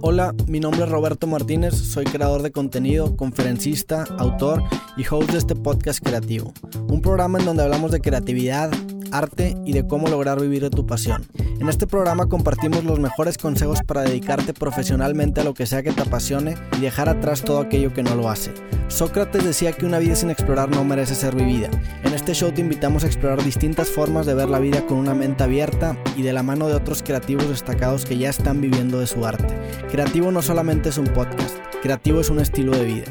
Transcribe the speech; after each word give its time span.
Hola, 0.00 0.34
mi 0.46 0.60
nombre 0.60 0.84
es 0.84 0.88
Roberto 0.88 1.26
Martínez, 1.26 1.74
soy 1.74 2.04
creador 2.04 2.42
de 2.42 2.52
contenido, 2.52 3.16
conferencista, 3.16 4.04
autor 4.18 4.62
y 4.96 5.04
host 5.08 5.30
de 5.30 5.38
este 5.38 5.54
podcast 5.54 6.04
creativo, 6.04 6.52
un 6.88 7.00
programa 7.00 7.38
en 7.38 7.46
donde 7.46 7.62
hablamos 7.62 7.90
de 7.90 8.00
creatividad, 8.00 8.70
arte 9.12 9.56
y 9.64 9.72
de 9.72 9.86
cómo 9.86 10.08
lograr 10.08 10.40
vivir 10.40 10.62
de 10.62 10.70
tu 10.70 10.86
pasión. 10.86 11.24
En 11.60 11.68
este 11.68 11.86
programa 11.86 12.26
compartimos 12.26 12.84
los 12.84 12.98
mejores 12.98 13.38
consejos 13.38 13.82
para 13.82 14.02
dedicarte 14.02 14.52
profesionalmente 14.52 15.40
a 15.40 15.44
lo 15.44 15.54
que 15.54 15.66
sea 15.66 15.82
que 15.82 15.92
te 15.92 16.02
apasione 16.02 16.56
y 16.76 16.80
dejar 16.80 17.08
atrás 17.08 17.42
todo 17.42 17.60
aquello 17.60 17.92
que 17.92 18.02
no 18.02 18.14
lo 18.14 18.28
hace. 18.28 18.52
Sócrates 18.88 19.44
decía 19.44 19.72
que 19.72 19.86
una 19.86 19.98
vida 19.98 20.14
sin 20.14 20.30
explorar 20.30 20.68
no 20.68 20.84
merece 20.84 21.14
ser 21.14 21.34
vivida. 21.34 21.70
En 22.02 22.12
este 22.12 22.34
show 22.34 22.52
te 22.52 22.60
invitamos 22.60 23.04
a 23.04 23.06
explorar 23.06 23.42
distintas 23.42 23.88
formas 23.88 24.26
de 24.26 24.34
ver 24.34 24.48
la 24.48 24.58
vida 24.58 24.84
con 24.86 24.98
una 24.98 25.14
mente 25.14 25.44
abierta 25.44 25.96
y 26.16 26.22
de 26.22 26.32
la 26.32 26.42
mano 26.42 26.68
de 26.68 26.74
otros 26.74 27.02
creativos 27.02 27.48
destacados 27.48 28.04
que 28.04 28.18
ya 28.18 28.30
están 28.30 28.60
viviendo 28.60 29.00
de 29.00 29.06
su 29.06 29.24
arte. 29.24 29.56
Creativo 29.90 30.30
no 30.30 30.42
solamente 30.42 30.90
es 30.90 30.98
un 30.98 31.06
podcast, 31.06 31.56
creativo 31.82 32.20
es 32.20 32.30
un 32.30 32.40
estilo 32.40 32.72
de 32.72 32.84
vida. 32.84 33.04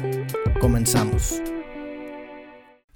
Comenzamos. 0.60 1.42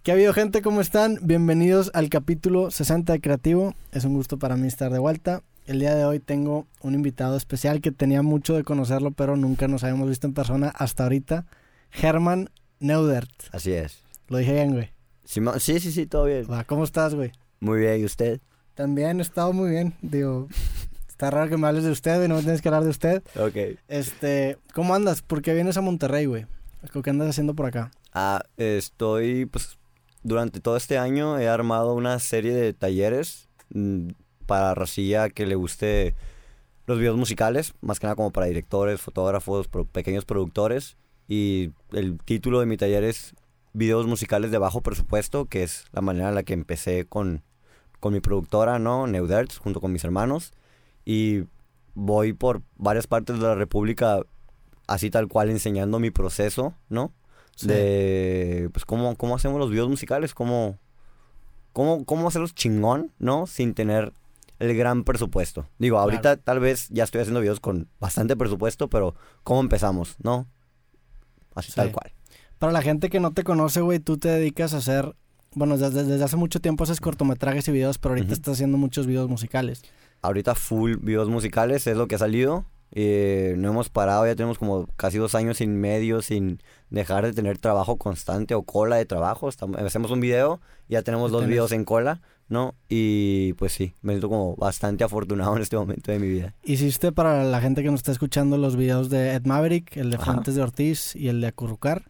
¿Qué 0.09 0.13
ha 0.13 0.15
habido 0.15 0.33
gente? 0.33 0.63
¿Cómo 0.63 0.81
están? 0.81 1.19
Bienvenidos 1.21 1.91
al 1.93 2.09
capítulo 2.09 2.71
60 2.71 3.13
de 3.13 3.21
Creativo. 3.21 3.75
Es 3.93 4.07
un 4.07 4.15
gusto 4.15 4.39
para 4.39 4.57
mí 4.57 4.67
estar 4.67 4.91
de 4.91 4.99
vuelta. 4.99 5.43
El 5.67 5.81
día 5.81 5.95
de 5.95 6.07
hoy 6.07 6.19
tengo 6.19 6.67
un 6.81 6.95
invitado 6.95 7.37
especial 7.37 7.83
que 7.83 7.93
tenía 7.93 8.23
mucho 8.23 8.55
de 8.55 8.65
conocerlo, 8.65 9.11
pero 9.11 9.37
nunca 9.37 9.69
nos 9.69 9.85
habíamos 9.85 10.09
visto 10.09 10.27
en 10.27 10.33
persona 10.33 10.69
hasta 10.69 11.03
ahorita. 11.03 11.45
Germán 11.91 12.49
Neudert. 12.81 13.29
Así 13.53 13.73
es. 13.73 14.03
Lo 14.29 14.39
dije 14.39 14.55
bien, 14.55 14.73
güey. 14.73 14.93
Sí, 15.27 15.43
sí, 15.59 15.79
sí, 15.79 15.93
sí, 15.93 16.07
todo 16.07 16.25
bien. 16.25 16.47
¿Cómo 16.67 16.85
estás, 16.85 17.15
güey? 17.15 17.31
Muy 17.61 17.81
bien, 17.81 18.01
¿y 18.01 18.07
usted? 18.07 18.41
También 18.77 19.19
he 19.19 19.23
estado 19.23 19.53
muy 19.53 19.73
bien. 19.73 19.93
Digo, 20.01 20.49
está 21.07 21.31
raro 21.31 21.51
que 21.51 21.59
me 21.59 21.67
hables 21.67 21.85
de 21.85 21.91
usted, 21.91 22.25
y 22.25 22.29
no 22.29 22.37
me 22.37 22.41
tienes 22.41 22.63
que 22.63 22.69
hablar 22.71 22.85
de 22.85 22.91
usted. 22.91 23.23
Ok. 23.39 23.79
Este, 23.89 24.57
¿cómo 24.73 24.95
andas? 24.95 25.21
¿Por 25.21 25.43
qué 25.43 25.53
vienes 25.53 25.77
a 25.77 25.83
Monterrey, 25.83 26.25
güey? 26.25 26.47
¿Qué 27.05 27.11
andas 27.11 27.29
haciendo 27.29 27.53
por 27.53 27.67
acá? 27.67 27.91
Ah, 28.15 28.43
estoy, 28.57 29.45
pues, 29.45 29.77
durante 30.23 30.61
todo 30.61 30.77
este 30.77 30.99
año 30.99 31.39
he 31.39 31.49
armado 31.49 31.95
una 31.95 32.19
serie 32.19 32.55
de 32.55 32.73
talleres 32.73 33.49
mm, 33.71 34.09
para 34.47 34.75
racilla 34.75 35.31
que 35.31 35.47
le 35.47 35.55
guste 35.55 36.15
los 36.87 36.99
videos 36.99 37.17
musicales, 37.17 37.75
más 37.81 38.01
que 38.01 38.07
nada 38.07 38.17
como 38.17 38.33
para 38.33 38.47
directores, 38.47 39.01
fotógrafos, 39.01 39.69
pequeños 39.93 40.25
productores. 40.25 40.97
Y 41.29 41.73
el 41.93 42.19
título 42.25 42.61
de 42.61 42.67
mi 42.67 42.77
taller 42.79 43.05
es 43.05 43.35
Videos 43.75 44.07
musicales 44.07 44.51
de 44.51 44.59
bajo 44.59 44.81
presupuesto, 44.81 45.45
que 45.45 45.63
es 45.63 45.85
la 45.93 46.01
manera 46.01 46.31
en 46.31 46.35
la 46.35 46.43
que 46.43 46.55
empecé 46.55 47.05
con, 47.05 47.43
con 48.01 48.15
mi 48.15 48.21
productora, 48.21 48.79
¿no? 48.79 49.07
Neuderts, 49.07 49.59
junto 49.59 49.83
con 49.83 49.93
mis 49.93 50.03
hermanos. 50.05 50.53
Y 51.05 51.45
voy 51.95 52.33
por 52.33 52.63
varias 52.77 53.07
partes 53.07 53.39
de 53.39 53.43
la 53.43 53.55
República 53.55 54.23
así 54.87 55.11
tal 55.11 55.29
cual 55.29 55.51
enseñando 55.51 56.01
mi 56.01 56.11
proceso, 56.11 56.75
¿no? 56.89 57.13
De, 57.63 58.71
pues, 58.73 58.85
cómo, 58.85 59.17
cómo 59.17 59.35
hacemos 59.35 59.59
los 59.59 59.71
videos 59.71 59.89
musicales, 59.89 60.33
cómo, 60.35 60.79
cómo, 61.73 62.05
cómo 62.05 62.29
hacerlos 62.29 62.55
chingón, 62.55 63.13
¿no? 63.19 63.47
Sin 63.47 63.75
tener 63.75 64.13
el 64.59 64.77
gran 64.77 65.05
presupuesto. 65.05 65.69
Digo, 65.79 65.99
ahorita 65.99 66.37
tal 66.37 66.61
vez 66.61 66.89
ya 66.91 67.05
estoy 67.05 67.21
haciendo 67.21 67.41
videos 67.41 67.61
con 67.61 67.89
bastante 68.01 68.37
presupuesto, 68.37 68.89
pero 68.89 69.15
¿cómo 69.45 69.61
empezamos, 69.61 70.17
no? 70.23 70.47
Así 71.55 71.73
tal 71.73 71.93
cual. 71.93 72.13
Para 72.59 72.73
la 72.73 72.83
gente 72.83 73.09
que 73.09 73.21
no 73.21 73.33
te 73.33 73.45
conoce, 73.45 73.81
güey, 73.81 74.01
tú 74.01 74.19
te 74.19 74.29
dedicas 74.29 74.75
a 74.75 74.79
hacer, 74.79 75.15
bueno, 75.55 75.79
desde, 75.79 76.23
hace 76.23 76.37
mucho 76.37 76.61
tiempo 76.61 76.85
haces 76.85 77.01
cortometrajes 77.01 77.69
y 77.69 77.73
videos, 77.73 77.99
pero 77.99 78.15
ahorita 78.15 78.33
estás 78.33 78.55
haciendo 78.55 78.79
muchos 78.79 79.07
videos 79.07 79.29
musicales. 79.29 79.83
Ahorita 80.23 80.57
full 80.57 80.97
videos 80.97 81.29
musicales 81.29 81.87
es 81.87 81.97
lo 81.97 82.09
que 82.09 82.17
ha 82.17 82.19
salido. 82.19 82.65
Eh, 82.93 83.55
no 83.59 83.71
hemos 83.71 83.91
parado, 83.91 84.27
ya 84.27 84.35
tenemos 84.35 84.59
como 84.59 84.87
casi 84.97 85.19
dos 85.19 85.35
años 85.35 85.61
y 85.61 85.67
medio 85.67 86.23
sin 86.23 86.61
dejar 86.91 87.27
de 87.27 87.33
tener 87.33 87.59
trabajo 87.59 87.97
constante 87.97 88.55
o 88.55 88.63
cola 88.63 88.97
de 88.97 89.07
trabajo. 89.07 89.49
hacemos 89.79 90.11
un 90.11 90.21
video, 90.21 90.61
ya 90.89 91.03
tenemos 91.03 91.31
dos 91.31 91.47
videos 91.47 91.73
en 91.73 91.85
cola, 91.85 92.23
¿no? 92.49 92.75
Y 92.89 93.53
pues 93.55 93.73
sí, 93.73 93.95
me 94.01 94.15
siento 94.15 94.29
como 94.29 94.57
bastante 94.57 95.05
afortunado 95.05 95.55
en 95.57 95.63
este 95.63 95.77
momento 95.77 96.11
de 96.13 96.19
mi 96.19 96.29
vida. 96.29 96.55
Hiciste 96.65 97.13
para 97.13 97.45
la 97.45 97.61
gente 97.61 97.83
que 97.83 97.91
nos 97.91 98.01
está 98.01 98.13
escuchando 98.13 98.57
los 98.57 98.77
videos 98.77 99.11
de 99.11 99.35
Ed 99.35 99.45
Maverick, 99.45 99.97
el 99.97 100.11
de 100.11 100.19
Fuentes 100.19 100.55
de 100.55 100.63
Ortiz 100.63 101.15
y 101.15 101.29
el 101.29 101.41
de 101.41 101.49
Acurrucar 101.49 102.05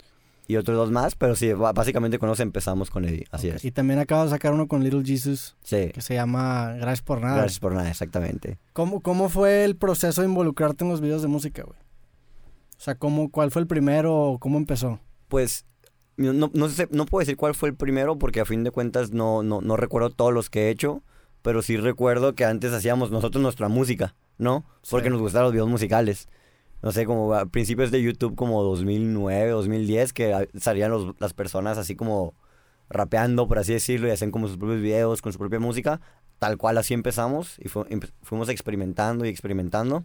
y 0.49 0.57
otros 0.57 0.79
dos 0.79 0.91
más, 0.91 1.15
pero 1.15 1.37
sí, 1.37 1.53
básicamente 1.53 2.19
con 2.19 2.31
los 2.31 2.41
empezamos 2.41 2.91
con 2.91 3.05
Eddie, 3.05 3.27
así 3.31 3.49
es. 3.49 3.67
Y 3.67 3.71
también 3.71 4.01
acabo 4.01 4.25
de 4.25 4.31
sacar 4.31 4.55
uno 4.55 4.67
con 4.67 4.83
Little 4.83 5.05
Jesus, 5.05 5.57
sí. 5.63 5.91
que 5.93 6.01
se 6.01 6.15
llama 6.15 6.73
Gracias 6.73 7.03
por 7.03 7.21
nada. 7.21 7.37
Gracias 7.37 7.61
por 7.61 7.75
nada, 7.75 7.91
exactamente. 7.91 8.59
¿Cómo, 8.73 9.03
cómo 9.03 9.29
fue 9.29 9.65
el 9.65 9.77
proceso 9.77 10.23
de 10.23 10.29
involucrarte 10.29 10.85
en 10.85 10.91
los 10.91 11.03
videos 11.03 11.21
de 11.21 11.29
música, 11.29 11.65
güey? 11.65 11.79
O 11.79 12.81
sea, 12.81 12.95
¿cómo, 12.95 13.31
¿cuál 13.31 13.51
fue 13.51 13.61
el 13.61 13.69
primero 13.69 14.17
o 14.17 14.39
cómo 14.39 14.57
empezó? 14.57 15.01
Pues, 15.29 15.67
no, 16.17 16.33
no, 16.33 16.69
sé, 16.71 16.89
no 16.91 17.05
puedo 17.05 17.21
decir 17.21 17.37
cuál 17.37 17.55
fue 17.55 17.69
el 17.69 17.75
primero 17.75 18.19
porque 18.19 18.41
a 18.41 18.47
fin 18.47 18.65
de 18.65 18.71
cuentas 18.71 19.13
no, 19.13 19.43
no, 19.43 19.61
no 19.61 19.77
recuerdo 19.77 20.09
todos 20.09 20.33
los 20.33 20.49
que 20.49 20.69
he 20.69 20.71
hecho, 20.71 21.03
pero 21.43 21.61
sí 21.61 21.77
recuerdo 21.77 22.35
que 22.35 22.47
antes 22.47 22.73
hacíamos 22.73 23.11
nosotros 23.11 23.43
nuestra 23.43 23.69
música, 23.69 24.15
¿no? 24.39 24.65
Porque 24.89 25.11
nos 25.11 25.21
gustaban 25.21 25.45
los 25.45 25.53
videos 25.53 25.69
musicales 25.69 26.27
no 26.83 26.93
sé, 26.93 27.07
como 27.07 27.35
a 27.35 27.47
principios 27.47 27.91
de 27.91 28.03
YouTube 28.03 28.37
como 28.37 28.63
2009, 28.63 29.51
2010, 29.51 30.13
que 30.13 30.49
salían 30.59 30.91
los, 30.91 31.15
las 31.19 31.35
personas 31.35 31.79
así 31.79 31.97
como 31.97 32.35
rapeando, 32.89 33.49
por 33.49 33.59
así 33.59 33.73
decirlo, 33.73 34.09
y 34.09 34.13
hacían 34.13 34.31
como 34.31 34.49
sus 34.49 34.57
propios 34.57 34.81
videos 34.81 35.23
con 35.23 35.33
su 35.33 35.39
propia 35.39 35.61
música. 35.61 36.01
Tal 36.39 36.57
cual 36.57 36.79
así 36.79 36.95
empezamos 36.95 37.59
y 37.59 37.69
fuimos 37.69 38.49
experimentando 38.49 39.25
y 39.25 39.29
experimentando. 39.29 40.05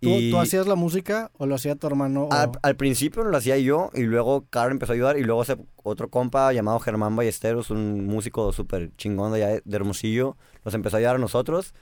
¿Tú, 0.00 0.08
y... 0.08 0.30
¿Tú, 0.30 0.38
hacías 0.38 0.68
la 0.68 0.76
música 0.76 1.32
o 1.38 1.46
lo 1.46 1.56
hacía 1.56 1.74
tu 1.74 1.88
hermano? 1.88 2.28
Al, 2.30 2.76
principio 2.76 3.24
lo 3.24 3.36
hacía 3.36 3.58
yo 3.58 3.90
y 3.92 4.02
luego 4.02 4.46
Carl 4.48 4.70
empezó 4.70 4.92
a 4.92 4.94
ayudar 4.94 5.18
y 5.18 5.24
luego 5.24 5.42
otro 5.82 6.08
compa 6.08 6.52
llamado 6.52 6.78
Germán 6.78 7.16
Ballesteros, 7.16 7.70
un 7.70 8.06
músico 8.06 8.52
súper 8.52 8.92
chingón 8.96 9.32
de, 9.32 9.60
de 9.64 9.76
Hermosillo, 9.76 10.36
nos 10.64 10.72
empezó 10.74 10.96
a 10.96 10.98
ayudar 10.98 11.16
a 11.16 11.18
nosotros. 11.18 11.74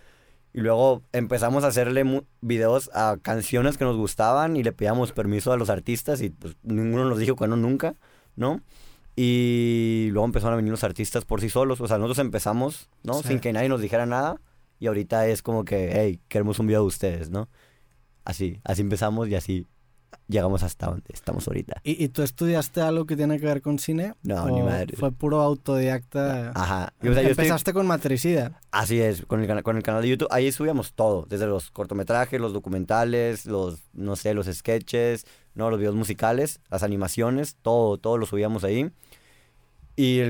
Y 0.53 0.61
luego 0.61 1.03
empezamos 1.13 1.65
a 1.65 1.69
hacerle 1.69 2.25
videos 2.41 2.91
a 2.95 3.19
canciones 3.21 3.77
que 3.77 3.85
nos 3.85 3.97
gustaban 3.97 4.57
y 4.57 4.63
le 4.63 4.73
pedíamos 4.73 5.13
permiso 5.13 5.53
a 5.53 5.57
los 5.57 5.71
artistas 5.71 6.21
y 6.23 6.31
pues 6.31 6.57
ninguno 6.63 7.05
nos 7.05 7.19
dijo 7.19 7.37
que 7.37 7.47
no 7.47 7.57
nunca, 7.57 7.95
¿no? 8.35 8.63
Y 9.15 10.09
luego 10.13 10.27
empezaron 10.27 10.55
a 10.55 10.57
venir 10.57 10.71
los 10.71 10.85
artistas 10.85 11.25
por 11.25 11.41
sí 11.41 11.51
solos. 11.51 11.81
O 11.81 11.89
sea, 11.89 11.99
nosotros 11.99 12.21
empezamos, 12.21 12.89
¿no? 13.03 13.15
Sin 13.15 13.41
que 13.41 13.53
nadie 13.53 13.69
nos 13.69 13.81
dijera 13.81 14.07
nada. 14.07 14.41
Y 14.79 14.87
ahorita 14.87 15.27
es 15.27 15.43
como 15.43 15.65
que, 15.65 15.91
hey, 15.93 16.21
queremos 16.29 16.61
un 16.61 16.69
video 16.69 16.83
de 16.83 16.87
ustedes, 16.87 17.29
¿no? 17.29 17.49
Así, 18.25 18.61
así 18.63 18.83
empezamos 18.83 19.29
y 19.29 19.35
así 19.35 19.67
llegamos 20.28 20.62
hasta 20.62 20.87
donde 20.87 21.06
estamos 21.12 21.49
ahorita. 21.49 21.81
¿Y, 21.83 22.09
tú 22.09 22.22
estudiaste 22.22 22.81
algo 22.81 23.06
que 23.06 23.16
tiene 23.16 23.41
que 23.41 23.47
ver 23.47 23.62
con 23.62 23.78
cine? 23.78 24.15
No, 24.22 24.47
ni 24.49 24.62
madre. 24.62 24.97
Fue 24.97 25.11
puro 25.11 25.41
autodidacta. 25.41 26.53
Ajá. 26.55 26.93
empezaste 27.00 27.72
con 27.72 27.87
Matricida. 27.87 28.61
Así 28.71 29.00
es, 29.00 29.25
con 29.25 29.43
el, 29.43 29.62
con 29.62 29.77
el 29.77 29.83
canal 29.83 30.03
de 30.03 30.09
YouTube. 30.11 30.28
Ahí 30.31 30.53
subíamos 30.53 30.93
todo, 30.93 31.27
desde 31.28 31.47
los 31.47 31.71
cortometrajes, 31.71 32.41
los 32.41 32.53
documentales, 32.53 33.47
los, 33.47 33.81
no 33.93 34.17
sé, 34.17 34.34
los 34.34 34.47
sketches, 34.47 35.27
no, 35.55 35.71
los 35.71 35.78
videos 35.78 35.94
musicales, 35.94 36.61
las 36.71 36.83
animaciones, 36.83 37.56
todo, 37.62 37.99
todo 37.99 38.19
lo 38.19 38.27
subíamos 38.27 38.65
ahí. 38.65 38.91
Y 39.97 40.21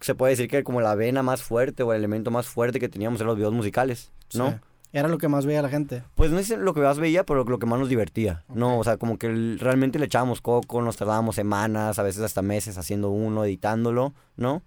se 0.00 0.14
puede 0.14 0.32
decir 0.32 0.48
que 0.48 0.64
como 0.64 0.80
la 0.80 0.94
vena 0.94 1.22
más 1.22 1.42
fuerte 1.42 1.82
o 1.82 1.92
el 1.92 1.98
elemento 1.98 2.30
más 2.30 2.46
fuerte 2.46 2.80
que 2.80 2.88
teníamos 2.88 3.20
eran 3.20 3.28
los 3.28 3.36
videos 3.36 3.52
musicales, 3.52 4.10
¿no? 4.34 4.58
Era 4.92 5.08
lo 5.08 5.18
que 5.18 5.28
más 5.28 5.44
veía 5.44 5.60
la 5.60 5.68
gente. 5.68 6.02
Pues 6.14 6.30
no 6.30 6.38
es 6.38 6.48
lo 6.50 6.72
que 6.72 6.80
más 6.80 6.98
veía, 6.98 7.24
pero 7.24 7.44
lo 7.44 7.58
que 7.58 7.66
más 7.66 7.78
nos 7.78 7.88
divertía. 7.88 8.44
No, 8.48 8.78
o 8.78 8.84
sea, 8.84 8.96
como 8.96 9.18
que 9.18 9.56
realmente 9.58 9.98
le 9.98 10.06
echábamos 10.06 10.40
coco, 10.40 10.80
nos 10.80 10.96
tardábamos 10.96 11.36
semanas, 11.36 11.98
a 11.98 12.02
veces 12.02 12.22
hasta 12.22 12.40
meses 12.40 12.78
haciendo 12.78 13.10
uno, 13.10 13.44
editándolo, 13.44 14.14
¿no? 14.36 14.62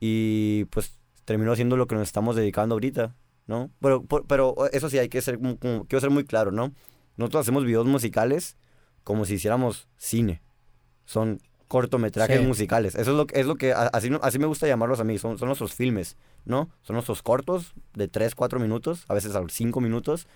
Y 0.00 0.64
pues 0.66 0.98
terminó 1.24 1.54
siendo 1.54 1.76
lo 1.76 1.86
que 1.86 1.94
nos 1.94 2.08
estamos 2.08 2.34
dedicando 2.34 2.74
ahorita, 2.74 3.14
¿no? 3.46 3.70
Pero, 3.80 4.04
pero 4.26 4.54
eso 4.72 4.88
sí, 4.88 4.98
hay 4.98 5.10
que 5.10 5.20
ser, 5.20 5.38
quiero 5.38 6.00
ser 6.00 6.10
muy 6.10 6.24
claro, 6.24 6.50
¿no? 6.50 6.72
Nosotros 7.18 7.42
hacemos 7.42 7.64
videos 7.64 7.86
musicales 7.86 8.56
como 9.04 9.26
si 9.26 9.34
hiciéramos 9.34 9.88
cine. 9.98 10.40
Son 11.04 11.40
cortometrajes 11.68 12.42
musicales. 12.42 12.94
Eso 12.94 13.10
es 13.12 13.16
lo, 13.16 13.26
es 13.32 13.46
lo 13.46 13.56
que, 13.56 13.72
así, 13.72 14.10
así 14.22 14.38
me 14.38 14.46
gusta 14.46 14.66
llamarlos 14.66 15.00
a 15.00 15.04
mí, 15.04 15.18
son, 15.18 15.38
son 15.38 15.46
nuestros 15.48 15.74
filmes, 15.74 16.16
¿no? 16.44 16.70
Son 16.82 16.94
nuestros 16.94 17.22
cortos 17.22 17.74
de 17.94 18.08
3, 18.08 18.34
4 18.34 18.58
minutos, 18.58 19.04
a 19.08 19.14
veces 19.14 19.34
a 19.36 19.42
5 19.46 19.80
minutos, 19.80 20.26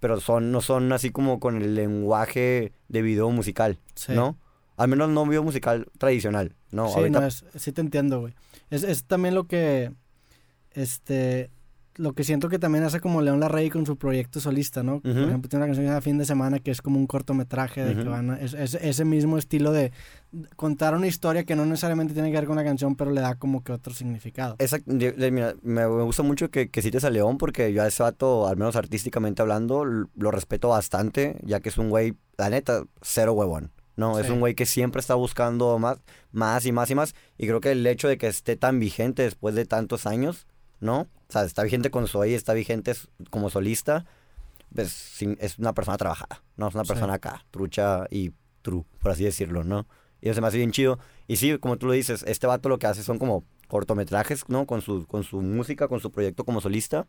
pero 0.00 0.20
son, 0.20 0.50
no 0.50 0.60
son 0.60 0.92
así 0.92 1.10
como 1.10 1.38
con 1.38 1.62
el 1.62 1.76
lenguaje 1.76 2.72
de 2.88 3.02
video 3.02 3.30
musical, 3.30 3.78
¿no? 4.08 4.36
Al 4.76 4.88
menos 4.88 5.08
no 5.10 5.24
video 5.24 5.44
musical 5.44 5.86
tradicional, 5.98 6.56
¿no? 6.72 6.88
Sí, 6.88 7.08
no, 7.08 7.24
es, 7.24 7.44
sí 7.54 7.72
te 7.72 7.80
entiendo, 7.80 8.20
güey. 8.20 8.34
Es, 8.70 8.82
es 8.82 9.04
también 9.04 9.34
lo 9.34 9.46
que, 9.46 9.92
este, 10.72 11.50
lo 11.96 12.14
que 12.14 12.24
siento 12.24 12.48
que 12.48 12.58
también 12.58 12.84
hace 12.84 13.00
como 13.00 13.20
León 13.22 13.40
Larrey 13.40 13.68
con 13.70 13.84
su 13.86 13.96
proyecto 13.96 14.40
solista, 14.40 14.82
¿no? 14.82 15.00
Por 15.00 15.10
ejemplo, 15.28 15.48
tiene 15.48 15.64
una 15.64 15.66
canción 15.68 15.84
llamada 15.84 16.00
Fin 16.00 16.18
de 16.18 16.24
Semana 16.24 16.58
que 16.58 16.70
es 16.70 16.80
como 16.82 16.98
un 16.98 17.06
cortometraje 17.06 17.84
de 17.84 17.94
que 18.02 18.08
van 18.08 18.30
a- 18.30 18.40
es, 18.40 18.54
es- 18.54 18.74
ese 18.74 19.04
mismo 19.04 19.36
estilo 19.38 19.72
de 19.72 19.92
contar 20.56 20.94
una 20.94 21.06
historia 21.06 21.44
que 21.44 21.54
no 21.56 21.66
necesariamente 21.66 22.14
tiene 22.14 22.30
que 22.30 22.36
ver 22.38 22.46
con 22.46 22.56
la 22.56 22.64
canción, 22.64 22.96
pero 22.96 23.10
le 23.10 23.20
da 23.20 23.34
como 23.34 23.62
que 23.62 23.72
otro 23.72 23.92
significado. 23.92 24.56
Mira, 24.86 25.54
me, 25.62 25.86
gusta 25.86 26.22
mucho 26.22 26.50
que, 26.50 26.70
que 26.70 26.82
cites 26.82 27.04
a 27.04 27.10
León 27.10 27.36
porque 27.38 27.72
yo 27.72 27.82
a 27.82 27.86
ese 27.88 28.02
vato, 28.02 28.46
al 28.48 28.56
menos 28.56 28.76
artísticamente 28.76 29.42
hablando, 29.42 29.84
lo 29.84 30.30
respeto 30.30 30.68
bastante, 30.68 31.36
ya 31.42 31.60
que 31.60 31.68
es 31.68 31.78
un 31.78 31.90
güey, 31.90 32.14
la 32.38 32.48
neta, 32.50 32.84
cero 33.02 33.34
huevón. 33.34 33.70
No, 33.94 34.18
es 34.18 34.30
un 34.30 34.40
güey 34.40 34.54
que 34.54 34.64
siempre 34.64 35.00
está 35.00 35.14
buscando 35.14 35.78
más, 35.78 35.98
más 36.32 36.64
y 36.64 36.72
más 36.72 36.90
y 36.90 36.94
más. 36.94 37.14
Y 37.36 37.46
creo 37.46 37.60
que 37.60 37.72
el 37.72 37.86
hecho 37.86 38.08
de 38.08 38.16
que 38.16 38.26
esté 38.26 38.56
tan 38.56 38.80
vigente 38.80 39.22
después 39.22 39.54
de 39.54 39.66
tantos 39.66 40.06
años, 40.06 40.46
¿no? 40.82 41.00
O 41.28 41.32
sea, 41.32 41.44
está 41.44 41.62
vigente 41.62 41.90
con 41.90 42.06
Zoe, 42.08 42.34
está 42.34 42.52
vigente 42.52 42.92
como 43.30 43.48
solista, 43.48 44.04
pues 44.74 45.16
es 45.38 45.58
una 45.58 45.72
persona 45.72 45.96
trabajada, 45.96 46.42
¿no? 46.56 46.68
Es 46.68 46.74
una 46.74 46.84
Sí. 46.84 46.88
persona 46.88 47.14
acá, 47.14 47.46
trucha 47.50 48.06
y 48.10 48.32
true, 48.62 48.84
por 49.00 49.12
así 49.12 49.24
decirlo, 49.24 49.64
¿no? 49.64 49.86
Y 50.20 50.28
eso 50.28 50.34
se 50.36 50.40
me 50.42 50.46
hace 50.48 50.58
bien 50.58 50.72
chido. 50.72 50.98
Y 51.26 51.36
sí, 51.36 51.56
como 51.58 51.78
tú 51.78 51.86
lo 51.86 51.92
dices, 51.92 52.22
este 52.26 52.46
vato 52.46 52.68
lo 52.68 52.78
que 52.78 52.86
hace 52.86 53.02
son 53.02 53.18
como 53.18 53.44
cortometrajes, 53.68 54.44
¿no? 54.48 54.66
Con 54.66 54.82
su, 54.82 55.06
con 55.06 55.24
su 55.24 55.40
música, 55.40 55.88
con 55.88 56.00
su 56.00 56.10
proyecto 56.12 56.44
como 56.44 56.60
solista. 56.60 57.06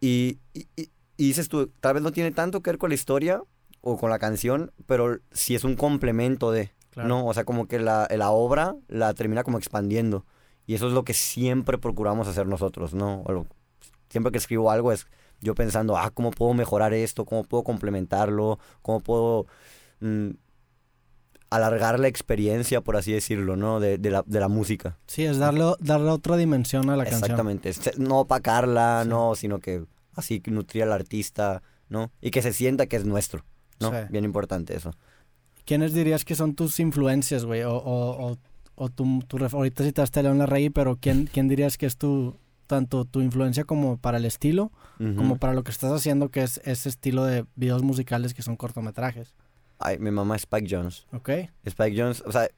Y, 0.00 0.38
y, 0.54 0.66
y- 0.76 0.90
y 1.16 1.26
dices 1.28 1.48
tú, 1.48 1.66
tal 1.80 1.94
vez 1.94 2.02
no 2.02 2.12
tiene 2.12 2.30
tanto 2.30 2.62
que 2.62 2.70
ver 2.70 2.78
con 2.78 2.88
la 2.90 2.94
historia 2.94 3.42
o 3.82 3.98
con 3.98 4.10
la 4.10 4.18
canción, 4.18 4.72
pero 4.86 5.18
sí 5.32 5.54
es 5.54 5.64
un 5.64 5.76
complemento 5.76 6.50
de, 6.50 6.72
Claro. 6.90 7.08
¿no? 7.08 7.26
O 7.26 7.34
sea, 7.34 7.44
como 7.44 7.68
que 7.68 7.78
la, 7.78 8.08
la 8.10 8.30
obra 8.30 8.74
la 8.88 9.12
termina 9.14 9.44
como 9.44 9.58
expandiendo. 9.58 10.24
Y 10.66 10.74
eso 10.74 10.86
es 10.86 10.92
lo 10.92 11.04
que 11.04 11.14
siempre 11.14 11.78
procuramos 11.78 12.28
hacer 12.28 12.46
nosotros, 12.46 12.94
¿no? 12.94 13.22
O 13.22 13.32
lo- 13.32 13.46
siempre 14.08 14.30
que 14.32 14.38
escribo 14.38 14.70
algo 14.70 14.92
es 14.92 15.06
yo 15.40 15.54
pensando, 15.54 15.96
ah, 15.96 16.10
¿cómo 16.10 16.30
puedo 16.30 16.52
mejorar 16.54 16.92
esto? 16.92 17.24
¿Cómo 17.24 17.44
puedo 17.44 17.64
complementarlo? 17.64 18.58
¿Cómo 18.82 19.00
puedo 19.00 19.46
mm, 20.00 20.30
alargar 21.50 21.98
la 21.98 22.06
experiencia, 22.08 22.80
por 22.80 22.96
así 22.96 23.12
decirlo, 23.12 23.56
¿no? 23.56 23.80
De, 23.80 23.98
de 23.98 24.10
la, 24.10 24.22
de 24.26 24.38
la 24.40 24.48
música. 24.48 24.98
Sí, 25.06 25.24
es 25.24 25.38
darle, 25.38 25.64
darle 25.80 26.10
otra 26.10 26.36
dimensión 26.36 26.88
a 26.90 26.96
la 26.96 27.04
canción. 27.04 27.22
Exactamente. 27.22 27.72
No 27.98 28.20
opacarla, 28.20 29.00
Sí. 29.02 29.08
no, 29.08 29.34
sino 29.34 29.58
que 29.58 29.84
así 30.14 30.40
que 30.40 30.50
nutrir 30.52 30.84
al 30.84 30.92
artista, 30.92 31.62
¿no? 31.88 32.12
Y 32.20 32.30
que 32.30 32.42
se 32.42 32.52
sienta 32.52 32.86
que 32.86 32.96
es 32.96 33.04
nuestro, 33.04 33.44
¿no? 33.80 33.90
Sí. 33.90 33.96
Bien 34.10 34.24
importante 34.24 34.76
eso. 34.76 34.92
¿Quiénes 35.64 35.92
dirías 35.92 36.24
que 36.24 36.34
son 36.36 36.54
tus 36.54 36.78
influencias, 36.80 37.44
güey? 37.44 37.62
O, 37.62 37.72
o, 37.74 38.30
o, 38.32 38.36
o 38.80 38.88
tu, 38.88 39.20
tu 39.28 39.36
ahorita 39.44 39.84
citaste 39.84 40.20
a 40.20 40.22
León 40.22 40.38
Larrey, 40.38 40.70
pero 40.70 40.96
¿quién, 40.96 41.28
¿quién 41.30 41.48
dirías 41.48 41.76
que 41.76 41.84
es 41.84 41.98
tu, 41.98 42.38
tanto 42.66 43.04
tu 43.04 43.20
influencia 43.20 43.64
como 43.64 43.98
para 43.98 44.16
el 44.16 44.24
estilo, 44.24 44.72
como 44.96 45.36
para 45.36 45.52
lo 45.52 45.62
que 45.64 45.70
estás 45.70 45.92
haciendo, 45.92 46.30
que 46.30 46.42
es 46.42 46.62
ese 46.64 46.88
estilo 46.88 47.24
de 47.24 47.44
videos 47.56 47.82
musicales 47.82 48.32
que 48.32 48.40
son 48.40 48.56
cortometrajes? 48.56 49.34
Ay, 49.78 49.98
mi 49.98 50.10
mamá 50.10 50.36
es 50.36 50.42
Spike 50.42 50.66
Jones. 50.70 51.06
¿Ok? 51.12 51.28
Spike 51.64 51.94
Jones, 51.94 52.22
o 52.24 52.32
sea, 52.32 52.48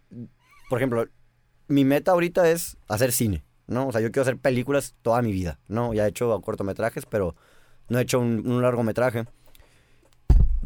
por 0.71 0.79
ejemplo, 0.79 1.07
mi 1.67 1.85
meta 1.85 2.13
ahorita 2.13 2.49
es 2.49 2.77
hacer 2.87 3.11
cine, 3.11 3.43
¿no? 3.67 3.89
O 3.89 3.93
sea, 3.93 4.01
yo 4.01 4.13
quiero 4.13 4.23
hacer 4.23 4.39
películas 4.39 4.95
toda 5.03 5.23
mi 5.23 5.33
vida, 5.33 5.59
¿no? 5.67 5.93
Ya 5.93 6.07
he 6.07 6.11
hecho 6.11 6.41
cortometrajes, 6.41 7.05
pero 7.05 7.35
no 7.89 7.99
he 7.99 8.03
hecho 8.03 8.21
un, 8.21 8.47
un 8.49 8.63
largometraje. 8.63 9.25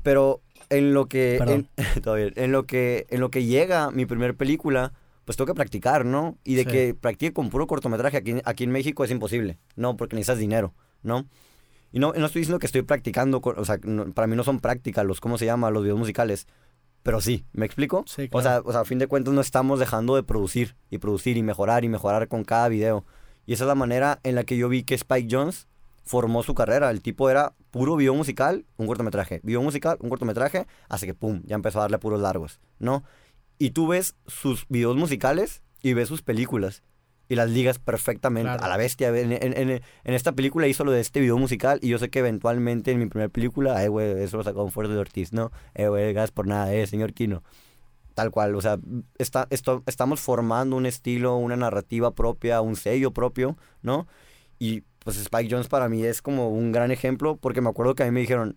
Pero 0.02 0.42
en 0.68 0.92
lo 0.92 1.06
que... 1.06 1.36
En, 1.36 1.68
todo 2.02 2.16
bien. 2.16 2.34
En 2.36 2.52
lo 2.52 2.66
que, 2.66 3.06
en 3.08 3.20
lo 3.20 3.30
que 3.30 3.46
llega 3.46 3.90
mi 3.90 4.04
primer 4.04 4.36
película, 4.36 4.92
pues 5.26 5.36
tengo 5.36 5.46
que 5.48 5.54
practicar, 5.54 6.06
¿no? 6.06 6.38
Y 6.44 6.54
de 6.54 6.62
Sí. 6.62 6.68
que 6.70 6.94
practique 6.94 7.34
con 7.34 7.50
puro 7.50 7.66
cortometraje 7.66 8.16
aquí, 8.16 8.36
aquí 8.46 8.64
en 8.64 8.70
México 8.70 9.04
es 9.04 9.10
imposible, 9.10 9.58
¿no? 9.74 9.96
Porque 9.98 10.16
necesitas 10.16 10.38
dinero, 10.38 10.72
¿no? 11.02 11.26
Y 11.92 11.98
no, 11.98 12.12
no 12.14 12.26
estoy 12.26 12.40
diciendo 12.40 12.58
que 12.58 12.66
estoy 12.66 12.82
practicando, 12.82 13.40
o 13.42 13.64
sea, 13.64 13.78
no- 13.82 14.12
para 14.14 14.26
mí 14.26 14.36
no 14.36 14.44
son 14.44 14.60
prácticas 14.60 15.04
los, 15.04 15.20
¿cómo 15.20 15.36
se 15.36 15.44
llama? 15.44 15.70
Los 15.70 15.82
videos 15.82 15.98
musicales. 15.98 16.46
Pero 17.02 17.20
sí, 17.20 17.44
¿me 17.52 17.66
explico? 17.66 18.04
Sí, 18.06 18.24
O 18.24 18.28
claro. 18.40 18.42
sea, 18.42 18.60
o 18.64 18.72
sea, 18.72 18.80
a 18.80 18.84
fin 18.84 18.98
de 18.98 19.06
cuentas 19.06 19.34
no 19.34 19.40
estamos 19.40 19.78
dejando 19.78 20.16
de 20.16 20.22
producir 20.22 20.76
y 20.90 20.98
producir 20.98 21.36
y 21.36 21.42
mejorar 21.42 21.84
y 21.84 21.88
mejorar 21.88 22.28
con 22.28 22.42
cada 22.44 22.68
video. 22.68 23.04
Y 23.46 23.52
esa 23.52 23.64
es 23.64 23.68
la 23.68 23.74
manera 23.76 24.18
en 24.24 24.34
la 24.34 24.44
que 24.44 24.56
yo 24.56 24.68
vi 24.68 24.82
que 24.82 24.94
Spike 24.96 25.28
Jones 25.30 25.68
formó 26.04 26.42
su 26.42 26.54
carrera. 26.54 26.90
El 26.90 27.02
tipo 27.02 27.30
era 27.30 27.52
puro 27.70 27.96
video 27.96 28.14
musical, 28.14 28.64
un 28.76 28.86
cortometraje. 28.88 29.40
Video 29.44 29.62
musical, 29.62 29.96
un 30.00 30.08
cortometraje, 30.08 30.66
hasta 30.88 31.06
que 31.06 31.14
pum, 31.14 31.42
ya 31.46 31.54
empezó 31.56 31.78
a 31.78 31.82
darle 31.82 31.98
puros 31.98 32.20
largos, 32.20 32.60
¿no? 32.78 33.02
Y 33.58 33.70
tú 33.70 33.86
ves 33.88 34.14
sus 34.26 34.66
videos 34.68 34.96
musicales 34.96 35.62
y 35.82 35.94
ves 35.94 36.08
sus 36.08 36.22
películas. 36.22 36.82
Y 37.28 37.34
las 37.34 37.50
ligas 37.50 37.78
perfectamente. 37.80 38.48
Claro. 38.48 38.62
A 38.64 38.68
la 38.68 38.76
bestia. 38.76 39.08
En, 39.08 39.32
en- 39.32 39.56
en- 39.70 39.80
esta 40.04 40.32
película 40.32 40.68
hizo 40.68 40.84
lo 40.84 40.92
de 40.92 41.00
este 41.00 41.20
video 41.20 41.36
musical. 41.38 41.78
Y 41.82 41.88
yo 41.88 41.98
sé 41.98 42.08
que 42.08 42.20
eventualmente 42.20 42.92
en 42.92 42.98
mi 43.00 43.06
primera 43.06 43.28
película, 43.28 43.82
eh, 43.84 43.88
güey, 43.88 44.22
eso 44.22 44.36
lo 44.36 44.44
sacó 44.44 44.62
un 44.62 44.70
fuerte 44.70 44.92
de 44.94 45.00
Ortiz, 45.00 45.32
¿no? 45.32 45.50
Eh, 45.74 45.88
güey, 45.88 46.12
gas 46.12 46.30
por 46.30 46.46
nada, 46.46 46.72
eh, 46.72 46.86
señor 46.86 47.12
Kino. 47.14 47.42
Tal 48.14 48.30
cual, 48.30 48.54
o 48.54 48.60
sea, 48.62 48.78
está, 49.18 49.46
esto, 49.50 49.82
estamos 49.86 50.20
formando 50.20 50.76
un 50.76 50.86
estilo, 50.86 51.36
una 51.36 51.56
narrativa 51.56 52.14
propia, 52.14 52.60
un 52.60 52.76
sello 52.76 53.10
propio, 53.10 53.58
¿no? 53.82 54.06
Y 54.58 54.84
pues 55.00 55.16
Spike 55.18 55.48
Jones 55.50 55.68
para 55.68 55.88
mí 55.88 56.02
es 56.04 56.22
como 56.22 56.48
un 56.48 56.72
gran 56.72 56.90
ejemplo 56.90 57.36
porque 57.36 57.60
me 57.60 57.68
acuerdo 57.68 57.94
que 57.94 58.04
a 58.04 58.06
mí 58.06 58.12
me 58.12 58.20
dijeron, 58.20 58.56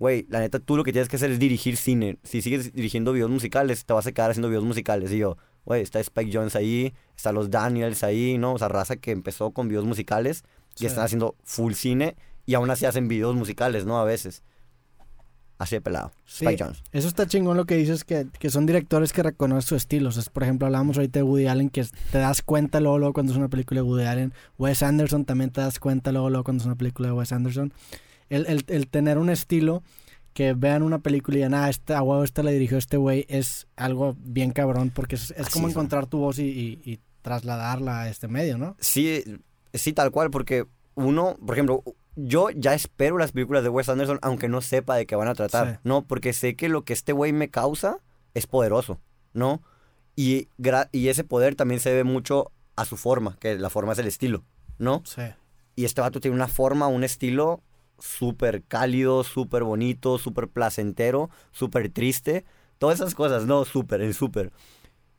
güey, 0.00 0.26
la 0.28 0.40
neta 0.40 0.58
tú 0.58 0.76
lo 0.76 0.82
que 0.82 0.90
tienes 0.92 1.08
que 1.08 1.14
hacer 1.16 1.30
es 1.30 1.38
dirigir 1.38 1.76
cine. 1.76 2.18
Si 2.24 2.42
sigues 2.42 2.72
dirigiendo 2.72 3.12
videos 3.12 3.30
musicales, 3.30 3.84
te 3.84 3.92
vas 3.92 4.06
a 4.08 4.12
quedar 4.12 4.30
haciendo 4.32 4.48
videos 4.48 4.64
musicales. 4.64 5.12
Y 5.12 5.18
yo, 5.18 5.36
güey, 5.64 5.82
está 5.82 6.00
Spike 6.00 6.30
Jones 6.36 6.56
ahí, 6.56 6.92
está 7.16 7.30
los 7.30 7.50
Daniels 7.50 8.02
ahí, 8.02 8.36
¿no? 8.38 8.54
O 8.54 8.58
sea, 8.58 8.66
raza 8.68 8.96
que 8.96 9.12
empezó 9.12 9.52
con 9.52 9.68
videos 9.68 9.84
musicales 9.84 10.42
y 10.76 10.80
Sí. 10.80 10.86
están 10.86 11.04
haciendo 11.04 11.36
full 11.44 11.74
cine 11.74 12.16
y 12.46 12.54
aún 12.54 12.70
así 12.70 12.86
hacen 12.86 13.06
videos 13.06 13.36
musicales, 13.36 13.84
¿no? 13.86 14.00
A 14.00 14.04
veces. 14.04 14.42
Así 15.58 15.74
de 15.76 15.82
pelado. 15.82 16.10
Sí. 16.24 16.46
Spike 16.46 16.64
Jones. 16.64 16.82
Eso 16.92 17.06
está 17.06 17.26
chingón 17.26 17.58
lo 17.58 17.66
que 17.66 17.76
dices, 17.76 18.04
que, 18.04 18.26
que 18.38 18.48
son 18.48 18.64
directores 18.64 19.12
que 19.12 19.22
reconocen 19.22 19.68
su 19.68 19.76
estilo. 19.76 20.08
O 20.08 20.12
sea, 20.12 20.22
por 20.32 20.42
ejemplo, 20.44 20.64
hablábamos 20.66 20.96
ahorita 20.96 21.18
de 21.18 21.22
Woody 21.22 21.48
Allen, 21.48 21.68
que 21.68 21.84
te 22.10 22.16
das 22.18 22.40
cuenta 22.40 22.80
luego, 22.80 22.98
luego 22.98 23.12
cuando 23.12 23.32
es 23.32 23.38
una 23.38 23.48
película 23.48 23.82
de 23.82 23.86
Woody 23.86 24.04
Allen. 24.04 24.32
Wes 24.56 24.82
Anderson 24.82 25.26
también 25.26 25.50
te 25.50 25.60
das 25.60 25.78
cuenta 25.78 26.12
luego, 26.12 26.30
luego 26.30 26.44
cuando 26.44 26.62
es 26.62 26.66
una 26.66 26.76
película 26.76 27.08
de 27.08 27.12
Wes 27.12 27.32
Anderson. 27.32 27.74
El, 28.30 28.46
el, 28.46 28.64
el 28.68 28.88
tener 28.88 29.18
un 29.18 29.28
estilo 29.28 29.82
que 30.32 30.54
vean 30.54 30.82
una 30.82 31.00
película 31.00 31.34
y 31.36 31.38
digan, 31.40 31.54
ah, 31.54 31.68
este, 31.68 31.92
a 31.92 32.02
huevo, 32.02 32.24
esta 32.24 32.42
la 32.42 32.50
dirigió 32.52 32.78
este 32.78 32.96
güey, 32.96 33.26
es 33.28 33.66
algo 33.76 34.16
bien 34.20 34.52
cabrón, 34.52 34.90
porque 34.94 35.16
es, 35.16 35.32
es 35.36 35.50
como 35.50 35.68
encontrar 35.68 36.06
tu 36.06 36.18
voz 36.18 36.38
y, 36.38 36.44
y- 36.44 36.80
y 36.84 37.00
trasladarla 37.22 38.02
a 38.02 38.08
este 38.08 38.28
medio, 38.28 38.56
¿no? 38.56 38.76
Sí, 38.80 39.22
sí, 39.74 39.92
tal 39.92 40.10
cual, 40.10 40.30
porque 40.30 40.66
uno, 40.94 41.36
por 41.44 41.54
ejemplo, 41.56 41.82
yo 42.16 42.50
ya 42.50 42.74
espero 42.74 43.18
las 43.18 43.32
películas 43.32 43.62
de 43.62 43.68
Wes 43.68 43.88
Anderson, 43.88 44.18
aunque 44.22 44.48
no 44.48 44.60
sepa 44.60 44.96
de 44.96 45.06
qué 45.06 45.16
van 45.16 45.28
a 45.28 45.34
tratar, 45.34 45.74
Sí. 45.74 45.78
¿no? 45.84 46.02
Porque 46.02 46.32
sé 46.32 46.54
que 46.56 46.68
lo 46.68 46.84
que 46.84 46.92
este 46.92 47.12
güey 47.12 47.32
me 47.32 47.50
causa 47.50 47.98
es 48.34 48.46
poderoso, 48.46 49.00
¿no? 49.32 49.60
Y, 50.16 50.48
y 50.92 51.08
ese 51.08 51.24
poder 51.24 51.54
también 51.56 51.80
se 51.80 51.90
debe 51.90 52.04
mucho 52.04 52.52
a 52.76 52.84
su 52.84 52.96
forma, 52.96 53.36
que 53.40 53.58
la 53.58 53.70
forma 53.70 53.92
es 53.92 53.98
el 53.98 54.06
estilo, 54.06 54.44
¿no? 54.78 55.02
Sí. 55.04 55.22
Y 55.76 55.84
este 55.84 56.00
vato 56.00 56.20
tiene 56.20 56.34
una 56.36 56.48
forma, 56.48 56.86
un 56.88 57.04
estilo 57.04 57.62
súper 58.00 58.62
cálido, 58.64 59.24
súper 59.24 59.62
bonito, 59.64 60.18
súper 60.18 60.48
placentero, 60.48 61.30
súper 61.52 61.90
triste. 61.90 62.44
Todas 62.78 63.00
esas 63.00 63.14
cosas, 63.14 63.46
no, 63.46 63.64
súper, 63.64 64.00
en 64.00 64.14
súper. 64.14 64.52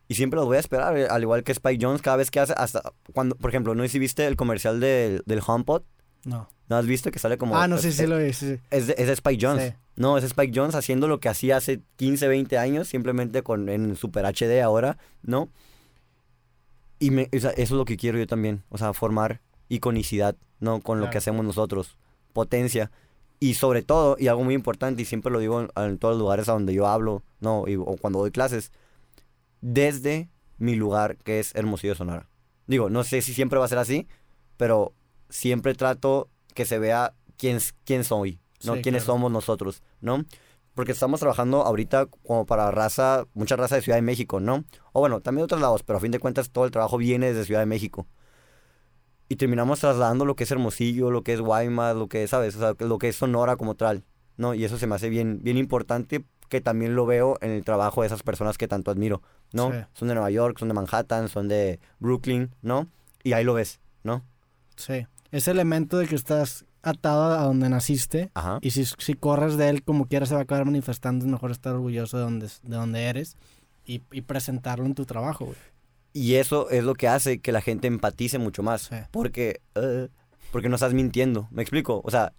Y 0.08 0.14
siempre 0.14 0.36
los 0.36 0.46
voy 0.46 0.56
a 0.56 0.60
esperar, 0.60 0.96
eh, 0.96 1.06
al 1.08 1.22
igual 1.22 1.44
que 1.44 1.52
Spike 1.52 1.82
Jones, 1.82 2.02
cada 2.02 2.16
vez 2.18 2.30
que 2.30 2.40
hace, 2.40 2.52
hasta 2.56 2.82
cuando, 3.14 3.36
por 3.36 3.50
ejemplo, 3.50 3.74
¿no 3.74 3.82
viste 3.82 4.26
el 4.26 4.36
comercial 4.36 4.80
del, 4.80 5.22
del 5.26 5.40
HomePod? 5.46 5.82
No. 6.24 6.48
¿No 6.68 6.76
has 6.76 6.86
visto 6.86 7.10
que 7.10 7.18
sale 7.18 7.38
como... 7.38 7.56
ah, 7.56 7.68
no, 7.68 7.78
sí, 7.78 7.92
sí 7.92 8.06
lo 8.06 8.18
vi, 8.18 8.32
sí, 8.32 8.54
sí. 8.54 8.60
es 8.70 8.86
de, 8.86 8.94
es 8.98 9.06
de 9.06 9.12
Spike 9.12 9.46
Jones. 9.46 9.70
Sí. 9.70 9.74
No, 9.96 10.16
es 10.16 10.24
Spike 10.24 10.52
Jones 10.54 10.74
haciendo 10.74 11.06
lo 11.06 11.20
que 11.20 11.28
hacía 11.28 11.56
hace 11.56 11.82
15, 11.96 12.28
20 12.28 12.58
años, 12.58 12.88
simplemente 12.88 13.42
con, 13.42 13.68
en 13.68 13.96
Super 13.96 14.24
HD 14.24 14.62
ahora, 14.62 14.98
¿no? 15.22 15.50
Y 16.98 17.10
me, 17.10 17.28
o 17.34 17.40
sea, 17.40 17.50
eso 17.50 17.62
es 17.62 17.70
lo 17.72 17.84
que 17.84 17.96
quiero 17.96 18.18
yo 18.18 18.26
también, 18.26 18.62
o 18.68 18.78
sea, 18.78 18.92
formar 18.92 19.40
iconicidad, 19.68 20.36
¿no? 20.60 20.80
Con 20.80 21.00
lo 21.00 21.10
que 21.10 21.18
hacemos 21.18 21.44
nosotros, 21.44 21.96
potencia. 22.32 22.90
Y 23.40 23.54
sobre 23.54 23.82
todo, 23.82 24.16
y 24.18 24.28
algo 24.28 24.44
muy 24.44 24.54
importante, 24.54 25.02
y 25.02 25.04
siempre 25.04 25.32
lo 25.32 25.40
digo 25.40 25.60
en, 25.60 25.70
en 25.76 25.98
todos 25.98 26.14
los 26.14 26.20
lugares 26.20 26.48
a 26.48 26.52
donde 26.52 26.74
yo 26.74 26.86
hablo, 26.86 27.22
¿no? 27.40 27.64
Y, 27.66 27.76
o 27.76 27.96
cuando 28.00 28.20
doy 28.20 28.30
clases, 28.30 28.70
desde 29.60 30.28
mi 30.58 30.76
lugar, 30.76 31.16
que 31.16 31.40
es 31.40 31.54
Hermosillo, 31.54 31.94
Sonora. 31.94 32.28
Digo, 32.66 32.88
no 32.88 33.02
sé 33.02 33.20
si 33.20 33.34
siempre 33.34 33.58
va 33.58 33.64
a 33.64 33.68
ser 33.68 33.78
así, 33.78 34.06
pero 34.56 34.94
siempre 35.28 35.74
trato 35.74 36.28
que 36.54 36.64
se 36.64 36.78
vea 36.78 37.14
quién, 37.36 37.58
quién 37.84 38.04
soy, 38.04 38.38
¿no? 38.64 38.76
Sí, 38.76 38.82
Quiénes 38.82 39.04
claro. 39.04 39.14
somos 39.14 39.32
nosotros, 39.32 39.82
¿no? 40.00 40.24
Porque 40.74 40.92
estamos 40.92 41.20
trabajando 41.20 41.62
ahorita 41.62 42.06
como 42.06 42.46
para 42.46 42.70
raza, 42.70 43.26
mucha 43.34 43.56
raza 43.56 43.76
de 43.76 43.82
Ciudad 43.82 43.98
de 43.98 44.02
México, 44.02 44.38
¿no? 44.40 44.64
O 44.92 45.00
bueno, 45.00 45.20
también 45.20 45.40
de 45.40 45.44
otros 45.46 45.60
lados, 45.60 45.82
pero 45.82 45.98
a 45.98 46.00
fin 46.00 46.12
de 46.12 46.20
cuentas 46.20 46.50
todo 46.50 46.64
el 46.64 46.70
trabajo 46.70 46.96
viene 46.96 47.26
desde 47.26 47.44
Ciudad 47.44 47.60
de 47.60 47.66
México. 47.66 48.06
Y 49.32 49.36
terminamos 49.36 49.80
trasladando 49.80 50.26
lo 50.26 50.36
que 50.36 50.44
es 50.44 50.50
Hermosillo, 50.50 51.10
lo 51.10 51.22
que 51.22 51.32
es 51.32 51.40
Guaymas, 51.40 51.96
lo 51.96 52.06
que 52.06 52.22
es, 52.22 52.28
¿sabes? 52.28 52.54
O 52.54 52.58
sea, 52.58 52.74
lo 52.86 52.98
que 52.98 53.08
es 53.08 53.16
Sonora 53.16 53.56
como 53.56 53.76
tal, 53.76 54.04
¿no? 54.36 54.52
Y 54.52 54.62
eso 54.62 54.76
se 54.76 54.86
me 54.86 54.94
hace 54.94 55.08
bien, 55.08 55.38
bien 55.42 55.56
importante 55.56 56.22
que 56.50 56.60
también 56.60 56.94
lo 56.94 57.06
veo 57.06 57.38
en 57.40 57.50
el 57.50 57.64
trabajo 57.64 58.02
de 58.02 58.08
esas 58.08 58.22
personas 58.22 58.58
que 58.58 58.68
tanto 58.68 58.90
admiro, 58.90 59.22
¿no? 59.54 59.72
Sí. 59.72 59.78
Son 59.94 60.08
de 60.08 60.12
Nueva 60.12 60.30
York, 60.30 60.58
son 60.58 60.68
de 60.68 60.74
Manhattan, 60.74 61.30
son 61.30 61.48
de 61.48 61.80
Brooklyn, 61.98 62.54
¿no? 62.60 62.88
Y 63.22 63.32
ahí 63.32 63.42
lo 63.42 63.54
ves, 63.54 63.80
¿no? 64.04 64.22
Sí. 64.76 65.06
ese 65.30 65.50
elemento 65.50 65.96
de 65.96 66.08
que 66.08 66.14
estás 66.14 66.66
atado 66.82 67.32
a 67.32 67.44
donde 67.44 67.70
naciste 67.70 68.30
Ajá. 68.34 68.58
y 68.60 68.72
si, 68.72 68.84
si 68.84 69.14
corres 69.14 69.56
de 69.56 69.70
él 69.70 69.82
como 69.82 70.08
quieras 70.08 70.28
se 70.28 70.34
va 70.34 70.42
a 70.42 70.44
acabar 70.44 70.66
manifestando, 70.66 71.24
es 71.24 71.30
mejor 71.30 71.52
estar 71.52 71.72
orgulloso 71.72 72.18
de 72.18 72.24
donde, 72.24 72.48
de 72.48 72.76
donde 72.76 73.04
eres 73.04 73.38
y, 73.86 74.02
y 74.12 74.20
presentarlo 74.20 74.84
en 74.84 74.94
tu 74.94 75.06
trabajo, 75.06 75.46
güey. 75.46 75.56
Y 76.12 76.34
eso 76.34 76.68
es 76.70 76.84
lo 76.84 76.94
que 76.94 77.08
hace 77.08 77.40
que 77.40 77.52
la 77.52 77.60
gente 77.62 77.86
empatice 77.88 78.38
mucho 78.38 78.62
más. 78.62 78.82
Sí. 78.82 78.96
Porque, 79.10 79.60
eh, 79.74 80.08
porque 80.50 80.68
no 80.68 80.74
estás 80.76 80.92
mintiendo. 80.94 81.48
¿Me 81.50 81.62
explico? 81.62 82.02
O 82.04 82.10
sea, 82.10 82.32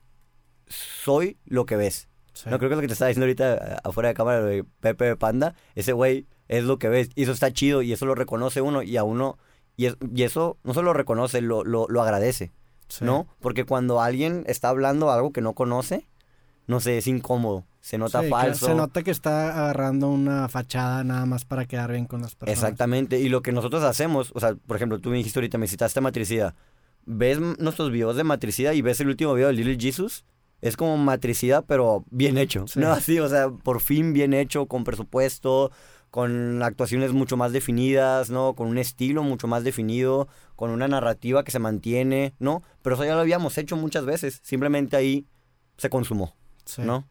soy 0.68 1.38
lo 1.46 1.66
que 1.66 1.76
ves. 1.76 2.08
Sí. 2.34 2.50
No 2.50 2.58
creo 2.58 2.70
que 2.70 2.76
lo 2.76 2.82
que 2.82 2.88
te 2.88 2.94
estaba 2.94 3.10
diciendo 3.10 3.26
ahorita 3.26 3.54
eh, 3.56 3.78
afuera 3.84 4.10
de 4.10 4.16
cámara 4.16 4.42
de 4.42 4.64
Pepe 4.64 5.16
Panda, 5.16 5.56
ese 5.76 5.94
güey 5.94 6.28
es 6.48 6.64
lo 6.64 6.80
que 6.80 6.90
ves. 6.90 7.10
Y 7.16 7.24
eso 7.24 7.32
está 7.32 7.52
chido 7.52 7.82
y 7.82 7.94
eso 7.94 8.06
lo 8.06 8.16
reconoce 8.16 8.62
uno 8.62 8.82
y 8.84 8.98
a 8.98 9.04
uno. 9.04 9.38
Y, 9.76 9.86
es- 9.88 9.98
y 10.14 10.24
eso 10.24 10.58
no 10.64 10.74
solo 10.74 10.88
lo 10.88 10.94
reconoce, 10.94 11.42
lo, 11.42 11.64
lo, 11.64 11.88
lo 11.90 12.02
agradece, 12.02 12.52
Sí. 12.88 13.06
¿no? 13.06 13.28
Porque 13.40 13.66
cuando 13.66 14.02
alguien 14.02 14.44
está 14.48 14.70
hablando 14.70 15.12
algo 15.12 15.32
que 15.32 15.42
no 15.42 15.54
conoce, 15.54 16.08
no 16.68 16.80
sé, 16.80 16.98
es 17.00 17.08
incómodo, 17.08 17.66
se 17.84 17.98
nota 17.98 18.22
Sí, 18.22 18.30
falso. 18.30 18.66
Se 18.68 18.76
nota 18.76 19.04
que 19.04 19.12
está 19.12 19.50
agarrando 19.50 20.08
una 20.08 20.48
fachada 20.48 21.04
nada 21.04 21.26
más 21.26 21.44
para 21.44 21.66
quedar 21.66 21.92
bien 21.92 22.06
con 22.06 22.22
las 22.22 22.34
personas. 22.34 22.58
Exactamente, 22.58 23.20
y 23.20 23.28
lo 23.28 23.42
que 23.42 23.52
nosotros 23.52 23.84
hacemos, 23.84 24.32
o 24.34 24.40
sea, 24.40 24.56
por 24.56 24.78
ejemplo, 24.78 25.00
tú 25.00 25.10
me 25.10 25.18
dijiste 25.18 25.40
ahorita, 25.40 25.58
me 25.58 25.68
citaste 25.68 26.00
matricida. 26.00 26.56
Ves 27.06 27.42
nuestros 27.60 27.92
videos 27.92 28.16
de 28.16 28.24
matricida 28.24 28.74
y 28.74 28.82
ves 28.82 29.02
el 29.02 29.10
último 29.10 29.34
video 29.34 29.48
de 29.48 29.54
Little 29.54 29.78
Jesus, 29.78 30.24
es 30.62 30.78
como 30.78 30.96
matricida, 30.96 31.62
pero 31.62 32.06
bien 32.10 32.38
hecho. 32.38 32.66
Sí. 32.70 32.80
No 32.80 32.90
así, 32.94 33.20
o 33.20 33.28
sea, 33.28 33.50
por 33.50 33.82
fin 33.82 34.14
bien 34.14 34.34
hecho, 34.34 34.66
con 34.68 34.86
presupuesto, 34.86 35.70
con 36.10 36.64
actuaciones 36.64 37.12
mucho 37.12 37.36
más 37.36 37.52
definidas, 37.52 38.30
¿no? 38.30 38.54
Con 38.56 38.70
un 38.70 38.78
estilo 38.78 39.24
mucho 39.24 39.48
más 39.48 39.66
definido, 39.66 40.30
con 40.56 40.70
una 40.70 40.88
narrativa 40.88 41.44
que 41.44 41.52
se 41.52 41.60
mantiene, 41.60 42.34
¿no? 42.40 42.64
Pero 42.82 42.96
eso 42.96 43.04
ya 43.04 43.16
lo 43.16 43.20
habíamos 43.20 43.58
hecho 43.58 43.76
muchas 43.76 44.06
veces, 44.06 44.40
simplemente 44.42 44.96
ahí 44.96 45.26
se 45.76 45.90
consumó, 45.90 46.34
Sí. 46.64 46.82
¿no? 46.84 47.10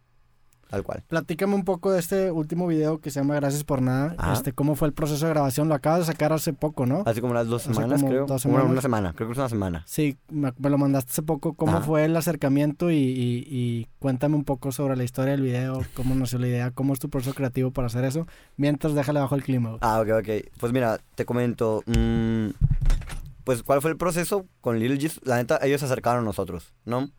Tal 0.72 0.82
cual. 0.84 1.02
Platícame 1.06 1.54
un 1.54 1.64
poco 1.64 1.92
de 1.92 2.00
este 2.00 2.30
último 2.30 2.66
video 2.66 2.98
que 2.98 3.10
se 3.10 3.20
llama 3.20 3.34
Gracias 3.34 3.62
por 3.62 3.82
nada. 3.82 4.14
Ajá. 4.16 4.32
Este, 4.32 4.54
¿Cómo 4.54 4.74
fue 4.74 4.88
el 4.88 4.94
proceso 4.94 5.26
de 5.26 5.32
grabación? 5.32 5.68
Lo 5.68 5.74
acabas 5.74 5.98
de 6.00 6.06
sacar 6.06 6.32
hace 6.32 6.54
poco, 6.54 6.86
¿no? 6.86 7.02
Hace 7.04 7.20
como 7.20 7.32
unas 7.32 7.46
dos 7.46 7.60
semanas, 7.60 8.00
como 8.00 8.08
creo. 8.08 8.20
dos 8.22 8.30
Una- 8.46 8.54
semanas. 8.54 8.70
una 8.70 8.80
semana, 8.80 9.12
creo 9.12 9.28
que 9.28 9.32
es 9.32 9.38
una 9.38 9.50
semana. 9.50 9.82
Sí, 9.86 10.16
me, 10.30 10.50
me 10.56 10.70
lo 10.70 10.78
mandaste 10.78 11.10
hace 11.10 11.20
poco. 11.22 11.52
¿Cómo 11.52 11.72
Ajá. 11.72 11.82
fue 11.82 12.06
el 12.06 12.16
acercamiento? 12.16 12.90
Y, 12.90 12.94
y- 12.96 13.46
y 13.50 13.86
cuéntame 13.98 14.34
un 14.34 14.44
poco 14.44 14.72
sobre 14.72 14.96
la 14.96 15.04
historia 15.04 15.32
del 15.32 15.42
video, 15.42 15.82
cómo 15.94 16.14
nació 16.14 16.38
la 16.38 16.48
idea, 16.48 16.70
cómo 16.70 16.94
es 16.94 16.98
tu 17.00 17.10
proceso 17.10 17.34
creativo 17.34 17.70
para 17.70 17.88
hacer 17.88 18.06
eso. 18.06 18.26
Mientras 18.56 18.94
déjale 18.94 19.20
bajo 19.20 19.34
el 19.34 19.42
clima. 19.42 19.76
Ah, 19.82 20.00
ok, 20.00 20.08
ok. 20.20 20.28
Pues 20.58 20.72
mira, 20.72 20.98
te 21.16 21.26
comento. 21.26 21.82
mm, 21.84 22.46
pues, 23.44 23.62
¿cuál 23.62 23.82
fue 23.82 23.90
el 23.90 23.98
proceso 23.98 24.46
con 24.62 24.78
Little 24.78 24.96
Jesus? 24.98 25.20
La 25.24 25.36
neta, 25.36 25.58
ellos 25.62 25.80
se 25.80 25.84
acercaron 25.84 26.22
a 26.22 26.24
nosotros, 26.24 26.72
¿no? 26.86 27.10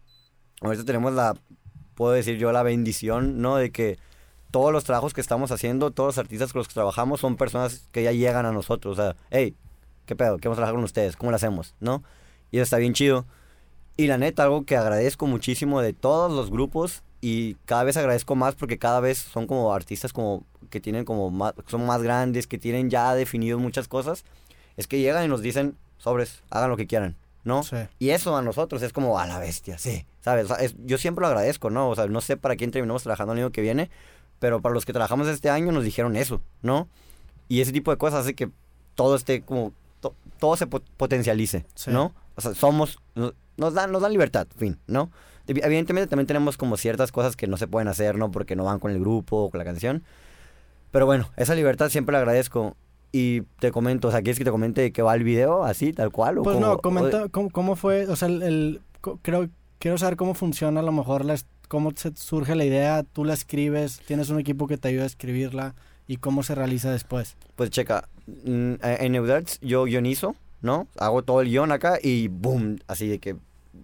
Ahorita 0.61 0.85
tenemos 0.85 1.13
la, 1.13 1.35
puedo 1.95 2.13
decir 2.13 2.37
yo, 2.37 2.51
la 2.51 2.63
bendición, 2.63 3.41
¿no? 3.41 3.57
De 3.57 3.71
que 3.71 3.97
todos 4.51 4.71
los 4.71 4.83
trabajos 4.83 5.13
que 5.13 5.21
estamos 5.21 5.51
haciendo, 5.51 5.91
todos 5.91 6.09
los 6.09 6.17
artistas 6.17 6.53
con 6.53 6.59
los 6.59 6.67
que 6.67 6.75
trabajamos 6.75 7.19
son 7.19 7.37
personas 7.37 7.87
que 7.91 8.03
ya 8.03 8.11
llegan 8.11 8.45
a 8.45 8.51
nosotros. 8.51 8.97
O 8.97 9.01
sea, 9.01 9.15
hey, 9.31 9.55
¿qué 10.05 10.15
pedo? 10.15 10.37
Queremos 10.37 10.57
trabajar 10.57 10.75
con 10.75 10.83
ustedes. 10.83 11.15
¿Cómo 11.15 11.31
lo 11.31 11.35
hacemos? 11.35 11.75
¿No? 11.79 12.03
Y 12.51 12.57
eso 12.57 12.63
está 12.63 12.77
bien 12.77 12.93
chido. 12.93 13.25
Y 13.97 14.07
la 14.07 14.17
neta, 14.17 14.43
algo 14.43 14.65
que 14.65 14.75
agradezco 14.75 15.27
muchísimo 15.27 15.81
de 15.81 15.93
todos 15.93 16.31
los 16.31 16.49
grupos 16.49 17.03
y 17.21 17.55
cada 17.65 17.83
vez 17.83 17.95
agradezco 17.95 18.35
más 18.35 18.55
porque 18.55 18.77
cada 18.77 18.99
vez 18.99 19.17
son 19.17 19.47
como 19.47 19.73
artistas 19.73 20.11
como 20.11 20.43
que 20.69 20.81
tienen 20.81 21.05
como 21.05 21.29
más, 21.29 21.53
son 21.67 21.85
más 21.85 22.01
grandes, 22.01 22.47
que 22.47 22.57
tienen 22.57 22.89
ya 22.89 23.15
definido 23.15 23.59
muchas 23.59 23.87
cosas, 23.87 24.25
es 24.75 24.87
que 24.87 24.99
llegan 24.99 25.23
y 25.23 25.27
nos 25.29 25.41
dicen, 25.41 25.77
sobres, 25.97 26.43
hagan 26.49 26.69
lo 26.69 26.75
que 26.75 26.85
quieran, 26.85 27.15
¿no? 27.43 27.63
Sí. 27.63 27.75
Y 27.99 28.09
eso 28.11 28.35
a 28.37 28.41
nosotros 28.41 28.81
es 28.81 28.93
como 28.93 29.19
a 29.19 29.25
la 29.27 29.39
bestia, 29.39 29.77
sí, 29.77 30.05
¿sabes? 30.21 30.45
O 30.45 30.47
sea, 30.55 30.57
es- 30.63 30.75
yo 30.85 30.97
siempre 30.97 31.21
lo 31.21 31.27
agradezco, 31.27 31.69
¿no? 31.69 31.89
O 31.89 31.95
sea, 31.95 32.07
no 32.07 32.21
sé 32.21 32.37
para 32.37 32.55
quién 32.55 32.71
terminamos 32.71 33.03
trabajando 33.03 33.33
el 33.33 33.39
año 33.39 33.51
que 33.51 33.61
viene, 33.61 33.89
pero 34.39 34.61
para 34.61 34.73
los 34.73 34.85
que 34.85 34.93
trabajamos 34.93 35.27
este 35.27 35.49
año 35.49 35.71
nos 35.71 35.83
dijeron 35.83 36.15
eso, 36.15 36.41
¿no? 36.61 36.87
Y 37.49 37.61
ese 37.61 37.71
tipo 37.71 37.91
de 37.91 37.97
cosas 37.97 38.21
hace 38.21 38.33
que 38.33 38.49
todo 38.95 39.15
esté 39.15 39.41
como, 39.41 39.73
to- 40.01 40.15
todo 40.39 40.55
se 40.57 40.67
po- 40.67 40.81
potencialice, 40.97 41.65
Sí. 41.75 41.91
¿no? 41.91 42.13
O 42.35 42.41
sea, 42.41 42.53
somos, 42.55 42.99
no- 43.15 43.33
nos 43.57 43.73
dan, 43.73 43.91
nos 43.91 44.01
dan 44.01 44.11
libertad, 44.11 44.47
fin, 44.57 44.79
¿no? 44.87 45.11
Evi- 45.47 45.61
Evidentemente 45.63 46.07
también 46.07 46.25
tenemos 46.27 46.55
como 46.57 46.77
ciertas 46.77 47.11
cosas 47.11 47.35
que 47.35 47.47
no 47.47 47.57
se 47.57 47.67
pueden 47.67 47.87
hacer, 47.89 48.17
¿no? 48.17 48.31
Porque 48.31 48.55
no 48.55 48.63
van 48.63 48.79
con 48.79 48.91
el 48.91 48.99
grupo 48.99 49.37
o 49.43 49.49
con 49.49 49.57
la 49.59 49.65
canción. 49.65 50.03
Pero 50.91 51.05
bueno, 51.05 51.29
esa 51.37 51.53
libertad 51.55 51.89
siempre 51.89 52.13
la 52.13 52.19
agradezco. 52.19 52.75
Y 53.15 53.41
te 53.59 53.71
comento, 53.71 54.07
o 54.07 54.11
sea, 54.11 54.23
¿quieres 54.23 54.39
que 54.39 54.43
te 54.43 54.49
comente 54.51 54.91
qué 54.91 55.03
va 55.03 55.13
el 55.15 55.23
video? 55.23 55.63
¿Así, 55.63 55.93
tal 55.93 56.11
cual? 56.11 56.39
o 56.39 56.43
Pues 56.43 56.55
cómo- 56.55 56.65
no, 56.65 56.73
o- 56.73 56.77
comenta 56.79 57.29
cómo, 57.29 57.51
cómo 57.51 57.75
fue, 57.75 58.07
o 58.07 58.15
sea, 58.15 58.27
el, 58.27 58.41
el- 58.41 58.81
creo, 59.21 59.49
quiero 59.77 59.97
saber 59.99 60.17
cómo 60.17 60.33
funciona 60.33 60.79
a 60.79 60.83
lo 60.83 60.91
mejor, 60.91 61.23
la, 61.23 61.35
cómo 61.67 61.91
se 61.95 62.11
surge 62.15 62.55
la 62.55 62.65
idea, 62.65 63.03
tú 63.03 63.23
la 63.23 63.33
escribes, 63.35 64.01
tienes 64.07 64.29
un 64.31 64.39
equipo 64.39 64.65
que 64.67 64.77
te 64.79 64.87
ayuda 64.87 65.03
a 65.03 65.05
escribirla 65.05 65.75
y 66.07 66.17
cómo 66.17 66.41
se 66.41 66.55
realiza 66.55 66.91
después. 66.91 67.37
Pues 67.55 67.69
checa, 67.69 68.09
mm, 68.25 68.73
en 68.81 69.13
Eudarts 69.15 69.59
yo 69.61 69.85
guionizo, 69.85 70.35
¿no? 70.63 70.87
Hago 70.97 71.21
todo 71.21 71.41
el 71.41 71.49
guion 71.49 71.71
acá 71.71 71.99
y 72.01 72.29
boom, 72.29 72.79
así 72.87 73.07
de 73.07 73.19
que 73.19 73.35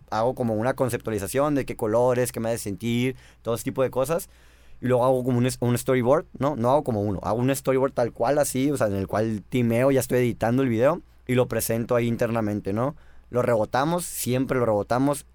hago 0.10 0.34
como 0.34 0.56
una 0.56 0.74
conceptualización 0.74 1.54
de 1.54 1.66
qué 1.66 1.76
colores, 1.76 2.32
qué 2.32 2.40
me 2.40 2.50
hace 2.50 2.58
sentir, 2.58 3.16
todo 3.44 3.54
ese 3.54 3.64
tipo 3.66 3.84
de 3.84 3.92
cosas. 3.92 4.28
Y 4.82 4.88
luego 4.88 5.04
hago 5.06 5.24
como 5.24 5.38
un, 5.38 5.48
un 5.60 5.78
storyboard, 5.78 6.26
¿no? 6.38 6.56
No 6.56 6.70
hago 6.72 6.84
como 6.84 7.02
uno, 7.02 7.20
hago 7.24 7.40
un 7.40 7.54
storyboard 7.56 7.92
tal 7.94 8.14
cual 8.14 8.38
así, 8.40 8.72
o 8.72 8.78
sea, 8.78 8.88
en 8.88 8.96
el 8.96 9.08
cual 9.08 9.44
timeo, 9.50 9.92
ya 9.92 10.00
estoy 10.00 10.20
editando 10.20 10.64
el 10.64 10.70
video 10.70 11.02
y 11.28 11.36
lo 11.36 11.48
presento 11.48 11.96
ahí 11.96 12.08
internamente, 12.08 12.72
¿no? 12.74 12.96
Lo 13.30 13.42
rebotamos, 13.42 14.06
siempre 14.06 14.58
lo 14.58 14.66
rebotamos. 14.66 15.26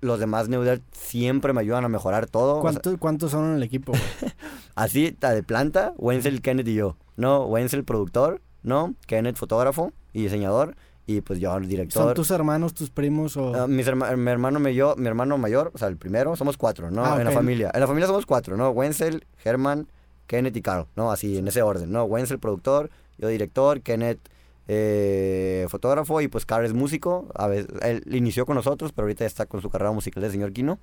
Los 0.00 0.20
demás 0.20 0.48
Neudart 0.48 0.82
siempre 0.92 1.52
me 1.52 1.60
ayudan 1.60 1.84
a 1.84 1.88
mejorar 1.88 2.26
todo. 2.26 2.52
o 2.58 2.62
sea, 2.62 2.62
¿Cuánto- 2.80 2.98
¿Cuántos 2.98 3.30
son 3.32 3.46
en 3.50 3.56
el 3.56 3.62
equipo? 3.64 3.92
Así, 4.74 5.10
de 5.20 5.42
planta, 5.42 5.92
Wenzel, 5.98 6.40
Kenneth 6.40 6.68
y 6.68 6.74
yo, 6.74 6.96
¿no? 7.16 7.44
Wenzel, 7.46 7.84
productor, 7.84 8.40
¿no? 8.62 8.94
Kenneth, 9.06 9.36
fotógrafo 9.36 9.92
y 10.12 10.22
diseñador, 10.22 10.76
y 11.08 11.20
pues 11.22 11.40
yo, 11.40 11.58
director. 11.58 12.04
¿Son 12.04 12.14
tus 12.14 12.30
hermanos, 12.30 12.74
tus 12.74 12.90
primos 12.90 13.36
o...? 13.36 13.54
Ah, 13.62 13.66
mis 13.66 13.86
herma- 13.88 14.14
mi, 14.16 14.30
hermano 14.30 14.60
me- 14.60 14.74
yo- 14.74 14.94
mi 14.96 15.06
hermano 15.08 15.38
mayor, 15.38 15.72
o 15.74 15.78
sea, 15.78 15.88
el 15.88 15.96
primero, 15.96 16.36
somos 16.36 16.56
cuatro, 16.56 16.90
¿no? 16.90 17.04
Ah, 17.04 17.16
En 17.18 17.24
la 17.24 17.30
familia. 17.32 17.70
En 17.74 17.80
la 17.80 17.86
familia 17.86 18.06
somos 18.06 18.26
cuatro, 18.26 18.56
¿no? 18.56 18.70
Wenzel, 18.70 19.24
Herman, 19.42 19.88
Kenneth 20.26 20.56
y 20.56 20.62
Carl, 20.62 20.86
¿no? 20.96 21.10
Así, 21.10 21.38
en 21.38 21.48
ese 21.48 21.62
orden, 21.62 21.90
¿no? 21.90 22.04
Wenzel, 22.04 22.38
productor, 22.38 22.90
yo 23.16 23.28
director, 23.28 23.80
Kenneth, 23.80 24.20
eh, 24.68 25.66
fotógrafo, 25.70 26.20
y 26.20 26.28
pues 26.28 26.44
Carl 26.44 26.66
es 26.66 26.74
músico. 26.74 27.28
A 27.34 27.46
veces, 27.48 27.68
él 27.80 28.04
inició 28.14 28.44
con 28.44 28.54
nosotros, 28.56 28.92
pero 28.92 29.06
ahorita 29.06 29.24
está 29.24 29.46
con 29.46 29.62
su 29.62 29.70
carrera 29.70 29.92
musical 29.92 30.22
de 30.22 30.30
señor 30.30 30.52
Kino. 30.52 30.78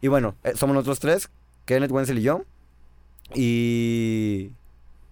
Y 0.00 0.08
bueno, 0.08 0.34
eh, 0.42 0.52
somos 0.56 0.72
nosotros 0.74 1.00
tres, 1.00 1.28
Kenneth, 1.66 1.90
Wenzel 1.92 2.18
y 2.18 2.22
yo. 2.22 2.42
Y... 3.34 4.52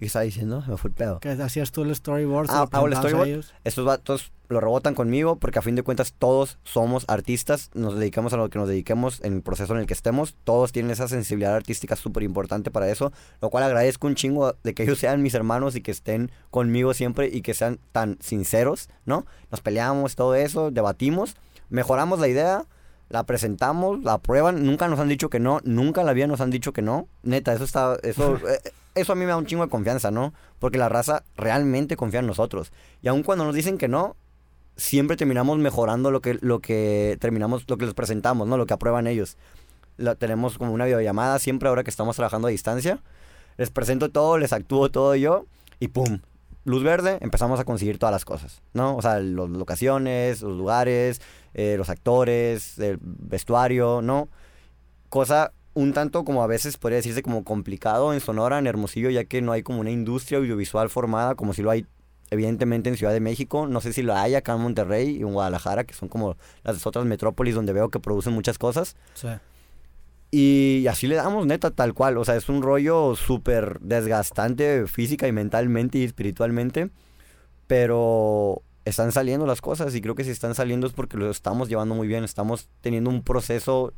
¿Qué 0.03 0.07
estaba 0.07 0.25
diciendo? 0.25 0.65
Me 0.67 0.77
fue 0.77 0.89
el 0.89 0.95
pedo. 0.97 1.21
que 1.21 1.29
hacías 1.29 1.71
tú 1.71 1.85
el 1.85 1.95
storyboard? 1.95 2.49
Ah, 2.51 2.67
hago 2.73 2.89
el 2.89 2.97
storyboard. 2.97 3.29
ellos? 3.29 3.55
Estos 3.63 3.85
vatos 3.85 4.33
lo 4.49 4.59
rebotan 4.59 4.97
conmigo 4.97 5.37
porque 5.37 5.61
a 5.61 5.63
fin 5.63 5.77
de 5.77 5.85
cuentas 5.85 6.13
todos 6.13 6.59
somos 6.65 7.05
artistas, 7.07 7.71
nos 7.75 7.97
dedicamos 7.97 8.33
a 8.33 8.37
lo 8.37 8.51
que 8.51 8.59
nos 8.59 8.67
dediquemos 8.67 9.21
en 9.23 9.35
el 9.35 9.43
proceso 9.43 9.75
en 9.75 9.79
el 9.79 9.87
que 9.87 9.95
estemos, 9.95 10.35
todos 10.43 10.73
tienen 10.73 10.91
esa 10.91 11.07
sensibilidad 11.07 11.55
artística 11.55 11.95
súper 11.95 12.25
importante 12.25 12.73
para 12.73 12.91
eso, 12.91 13.13
lo 13.41 13.51
cual 13.51 13.63
agradezco 13.63 14.09
un 14.09 14.17
chingo 14.17 14.57
de 14.65 14.75
que 14.75 14.83
ellos 14.83 14.99
sean 14.99 15.23
mis 15.23 15.35
hermanos 15.35 15.77
y 15.77 15.83
que 15.83 15.93
estén 15.93 16.33
conmigo 16.51 16.95
siempre 16.95 17.29
y 17.33 17.43
que 17.43 17.55
sean 17.55 17.79
tan 17.93 18.19
sinceros, 18.21 18.89
¿no? 19.07 19.25
Nos 19.53 19.61
peleamos, 19.61 20.17
todo 20.17 20.35
eso, 20.35 20.73
debatimos, 20.73 21.37
mejoramos 21.69 22.19
la 22.19 22.27
idea, 22.27 22.67
la 23.13 23.25
presentamos, 23.25 24.03
la 24.03 24.15
aprueban, 24.15 24.65
nunca 24.65 24.89
nos 24.89 24.99
han 24.99 25.09
dicho 25.09 25.29
que 25.29 25.39
no, 25.39 25.61
nunca 25.65 26.01
en 26.01 26.07
la 26.07 26.15
vida 26.15 26.27
nos 26.27 26.41
han 26.41 26.51
dicho 26.51 26.73
que 26.73 26.81
no, 26.81 27.09
neta, 27.23 27.53
eso 27.53 27.65
está, 27.65 27.99
eso, 28.03 28.37
eh, 28.49 28.59
eso 28.95 29.13
a 29.13 29.17
mí 29.17 29.21
me 29.21 29.27
da 29.27 29.37
un 29.37 29.45
chingo 29.45 29.63
de 29.63 29.69
confianza, 29.69 30.11
¿no? 30.11 30.33
Porque 30.59 30.79
la 30.79 30.89
raza 30.89 31.23
realmente 31.37 31.95
confía 31.95 32.21
en 32.21 32.27
nosotros. 32.27 32.73
Y 33.03 33.09
aun 33.09 33.23
cuando 33.23 33.45
nos 33.45 33.55
dicen 33.55 33.77
que 33.77 33.87
no, 33.87 34.17
siempre 34.77 35.19
terminamos 35.19 35.59
mejorando 35.59 36.11
lo 36.11 36.23
que, 36.23 36.39
lo 36.41 36.61
que 36.61 37.19
terminamos, 37.21 37.65
lo 37.69 37.77
que 37.77 37.85
les 37.85 37.93
presentamos, 37.93 38.49
¿no? 38.49 38.57
Lo 38.57 38.65
que 38.65 38.73
aprueban 38.73 39.07
ellos. 39.07 39.37
La, 39.99 40.15
tenemos 40.15 40.57
como 40.57 40.73
una 40.73 40.87
videollamada 40.87 41.39
siempre 41.39 41.69
ahora 41.69 41.85
que 41.85 41.91
estamos 41.91 42.17
trabajando 42.17 42.49
a 42.49 42.51
distancia. 42.51 42.99
Les 43.59 43.69
presento 43.69 44.11
todo, 44.11 44.39
les 44.39 44.55
actúo 44.55 44.91
todo 44.91 45.15
yo 45.17 45.45
y 45.81 45.89
¡pum! 45.89 46.21
Luz 46.65 46.83
verde, 46.83 47.19
empezamos 47.21 47.59
a 47.59 47.65
conseguir 47.65 47.99
todas 47.99 48.13
las 48.13 48.25
cosas, 48.25 48.63
¿no? 48.73 48.97
O 48.97 49.03
sea, 49.03 49.19
las 49.19 49.49
locaciones, 49.49 50.43
los 50.43 50.57
lugares, 50.57 51.21
eh, 51.55 51.75
los 51.77 51.89
actores, 51.89 52.79
el 52.79 52.99
vestuario, 53.01 54.01
¿no? 54.01 54.29
Cosa 55.09 55.53
un 55.75 55.93
tanto 55.93 56.25
como 56.25 56.43
a 56.43 56.47
veces 56.47 56.77
podría 56.77 56.97
decirse 56.97 57.23
como 57.23 57.45
complicado 57.45 58.13
en 58.13 58.21
Sonora, 58.21 58.59
en 58.59 58.67
Hermosillo, 58.67 59.11
ya 59.11 59.25
que 59.25 59.43
no 59.43 59.53
hay 59.53 59.63
como 59.63 59.81
una 59.81 59.91
industria 59.91 60.39
audiovisual 60.39 60.91
formada 60.91 61.35
como 61.35 61.53
si 61.53 61.63
lo 61.63 61.71
hay 61.71 61.87
evidentemente 62.31 62.89
en 62.89 62.97
Ciudad 62.97 63.13
de 63.13 63.21
México, 63.21 63.67
no 63.67 63.81
sé 63.83 63.93
si 63.93 64.03
lo 64.03 64.15
hay 64.15 64.35
acá 64.35 64.55
en 64.55 64.61
Monterrey 64.61 65.17
y 65.19 65.21
en 65.21 65.35
Guadalajara, 65.35 65.85
que 65.85 65.93
son 65.93 66.09
como 66.09 66.37
las 66.65 66.87
otras 66.87 67.05
metrópolis 67.05 67.55
donde 67.55 67.75
veo 67.75 67.91
que 67.91 68.01
producen 68.01 68.33
muchas 68.33 68.57
cosas. 68.57 68.97
Sí. 69.15 69.29
Y 70.35 70.87
así 70.89 71.07
le 71.07 71.17
damos, 71.17 71.45
neta, 71.47 71.71
tal 71.71 71.93
cual. 71.93 72.17
O 72.17 72.25
sea, 72.25 72.37
es 72.37 72.49
un 72.49 72.63
rollo 72.63 73.15
súper 73.17 73.79
desgastante 73.81 74.87
física 74.87 75.29
y 75.29 75.33
mentalmente 75.33 75.99
y 75.99 76.05
espiritualmente. 76.05 76.91
Pero 77.67 78.63
están 78.87 79.13
saliendo 79.13 79.47
las 79.47 79.61
cosas 79.61 79.95
y 79.95 80.01
creo 80.01 80.15
que 80.15 80.25
si 80.25 80.31
están 80.31 80.55
saliendo 80.55 80.87
es 80.87 80.95
porque 80.95 81.19
lo 81.19 81.31
estamos 81.31 81.69
llevando 81.69 81.95
muy 81.95 82.09
bien, 82.09 82.25
estamos 82.25 82.71
teniendo 82.81 83.11
un 83.11 83.23
proceso 83.23 83.93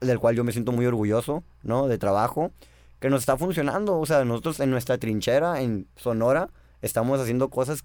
del 0.00 0.18
cual 0.18 0.34
yo 0.34 0.42
me 0.42 0.50
siento 0.50 0.72
muy 0.72 0.86
orgulloso, 0.86 1.44
¿no? 1.62 1.86
De 1.86 1.98
trabajo, 1.98 2.50
que 2.98 3.08
nos 3.08 3.20
está 3.20 3.36
funcionando, 3.36 3.98
o 3.98 4.06
sea, 4.06 4.24
nosotros 4.24 4.58
en 4.60 4.70
nuestra 4.70 4.98
trinchera, 4.98 5.60
en 5.62 5.86
Sonora, 5.96 6.50
estamos 6.82 7.20
haciendo 7.20 7.48
cosas 7.48 7.84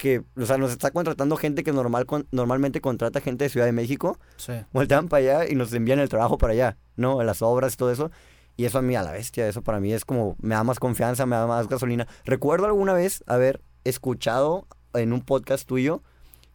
que, 0.00 0.22
o 0.34 0.46
sea, 0.46 0.56
nos 0.56 0.70
está 0.72 0.90
contratando 0.92 1.36
gente 1.36 1.62
que 1.62 1.72
normal, 1.74 2.06
normalmente 2.32 2.80
contrata 2.80 3.20
gente 3.20 3.44
de 3.44 3.50
Ciudad 3.50 3.66
de 3.66 3.72
México, 3.72 4.18
Sí. 4.38 4.54
voltean 4.72 5.08
para 5.08 5.20
allá 5.42 5.48
y 5.50 5.54
nos 5.56 5.74
envían 5.74 5.98
el 5.98 6.08
trabajo 6.08 6.38
para 6.38 6.54
allá, 6.54 6.78
¿no? 6.96 7.22
Las 7.22 7.42
obras 7.42 7.74
y 7.74 7.76
todo 7.76 7.90
eso. 7.92 8.10
Y 8.56 8.64
eso 8.64 8.78
a 8.78 8.82
mí, 8.82 8.96
a 8.96 9.02
la 9.02 9.12
bestia, 9.12 9.46
eso 9.46 9.60
para 9.60 9.78
mí 9.78 9.92
es 9.92 10.06
como, 10.06 10.36
me 10.40 10.54
da 10.54 10.64
más 10.64 10.78
confianza, 10.80 11.26
me 11.26 11.36
da 11.36 11.46
más 11.46 11.68
gasolina. 11.68 12.08
Recuerdo 12.24 12.64
alguna 12.64 12.94
vez 12.94 13.22
haber 13.26 13.60
escuchado 13.84 14.66
en 14.94 15.12
un 15.12 15.20
podcast 15.20 15.68
tuyo 15.68 16.02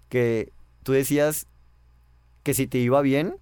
que 0.09 0.51
tú 0.81 0.93
decías 0.93 1.45
que 2.41 2.55
si 2.55 2.65
te 2.65 2.79
iba 2.79 2.99
bien, 3.01 3.37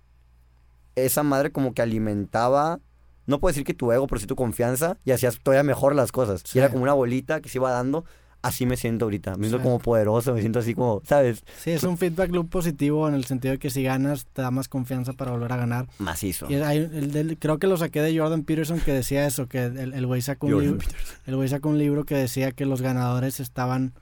esa 0.96 1.24
madre 1.24 1.54
como 1.54 1.74
que 1.74 1.82
alimentaba, 1.82 2.80
no 3.26 3.40
puedo 3.40 3.52
decir 3.52 3.64
que 3.66 3.74
tu 3.74 3.90
ego, 3.94 4.06
pero 4.08 4.20
sí 4.20 4.28
tu 4.28 4.36
confianza 4.36 4.98
y 5.06 5.12
hacías 5.12 5.40
todavía 5.42 5.64
mejor 5.64 5.96
las 5.96 6.12
cosas. 6.12 6.42
Sí. 6.46 6.58
Y 6.58 6.60
era 6.60 6.70
como 6.70 6.84
una 6.84 6.94
bolita 6.94 7.40
que 7.40 7.48
se 7.48 7.58
iba 7.58 7.72
dando. 7.72 8.04
Así 8.44 8.66
me 8.66 8.78
siento 8.78 9.06
ahorita. 9.06 9.36
Me 9.38 9.48
siento 9.48 9.64
como 9.64 9.80
poderoso, 9.80 10.34
me 10.34 10.42
siento 10.42 10.60
así 10.60 10.76
como, 10.76 11.02
¿sabes? 11.06 11.44
Sí, 11.60 11.72
es 11.72 11.84
un 11.84 11.98
feedback 11.98 12.30
loop 12.32 12.50
positivo 12.50 13.08
en 13.08 13.16
el 13.16 13.24
sentido 13.26 13.54
de 13.54 13.58
que 13.58 13.70
si 13.70 13.82
ganas 13.84 14.26
te 14.34 14.42
da 14.42 14.52
más 14.52 14.68
confianza 14.68 15.14
para 15.14 15.32
volver 15.32 15.52
a 15.54 15.58
ganar. 15.58 15.88
Macizo. 15.98 16.48
Y 16.52 16.56
hay- 16.56 16.78
el 16.78 17.12
del- 17.12 17.38
creo 17.40 17.58
que 17.58 17.68
lo 17.68 17.78
saqué 17.78 18.02
de 18.02 18.16
Jordan 18.20 18.44
Peterson 18.44 18.80
que 18.82 18.92
decía 18.92 19.26
eso, 19.26 19.48
que 19.48 19.64
el 19.64 19.94
el 19.94 20.06
güey 20.06 20.22
sacó, 20.22 20.48
un 20.48 20.62
libro- 20.62 20.80
el 21.26 21.36
güey 21.38 21.48
sacó 21.48 21.70
un 21.70 21.78
libro 21.80 22.04
que 22.04 22.16
decía 22.16 22.52
que 22.52 22.66
los 22.66 22.82
ganadores 22.82 23.40
estaban... 23.40 23.94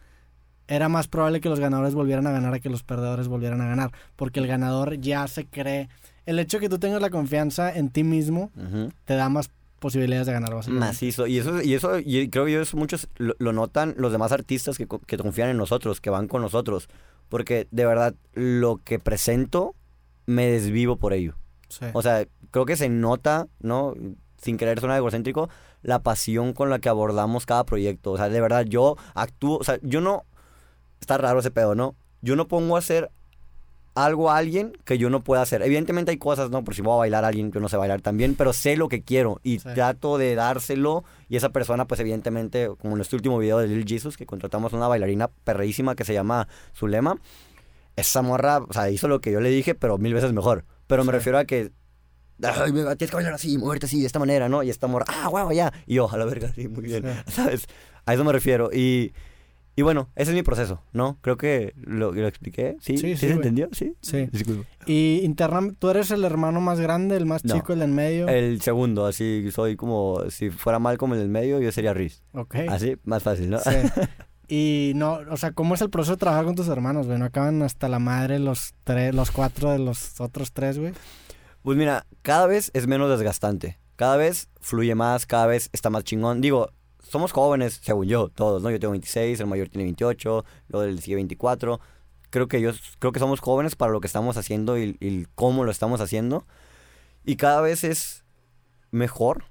Era 0.67 0.89
más 0.89 1.07
probable 1.07 1.41
que 1.41 1.49
los 1.49 1.59
ganadores 1.59 1.93
volvieran 1.93 2.25
a 2.27 2.31
ganar 2.31 2.53
a 2.53 2.59
que 2.59 2.69
los 2.69 2.81
perdedores 2.83 3.27
volvieran 3.27 3.61
a 3.61 3.67
ganar, 3.67 3.91
porque 4.15 4.39
el 4.39 4.47
ganador 4.47 4.97
ya 4.99 5.27
se 5.27 5.45
cree... 5.45 5.89
El 6.25 6.39
hecho 6.39 6.57
de 6.57 6.61
que 6.61 6.69
tú 6.69 6.79
tengas 6.79 7.01
la 7.01 7.09
confianza 7.09 7.71
en 7.75 7.89
ti 7.89 8.03
mismo 8.03 8.51
Ujú. 8.55 8.91
te 9.05 9.15
da 9.15 9.27
más 9.29 9.49
posibilidades 9.81 10.27
de 10.27 10.33
ganar. 10.33 10.53
básicamente. 10.53 10.85
Macizo. 10.85 11.27
Y 11.27 11.39
eso, 11.39 11.61
y 11.61 11.73
eso, 11.73 11.99
y 11.99 12.29
creo 12.29 12.45
que 12.45 12.61
eso 12.61 12.77
muchos 12.77 13.09
lo, 13.17 13.35
lo 13.39 13.51
notan 13.51 13.95
los 13.97 14.13
demás 14.13 14.31
artistas 14.31 14.77
que, 14.77 14.87
que 14.87 15.17
confían 15.17 15.49
en 15.49 15.57
nosotros, 15.57 15.99
que 15.99 16.09
van 16.09 16.27
con 16.27 16.41
nosotros. 16.41 16.87
Porque 17.27 17.67
de 17.71 17.85
verdad, 17.85 18.13
lo 18.33 18.77
que 18.77 18.99
presento, 18.99 19.75
me 20.25 20.45
desvivo 20.45 20.97
por 20.97 21.13
ello. 21.13 21.35
Sí. 21.67 21.85
O 21.93 22.01
sea, 22.01 22.25
creo 22.51 22.65
que 22.65 22.77
se 22.77 22.89
nota, 22.89 23.47
¿no? 23.59 23.95
Sin 24.37 24.57
querer 24.57 24.79
sonar 24.79 24.97
egocéntrico, 24.97 25.49
la 25.81 26.03
pasión 26.03 26.53
con 26.53 26.69
la 26.69 26.79
que 26.79 26.89
abordamos 26.89 27.45
cada 27.45 27.65
proyecto. 27.65 28.11
O 28.11 28.17
sea, 28.17 28.29
de 28.29 28.39
verdad, 28.39 28.65
yo 28.65 28.97
actúo, 29.15 29.57
o 29.57 29.63
sea, 29.63 29.79
yo 29.81 29.99
no, 29.99 30.25
está 30.99 31.17
raro 31.17 31.39
ese 31.39 31.51
pedo, 31.51 31.73
¿no? 31.73 31.95
Yo 32.21 32.35
no 32.35 32.47
pongo 32.47 32.75
a 32.75 32.79
hacer 32.79 33.09
algo 33.93 34.29
a 34.31 34.37
alguien 34.37 34.73
que 34.85 34.97
yo 34.97 35.09
no 35.09 35.21
pueda 35.23 35.41
hacer. 35.41 35.61
Evidentemente 35.61 36.11
hay 36.11 36.17
cosas, 36.17 36.49
¿no? 36.49 36.63
Por 36.63 36.75
si 36.75 36.81
voy 36.81 36.93
a 36.93 36.97
bailar 36.97 37.25
a 37.25 37.27
alguien, 37.27 37.51
yo 37.51 37.59
no 37.59 37.67
sé 37.69 37.75
bailar 37.77 38.01
también, 38.01 38.35
pero 38.35 38.53
sé 38.53 38.77
lo 38.77 38.87
que 38.87 39.01
quiero 39.03 39.39
y 39.43 39.59
Sí. 39.59 39.67
trato 39.73 40.17
de 40.17 40.33
dárselo. 40.35 41.03
Y 41.29 41.35
esa 41.35 41.49
persona, 41.49 41.85
pues 41.87 41.99
evidentemente, 41.99 42.69
como 42.79 42.95
en 42.95 43.01
este 43.01 43.15
último 43.15 43.37
video 43.37 43.57
de 43.59 43.67
Lil 43.67 43.85
Jesus, 43.85 44.15
que 44.17 44.25
contratamos 44.25 44.73
una 44.73 44.87
bailarina 44.87 45.27
perrísima 45.43 45.95
que 45.95 46.05
se 46.05 46.13
llama 46.13 46.47
Zulema, 46.75 47.19
esa 47.95 48.21
morra, 48.21 48.59
o 48.59 48.71
sea, 48.73 48.89
hizo 48.89 49.07
lo 49.07 49.19
que 49.19 49.31
yo 49.31 49.41
le 49.41 49.49
dije, 49.49 49.75
pero 49.75 49.97
mil 49.97 50.13
veces 50.13 50.31
mejor. 50.33 50.63
Pero 50.87 51.03
me 51.03 51.11
Sí. 51.11 51.17
refiero 51.17 51.37
a 51.37 51.45
que 51.45 51.71
Ay, 52.43 52.71
me- 52.73 52.81
tienes 52.95 53.11
que 53.11 53.15
bailar 53.17 53.33
así, 53.35 53.55
moverte 53.59 53.85
así, 53.85 53.99
de 54.01 54.07
esta 54.07 54.17
manera, 54.17 54.49
¿no? 54.49 54.63
Y 54.63 54.71
esta 54.71 54.87
morra, 54.87 55.05
ah, 55.09 55.27
guau, 55.27 55.51
ya. 55.51 55.71
Y 55.85 55.93
yo, 55.95 56.09
a 56.11 56.17
la 56.17 56.25
verga, 56.25 56.51
sí, 56.55 56.67
muy 56.67 56.83
bien. 56.85 57.03
Sí. 57.27 57.31
¿Sabes? 57.31 57.67
A 58.07 58.15
eso 58.15 58.23
me 58.23 58.31
refiero. 58.31 58.71
Y, 58.73 59.13
y 59.75 59.81
bueno, 59.83 60.09
ese 60.15 60.31
es 60.31 60.35
mi 60.35 60.43
proceso, 60.43 60.81
¿no? 60.93 61.17
Creo 61.21 61.37
que 61.37 61.73
lo, 61.77 62.11
lo 62.11 62.27
expliqué. 62.27 62.75
¿Sí? 62.81 62.97
Sí, 62.97 63.09
¿Sí, 63.09 63.17
sí, 63.17 63.27
se 63.27 63.33
entendió? 63.33 63.69
Sí. 63.71 63.95
Sí. 64.01 64.27
Disculpa. 64.31 64.65
Y 64.85 65.21
internamente, 65.23 65.77
¿tú 65.79 65.89
eres 65.89 66.11
el 66.11 66.23
hermano 66.23 66.59
más 66.61 66.79
grande, 66.79 67.15
el 67.17 67.25
más 67.25 67.45
No. 67.45 67.55
chico, 67.55 67.73
el 67.73 67.81
en 67.81 67.93
medio? 67.95 68.27
El 68.27 68.61
segundo, 68.61 69.05
así 69.05 69.49
soy 69.51 69.75
como, 69.75 70.23
si 70.29 70.49
fuera 70.49 70.79
mal 70.79 70.97
como 70.97 71.13
el 71.13 71.19
del 71.21 71.29
medio, 71.29 71.59
yo 71.61 71.71
sería 71.71 71.93
Riz. 71.93 72.21
Ok. 72.33 72.55
Así, 72.69 72.97
más 73.05 73.23
fácil, 73.23 73.49
¿no? 73.49 73.59
Sí. 73.59 73.69
Y 74.53 74.91
no, 74.95 75.19
o 75.29 75.37
sea, 75.37 75.53
¿cómo 75.53 75.75
es 75.75 75.81
el 75.81 75.89
proceso 75.89 76.15
de 76.15 76.19
trabajar 76.19 76.43
con 76.43 76.55
tus 76.55 76.67
hermanos, 76.67 77.07
güey? 77.07 77.17
¿No 77.17 77.23
acaban 77.23 77.61
hasta 77.61 77.87
la 77.87 77.99
madre 77.99 78.37
los 78.37 78.73
tres, 78.83 79.15
los 79.15 79.31
cuatro 79.31 79.71
de 79.71 79.79
los 79.79 80.19
otros 80.19 80.51
tres, 80.51 80.77
güey? 80.77 80.91
Pues 81.61 81.77
mira, 81.77 82.05
cada 82.21 82.47
vez 82.47 82.69
es 82.73 82.85
menos 82.85 83.09
desgastante. 83.09 83.79
Cada 83.95 84.17
vez 84.17 84.49
fluye 84.59 84.93
más, 84.93 85.25
cada 85.25 85.45
vez 85.47 85.69
está 85.71 85.89
más 85.89 86.03
chingón. 86.03 86.41
Digo, 86.41 86.69
somos 87.11 87.31
jóvenes, 87.31 87.79
según 87.83 88.07
yo, 88.07 88.29
todos, 88.29 88.61
¿no? 88.63 88.71
Yo 88.71 88.79
tengo 88.79 88.91
26, 88.91 89.39
el 89.39 89.47
mayor 89.47 89.69
tiene 89.69 89.83
28, 89.85 90.45
luego 90.69 90.83
el 90.87 90.99
sigue 91.01 91.15
24. 91.15 91.79
Creo 92.29 92.47
que 92.47 92.61
yo, 92.61 92.71
creo 92.99 93.11
que 93.11 93.19
somos 93.19 93.39
jóvenes 93.41 93.75
para 93.75 93.91
lo 93.91 93.99
que 93.99 94.07
estamos 94.07 94.37
haciendo 94.37 94.77
y, 94.77 94.97
y 94.99 95.25
cómo 95.35 95.63
lo 95.65 95.71
estamos 95.71 95.99
haciendo. 96.01 96.45
Y 97.25 97.35
cada 97.35 97.61
vez 97.61 97.83
es 97.83 98.23
mejor, 98.89 99.43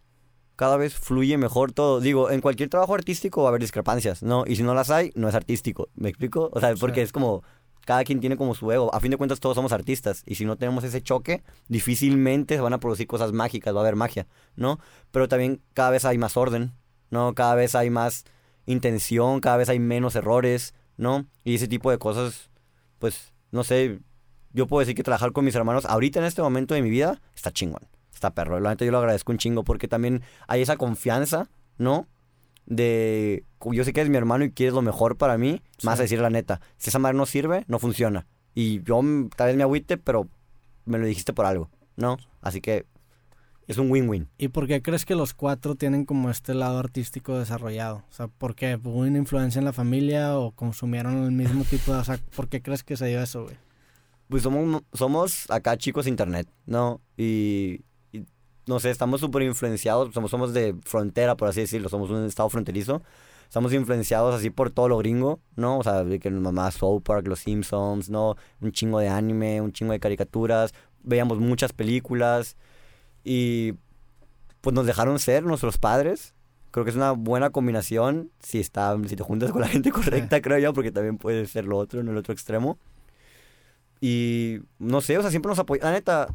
cada 0.57 0.77
vez 0.77 0.95
fluye 0.95 1.37
mejor 1.39 1.73
todo. 1.73 2.01
Digo, 2.01 2.31
en 2.31 2.41
cualquier 2.41 2.69
trabajo 2.69 2.95
artístico 2.95 3.43
va 3.43 3.49
a 3.49 3.51
haber 3.51 3.61
discrepancias, 3.61 4.23
¿no? 4.23 4.45
Y 4.47 4.57
si 4.57 4.63
no 4.63 4.75
las 4.75 4.91
hay, 4.91 5.13
no 5.15 5.29
es 5.29 5.35
artístico. 5.35 5.89
¿Me 5.95 6.09
explico? 6.09 6.49
O 6.53 6.61
sea, 6.61 6.75
porque 6.75 7.01
Sí. 7.01 7.05
es 7.05 7.13
como 7.13 7.43
cada 7.87 8.05
quien 8.05 8.21
tiene 8.21 8.37
como 8.37 8.55
su 8.55 8.71
ego. 8.71 8.95
A 8.95 9.01
fin 9.01 9.11
de 9.11 9.17
cuentas 9.17 9.41
todos 9.41 9.57
somos 9.57 9.73
artistas 9.73 10.23
y 10.27 10.35
si 10.37 10.45
no 10.45 10.57
tenemos 10.57 10.85
ese 10.85 11.03
choque, 11.03 11.43
difícilmente 11.69 12.55
se 12.55 12.61
van 12.61 12.73
a 12.73 12.79
producir 12.79 13.07
cosas 13.07 13.33
mágicas, 13.33 13.75
va 13.75 13.79
a 13.79 13.83
haber 13.83 13.97
magia, 13.97 14.27
¿no? 14.55 14.79
Pero 15.11 15.29
también 15.29 15.61
cada 15.75 15.91
vez 15.91 16.05
hay 16.05 16.19
más 16.19 16.37
orden, 16.37 16.73
¿no? 17.11 17.35
Cada 17.35 17.55
vez 17.55 17.75
hay 17.75 17.91
más 17.91 18.25
intención, 18.67 19.41
cada 19.41 19.57
vez 19.57 19.69
hay 19.69 19.79
menos 19.79 20.15
errores, 20.15 20.75
¿no? 20.97 21.27
Y 21.45 21.55
ese 21.57 21.69
tipo 21.69 21.91
de 21.91 21.99
cosas, 21.99 22.51
pues, 22.99 23.33
no 23.51 23.65
sé, 23.65 24.01
yo 24.53 24.67
puedo 24.67 24.81
decir 24.81 24.95
que 24.95 25.03
trabajar 25.03 25.33
con 25.33 25.45
mis 25.45 25.55
hermanos 25.55 25.85
ahorita 25.87 26.19
en 26.21 26.25
este 26.27 26.43
momento 26.43 26.75
de 26.75 26.83
mi 26.83 26.91
vida 26.91 27.21
está 27.35 27.51
chingón, 27.51 27.83
está 28.13 28.35
perro. 28.35 28.61
La 28.61 28.71
neta 28.71 28.85
yo 28.85 28.93
lo 28.93 28.99
agradezco 28.99 29.33
un 29.33 29.39
chingo 29.39 29.65
porque 29.65 29.89
también 29.89 30.23
hay 30.49 30.63
esa 30.63 30.77
confianza, 30.77 31.49
¿no? 31.79 32.07
de 32.67 33.45
yo 33.73 33.85
sé 33.85 33.93
que 33.93 34.01
eres 34.01 34.11
mi 34.11 34.17
hermano 34.17 34.45
y 34.45 34.53
quieres 34.53 34.75
lo 34.75 34.83
mejor 34.83 35.17
para 35.17 35.37
mí, 35.37 35.61
Sí. 35.79 35.87
más 35.87 35.99
a 35.99 36.03
decir 36.03 36.21
la 36.21 36.31
neta. 36.31 36.61
Si 36.77 36.91
esa 36.91 36.99
madre 37.01 37.17
no 37.17 37.27
sirve, 37.27 37.65
no 37.67 37.79
funciona. 37.81 38.27
Y 38.55 38.83
yo 38.85 39.03
mm, 39.03 39.31
tal 39.31 39.49
vez 39.49 39.57
me 39.57 39.65
agüite, 39.65 39.97
pero 39.99 40.29
me 40.85 40.99
lo 40.99 41.07
dijiste 41.07 41.33
por 41.33 41.47
algo, 41.47 41.69
¿no? 41.97 42.17
Así 42.41 42.61
que 42.61 42.87
es 43.71 43.79
un 43.79 43.89
win-win. 43.89 44.29
¿Y 44.37 44.49
por 44.49 44.67
qué 44.67 44.83
crees 44.83 45.05
que 45.05 45.15
los 45.15 45.33
cuatro 45.33 45.77
tienen 45.77 46.05
como 46.05 46.29
este 46.29 46.55
lado 46.55 46.81
artístico 46.81 47.39
desarrollado? 47.39 48.03
O 48.11 48.13
sea, 48.13 48.27
¿por 48.27 48.57
qué? 48.57 48.75
¿Hubo 48.75 48.99
una 48.99 49.17
influencia 49.17 49.61
en 49.61 49.65
la 49.65 49.73
familia 49.73 50.37
o 50.37 50.51
consumieron 50.51 51.23
el 51.23 51.31
mismo 51.31 51.63
tipo 51.63 51.93
de... 51.93 52.01
O 52.01 52.05
sea, 52.05 52.19
¿por 52.35 52.49
qué 52.49 52.61
crees 52.63 52.83
que 52.83 52.97
se 52.97 53.07
dio 53.07 53.23
eso, 53.23 53.45
güey? 53.45 53.57
Pues 54.29 54.43
somos, 54.43 54.83
somos 54.93 55.49
acá 55.51 55.77
chicos 55.77 56.07
de 56.07 56.11
internet, 56.11 56.49
¿no? 56.67 57.01
Y, 57.17 57.83
y, 58.13 58.25
no 58.67 58.81
sé, 58.81 58.91
estamos 58.91 59.21
súper 59.21 59.43
influenciados, 59.43 60.13
somos, 60.13 60.33
somos 60.33 60.53
de 60.53 60.75
frontera, 60.85 61.37
por 61.37 61.47
así 61.47 61.61
decirlo, 61.61 61.89
somos 61.89 62.11
un 62.11 62.25
estado 62.25 62.49
fronterizo. 62.49 63.03
Estamos 63.45 63.73
influenciados 63.73 64.35
así 64.35 64.51
por 64.51 64.73
todo 64.73 64.89
lo 64.89 64.99
gringo, 64.99 65.39
¿no? 65.55 65.79
O 65.79 65.85
sea, 65.85 66.05
que 66.21 66.31
mamá 66.31 66.73
South 66.73 67.03
Park, 67.03 67.29
Los 67.29 67.39
Simpsons, 67.39 68.11
¿no? 68.11 68.35
Un 68.61 68.73
chingo 68.73 68.99
de 68.99 69.09
anime, 69.09 69.61
un 69.61 69.73
chingo 69.73 69.93
de 69.93 70.01
caricaturas. 70.01 70.75
Veíamos 71.05 71.39
muchas 71.39 71.73
películas 71.73 72.57
y 73.25 73.75
pues 74.61 74.75
nos 74.75 74.87
dejaron 74.87 75.19
ser 75.19 75.45
nuestros 75.45 75.79
padres. 75.79 76.35
Creo 76.71 76.85
que 76.85 76.91
es 76.91 76.97
una 76.97 77.13
buena 77.13 77.51
combinación 77.51 78.31
si, 78.39 78.61
está, 78.61 78.97
si 79.07 79.17
te 79.17 79.23
juntas 79.25 79.51
con 79.51 79.61
la 79.61 79.69
gente 79.69 79.91
correcta, 79.91 80.41
creo 80.41 80.59
yo, 80.59 80.73
porque 80.73 80.93
también 80.93 81.19
puede 81.19 81.47
ser 81.47 81.65
lo 81.65 81.77
otro, 81.77 82.01
en 82.01 82.09
el 82.09 82.17
otro 82.17 82.33
extremo. 82.33 82.79
Y 84.01 84.61
no 84.79 85.01
sé, 85.01 85.19
o 85.19 85.23
sea, 85.23 85.31
siempre 85.31 85.51
nos 85.51 85.59
apoyan. 85.59 85.85
La 85.87 85.93
neta, 85.93 86.29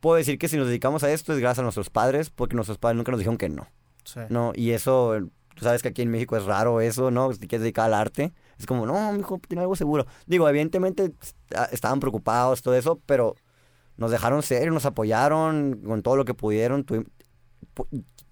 puedo 0.00 0.16
decir 0.16 0.38
que 0.38 0.48
si 0.48 0.56
nos 0.56 0.66
dedicamos 0.66 1.02
a 1.04 1.10
esto 1.10 1.32
es 1.32 1.38
gracias 1.38 1.58
a 1.58 1.62
nuestros 1.62 1.90
padres, 1.90 2.30
porque 2.30 2.54
nuestros 2.54 2.78
padres 2.78 2.96
nunca 2.96 3.10
nos 3.10 3.18
dijeron 3.18 3.36
que 3.36 3.48
no. 3.48 3.66
Sí. 4.04 4.20
No, 4.28 4.52
y 4.54 4.70
eso, 4.70 5.14
tú 5.54 5.64
sabes 5.64 5.82
que 5.82 5.88
aquí 5.88 6.02
en 6.02 6.10
México 6.10 6.36
es 6.36 6.44
raro 6.44 6.80
eso, 6.80 7.10
¿no? 7.10 7.32
Si 7.32 7.40
quieres 7.40 7.62
dedicar 7.62 7.86
al 7.86 7.94
arte, 7.94 8.32
es 8.58 8.66
como, 8.66 8.86
no, 8.86 9.12
mi 9.12 9.20
hijo 9.20 9.40
tiene 9.46 9.62
algo 9.62 9.76
seguro. 9.76 10.06
Digo, 10.26 10.48
evidentemente 10.48 11.12
est- 11.20 11.36
estaban 11.72 12.00
preocupados, 12.00 12.62
todo 12.62 12.74
eso, 12.76 13.00
pero 13.04 13.34
nos 13.96 14.10
dejaron 14.10 14.42
ser, 14.42 14.70
nos 14.72 14.86
apoyaron 14.86 15.80
con 15.84 16.02
todo 16.02 16.16
lo 16.16 16.24
que 16.24 16.34
pudieron. 16.34 16.84
Tuvi- 16.84 17.06
pu- 17.74 17.86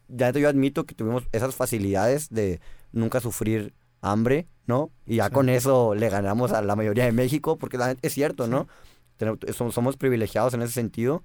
ya 0.09 0.27
neta, 0.27 0.39
yo 0.41 0.49
admito 0.49 0.85
que 0.85 0.95
tuvimos 0.95 1.25
esas 1.33 1.55
facilidades 1.55 2.29
de 2.31 2.61
nunca 2.93 3.21
sufrir 3.21 3.75
hambre, 4.01 4.49
¿no? 4.67 4.91
Y 5.07 5.17
ya 5.17 5.27
Sí. 5.27 5.33
con 5.33 5.49
eso 5.49 5.95
le 5.95 6.09
ganamos 6.11 6.53
a 6.53 6.61
la 6.63 6.77
mayoría 6.77 7.05
de 7.05 7.13
México, 7.13 7.57
porque 7.57 7.79
la 7.79 7.97
es 8.03 8.13
cierto, 8.13 8.47
¿no? 8.49 8.67
Som- 9.19 9.71
somos 9.71 9.97
privilegiados 9.97 10.53
en 10.55 10.63
ese 10.63 10.73
sentido 10.73 11.23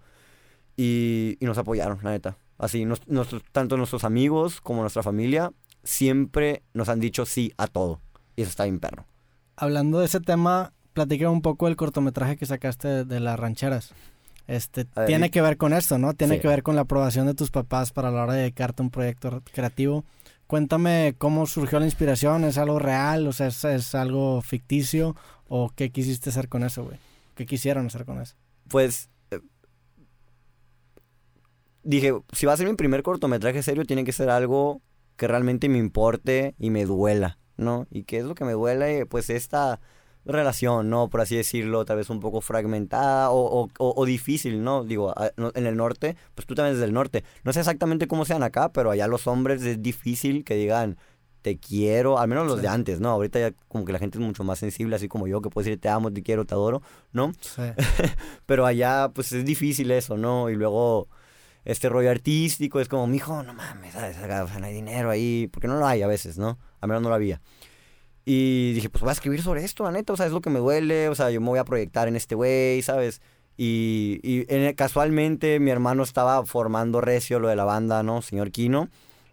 y, 0.75 1.37
y 1.39 1.45
nos 1.45 1.57
apoyaron, 1.57 1.99
la 2.03 2.11
neta. 2.11 2.37
Así, 2.57 2.85
nos- 2.85 3.07
nuestros- 3.07 3.43
tanto 3.51 3.77
nuestros 3.77 4.03
amigos 4.03 4.61
como 4.61 4.81
nuestra 4.81 5.03
familia 5.03 5.51
siempre 5.83 6.63
nos 6.73 6.89
han 6.89 6.99
dicho 6.99 7.25
sí 7.25 7.51
a 7.57 7.67
todo. 7.67 7.99
Y 8.35 8.41
eso 8.43 8.49
está 8.49 8.63
bien 8.65 8.79
perro. 8.79 9.05
Hablando 9.55 9.99
de 9.99 10.05
ese 10.05 10.19
tema, 10.19 10.73
platica 10.93 11.29
un 11.29 11.41
poco 11.41 11.65
del 11.65 11.75
cortometraje 11.75 12.37
que 12.37 12.45
sacaste 12.45 12.87
de, 12.87 13.05
de 13.05 13.19
las 13.19 13.39
rancheras. 13.39 13.93
Este, 14.47 14.87
A 14.95 15.01
ver, 15.01 15.07
tiene 15.07 15.29
que 15.29 15.41
ver 15.41 15.57
con 15.57 15.73
esto, 15.73 15.97
¿no? 15.97 16.13
Tiene 16.13 16.35
Sí. 16.35 16.41
que 16.41 16.47
ver 16.47 16.63
con 16.63 16.75
la 16.75 16.81
aprobación 16.81 17.27
de 17.27 17.33
tus 17.33 17.51
papás 17.51 17.91
para 17.91 18.11
la 18.11 18.23
hora 18.23 18.33
de 18.33 18.39
dedicarte 18.41 18.81
a 18.81 18.85
un 18.85 18.89
proyecto 18.91 19.29
re- 19.29 19.41
creativo. 19.53 20.05
cuéntame 20.47 21.13
cómo 21.17 21.45
surgió 21.45 21.77
la 21.79 21.85
inspiración, 21.85 22.45
¿es 22.45 22.57
algo 22.57 22.79
real? 22.79 23.27
O 23.27 23.33
sea, 23.33 23.47
¿es, 23.47 23.65
es 23.65 23.93
algo 23.95 24.41
ficticio? 24.41 25.13
¿O 25.49 25.69
qué 25.75 25.91
quisiste 25.91 26.29
hacer 26.29 26.47
con 26.47 26.63
eso, 26.63 26.85
güey? 26.85 26.97
¿Qué 27.35 27.45
quisieron 27.45 27.87
hacer 27.87 28.05
con 28.05 28.21
eso? 28.21 28.35
Pues 28.69 29.09
eh, 29.31 29.41
dije, 31.83 32.13
si 32.31 32.45
va 32.45 32.53
a 32.53 32.57
ser 32.57 32.67
mi 32.67 32.75
primer 32.75 33.03
cortometraje 33.03 33.61
serio, 33.63 33.85
tiene 33.85 34.03
que 34.03 34.11
ser 34.13 34.29
algo 34.29 34.81
que 35.15 35.27
realmente 35.27 35.67
me 35.69 35.77
importe 35.79 36.55
y 36.59 36.69
me 36.69 36.85
duela, 36.85 37.39
¿no? 37.57 37.87
¿Y 37.89 38.03
qué 38.03 38.19
es 38.19 38.23
lo 38.25 38.35
que 38.35 38.45
me 38.45 38.53
duele? 38.53 39.05
Pues 39.05 39.29
esta 39.29 39.79
relación, 40.27 40.89
¿no? 40.89 41.09
Por 41.09 41.21
así 41.21 41.35
decirlo, 41.35 41.85
tal 41.85 41.97
vez 41.97 42.09
un 42.09 42.19
poco 42.19 42.41
fragmentada 42.41 43.31
o, 43.31 43.63
o, 43.63 43.69
o, 43.77 44.05
difícil, 44.05 44.63
¿no? 44.63 44.83
Digo, 44.83 45.13
en 45.37 45.65
el 45.65 45.77
norte, 45.77 46.15
pues 46.35 46.45
tú 46.45 46.55
también 46.55 46.75
desde 46.75 46.85
el 46.85 46.93
norte. 46.93 47.23
No 47.43 47.53
sé 47.53 47.59
exactamente 47.59 48.07
cómo 48.07 48.25
sean 48.25 48.43
acá, 48.43 48.71
pero 48.71 48.91
allá 48.91 49.07
los 49.07 49.27
hombres 49.27 49.63
es 49.63 49.81
difícil 49.81 50.43
que 50.43 50.55
digan, 50.55 50.97
te 51.41 51.57
quiero, 51.57 52.19
al 52.19 52.27
menos 52.27 52.45
los 52.47 52.61
de 52.61 52.67
antes, 52.67 52.99
¿no? 52.99 53.09
Ahorita 53.09 53.39
ya 53.39 53.51
como 53.67 53.85
que 53.85 53.93
la 53.93 53.99
gente 53.99 54.17
es 54.17 54.23
mucho 54.23 54.43
más 54.43 54.59
sensible, 54.59 54.95
así 54.95 55.07
como 55.07 55.27
yo, 55.27 55.41
que 55.41 55.49
puedo 55.49 55.63
decir 55.63 55.79
te 55.79 55.89
amo, 55.89 56.11
te 56.11 56.21
quiero, 56.21 56.45
te 56.45 56.53
adoro, 56.53 56.81
¿no? 57.13 57.31
Sí. 57.39 57.61
pero 58.45 58.65
allá, 58.65 59.09
pues 59.13 59.31
es 59.31 59.45
difícil 59.45 59.91
eso, 59.91 60.17
¿no? 60.17 60.49
Y 60.49 60.55
luego 60.55 61.07
este 61.63 61.89
rollo 61.89 62.09
artístico, 62.09 62.79
es 62.79 62.87
como, 62.87 63.07
mijo, 63.07 63.43
no 63.43 63.53
mames, 63.53 63.93
¿sabes? 63.93 64.17
O 64.17 64.47
sea, 64.47 64.59
no 64.59 64.65
hay 64.65 64.73
dinero 64.73 65.09
ahí, 65.09 65.49
porque 65.51 65.67
no 65.67 65.77
lo 65.77 65.85
hay 65.85 66.01
a 66.01 66.07
veces, 66.07 66.37
¿no? 66.37 66.57
Al 66.81 66.89
menos 66.89 67.03
no 67.03 67.09
lo 67.09 67.15
había. 67.15 67.41
Y 68.29 68.73
dije, 68.73 68.89
pues 68.89 68.99
voy 69.03 69.09
a 69.11 69.13
escribir 69.13 69.41
sobre 69.41 69.63
esto, 69.63 69.85
la 69.85 69.91
neta, 69.93 70.11
o 70.11 70.17
sea, 70.17 70.25
es 70.25 70.33
lo 70.33 70.41
que 70.41 70.49
me 70.49 70.59
duele, 70.59 71.07
o 71.07 71.15
sea, 71.15 71.31
yo 71.31 71.39
me 71.39 71.47
voy 71.47 71.59
a 71.59 71.63
proyectar 71.63 72.09
en 72.09 72.17
este 72.17 72.35
güey, 72.35 72.81
¿sabes? 72.81 73.21
Y, 73.55 74.19
y 74.21 74.45
en, 74.49 74.75
casualmente 74.75 75.61
mi 75.61 75.71
hermano 75.71 76.03
estaba 76.03 76.45
formando 76.45 76.99
recio 76.99 77.39
lo 77.39 77.47
de 77.47 77.55
la 77.55 77.63
banda, 77.63 78.03
¿no? 78.03 78.21
Señor 78.21 78.51
Kino. 78.51 78.89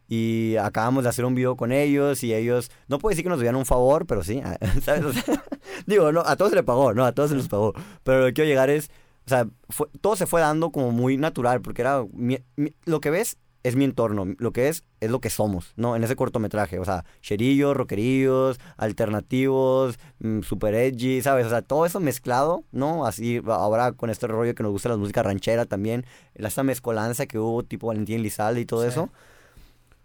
Y 0.06 0.54
acabamos 0.60 1.02
de 1.02 1.10
hacer 1.10 1.24
un 1.24 1.34
video 1.34 1.56
con 1.56 1.72
ellos 1.72 2.22
y 2.22 2.32
ellos, 2.34 2.70
no 2.86 3.00
puedo 3.00 3.10
decir 3.10 3.24
que 3.24 3.30
nos 3.30 3.40
dieran 3.40 3.56
un 3.56 3.66
favor, 3.66 4.06
pero 4.06 4.22
sí, 4.22 4.40
¿sabes? 4.84 5.24
digo, 5.86 6.12
no, 6.12 6.20
a 6.20 6.36
todos 6.36 6.50
se 6.50 6.56
les 6.56 6.64
pagó, 6.64 6.94
no, 6.94 7.04
a 7.04 7.10
todos 7.10 7.30
se 7.30 7.36
les 7.36 7.48
pagó. 7.48 7.74
Pero 8.04 8.20
lo 8.20 8.26
que 8.26 8.34
quiero 8.34 8.48
llegar 8.48 8.70
es, 8.70 8.92
o 9.26 9.28
sea, 9.28 9.48
todo 10.02 10.14
se 10.14 10.26
fue 10.26 10.40
dando 10.40 10.70
como 10.70 10.92
muy 10.92 11.16
natural, 11.16 11.62
porque 11.62 11.82
era, 11.82 12.04
lo 12.84 13.00
que 13.00 13.10
ves 13.10 13.38
es 13.64 13.76
mi 13.76 13.84
entorno, 13.84 14.26
lo 14.38 14.52
que 14.52 14.68
es, 14.68 14.84
es 15.00 15.10
lo 15.10 15.20
que 15.20 15.30
somos, 15.30 15.72
¿no? 15.76 15.96
En 15.96 16.04
ese 16.04 16.16
cortometraje, 16.16 16.78
o 16.78 16.84
sea, 16.84 17.06
cherillos, 17.22 17.74
rockerillos, 17.74 18.60
alternativos, 18.76 19.98
mm, 20.20 20.42
super 20.42 20.74
edgy, 20.74 21.22
¿sabes? 21.22 21.46
O 21.46 21.48
sea, 21.48 21.62
todo 21.62 21.86
eso 21.86 21.98
mezclado, 21.98 22.64
¿no? 22.72 23.06
Así, 23.06 23.40
ahora 23.46 23.92
con 23.92 24.10
este 24.10 24.26
rollo 24.26 24.54
que 24.54 24.62
nos 24.62 24.70
gusta 24.70 24.90
la 24.90 24.98
música 24.98 25.22
ranchera 25.22 25.64
también, 25.64 26.04
esta 26.34 26.62
mezcolanza 26.62 27.24
que 27.24 27.38
hubo 27.38 27.62
tipo 27.62 27.86
Valentín 27.86 28.22
Lizalde 28.22 28.60
y 28.60 28.66
todo 28.66 28.86
eso, 28.86 29.08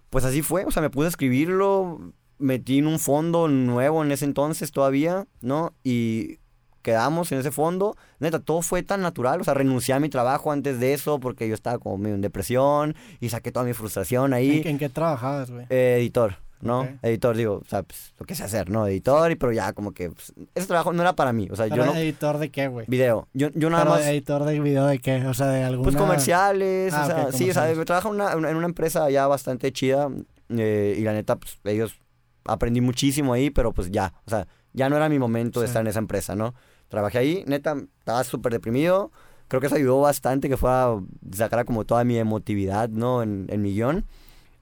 pues 0.10 0.24
así 0.24 0.42
fue, 0.42 0.64
o 0.64 0.72
sea, 0.72 0.82
me 0.82 0.90
pude 0.90 1.10
escribirlo, 1.10 2.14
metí 2.38 2.78
en 2.78 2.88
un 2.88 2.98
fondo 2.98 3.50
nuevo 3.50 4.02
en 4.06 4.14
ese 4.14 4.24
entonces 4.24 4.72
todavía, 4.72 5.28
¿no? 5.42 5.74
Y 5.84 6.40
quedamos 6.82 7.32
en 7.32 7.40
ese 7.40 7.52
fondo. 7.52 7.96
Neta, 8.20 8.40
todo 8.40 8.62
fue 8.62 8.84
tan 8.84 9.02
natural. 9.02 9.42
O 9.42 9.44
sea, 9.44 9.54
renuncié 9.54 9.94
a 9.94 10.00
mi 10.00 10.10
trabajo 10.10 10.52
antes 10.52 10.80
de 10.80 10.94
eso 10.94 11.20
porque 11.20 11.48
yo 11.48 11.54
estaba 11.54 11.78
como 11.80 11.98
medio 11.98 12.16
en 12.16 12.22
depresión 12.22 12.96
y 13.20 13.30
saqué 13.30 13.52
toda 13.52 13.66
mi 13.66 13.74
frustración 13.74 14.34
ahí. 14.34 14.62
¿En, 14.66 14.78
qué 14.78 14.90
trabajabas, 14.90 15.52
güey? 15.52 15.66
Eh, 15.70 15.98
editor, 16.00 16.36
¿no? 16.62 16.88
Editor, 17.02 17.36
digo, 17.36 17.62
o 17.64 17.70
sea, 17.70 17.84
pues, 17.84 18.14
lo 18.20 18.26
que 18.26 18.36
sé 18.36 18.44
hacer, 18.44 18.70
¿no? 18.70 18.88
Editor, 18.88 19.32
y, 19.32 19.36
pero 19.36 19.52
ya 19.52 19.74
como 19.74 19.92
que 19.92 20.12
pues, 20.12 20.34
ese 20.56 20.68
trabajo 20.68 20.94
no 20.94 21.02
era 21.02 21.14
para 21.14 21.34
mí. 21.34 21.48
O 21.52 21.56
sea, 21.56 21.68
yo 21.68 21.86
no... 21.86 21.96
¿Editor 21.96 22.38
de 22.38 22.50
qué, 22.50 22.68
güey? 22.68 22.86
Video. 22.88 23.28
Yo, 23.34 23.50
yo 23.54 23.70
nada 23.70 23.86
más... 23.86 24.06
¿Editor 24.06 24.46
de 24.46 24.60
video 24.60 24.88
de 24.88 25.00
qué? 25.00 25.26
O 25.26 25.34
sea, 25.34 25.48
de 25.48 25.64
alguna... 25.64 25.84
Pues 25.84 25.96
comerciales, 25.96 26.94
ah, 26.94 27.04
o 27.04 27.08
sea, 27.08 27.32
sí, 27.32 27.50
o 27.50 27.54
sea, 27.54 27.74
yo 27.74 27.86
trabajo 27.86 28.10
en 28.10 28.16
una, 28.16 28.34
en 28.34 28.56
una 28.56 28.66
empresa 28.66 29.10
ya 29.10 29.28
bastante 29.28 29.72
chida 29.72 30.10
eh, 30.50 30.96
y 30.98 31.02
la 31.02 31.14
neta, 31.14 31.36
pues 31.36 31.60
ellos 31.64 32.00
aprendí 32.46 32.82
muchísimo 32.82 33.34
ahí, 33.34 33.50
pero 33.50 33.72
pues 33.72 33.92
ya, 33.92 34.14
o 34.26 34.30
sea, 34.30 34.48
ya 34.80 34.90
no 34.90 34.96
era 34.96 35.10
mi 35.10 35.20
momento 35.20 35.60
de 35.60 35.66
estar 35.66 35.82
en 35.82 35.88
esa 35.88 36.00
empresa, 36.00 36.36
¿no? 36.36 36.56
Trabajé 36.88 37.18
ahí, 37.18 37.44
neta, 37.48 37.76
estaba 38.00 38.24
súper 38.24 38.54
deprimido. 38.54 39.12
Creo 39.50 39.60
que 39.60 39.68
eso 39.68 39.76
ayudó 39.76 40.00
bastante, 40.00 40.48
que 40.48 40.56
fue 40.56 40.70
a 40.72 40.98
sacar 41.34 41.66
como 41.66 41.84
toda 41.84 42.06
mi 42.06 42.18
emotividad, 42.18 42.88
¿no? 42.88 43.22
En, 43.22 43.48
en 43.50 43.62
mi 43.62 43.74
guion. 43.74 44.06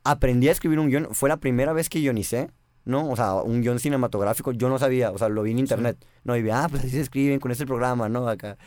Aprendí 0.04 0.50
a 0.50 0.54
escribir 0.54 0.80
un 0.80 0.90
guion. 0.90 1.10
Fue 1.12 1.30
la 1.30 1.38
primera 1.38 1.72
vez 1.72 1.88
que 1.88 2.00
guionicé, 2.00 2.50
¿no? 2.84 3.12
O 3.12 3.16
sea, 3.16 3.36
un 3.36 3.62
guion 3.62 3.80
cinematográfico. 3.80 4.54
Yo 4.54 4.70
no 4.70 4.80
sabía, 4.80 5.12
o 5.12 5.20
sea, 5.20 5.30
lo 5.30 5.44
vi 5.44 5.52
en 5.52 5.60
internet. 5.60 6.04
No, 6.24 6.36
y 6.36 6.42
vi, 6.42 6.50
ah, 6.50 6.66
pues 6.68 6.82
así 6.82 6.92
se 6.92 7.02
escriben 7.02 7.40
con 7.40 7.52
este 7.52 7.68
programa, 7.68 8.10
¿no? 8.10 8.28
Acá. 8.28 8.58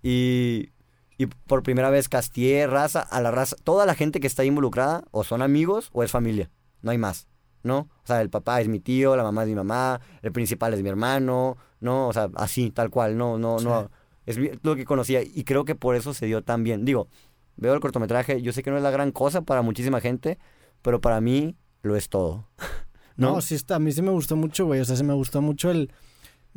Y, 0.00 0.70
y 1.18 1.26
por 1.26 1.64
primera 1.64 1.90
vez 1.90 2.08
castié 2.08 2.68
raza 2.68 3.00
a 3.00 3.20
la 3.20 3.32
raza. 3.32 3.56
Toda 3.64 3.84
la 3.84 3.94
gente 3.94 4.20
que 4.20 4.28
está 4.28 4.44
involucrada, 4.44 5.02
o 5.10 5.24
son 5.24 5.42
amigos 5.42 5.90
o 5.92 6.04
es 6.04 6.12
familia. 6.12 6.50
No 6.82 6.92
hay 6.92 6.98
más. 6.98 7.26
¿No? 7.62 7.88
O 8.02 8.06
sea, 8.06 8.20
el 8.20 8.30
papá 8.30 8.60
es 8.60 8.68
mi 8.68 8.80
tío, 8.80 9.16
la 9.16 9.22
mamá 9.22 9.42
es 9.42 9.48
mi 9.48 9.54
mamá, 9.54 10.00
el 10.22 10.32
principal 10.32 10.74
es 10.74 10.82
mi 10.82 10.88
hermano, 10.88 11.56
¿no? 11.80 12.08
O 12.08 12.12
sea, 12.12 12.30
así, 12.36 12.70
tal 12.70 12.90
cual, 12.90 13.16
no, 13.16 13.38
no, 13.38 13.58
no. 13.58 13.90
Es 14.26 14.38
lo 14.62 14.76
que 14.76 14.84
conocía 14.84 15.22
y 15.22 15.44
creo 15.44 15.64
que 15.64 15.74
por 15.74 15.96
eso 15.96 16.14
se 16.14 16.26
dio 16.26 16.42
tan 16.42 16.62
bien. 16.62 16.84
Digo, 16.84 17.08
veo 17.56 17.74
el 17.74 17.80
cortometraje, 17.80 18.42
yo 18.42 18.52
sé 18.52 18.62
que 18.62 18.70
no 18.70 18.76
es 18.76 18.82
la 18.82 18.90
gran 18.90 19.12
cosa 19.12 19.42
para 19.42 19.62
muchísima 19.62 20.00
gente, 20.00 20.38
pero 20.82 21.00
para 21.00 21.20
mí 21.20 21.56
lo 21.82 21.96
es 21.96 22.08
todo. 22.08 22.48
¿No? 23.16 23.34
no, 23.34 23.40
sí 23.42 23.54
está, 23.54 23.76
a 23.76 23.78
mí 23.78 23.92
sí 23.92 24.00
me 24.00 24.10
gustó 24.10 24.34
mucho, 24.36 24.64
güey, 24.64 24.80
o 24.80 24.84
sea, 24.84 24.96
sí 24.96 25.04
me 25.04 25.12
gustó 25.12 25.42
mucho 25.42 25.70
el... 25.70 25.92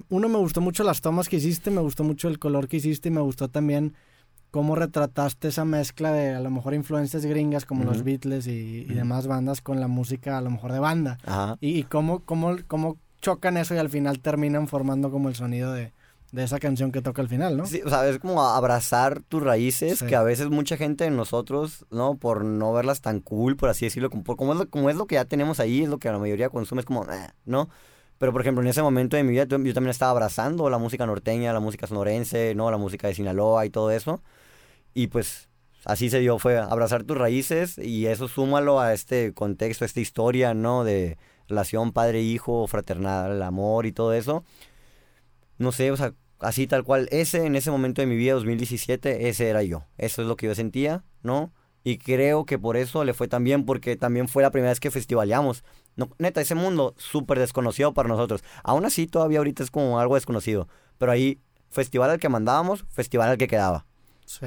Uno, 0.10 0.30
me 0.30 0.38
gustó 0.38 0.62
mucho 0.62 0.84
las 0.84 1.02
tomas 1.02 1.28
que 1.28 1.36
hiciste, 1.36 1.70
me 1.72 1.82
gustó 1.82 2.04
mucho 2.04 2.28
el 2.28 2.40
color 2.40 2.68
que 2.68 2.78
hiciste 2.78 3.10
y 3.10 3.12
me 3.12 3.22
gustó 3.22 3.50
también 3.50 3.96
cómo 4.54 4.76
retrataste 4.76 5.48
esa 5.48 5.66
mezcla 5.66 6.12
de 6.12 6.36
a 6.36 6.40
lo 6.40 6.52
mejor 6.52 6.76
influencias 6.76 7.26
gringas 7.26 7.66
como 7.66 7.86
los 7.86 8.04
Beatles 8.04 8.46
y, 8.46 8.84
demás 8.84 9.26
bandas 9.26 9.62
con 9.62 9.80
la 9.80 9.88
música 9.88 10.38
a 10.38 10.42
lo 10.42 10.52
mejor 10.52 10.72
de 10.72 10.78
banda. 10.78 11.18
Y, 11.60 11.82
cómo, 11.86 12.20
cómo, 12.20 12.58
cómo 12.68 12.98
chocan 13.20 13.58
eso 13.58 13.74
y 13.74 13.80
al 13.80 13.90
final 13.90 14.20
terminan 14.20 14.68
formando 14.68 15.10
como 15.10 15.28
el 15.28 15.34
sonido 15.34 15.74
de, 15.74 15.92
esa 16.36 16.60
canción 16.60 16.92
que 16.92 17.02
toca 17.02 17.24
al 17.24 17.30
final, 17.30 17.58
¿no? 17.58 17.66
Sí, 17.66 17.82
o 17.84 17.90
sea, 17.90 18.08
es 18.08 18.20
como 18.20 18.44
abrazar 18.44 19.24
tus 19.24 19.42
raíces, 19.42 20.04
que 20.04 20.16
a 20.16 20.22
veces 20.22 20.52
mucha 20.52 20.78
gente 20.78 21.06
de 21.06 21.10
nosotros, 21.10 21.88
¿no? 21.90 22.14
Por 22.14 22.46
no 22.46 22.74
verlas 22.74 23.02
tan 23.02 23.22
cool, 23.22 23.56
por 23.56 23.70
así 23.70 23.86
decirlo, 23.86 24.12
como, 24.12 24.24
como, 24.24 24.54
es, 24.54 24.60
lo, 24.60 24.70
como 24.70 24.92
es 24.92 24.96
lo 24.96 25.08
que 25.08 25.16
ya 25.16 25.26
tenemos 25.26 25.60
ahí, 25.60 25.82
es 25.82 25.90
lo 25.90 25.98
que 25.98 26.12
la 26.12 26.20
mayoría 26.20 26.50
consume, 26.50 26.82
es 26.82 26.86
como, 26.86 27.12
eh, 27.12 27.30
¿no? 27.46 27.70
Pero, 28.20 28.32
por 28.32 28.42
ejemplo, 28.42 28.62
en 28.62 28.68
ese 28.68 28.84
momento 28.84 29.18
de 29.18 29.24
mi 29.24 29.32
vida, 29.32 29.46
yo 29.46 29.74
también 29.74 29.90
estaba 29.90 30.12
abrazando 30.12 30.70
la 30.70 30.78
música 30.78 31.08
norteña, 31.08 31.54
la 31.54 31.60
música 31.60 31.88
sonorense, 31.88 32.54
¿no? 32.54 32.70
La 32.70 32.78
música 32.78 33.08
de 33.08 33.16
Sinaloa 33.16 33.66
y 33.66 33.72
todo 33.72 33.90
eso. 33.90 34.22
Y 34.94 35.08
pues 35.08 35.50
así 35.86 36.10
se 36.10 36.20
dio, 36.20 36.40
fue 36.40 36.58
abrazar 36.58 37.04
tus 37.04 37.18
raíces 37.18 37.78
y 37.78 38.06
eso 38.08 38.28
súmalo 38.28 38.80
a 38.80 38.94
este 38.94 39.34
contexto, 39.34 39.86
a 39.86 39.88
esta 39.88 40.00
historia, 40.00 40.54
¿no? 40.54 40.84
De 40.84 41.18
relación 41.48 41.92
padre-hijo, 41.92 42.68
fraternal, 42.68 43.42
amor 43.42 43.86
y 43.86 43.92
todo 43.92 44.14
eso. 44.14 44.44
No 45.58 45.72
sé, 45.72 45.92
o 45.92 45.98
sea, 45.98 46.14
así 46.40 46.68
tal 46.68 46.84
cual, 46.84 47.08
ese 47.12 47.46
en 47.46 47.56
ese 47.56 47.72
momento 47.72 48.02
de 48.02 48.08
mi 48.08 48.16
vida, 48.16 48.34
2017, 48.34 49.30
ese 49.30 49.50
era 49.50 49.64
yo. 49.64 49.86
Eso 49.98 50.22
es 50.22 50.28
lo 50.28 50.36
que 50.36 50.48
yo 50.48 50.56
sentía, 50.56 51.04
¿no? 51.22 51.54
Y 51.84 51.98
creo 51.98 52.46
que 52.46 52.58
por 52.58 52.78
eso 52.78 53.04
le 53.04 53.14
fue 53.14 53.28
tan 53.28 53.44
bien, 53.44 53.66
porque 53.66 53.98
también 53.98 54.28
fue 54.28 54.42
la 54.42 54.52
primera 54.52 54.72
vez 54.72 54.80
que 54.80 54.92
festivaleamos. 54.92 55.64
No, 55.96 56.10
neta, 56.18 56.40
ese 56.42 56.56
mundo 56.56 56.96
súper 56.98 57.40
desconocido 57.40 57.94
para 57.94 58.08
nosotros. 58.08 58.44
Aún 58.64 58.86
así, 58.86 59.06
todavía 59.06 59.40
ahorita 59.40 59.64
es 59.64 59.72
como 59.72 60.00
algo 60.00 60.16
desconocido. 60.16 60.70
Pero 60.98 61.12
ahí, 61.12 61.42
festival 61.70 62.10
al 62.10 62.20
que 62.20 62.30
mandábamos, 62.30 62.86
festival 62.90 63.30
al 63.30 63.38
que 63.38 63.48
quedaba. 63.48 63.86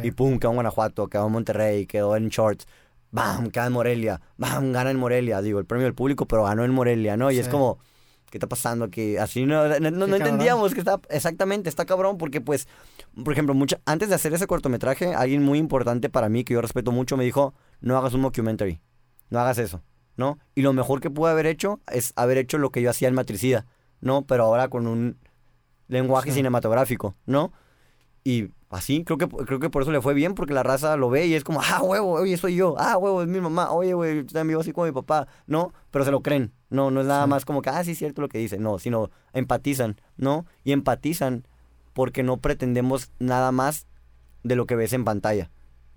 Y 0.03 0.11
pum, 0.11 0.39
quedó 0.39 0.51
en 0.51 0.57
Guanajuato, 0.57 1.09
quedó 1.09 1.27
en 1.27 1.33
Monterrey, 1.33 1.87
quedó 1.87 2.17
en 2.17 2.29
Shorts. 2.29 2.67
¡Bam! 3.11 3.51
Queda 3.51 3.67
en 3.67 3.73
Morelia. 3.73 4.21
¡Bam! 4.37 4.73
Gana 4.73 4.91
en 4.91 4.99
Morelia. 4.99 5.41
Digo, 5.41 5.59
el 5.59 5.67
premio 5.67 5.85
del 5.85 5.95
público, 5.95 6.27
pero 6.27 6.45
ganó 6.45 6.65
en 6.65 6.73
Morelia, 6.73 7.17
¿no? 7.17 7.31
Y 7.31 7.39
es 7.39 7.49
como, 7.49 7.79
¿qué 8.31 8.39
está 8.39 8.49
pasando 8.49 8.85
aquí? 8.85 9.17
Así 9.17 9.47
no, 9.47 9.67
no, 9.79 10.17
entendíamos 10.17 10.75
que 10.75 10.81
está, 10.81 11.01
exactamente, 11.09 11.69
está 11.69 11.85
cabrón, 11.85 12.19
porque 12.19 12.41
pues, 12.41 12.69
por 13.25 13.33
ejemplo, 13.33 13.55
mucha, 13.55 13.81
antes 13.87 14.09
de 14.09 14.15
hacer 14.15 14.35
ese 14.35 14.47
cortometraje, 14.47 15.15
alguien 15.15 15.43
muy 15.43 15.59
importante 15.59 16.09
para 16.11 16.29
mí, 16.29 16.45
que 16.45 16.55
yo 16.55 16.61
respeto 16.61 16.93
mucho, 16.93 17.17
me 17.17 17.25
dijo, 17.25 17.55
no 17.81 17.97
hagas 17.97 18.15
un 18.15 18.23
documentary, 18.23 18.81
no 19.31 19.41
hagas 19.41 19.59
eso, 19.59 19.83
¿no? 20.17 20.39
Y 20.55 20.63
lo 20.63 20.73
mejor 20.73 21.01
que 21.01 21.11
pude 21.11 21.31
haber 21.31 21.47
hecho 21.47 21.81
es 21.91 22.13
haber 22.17 22.39
hecho 22.39 22.59
lo 22.59 22.71
que 22.71 22.83
yo 22.83 22.91
hacía 22.91 23.09
en 23.09 23.15
Matricida, 23.15 23.67
¿no? 24.01 24.27
Pero 24.27 24.45
ahora 24.45 24.69
con 24.69 24.87
un 24.87 25.19
lenguaje 25.89 26.33
cinematográfico, 26.33 27.15
¿no? 27.27 27.53
Y 28.25 28.51
así, 28.71 29.05
creo 29.05 29.19
que, 29.19 29.29
creo 29.29 29.61
que 29.61 29.71
por 29.71 29.83
eso 29.83 29.93
le 29.93 30.01
fue 30.01 30.15
bien, 30.15 30.35
porque 30.35 30.55
la 30.55 30.63
raza 30.63 30.97
lo 30.97 31.11
ve 31.11 31.27
y 31.27 31.35
es 31.35 31.45
como, 31.45 31.61
ah, 31.63 31.83
huevo, 31.83 32.13
oye, 32.13 32.37
soy 32.37 32.57
yo, 32.57 32.75
ah, 32.79 32.97
huevo, 32.99 33.23
es 33.23 33.29
mi 33.29 33.41
mamá, 33.41 33.71
oye, 33.71 33.95
güey, 33.95 34.17
yo 34.17 34.27
también 34.27 34.49
vivo 34.49 34.61
así 34.61 34.73
como 34.73 34.87
mi 34.87 34.93
papá, 34.93 35.29
¿no? 35.47 35.73
Pero 35.91 36.05
se 36.05 36.11
lo 36.11 36.23
creen, 36.23 36.53
no, 36.71 36.91
no 36.91 37.01
es 37.01 37.07
nada 37.07 37.27
más 37.27 37.45
como 37.45 37.63
que, 37.63 37.71
ah, 37.71 37.83
sí, 37.85 37.93
es 37.93 37.99
cierto 37.99 38.23
lo 38.23 38.29
que 38.29 38.39
dice, 38.39 38.59
no, 38.59 38.79
sino 38.79 39.11
empatizan, 39.33 40.01
¿no? 40.17 40.47
Y 40.65 40.73
empatizan 40.73 41.47
porque 41.93 42.23
no 42.23 42.37
pretendemos 42.39 43.11
nada 43.19 43.53
más 43.53 43.87
de 44.43 44.57
lo 44.57 44.67
que 44.67 44.77
ves 44.77 44.93
en 44.93 45.05
pantalla, 45.05 45.51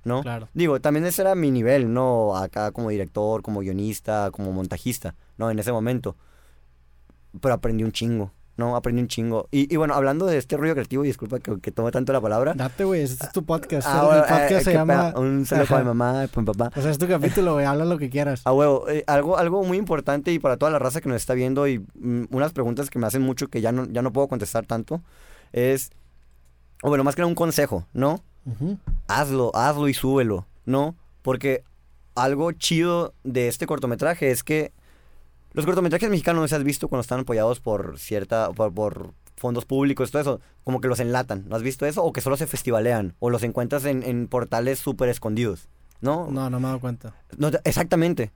¿no? 0.03 0.21
Claro. 0.21 0.47
Digo, 0.53 0.79
también 0.79 1.05
ese 1.05 1.21
era 1.23 1.35
mi 1.35 1.51
nivel, 1.51 1.91
¿no? 1.93 2.37
Acá 2.37 2.71
como 2.71 2.89
director, 2.89 3.41
como 3.41 3.59
guionista, 3.59 4.31
como 4.31 4.51
montajista, 4.51 5.15
¿no? 5.37 5.51
En 5.51 5.59
ese 5.59 5.71
momento. 5.71 6.15
Pero 7.41 7.53
aprendí 7.53 7.83
un 7.83 7.91
chingo, 7.91 8.31
¿no? 8.59 8.75
Aprendí 8.75 9.01
un 9.01 9.07
chingo. 9.07 9.47
Y, 9.49 9.73
y 9.73 9.77
bueno, 9.77 9.95
hablando 9.95 10.27
de 10.27 10.37
este 10.37 10.57
rollo 10.57 10.73
creativo, 10.73 11.03
y 11.03 11.07
disculpa 11.07 11.39
que, 11.39 11.59
que 11.59 11.71
tome 11.71 11.91
tanto 11.91 12.13
la 12.13 12.21
palabra. 12.21 12.53
Date, 12.53 12.83
güey, 12.83 13.01
este 13.01 13.25
es 13.25 13.31
tu 13.31 13.43
podcast. 13.43 13.87
Ah, 13.89 14.09
el 14.13 14.21
podcast 14.21 14.51
eh, 14.51 14.61
se 14.61 14.73
llama... 14.73 15.13
pena. 15.13 15.19
Un 15.19 15.45
saludo 15.47 15.67
para 15.67 15.81
mi 15.81 15.87
mamá, 15.87 16.27
para 16.27 16.41
mi 16.41 16.45
papá. 16.45 16.71
O 16.77 16.81
sea, 16.81 16.91
es 16.91 16.99
tu 16.99 17.07
capítulo, 17.07 17.53
güey, 17.53 17.65
habla 17.65 17.85
lo 17.85 17.97
que 17.97 18.11
quieras. 18.11 18.41
A 18.45 18.53
huevo, 18.53 18.87
eh, 18.87 19.03
algo, 19.07 19.37
algo 19.37 19.63
muy 19.63 19.77
importante 19.77 20.31
y 20.31 20.37
para 20.37 20.57
toda 20.57 20.69
la 20.69 20.77
raza 20.77 21.01
que 21.01 21.09
nos 21.09 21.15
está 21.15 21.33
viendo 21.33 21.67
y 21.67 21.79
mm, 21.79 22.25
unas 22.29 22.53
preguntas 22.53 22.91
que 22.91 22.99
me 22.99 23.07
hacen 23.07 23.23
mucho 23.23 23.47
que 23.47 23.61
ya 23.61 23.71
no, 23.71 23.85
ya 23.85 24.03
no 24.03 24.13
puedo 24.13 24.27
contestar 24.27 24.67
tanto 24.67 25.01
es, 25.51 25.91
o 26.81 26.89
bueno, 26.89 27.03
más 27.03 27.15
que 27.15 27.21
nada 27.21 27.29
un 27.29 27.35
consejo, 27.35 27.85
¿no? 27.93 28.23
Hazlo, 29.07 29.51
hazlo 29.53 29.87
y 29.87 29.93
súbelo, 29.93 30.47
¿no? 30.65 30.95
Porque 31.21 31.63
algo 32.15 32.51
chido 32.51 33.13
de 33.23 33.47
este 33.47 33.67
cortometraje 33.67 34.31
es 34.31 34.43
que 34.43 34.71
los 35.53 35.65
cortometrajes 35.65 36.09
mexicanos, 36.09 36.41
no 36.41 36.47
si 36.47 36.55
has 36.55 36.63
visto 36.63 36.87
cuando 36.87 37.01
están 37.01 37.21
apoyados 37.21 37.59
por 37.59 37.97
cierta, 37.99 38.51
por, 38.51 38.73
por 38.73 39.13
fondos 39.35 39.65
públicos, 39.65 40.11
todo 40.11 40.21
eso, 40.21 40.41
como 40.63 40.81
que 40.81 40.87
los 40.87 40.99
enlatan, 40.99 41.45
¿no 41.47 41.55
has 41.55 41.63
visto 41.63 41.85
eso? 41.85 42.03
O 42.03 42.11
que 42.13 42.21
solo 42.21 42.37
se 42.37 42.45
festivalean, 42.47 43.15
o 43.19 43.29
los 43.29 43.43
encuentras 43.43 43.85
en, 43.85 44.03
en 44.03 44.27
portales 44.27 44.79
súper 44.79 45.09
escondidos, 45.09 45.69
¿no? 46.01 46.27
No, 46.29 46.49
no 46.49 46.59
me 46.59 46.65
he 46.65 46.67
dado 46.67 46.79
cuenta. 46.79 47.13
No 47.37 47.51
te- 47.51 47.61
exactamente, 47.63 48.31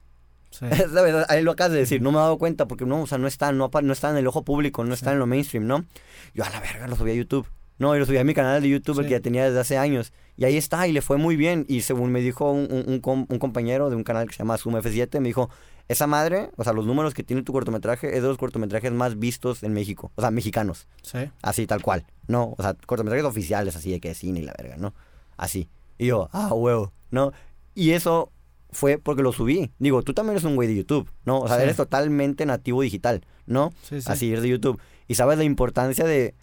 Sí. 0.50 0.66
ahí 1.28 1.42
lo 1.42 1.50
acabas 1.50 1.72
de 1.72 1.78
decir, 1.80 2.00
no 2.00 2.12
me 2.12 2.18
he 2.18 2.20
dado 2.20 2.38
cuenta 2.38 2.66
porque 2.68 2.86
no, 2.86 3.02
o 3.02 3.06
sea, 3.08 3.18
no 3.18 3.26
están, 3.26 3.58
no, 3.58 3.70
no 3.82 3.92
están 3.92 4.12
en 4.12 4.18
el 4.18 4.26
ojo 4.28 4.44
público, 4.44 4.84
no 4.84 4.94
están 4.94 5.14
en 5.14 5.18
lo 5.18 5.26
mainstream, 5.26 5.66
¿no? 5.66 5.84
Yo 6.32 6.44
a 6.44 6.50
la 6.50 6.60
verga 6.60 6.86
lo 6.86 6.94
subí 6.94 7.10
a 7.10 7.14
YouTube. 7.14 7.44
No, 7.78 7.94
y 7.96 7.98
lo 7.98 8.06
subí 8.06 8.18
a 8.18 8.24
mi 8.24 8.34
canal 8.34 8.62
de 8.62 8.68
YouTube 8.68 9.00
el 9.00 9.06
que 9.06 9.12
ya 9.12 9.20
tenía 9.20 9.44
desde 9.44 9.58
hace 9.60 9.76
años. 9.78 10.12
Y 10.36 10.44
ahí 10.44 10.56
está, 10.56 10.86
y 10.86 10.92
le 10.92 11.00
fue 11.02 11.16
muy 11.16 11.34
bien. 11.36 11.64
Y 11.68 11.80
según 11.80 12.12
me 12.12 12.20
dijo 12.20 12.50
un, 12.52 12.68
un- 12.72 12.84
un 12.86 13.00
com- 13.00 13.26
un 13.28 13.38
compañero 13.38 13.90
de 13.90 13.96
un 13.96 14.04
canal 14.04 14.26
que 14.28 14.32
se 14.34 14.38
llama 14.38 14.56
Zoom 14.58 14.76
F7, 14.76 15.18
me 15.20 15.28
dijo, 15.28 15.50
esa 15.88 16.06
madre, 16.06 16.50
o 16.56 16.64
sea, 16.64 16.72
los 16.72 16.86
números 16.86 17.14
que 17.14 17.22
tiene 17.24 17.42
tu 17.42 17.52
cortometraje 17.52 18.08
es 18.16 18.22
de 18.22 18.28
los 18.28 18.38
cortometrajes 18.38 18.92
más 18.92 19.18
vistos 19.18 19.62
en 19.64 19.72
México. 19.74 20.12
O 20.14 20.20
sea, 20.22 20.30
mexicanos. 20.30 20.86
Sí. 21.02 21.18
Así, 21.42 21.66
tal 21.66 21.82
cual. 21.82 22.06
No, 22.28 22.54
o 22.56 22.62
sea, 22.62 22.74
cortometrajes 22.86 23.24
oficiales, 23.26 23.74
así 23.76 23.90
de 23.90 24.00
que 24.00 24.14
cine 24.14 24.40
y 24.40 24.44
la 24.44 24.54
verga, 24.56 24.76
¿no? 24.76 24.94
Así. 25.36 25.68
Y 25.98 26.06
yo, 26.06 26.28
ah, 26.32 26.54
huevo, 26.54 26.92
¿no? 27.10 27.32
Y 27.74 27.90
eso 27.90 28.30
fue 28.70 28.98
porque 28.98 29.22
lo 29.22 29.32
subí. 29.32 29.72
Digo, 29.78 30.02
tú 30.02 30.14
también 30.14 30.34
eres 30.36 30.44
un 30.44 30.54
güey 30.56 30.68
de 30.68 30.76
YouTube, 30.76 31.10
¿no? 31.24 31.40
O 31.40 31.48
sea, 31.48 31.56
Sí. 31.58 31.64
eres 31.64 31.76
totalmente 31.76 32.46
nativo 32.46 32.82
digital, 32.82 33.24
¿no? 33.46 33.72
Sí, 33.82 34.00
sí. 34.00 34.06
Así, 34.10 34.30
eres 34.30 34.42
de 34.42 34.48
YouTube. 34.48 34.80
Y 35.06 35.16
sabes 35.16 35.38
la 35.38 35.44
importancia 35.44 36.04
de 36.06 36.34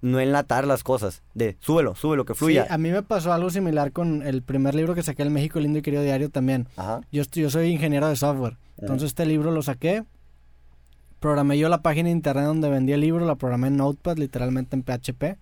no 0.00 0.20
enlatar 0.20 0.66
las 0.66 0.82
cosas. 0.84 1.22
De 1.34 1.56
súbelo, 1.60 1.94
súbelo, 1.94 2.24
que 2.24 2.34
fluya. 2.34 2.64
Sí, 2.66 2.72
a 2.72 2.78
mí 2.78 2.90
me 2.90 3.02
pasó 3.02 3.32
algo 3.32 3.50
similar 3.50 3.92
con 3.92 4.22
el 4.22 4.42
primer 4.42 4.74
libro 4.74 4.94
que 4.94 5.02
saqué, 5.02 5.22
El 5.22 5.30
México 5.30 5.58
Lindo 5.60 5.78
y 5.78 5.82
Querido 5.82 6.02
Diario 6.02 6.30
también. 6.30 6.68
Ajá. 6.76 7.00
Yo, 7.12 7.22
estoy- 7.22 7.42
yo 7.42 7.50
soy 7.50 7.68
ingeniero 7.70 8.08
de 8.08 8.16
software. 8.16 8.56
Entonces 8.78 9.08
este 9.08 9.26
libro 9.26 9.50
lo 9.50 9.62
saqué. 9.62 10.04
Programé 11.20 11.58
yo 11.58 11.68
la 11.68 11.82
página 11.82 12.06
de 12.08 12.12
internet 12.12 12.44
donde 12.44 12.68
vendí 12.70 12.92
el 12.92 13.00
libro, 13.00 13.26
la 13.26 13.34
programé 13.34 13.66
en 13.68 13.76
Notepad, 13.76 14.16
literalmente 14.18 14.76
en 14.76 14.82
PHP. 14.84 15.36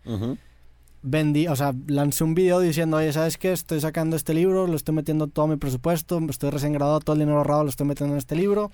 Vendí, 1.09 1.47
o 1.47 1.55
sea, 1.55 1.73
lancé 1.87 2.25
un 2.25 2.35
video 2.35 2.59
diciendo, 2.59 2.97
oye, 2.97 3.13
¿sabes 3.13 3.37
qué? 3.39 3.53
Estoy 3.53 3.81
sacando 3.81 4.17
este 4.17 4.35
libro, 4.35 4.67
lo 4.67 4.75
estoy 4.75 4.93
metiendo 4.95 5.29
todo 5.29 5.47
mi 5.47 5.57
presupuesto, 5.57 6.19
estoy 6.31 6.51
recién 6.51 6.73
graduado, 6.73 6.99
todo 7.01 7.13
el 7.15 7.21
dinero 7.21 7.37
ahorrado 7.39 7.63
lo 7.63 7.71
estoy 7.71 7.87
metiendo 7.87 8.15
en 8.15 8.19
este 8.19 8.35
libro. 8.35 8.73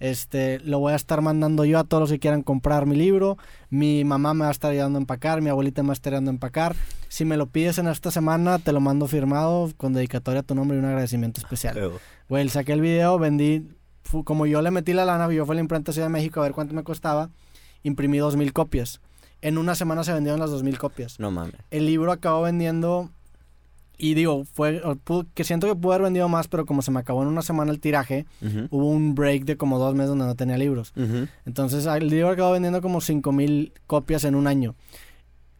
Este, 0.00 0.60
lo 0.60 0.78
voy 0.78 0.92
a 0.92 0.96
estar 0.96 1.20
mandando 1.20 1.64
yo 1.64 1.78
a 1.78 1.84
todos 1.84 2.02
los 2.02 2.10
que 2.10 2.18
quieran 2.18 2.42
comprar 2.42 2.86
mi 2.86 2.96
libro. 2.96 3.38
Mi 3.70 4.04
mamá 4.04 4.34
me 4.34 4.42
va 4.42 4.48
a 4.48 4.52
estar 4.52 4.70
ayudando 4.70 4.98
a 4.98 5.00
empacar, 5.00 5.40
mi 5.40 5.50
abuelita 5.50 5.82
me 5.82 5.88
va 5.88 5.92
a 5.92 5.94
estar 5.94 6.12
ayudando 6.12 6.30
a 6.30 6.34
empacar. 6.34 6.76
Si 7.08 7.24
me 7.24 7.36
lo 7.36 7.46
pides 7.46 7.78
en 7.78 7.86
esta 7.86 8.10
semana, 8.10 8.58
te 8.58 8.72
lo 8.72 8.80
mando 8.80 9.06
firmado 9.06 9.70
con 9.76 9.92
dedicatoria 9.92 10.40
a 10.40 10.42
tu 10.42 10.54
nombre 10.54 10.76
y 10.76 10.80
un 10.80 10.86
agradecimiento 10.86 11.40
especial. 11.40 11.92
Güey, 12.28 12.48
saqué 12.48 12.72
el 12.72 12.80
video, 12.80 13.18
vendí, 13.18 13.68
como 14.24 14.46
yo 14.46 14.62
le 14.62 14.70
metí 14.70 14.92
la 14.92 15.04
lana, 15.04 15.30
yo 15.32 15.46
fui 15.46 15.54
a 15.54 15.56
la 15.56 15.60
imprenta 15.60 15.92
Ciudad 15.92 16.08
de 16.08 16.12
México 16.12 16.40
a 16.40 16.44
ver 16.44 16.52
cuánto 16.52 16.74
me 16.74 16.82
costaba, 16.82 17.30
imprimí 17.82 18.18
dos 18.18 18.36
mil 18.36 18.52
copias. 18.52 19.00
En 19.42 19.58
una 19.58 19.74
semana 19.74 20.04
se 20.04 20.12
vendieron 20.12 20.40
las 20.40 20.50
dos 20.50 20.62
mil 20.62 20.78
copias. 20.78 21.20
No 21.20 21.30
mames. 21.30 21.54
El 21.70 21.86
libro 21.86 22.10
acabó 22.10 22.42
vendiendo, 22.42 23.10
y 23.96 24.14
digo, 24.14 24.44
fue 24.44 24.82
pudo- 25.04 25.26
que 25.34 25.44
siento 25.44 25.66
que 25.68 25.74
pudo 25.76 25.92
haber 25.92 26.04
vendido 26.04 26.28
más, 26.28 26.48
pero 26.48 26.66
como 26.66 26.82
se 26.82 26.90
me 26.90 27.00
acabó 27.00 27.22
en 27.22 27.28
una 27.28 27.42
semana 27.42 27.70
el 27.72 27.80
tiraje, 27.80 28.26
hubo 28.70 28.88
un 28.88 29.14
break 29.14 29.44
de 29.44 29.56
como 29.56 29.78
dos 29.78 29.94
meses 29.94 30.08
donde 30.10 30.24
no 30.26 30.34
tenía 30.34 30.58
libros. 30.58 30.92
Entonces 31.46 31.86
el 31.86 32.08
libro 32.08 32.30
acabó 32.30 32.52
vendiendo 32.52 32.80
como 32.82 33.00
cinco 33.00 33.32
mil 33.32 33.72
copias 33.86 34.24
en 34.24 34.34
un 34.34 34.46
año. 34.46 34.74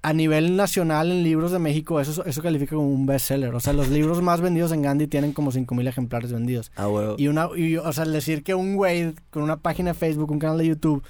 A 0.02 0.12
nivel 0.12 0.54
nacional 0.56 1.10
en 1.10 1.22
libros 1.22 1.50
de 1.50 1.58
México 1.58 1.98
eso, 1.98 2.24
eso 2.26 2.42
califica 2.42 2.76
como 2.76 2.88
un 2.90 3.06
bestseller. 3.06 3.54
O 3.54 3.60
sea, 3.60 3.72
los 3.72 3.88
libros 3.88 4.20
más 4.20 4.42
vendidos 4.42 4.70
en 4.72 4.82
Gandhi 4.82 5.06
tienen 5.06 5.32
como 5.32 5.50
cinco 5.50 5.74
mil 5.74 5.86
ejemplares 5.86 6.30
vendidos. 6.30 6.70
Ah, 6.76 6.88
huevo. 6.88 7.14
Y 7.18 7.28
una, 7.28 7.48
y, 7.56 7.76
o 7.78 7.90
sea, 7.92 8.04
decir 8.04 8.42
que 8.42 8.54
un 8.54 8.76
güey 8.76 9.14
con 9.30 9.42
una 9.42 9.56
página 9.56 9.92
de 9.92 9.94
Facebook, 9.98 10.30
un 10.30 10.38
canal 10.38 10.58
de 10.58 10.66
YouTube, 10.66 11.02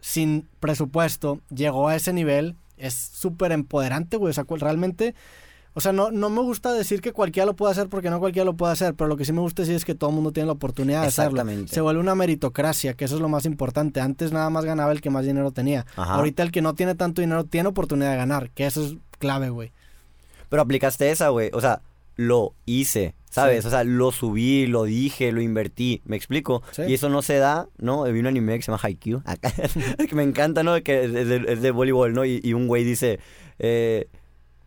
sin 0.00 0.48
presupuesto, 0.58 1.40
llegó 1.54 1.86
a 1.86 1.94
ese 1.94 2.12
nivel, 2.12 2.56
es 2.76 2.94
súper 2.94 3.52
empoderante, 3.52 4.16
güey. 4.16 4.30
O 4.30 4.34
sea, 4.34 4.44
realmente, 4.48 5.14
o 5.74 5.80
sea, 5.80 5.92
no, 5.92 6.10
no 6.10 6.28
me 6.28 6.42
gusta 6.42 6.72
decir 6.72 7.00
que 7.00 7.12
cualquiera 7.12 7.46
lo 7.46 7.54
puede 7.56 7.72
hacer 7.72 7.88
porque 7.88 8.10
no 8.10 8.20
cualquiera 8.20 8.44
lo 8.44 8.54
puede 8.54 8.72
hacer, 8.72 8.94
pero 8.94 9.08
lo 9.08 9.16
que 9.16 9.24
sí 9.24 9.32
me 9.32 9.40
gusta 9.40 9.62
decir 9.62 9.74
es 9.74 9.84
que 9.86 9.94
todo 9.94 10.10
el 10.10 10.16
mundo 10.16 10.30
tiene 10.32 10.46
la 10.46 10.52
oportunidad 10.52 11.00
de 11.00 11.08
hacerlo. 11.08 11.42
Se 11.66 11.80
vuelve 11.80 12.00
una 12.00 12.14
meritocracia, 12.14 12.94
que 12.94 13.06
eso 13.06 13.14
es 13.14 13.20
lo 13.22 13.28
más 13.28 13.46
importante. 13.46 14.00
Antes 14.00 14.32
nada 14.32 14.50
más 14.50 14.64
ganaba 14.66 14.92
el 14.92 15.00
que 15.00 15.08
más 15.10 15.24
dinero 15.24 15.50
tenía. 15.50 15.86
Ajá. 15.96 16.14
Ahorita 16.14 16.42
el 16.42 16.52
que 16.52 16.60
no 16.60 16.74
tiene 16.74 16.94
tanto 16.94 17.22
dinero 17.22 17.44
tiene 17.44 17.70
oportunidad 17.70 18.10
de 18.10 18.16
ganar, 18.18 18.50
que 18.50 18.66
eso 18.66 18.84
es 18.84 18.96
clave, 19.18 19.48
güey. 19.48 19.72
Pero 20.50 20.60
aplicaste 20.60 21.10
esa, 21.10 21.30
güey. 21.30 21.48
O 21.54 21.60
sea, 21.62 21.80
lo 22.16 22.52
hice, 22.66 23.14
¿sabes? 23.30 23.62
Sí. 23.62 23.68
O 23.68 23.70
sea, 23.70 23.84
lo 23.84 24.12
subí, 24.12 24.66
lo 24.66 24.84
dije, 24.84 25.32
lo 25.32 25.40
invertí. 25.40 26.02
¿Me 26.04 26.16
explico? 26.16 26.62
Sí. 26.72 26.82
Y 26.88 26.94
eso 26.94 27.08
no 27.08 27.22
se 27.22 27.38
da, 27.38 27.68
¿no? 27.78 28.02
Vi 28.04 28.20
un 28.20 28.26
anime 28.26 28.56
que 28.56 28.62
se 28.62 28.70
llama 28.70 28.80
Haikyuu. 28.82 29.22
acá, 29.24 29.50
que 30.08 30.14
me 30.14 30.22
encanta, 30.22 30.62
¿no? 30.62 30.80
Que 30.82 31.04
es 31.04 31.12
de, 31.12 31.44
es 31.48 31.62
de 31.62 31.70
voleibol, 31.70 32.12
¿no? 32.12 32.26
Y, 32.26 32.40
y 32.44 32.52
un 32.52 32.66
güey 32.68 32.84
dice... 32.84 33.20
eh, 33.58 34.08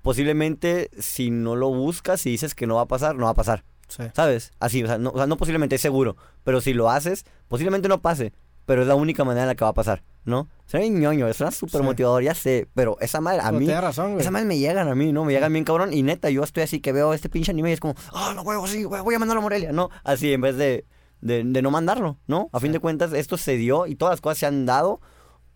posiblemente 0.06 0.92
si 1.00 1.32
no 1.32 1.56
lo 1.56 1.70
buscas 1.70 2.24
y 2.28 2.30
dices 2.30 2.54
que 2.54 2.68
no 2.68 2.76
va 2.76 2.82
a 2.82 2.88
pasar, 2.88 3.16
no 3.16 3.26
va 3.26 3.32
a 3.32 3.36
pasar. 3.36 3.66
Sí. 3.88 4.04
¿Sabes? 4.14 4.52
Así, 4.60 4.84
o 4.84 4.88
sea, 4.88 5.00
no, 5.00 5.10
o 5.10 5.18
sea, 5.18 5.26
no 5.26 5.36
posiblemente, 5.36 5.76
es 5.76 5.82
seguro. 5.82 6.16
Pero 6.44 6.62
si 6.62 6.74
lo 6.74 6.92
haces, 6.92 7.26
posiblemente 7.48 7.88
no 7.90 8.02
pase. 8.02 8.32
Pero 8.68 8.84
es 8.84 8.88
la 8.88 8.94
única 8.96 9.24
manera 9.24 9.44
en 9.44 9.48
la 9.48 9.56
que 9.56 9.64
va 9.64 9.72
a 9.72 9.74
pasar, 9.74 10.04
¿no? 10.26 10.48
Suena 10.68 10.88
ñoño, 10.88 11.32
suena 11.34 11.52
súper 11.52 11.82
Sí. 11.82 11.86
motivador, 11.86 12.22
ya 12.22 12.36
sé. 12.36 12.68
Pero 12.76 12.98
esa 13.02 13.20
madre, 13.20 13.42
a 13.42 13.46
Pero 13.46 13.60
mí... 13.60 13.68
razón, 13.68 14.12
güey. 14.12 14.22
Esas 14.22 14.32
madres 14.32 14.48
me 14.48 14.58
llegan 14.60 14.88
a 14.88 14.94
mí, 14.96 15.12
¿no? 15.12 15.26
Me 15.26 15.34
llegan 15.34 15.52
bien 15.54 15.66
cabrón. 15.66 15.92
Y 15.92 16.04
neta, 16.04 16.30
yo 16.30 16.44
estoy 16.44 16.62
así 16.64 16.80
que 16.82 16.92
veo 16.92 17.14
este 17.14 17.30
pinche 17.30 17.52
anime 17.52 17.72
y 17.72 17.74
es 17.74 17.80
como, 17.80 17.96
ah, 18.14 18.34
no 18.36 18.44
huevo, 18.44 18.68
sí, 18.68 18.84
güey, 18.84 19.02
voy 19.02 19.16
a 19.16 19.20
mandarlo 19.20 19.40
a 19.42 19.44
Morelia, 19.44 19.72
¿no? 19.72 19.90
Así, 20.04 20.32
en 20.34 20.42
vez 20.42 20.56
de, 20.58 20.86
de, 21.22 21.44
de 21.44 21.62
no 21.64 21.72
mandarlo, 21.72 22.18
¿no? 22.28 22.50
A 22.54 22.60
fin 22.60 22.72
de 22.72 22.80
cuentas, 22.80 23.12
esto 23.14 23.38
se 23.38 23.56
dio 23.58 23.86
y 23.88 23.96
todas 23.96 24.14
las 24.14 24.22
cosas 24.22 24.38
se 24.40 24.46
han 24.48 24.66
dado 24.68 25.00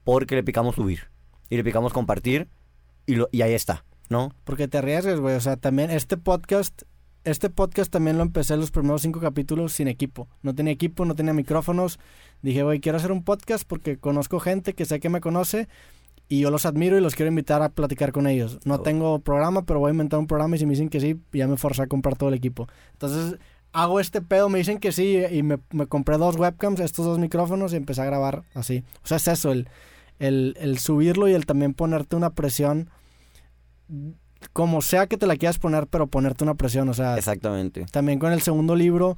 porque 0.03 0.35
le 0.35 0.43
picamos 0.43 0.75
subir. 0.75 1.09
Y 1.49 1.57
le 1.57 1.63
picamos 1.63 1.93
compartir 1.93 2.47
y, 3.07 3.15
lo, 3.15 3.27
y 3.31 3.41
ahí 3.41 3.53
está, 3.53 3.85
¿no? 4.09 4.33
Porque 4.43 4.67
te 4.67 4.77
arriesgas, 4.79 5.19
güey. 5.19 5.35
O 5.35 5.41
sea, 5.41 5.55
también 5.57 5.91
este 5.91 6.17
podcast, 6.17 6.83
este 7.23 7.49
podcast 7.49 7.91
también 7.91 8.17
lo 8.17 8.23
empecé 8.23 8.57
los 8.57 8.71
primeros 8.71 9.01
cinco 9.01 9.19
capítulos 9.19 9.73
sin 9.73 9.87
equipo. 9.87 10.27
No 10.41 10.53
tenía 10.55 10.73
equipo, 10.73 11.05
no 11.05 11.15
tenía 11.15 11.33
micrófonos. 11.33 11.99
Dije, 12.41 12.63
güey, 12.63 12.79
quiero 12.79 12.97
hacer 12.97 13.11
un 13.11 13.23
podcast 13.23 13.65
porque 13.67 13.97
conozco 13.97 14.39
gente 14.39 14.73
que 14.73 14.85
sé 14.85 14.99
que 14.99 15.09
me 15.09 15.21
conoce 15.21 15.67
y 16.27 16.39
yo 16.41 16.51
los 16.51 16.65
admiro 16.65 16.97
y 16.97 17.01
los 17.01 17.15
quiero 17.15 17.29
invitar 17.29 17.61
a 17.61 17.69
platicar 17.69 18.11
con 18.11 18.27
ellos. 18.27 18.59
No 18.63 18.75
Oh. 18.75 18.81
tengo 18.81 19.19
programa, 19.19 19.63
pero 19.65 19.79
voy 19.79 19.89
a 19.89 19.91
inventar 19.91 20.19
un 20.19 20.27
programa 20.27 20.55
y 20.55 20.59
si 20.59 20.65
me 20.65 20.71
dicen 20.71 20.89
que 20.89 20.99
sí, 20.99 21.19
ya 21.33 21.47
me 21.47 21.57
forcé 21.57 21.81
a 21.83 21.87
comprar 21.87 22.15
todo 22.15 22.29
el 22.29 22.35
equipo. 22.35 22.67
Entonces, 22.93 23.39
hago 23.73 23.99
este 23.99 24.21
pedo, 24.21 24.47
me 24.49 24.59
dicen 24.59 24.79
que 24.79 24.91
sí 24.91 25.19
y 25.31 25.43
me, 25.43 25.57
me 25.71 25.87
compré 25.87 26.17
dos 26.17 26.35
webcams, 26.37 26.79
estos 26.79 27.05
dos 27.05 27.19
micrófonos 27.19 27.73
y 27.73 27.77
empecé 27.77 28.01
a 28.01 28.05
grabar 28.05 28.43
así. 28.53 28.83
O 29.03 29.07
sea, 29.07 29.17
es 29.17 29.27
eso, 29.27 29.51
el, 29.51 29.67
el, 30.19 30.55
el 30.59 30.77
subirlo 30.79 31.27
y 31.27 31.33
el 31.33 31.45
también 31.45 31.73
ponerte 31.73 32.15
una 32.15 32.29
presión 32.31 32.89
como 34.53 34.81
sea 34.81 35.07
que 35.07 35.17
te 35.17 35.27
la 35.27 35.35
quieras 35.35 35.59
poner, 35.59 35.87
pero 35.87 36.07
ponerte 36.07 36.43
una 36.43 36.55
presión, 36.55 36.87
o 36.89 36.93
sea, 36.93 37.17
Exactamente. 37.17 37.85
también 37.91 38.19
con 38.19 38.31
el 38.31 38.41
segundo 38.41 38.75
libro 38.75 39.17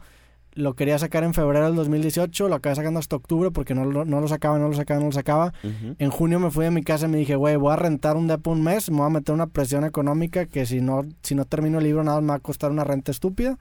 lo 0.53 0.73
quería 0.73 0.99
sacar 0.99 1.23
en 1.23 1.33
febrero 1.33 1.65
del 1.65 1.75
2018, 1.75 2.49
lo 2.49 2.55
acabé 2.55 2.75
sacando 2.75 2.99
hasta 2.99 3.15
octubre 3.15 3.51
porque 3.51 3.73
no, 3.73 3.85
no 3.85 4.19
lo 4.19 4.27
sacaba, 4.27 4.59
no 4.59 4.67
lo 4.67 4.73
sacaba, 4.73 4.99
no 4.99 5.05
lo 5.05 5.11
sacaba. 5.13 5.53
En 5.97 6.09
junio 6.09 6.39
me 6.39 6.51
fui 6.51 6.65
de 6.65 6.71
mi 6.71 6.83
casa 6.83 7.05
y 7.05 7.09
me 7.09 7.17
dije, 7.17 7.35
güey, 7.35 7.55
voy 7.55 7.71
a 7.71 7.77
rentar 7.77 8.17
un 8.17 8.27
depo 8.27 8.51
un 8.51 8.61
mes, 8.61 8.89
me 8.91 8.97
voy 8.97 9.05
a 9.05 9.09
meter 9.09 9.33
una 9.33 9.47
presión 9.47 9.85
económica 9.85 10.45
que 10.45 10.65
si 10.65 10.81
no, 10.81 11.05
si 11.23 11.35
no 11.35 11.45
termino 11.45 11.77
el 11.77 11.85
libro 11.85 12.03
nada 12.03 12.17
más 12.17 12.23
me 12.23 12.29
va 12.29 12.35
a 12.35 12.39
costar 12.39 12.71
una 12.71 12.83
renta 12.83 13.11
estúpida. 13.11 13.57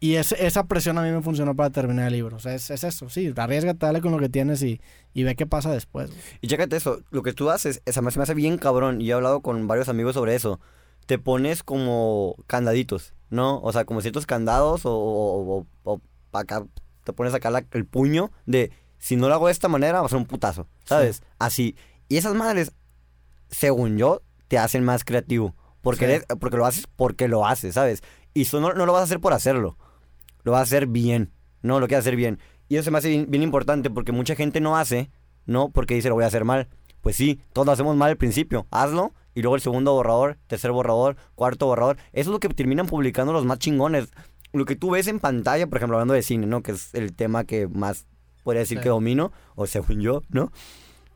Y 0.00 0.14
ese- 0.14 0.46
esa 0.46 0.64
presión 0.64 0.96
a 0.98 1.02
mí 1.02 1.10
me 1.10 1.22
funcionó 1.22 1.56
para 1.56 1.70
terminar 1.70 2.06
el 2.06 2.12
libro. 2.12 2.36
O 2.36 2.38
sea, 2.40 2.54
es, 2.54 2.70
es 2.70 2.84
eso, 2.84 3.08
sí, 3.10 3.32
arriesgate, 3.36 3.84
dale 3.84 4.00
con 4.00 4.12
lo 4.12 4.18
que 4.18 4.28
tienes 4.28 4.62
y, 4.62 4.80
y 5.12 5.24
ve 5.24 5.34
qué 5.34 5.44
pasa 5.46 5.72
después. 5.72 6.10
güey. 6.10 6.20
Y 6.40 6.46
chécate 6.46 6.76
eso, 6.76 7.00
lo 7.10 7.22
que 7.22 7.32
tú 7.32 7.50
haces, 7.50 7.82
esa 7.84 8.00
me, 8.00 8.10
se 8.12 8.18
me 8.18 8.22
hace 8.22 8.34
bien 8.34 8.58
cabrón, 8.58 9.00
y 9.00 9.10
he 9.10 9.12
hablado 9.12 9.40
con 9.40 9.66
varios 9.66 9.88
amigos 9.88 10.14
sobre 10.14 10.34
eso. 10.36 10.60
Te 11.06 11.18
pones 11.18 11.62
como 11.64 12.36
candaditos, 12.46 13.12
¿no? 13.30 13.60
O 13.60 13.72
sea, 13.72 13.84
como 13.86 14.00
ciertos 14.00 14.26
candados 14.26 14.86
o, 14.86 14.92
o, 14.94 15.58
o- 15.58 15.66
o 15.94 16.00
acá 16.32 16.64
te 17.02 17.12
pones 17.12 17.34
acá 17.34 17.50
la- 17.50 17.64
el 17.72 17.84
puño 17.86 18.30
de 18.46 18.70
si 18.98 19.16
no 19.16 19.28
lo 19.28 19.34
hago 19.34 19.46
de 19.46 19.52
esta 19.52 19.68
manera 19.68 20.00
va 20.00 20.06
a 20.06 20.10
ser 20.10 20.18
un 20.18 20.26
putazo, 20.26 20.68
¿sabes? 20.84 21.22
Así. 21.38 21.74
Y 22.08 22.18
esas 22.18 22.34
madres, 22.34 22.72
según 23.50 23.96
yo, 23.98 24.22
te 24.48 24.58
hacen 24.58 24.84
más 24.84 25.04
creativo. 25.04 25.54
Porque, 25.80 26.06
Sí. 26.06 26.12
eres- 26.12 26.26
porque 26.40 26.56
lo 26.56 26.66
haces 26.66 26.86
porque 26.96 27.28
lo 27.28 27.46
haces, 27.46 27.74
¿sabes? 27.74 28.02
Y 28.34 28.42
eso 28.42 28.60
no, 28.60 28.72
no 28.74 28.86
lo 28.86 28.92
vas 28.92 29.00
a 29.00 29.04
hacer 29.04 29.20
por 29.20 29.32
hacerlo. 29.32 29.76
Lo 30.48 30.52
vas 30.52 30.60
a 30.60 30.62
hacer 30.62 30.86
bien, 30.86 31.30
¿no? 31.60 31.78
Lo 31.78 31.88
quieres 31.88 32.04
hacer 32.06 32.16
bien. 32.16 32.38
Y 32.70 32.76
eso 32.76 32.84
se 32.84 32.90
me 32.90 32.96
hace 32.96 33.10
bien, 33.10 33.26
bien 33.28 33.42
importante 33.42 33.90
porque 33.90 34.12
mucha 34.12 34.34
gente 34.34 34.62
no 34.62 34.78
hace, 34.78 35.10
¿no? 35.44 35.68
Porque 35.68 35.94
dice, 35.94 36.08
lo 36.08 36.14
voy 36.14 36.24
a 36.24 36.28
hacer 36.28 36.46
mal. 36.46 36.68
Pues 37.02 37.16
sí, 37.16 37.38
todos 37.52 37.66
lo 37.66 37.72
hacemos 37.72 37.96
mal 37.96 38.08
al 38.08 38.16
principio. 38.16 38.66
Hazlo 38.70 39.12
y 39.34 39.42
luego 39.42 39.56
el 39.56 39.60
segundo 39.60 39.92
borrador, 39.92 40.38
tercer 40.46 40.72
borrador, 40.72 41.16
cuarto 41.34 41.66
borrador. 41.66 41.98
Eso 42.14 42.30
es 42.30 42.32
lo 42.32 42.40
que 42.40 42.48
terminan 42.48 42.86
publicando 42.86 43.34
los 43.34 43.44
más 43.44 43.58
chingones. 43.58 44.08
Lo 44.54 44.64
que 44.64 44.74
tú 44.74 44.88
ves 44.92 45.06
en 45.06 45.20
pantalla, 45.20 45.66
por 45.66 45.76
ejemplo, 45.76 45.98
hablando 45.98 46.14
de 46.14 46.22
cine, 46.22 46.46
¿no? 46.46 46.62
Que 46.62 46.72
es 46.72 46.94
el 46.94 47.12
tema 47.14 47.44
que 47.44 47.68
más 47.68 48.06
podría 48.42 48.60
decir 48.60 48.78
Sí. 48.78 48.84
que 48.84 48.88
domino, 48.88 49.32
o 49.54 49.66
según 49.66 50.00
yo, 50.00 50.22
¿no? 50.30 50.50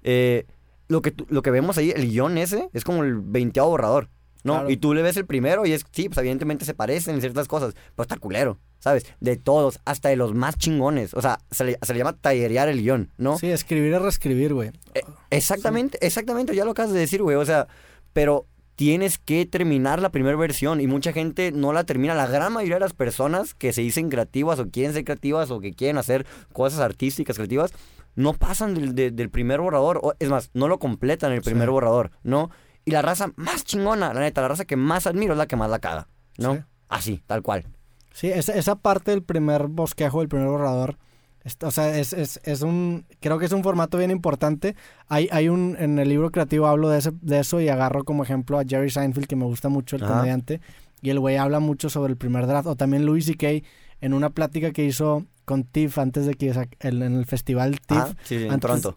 Eh, 0.02 0.44
lo, 0.88 1.00
que, 1.00 1.14
lo 1.28 1.40
que 1.40 1.50
vemos 1.50 1.78
ahí, 1.78 1.90
el 1.96 2.10
guion 2.10 2.36
ese, 2.36 2.68
es 2.74 2.84
como 2.84 3.02
el 3.02 3.18
veinteavo 3.18 3.70
borrador, 3.70 4.10
¿no? 4.44 4.56
Claro. 4.56 4.70
Y 4.70 4.76
tú 4.76 4.92
le 4.92 5.00
ves 5.00 5.16
el 5.16 5.24
primero 5.24 5.64
y 5.64 5.72
es, 5.72 5.86
sí, 5.90 6.10
pues 6.10 6.18
evidentemente 6.18 6.66
se 6.66 6.74
parecen 6.74 7.14
en 7.14 7.22
ciertas 7.22 7.48
cosas, 7.48 7.72
pero 7.96 8.02
está 8.02 8.18
culero, 8.18 8.58
¿sabes? 8.82 9.06
De 9.20 9.36
todos, 9.36 9.80
hasta 9.84 10.08
de 10.10 10.16
los 10.16 10.34
más 10.34 10.58
chingones. 10.58 11.14
O 11.14 11.22
sea, 11.22 11.38
se 11.50 11.64
le, 11.64 11.78
se 11.80 11.92
le 11.92 11.98
llama 12.00 12.14
tallerear 12.14 12.68
el 12.68 12.82
guion, 12.82 13.10
¿no? 13.16 13.38
Sí, 13.38 13.50
escribir 13.50 13.94
es 13.94 14.02
reescribir, 14.02 14.52
güey. 14.52 14.70
Eh, 14.94 15.02
Exactamente, 15.30 16.04
exactamente, 16.06 16.54
ya 16.54 16.64
lo 16.64 16.72
acabas 16.72 16.92
de 16.92 16.98
decir, 17.00 17.22
güey. 17.22 17.36
O 17.36 17.44
sea, 17.44 17.68
pero 18.12 18.46
tienes 18.74 19.18
que 19.18 19.46
terminar 19.46 20.00
la 20.00 20.10
primera 20.10 20.36
versión 20.36 20.80
y 20.80 20.86
mucha 20.86 21.12
gente 21.12 21.52
no 21.52 21.72
la 21.72 21.84
termina. 21.84 22.14
La 22.14 22.26
gran 22.26 22.52
mayoría 22.52 22.76
de 22.76 22.80
las 22.80 22.92
personas 22.94 23.54
que 23.54 23.72
se 23.72 23.80
dicen 23.82 24.08
creativas 24.10 24.58
o 24.58 24.68
quieren 24.68 24.92
ser 24.92 25.04
creativas 25.04 25.50
o 25.50 25.60
que 25.60 25.72
quieren 25.74 25.98
hacer 25.98 26.26
cosas 26.52 26.80
artísticas, 26.80 27.36
creativas, 27.36 27.72
no 28.14 28.34
pasan 28.34 28.74
del, 28.74 28.94
de- 28.94 29.10
del 29.10 29.30
primer 29.30 29.60
borrador. 29.60 30.00
O, 30.02 30.14
es 30.18 30.28
más, 30.28 30.50
no 30.54 30.68
lo 30.68 30.78
completan 30.78 31.32
el 31.32 31.42
primer 31.42 31.68
Sí. 31.68 31.72
borrador, 31.72 32.10
¿no? 32.22 32.50
Y 32.84 32.90
la 32.90 33.00
raza 33.02 33.32
más 33.36 33.64
chingona, 33.64 34.12
la 34.12 34.20
neta, 34.20 34.40
la 34.42 34.48
raza 34.48 34.64
que 34.64 34.76
más 34.76 35.06
admiro 35.06 35.32
es 35.34 35.38
la 35.38 35.46
que 35.46 35.56
más 35.56 35.70
la 35.70 35.78
caga, 35.78 36.08
¿no? 36.38 36.54
Sí. 36.56 36.60
Así, 36.88 37.22
tal 37.26 37.42
cual. 37.42 37.64
Sí, 38.12 38.28
esa, 38.28 38.52
esa 38.54 38.76
parte 38.76 39.10
del 39.10 39.22
primer 39.22 39.68
bosquejo, 39.68 40.20
del 40.20 40.28
primer 40.28 40.48
borrador, 40.48 40.96
es- 41.44 41.56
o 41.62 41.70
sea, 41.70 41.96
es, 41.98 42.12
es, 42.12 42.40
es 42.44 42.62
un, 42.62 43.04
creo 43.20 43.38
que 43.38 43.46
es 43.46 43.52
un 43.52 43.62
formato 43.62 43.98
bien 43.98 44.10
importante. 44.10 44.76
Hay, 45.08 45.28
hay 45.32 45.48
un, 45.48 45.76
en 45.78 45.98
el 45.98 46.08
libro 46.08 46.30
creativo 46.30 46.66
hablo 46.66 46.88
de, 46.88 46.98
ese, 46.98 47.12
de 47.20 47.40
eso 47.40 47.60
y 47.60 47.68
agarro 47.68 48.04
como 48.04 48.22
ejemplo 48.22 48.58
a 48.58 48.64
Jerry 48.64 48.90
Seinfeld, 48.90 49.26
que 49.26 49.36
me 49.36 49.44
gusta 49.44 49.68
mucho, 49.68 49.96
el 49.96 50.04
Ajá. 50.04 50.14
comediante, 50.14 50.60
y 51.00 51.10
el 51.10 51.18
güey 51.18 51.36
habla 51.36 51.58
mucho 51.58 51.90
sobre 51.90 52.12
el 52.12 52.16
primer 52.16 52.46
draft, 52.46 52.68
o 52.68 52.76
también 52.76 53.06
Louis 53.06 53.26
C.K. 53.26 53.66
en 54.00 54.14
una 54.14 54.30
plática 54.30 54.70
que 54.72 54.84
hizo 54.84 55.24
con 55.44 55.64
Tiff 55.64 55.98
antes 55.98 56.26
de 56.26 56.34
que 56.34 56.50
el- 56.80 57.02
en 57.02 57.14
el 57.16 57.26
festival 57.26 57.80
Tiff, 57.80 57.98
Ah, 57.98 58.14
sí. 58.24 58.46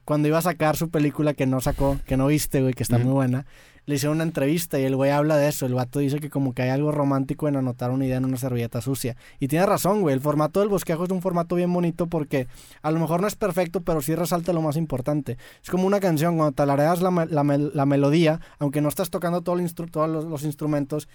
Cuando 0.05 0.27
iba 0.27 0.38
a 0.38 0.41
sacar 0.41 0.75
su 0.77 0.89
película 0.89 1.34
que 1.34 1.45
no 1.45 1.62
sacó, 1.62 1.97
que 2.05 2.17
no 2.17 2.27
viste, 2.27 2.62
güey, 2.62 2.73
que 2.73 2.84
está 2.84 2.97
muy 2.97 3.13
buena, 3.13 3.45
le 3.88 3.95
hicieron 3.95 4.17
una 4.17 4.23
entrevista 4.23 4.79
y 4.79 4.84
el 4.84 4.95
güey 4.95 5.12
habla 5.12 5.38
de 5.38 5.47
eso. 5.47 5.67
El 5.67 5.75
vato 5.75 5.99
dice 5.99 6.19
que 6.19 6.31
como 6.31 6.53
que 6.55 6.63
hay 6.63 6.69
algo 6.71 6.91
romántico 6.91 7.47
en 7.47 7.55
anotar 7.55 7.91
una 7.91 8.03
idea 8.05 8.17
en 8.17 8.25
una 8.25 8.38
servilleta 8.38 8.81
sucia. 8.81 9.15
Y 9.39 9.47
tiene 9.47 9.63
razón, 9.67 10.01
güey. 10.01 10.15
El 10.15 10.21
formato 10.21 10.60
del 10.60 10.69
bosquejo 10.69 11.03
es 11.03 11.12
un 11.12 11.21
formato 11.21 11.53
bien 11.55 11.71
bonito 11.71 12.08
porque 12.08 12.47
a 12.81 12.89
lo 12.89 12.99
mejor 12.99 13.21
no 13.21 13.27
es 13.27 13.36
perfecto, 13.36 13.81
pero 13.81 14.01
sí 14.01 14.15
resalta 14.15 14.53
lo 14.53 14.63
más 14.63 14.75
importante. 14.75 15.38
Es 15.63 15.69
como 15.69 15.86
una 15.86 15.99
canción, 15.99 16.36
cuando 16.38 16.53
talareas 16.53 17.01
la, 17.03 17.12
la, 17.29 17.43
la 17.43 17.86
melodía, 17.86 18.39
aunque 18.58 18.81
no 18.81 18.89
estás 18.89 19.12
tocando 19.12 19.41
todo 19.41 19.60
el 19.60 19.71
todos 19.91 20.10
los, 20.10 20.25
los 20.25 20.43
instrumentos, 20.43 21.08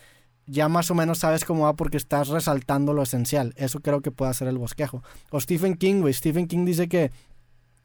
ya 0.51 0.69
más 0.69 0.91
o 0.91 0.95
menos 0.95 1.19
sabes 1.19 1.45
cómo 1.45 1.65
va 1.65 1.75
porque 1.75 1.97
estás 1.97 2.29
resaltando 2.29 2.93
lo 2.93 3.03
esencial. 3.03 3.55
Eso 3.57 3.81
creo 3.81 4.01
que 4.01 4.11
puede 4.11 4.31
hacer 4.31 4.49
el 4.49 4.59
bosquejo. 4.59 5.03
O 5.31 5.41
Stephen 5.41 5.75
King, 5.75 6.01
güey. 6.01 6.13
Stephen 6.13 6.47
King 6.47 6.65
dice 6.65 6.89
que 6.89 7.13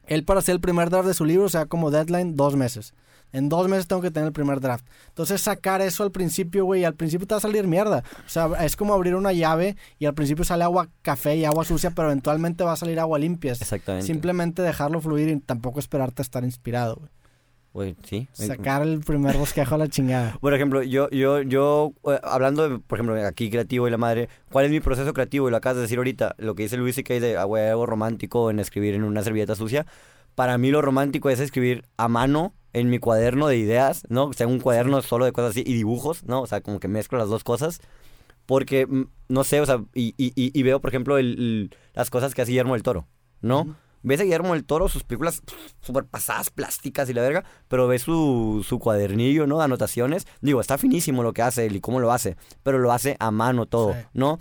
él 0.07 0.23
para 0.23 0.39
hacer 0.39 0.53
el 0.53 0.61
primer 0.61 0.89
draft 0.89 1.07
de 1.07 1.13
su 1.13 1.25
libro, 1.25 1.45
o 1.45 1.49
sea, 1.49 1.65
como 1.67 1.91
deadline, 1.91 2.35
dos 2.35 2.55
meses. 2.55 2.93
En 3.31 3.49
dos 3.49 3.67
meses 3.67 3.87
tengo 3.87 4.01
que 4.01 4.11
tener 4.11 4.27
el 4.27 4.33
primer 4.33 4.61
draft. 4.61 4.85
Entonces 5.09 5.41
sacar 5.41 5.81
eso 5.81 6.03
al 6.03 6.11
principio, 6.11 6.63
güey, 6.65 6.85
al 6.85 6.95
principio 6.95 7.27
te 7.27 7.33
va 7.33 7.39
a 7.39 7.41
salir 7.41 7.67
mierda. 7.67 8.03
O 8.25 8.29
sea, 8.29 8.47
es 8.63 8.75
como 8.75 8.93
abrir 8.93 9.15
una 9.15 9.33
llave 9.33 9.75
y 9.99 10.05
al 10.05 10.13
principio 10.13 10.45
sale 10.45 10.63
agua 10.63 10.89
café 11.01 11.35
y 11.35 11.45
agua 11.45 11.65
sucia, 11.65 11.91
pero 11.91 12.09
eventualmente 12.09 12.63
va 12.63 12.73
a 12.73 12.77
salir 12.77 12.99
agua 12.99 13.19
limpia. 13.19 13.51
Exactamente. 13.51 14.07
Simplemente 14.07 14.61
dejarlo 14.61 15.01
fluir 15.01 15.27
y 15.29 15.39
tampoco 15.39 15.79
esperarte 15.79 16.21
a 16.21 16.23
estar 16.23 16.43
inspirado, 16.43 16.95
güey. 16.95 17.09
Sí. 18.03 18.27
Sacar 18.31 18.81
el 18.83 19.01
primer 19.01 19.37
bosquejo 19.37 19.75
a 19.75 19.77
la 19.77 19.87
chingada. 19.87 20.37
Por 20.41 20.53
ejemplo, 20.53 20.81
yo, 20.83 21.09
yo, 21.09 21.41
yo, 21.41 21.93
eh, 22.09 22.19
hablando 22.23 22.69
de, 22.69 22.79
por 22.79 22.97
ejemplo, 22.99 23.25
aquí 23.27 23.49
creativo 23.49 23.87
y 23.87 23.91
la 23.91 23.97
madre, 23.97 24.29
¿cuál 24.51 24.65
es 24.65 24.71
mi 24.71 24.79
proceso 24.79 25.13
creativo? 25.13 25.47
Y 25.47 25.51
lo 25.51 25.57
acabas 25.57 25.75
de 25.77 25.81
decir 25.83 25.97
ahorita, 25.97 26.35
lo 26.37 26.55
que 26.55 26.63
dice 26.63 26.77
Luis 26.77 26.95
C.K. 26.95 27.19
de 27.19 27.37
ah, 27.37 27.43
güey, 27.43 27.67
algo 27.67 27.85
romántico 27.85 28.49
en 28.49 28.59
escribir 28.59 28.93
en 28.93 29.03
una 29.03 29.21
servilleta 29.23 29.55
sucia. 29.55 29.85
Para 30.35 30.57
mí 30.57 30.71
lo 30.71 30.81
romántico 30.81 31.29
es 31.29 31.39
escribir 31.39 31.83
a 31.97 32.07
mano 32.07 32.53
en 32.73 32.89
mi 32.89 32.99
cuaderno 32.99 33.47
de 33.47 33.57
ideas, 33.57 34.03
¿no? 34.09 34.25
O 34.25 34.33
sea, 34.33 34.47
un 34.47 34.59
cuaderno 34.59 35.01
solo 35.01 35.23
de 35.25 35.31
cosas 35.31 35.51
así 35.51 35.63
y 35.65 35.73
dibujos, 35.73 36.23
¿no? 36.25 36.41
O 36.41 36.47
sea, 36.47 36.59
como 36.61 36.79
que 36.79 36.87
mezclo 36.89 37.17
las 37.17 37.29
dos 37.29 37.43
cosas. 37.43 37.79
Porque, 38.45 38.85
mm, 38.85 39.03
no 39.29 39.43
sé, 39.43 39.61
o 39.61 39.65
sea, 39.65 39.81
y, 39.93 40.13
y- 40.17 40.33
y- 40.35 40.51
y 40.57 40.63
veo, 40.63 40.79
por 40.81 40.89
ejemplo, 40.89 41.17
el- 41.17 41.35
el- 41.39 41.75
las 41.93 42.09
cosas 42.09 42.35
que 42.35 42.41
hace 42.41 42.51
Guillermo 42.51 42.73
del 42.73 42.83
Toro, 42.83 43.07
¿no? 43.41 43.75
Ves 44.05 44.19
a 44.19 44.23
Guillermo 44.23 44.53
del 44.53 44.65
Toro, 44.65 44.87
sus 44.87 45.03
películas 45.03 45.41
súper 45.81 46.05
pasadas, 46.05 46.49
plásticas 46.49 47.09
y 47.09 47.13
la 47.13 47.21
verga, 47.21 47.43
pero 47.67 47.87
ves 47.87 48.03
su, 48.03 48.63
su 48.67 48.79
cuadernillo, 48.79 49.47
¿no? 49.47 49.57
De 49.57 49.63
anotaciones. 49.65 50.27
Digo, 50.41 50.61
está 50.61 50.77
finísimo 50.77 51.23
lo 51.23 51.33
que 51.33 51.41
hace 51.41 51.65
él 51.65 51.75
y 51.75 51.81
cómo 51.81 51.99
lo 51.99 52.11
hace, 52.11 52.37
pero 52.63 52.77
lo 52.79 52.91
hace 52.91 53.17
a 53.19 53.31
mano 53.31 53.65
todo, 53.65 53.93
Sí. 53.93 53.99
¿no? 54.13 54.37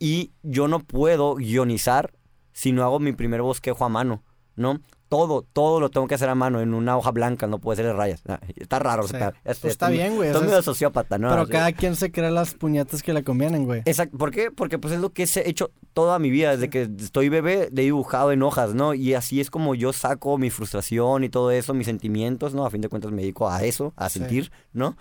Y 0.00 0.32
yo 0.42 0.68
no 0.68 0.80
puedo 0.80 1.34
guionizar 1.36 2.12
si 2.52 2.72
no 2.72 2.82
hago 2.84 2.98
mi 2.98 3.12
primer 3.12 3.42
bosquejo 3.42 3.84
a 3.84 3.88
mano, 3.88 4.22
¿no? 4.56 4.80
Todo, 5.08 5.40
todo 5.52 5.80
lo 5.80 5.88
tengo 5.88 6.06
que 6.06 6.14
hacer 6.16 6.28
a 6.28 6.34
mano 6.34 6.60
en 6.60 6.74
una 6.74 6.94
hoja 6.96 7.10
blanca, 7.12 7.46
no 7.46 7.58
puede 7.60 7.76
ser 7.76 7.86
de 7.86 7.94
rayas. 7.94 8.22
Ah, 8.28 8.40
Está 8.56 8.78
raro. 8.78 9.04
Sí. 9.04 9.14
o 9.14 9.18
sea, 9.18 9.32
Pues 9.42 9.64
está 9.64 9.88
bien, 9.88 10.16
güey, 10.16 10.28
o 10.28 10.32
Estoy 10.32 10.40
sea, 10.42 10.50
medio 10.50 10.62
sociópata, 10.62 11.16
¿no? 11.16 11.30
Pero 11.30 11.42
Así. 11.42 11.50
cada 11.52 11.72
quien 11.72 11.96
se 11.96 12.12
cree 12.12 12.30
las 12.30 12.52
puñetas 12.54 13.02
que 13.02 13.14
le 13.14 13.24
convienen, 13.24 13.64
güey. 13.64 13.80
Exacto. 13.86 14.18
¿Por 14.18 14.30
qué? 14.30 14.50
Porque 14.50 14.78
pues 14.78 14.92
es 14.92 15.00
lo 15.00 15.10
que 15.14 15.22
he 15.24 15.48
hecho 15.48 15.70
toda 15.94 16.18
mi 16.18 16.28
vida, 16.28 16.50
desde 16.50 16.68
que 16.68 16.82
estoy 16.98 17.30
bebé, 17.30 17.68
de 17.72 17.82
dibujado 17.82 18.32
en 18.32 18.42
hojas, 18.42 18.74
¿no? 18.74 18.92
Y 18.92 19.14
así 19.14 19.40
es 19.40 19.50
como 19.50 19.74
yo 19.74 19.94
saco 19.94 20.36
mi 20.36 20.50
frustración 20.50 21.24
y 21.24 21.30
todo 21.30 21.50
eso, 21.52 21.72
mis 21.72 21.86
sentimientos, 21.86 22.52
¿no? 22.54 22.66
A 22.66 22.70
fin 22.70 22.82
de 22.82 22.90
cuentas 22.90 23.10
me 23.10 23.22
dedico 23.22 23.48
a 23.48 23.64
eso, 23.64 23.94
a 23.96 24.10
Sí. 24.10 24.18
sentir, 24.18 24.52
¿no? 24.74 24.96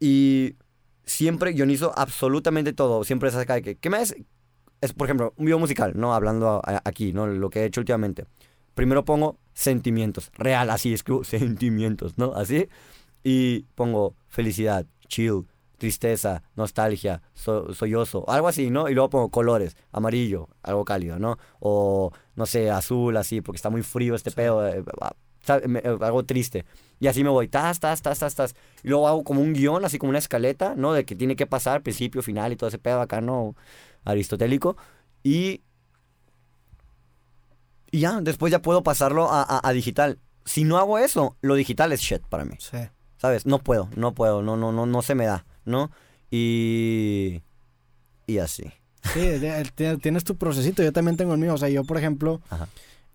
Y 0.00 0.56
siempre 1.04 1.52
guionizo 1.52 1.92
absolutamente 1.96 2.72
todo. 2.72 3.04
Siempre 3.04 3.28
es 3.28 3.36
acá 3.36 3.54
de 3.54 3.62
que, 3.62 3.76
¿qué 3.76 3.88
me 3.90 4.00
es? 4.02 4.16
Es, 4.80 4.92
por 4.92 5.06
ejemplo, 5.06 5.32
un 5.36 5.44
video 5.46 5.58
musical, 5.58 5.92
¿no? 5.94 6.12
Hablando 6.14 6.60
a- 6.64 6.82
aquí, 6.84 7.12
¿no? 7.12 7.26
Lo 7.26 7.50
que 7.50 7.60
he 7.60 7.64
hecho 7.66 7.80
últimamente. 7.80 8.26
Primero 8.74 9.04
pongo 9.04 9.38
sentimientos, 9.54 10.30
real, 10.34 10.70
así, 10.70 10.92
escribo 10.92 11.24
sentimientos, 11.24 12.18
¿no? 12.18 12.34
Así. 12.34 12.68
Y 13.22 13.62
pongo 13.74 14.16
felicidad, 14.28 14.86
chill, 15.08 15.46
tristeza, 15.78 16.42
nostalgia, 16.56 17.22
so- 17.34 17.72
sollozo, 17.74 18.28
algo 18.28 18.48
así, 18.48 18.70
¿no? 18.70 18.88
Y 18.88 18.94
luego 18.94 19.10
pongo 19.10 19.30
colores, 19.30 19.76
amarillo, 19.92 20.48
algo 20.62 20.84
cálido, 20.84 21.18
¿no? 21.18 21.38
O, 21.60 22.12
no 22.36 22.46
sé, 22.46 22.70
azul, 22.70 23.16
así, 23.16 23.40
porque 23.40 23.56
está 23.56 23.70
muy 23.70 23.82
frío 23.82 24.14
este 24.14 24.30
pedo, 24.30 24.66
eh, 24.68 24.84
ah, 25.00 25.14
eh, 25.48 25.96
algo 26.00 26.24
triste. 26.24 26.64
Y 27.00 27.06
así 27.06 27.22
me 27.24 27.30
voy, 27.30 27.48
tas, 27.48 27.80
tas, 27.80 28.02
tas, 28.02 28.18
tas, 28.18 28.34
tas. 28.34 28.54
Y 28.82 28.88
luego 28.88 29.08
hago 29.08 29.24
como 29.24 29.40
un 29.40 29.52
guion, 29.52 29.84
así 29.84 29.98
como 29.98 30.10
una 30.10 30.18
escaleta, 30.18 30.74
¿no? 30.76 30.92
De 30.92 31.04
que 31.04 31.14
tiene 31.16 31.36
que 31.36 31.46
pasar, 31.46 31.82
principio, 31.82 32.22
final 32.22 32.52
y 32.52 32.56
todo 32.56 32.68
ese 32.68 32.78
pedo 32.78 33.00
acá, 33.00 33.20
¿no? 33.20 33.54
Aristotélico. 34.04 34.76
Y... 35.22 35.62
Y 37.94 38.00
ya, 38.00 38.20
después 38.20 38.50
ya 38.50 38.60
puedo 38.60 38.82
pasarlo 38.82 39.30
a, 39.30 39.42
a- 39.42 39.60
a 39.62 39.72
digital. 39.72 40.18
Si 40.44 40.64
no 40.64 40.78
hago 40.78 40.98
eso, 40.98 41.36
lo 41.42 41.54
digital 41.54 41.92
es 41.92 42.00
shit 42.00 42.22
para 42.28 42.44
mí. 42.44 42.56
Sí. 42.58 42.78
¿Sabes? 43.18 43.46
No 43.46 43.60
puedo, 43.60 43.88
no 43.94 44.14
puedo, 44.14 44.42
no, 44.42 44.56
no, 44.56 44.72
no, 44.72 44.84
no 44.84 45.00
se 45.00 45.14
me 45.14 45.26
da, 45.26 45.46
¿no? 45.64 45.92
Y. 46.28 47.40
Y 48.26 48.38
así. 48.38 48.64
Sí, 49.12 49.28
tienes 50.02 50.24
tu 50.24 50.34
procesito, 50.36 50.82
yo 50.82 50.92
también 50.92 51.16
tengo 51.16 51.34
el 51.34 51.38
mío. 51.40 51.54
O 51.54 51.58
sea, 51.58 51.68
yo, 51.68 51.84
por 51.84 51.96
ejemplo, 51.96 52.40
Ajá. 52.50 52.68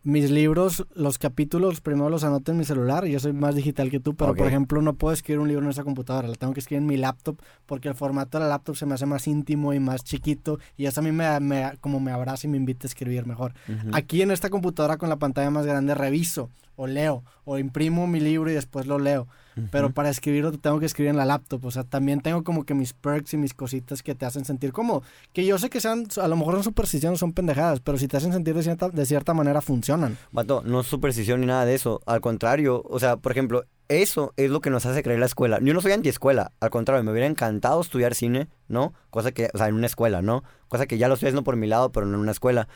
Mis 0.03 0.31
libros, 0.31 0.85
los 0.95 1.17
capítulos, 1.17 1.81
primero 1.81 2.09
los 2.09 2.23
anoto 2.23 2.51
en 2.51 2.57
mi 2.57 2.63
celular. 2.65 3.05
Yo 3.05 3.19
soy 3.19 3.33
más 3.33 3.53
digital 3.55 3.89
que 3.89 3.99
tú, 3.99 4.15
pero 4.15 4.29
por 4.37 4.47
ejemplo, 4.47 4.81
no 4.81 4.93
puedo 4.93 5.13
escribir 5.13 5.39
un 5.41 5.47
libro 5.49 5.63
en 5.65 5.71
esa 5.71 5.83
computadora. 5.83 6.27
Lo 6.27 6.35
tengo 6.35 6.53
que 6.53 6.61
escribir 6.61 6.81
en 6.83 6.87
mi 6.87 6.97
laptop 6.97 7.37
porque 7.65 7.89
el 7.89 7.95
formato 7.95 8.37
de 8.37 8.43
la 8.45 8.49
laptop 8.49 8.75
se 8.77 8.85
me 8.85 8.93
hace 8.93 9.05
más 9.05 9.27
íntimo 9.27 9.73
y 9.73 9.79
más 9.79 10.03
chiquito. 10.03 10.57
Y 10.77 10.85
eso 10.85 11.01
a 11.01 11.03
mí 11.03 11.11
me, 11.11 11.39
me- 11.41 11.73
como 11.81 11.99
me 11.99 12.11
abraza 12.11 12.47
y 12.47 12.49
me 12.49 12.57
invita 12.57 12.85
a 12.85 12.89
escribir 12.89 13.25
mejor. 13.25 13.53
Aquí 13.93 14.21
en 14.21 14.31
esta 14.31 14.49
computadora 14.49 14.97
con 14.97 15.09
la 15.09 15.17
pantalla 15.17 15.49
más 15.51 15.65
grande 15.65 15.93
reviso 15.95 16.49
o 16.77 16.87
leo 16.87 17.23
o 17.43 17.57
imprimo 17.57 18.07
mi 18.07 18.21
libro 18.21 18.49
y 18.49 18.53
después 18.53 18.87
lo 18.87 18.99
leo. 18.99 19.27
Pero 19.71 19.91
para 19.91 20.09
escribirlo 20.09 20.51
tengo 20.53 20.79
que 20.79 20.85
escribir 20.85 21.09
en 21.09 21.17
la 21.17 21.25
laptop. 21.25 21.65
O 21.65 21.71
sea, 21.71 21.83
también 21.83 22.21
tengo 22.21 22.43
como 22.43 22.63
que 22.63 22.73
mis 22.73 22.93
perks 22.93 23.33
y 23.33 23.37
mis 23.37 23.53
cositas 23.53 24.03
que 24.03 24.15
te 24.15 24.25
hacen 24.25 24.45
sentir 24.45 24.71
como... 24.71 25.03
Que 25.33 25.45
yo 25.45 25.57
sé 25.57 25.69
que 25.69 25.81
sean, 25.81 26.05
a 26.21 26.27
lo 26.27 26.35
mejor 26.35 26.55
son 26.55 26.63
supersticiones, 26.63 27.19
son 27.19 27.33
pendejadas, 27.33 27.79
pero 27.81 27.97
si 27.97 28.07
te 28.07 28.17
hacen 28.17 28.31
sentir 28.31 28.55
de 28.55 28.63
cierta, 28.63 28.89
de 28.89 29.05
cierta 29.05 29.33
manera 29.33 29.61
funcionan. 29.61 30.17
Vato, 30.31 30.63
no 30.65 30.81
es 30.81 30.87
superstición 30.87 31.41
ni 31.41 31.47
nada 31.47 31.65
de 31.65 31.75
eso. 31.75 32.01
Al 32.05 32.21
contrario, 32.21 32.83
o 32.85 32.99
sea, 32.99 33.17
por 33.17 33.31
ejemplo, 33.31 33.65
eso 33.89 34.33
es 34.37 34.51
lo 34.51 34.61
que 34.61 34.69
nos 34.69 34.85
hace 34.85 35.01
creer 35.03 35.19
la 35.19 35.25
escuela. 35.25 35.59
Yo 35.61 35.73
no 35.73 35.81
soy 35.81 35.91
antiescuela, 35.91 36.51
al 36.59 36.69
contrario, 36.69 37.03
me 37.03 37.11
hubiera 37.11 37.27
encantado 37.27 37.81
estudiar 37.81 38.13
cine, 38.13 38.47
¿no? 38.67 38.93
Cosa 39.09 39.31
que, 39.31 39.49
o 39.53 39.57
sea, 39.57 39.67
en 39.67 39.75
una 39.75 39.87
escuela, 39.87 40.21
¿no? 40.21 40.43
Cosa 40.67 40.85
que 40.85 40.97
ya 40.97 41.07
lo 41.07 41.15
estoy 41.15 41.27
haciendo 41.27 41.43
por 41.43 41.55
mi 41.55 41.67
lado, 41.67 41.91
pero 41.91 42.05
no 42.05 42.13
en 42.15 42.21
una 42.21 42.31
escuela. 42.31 42.67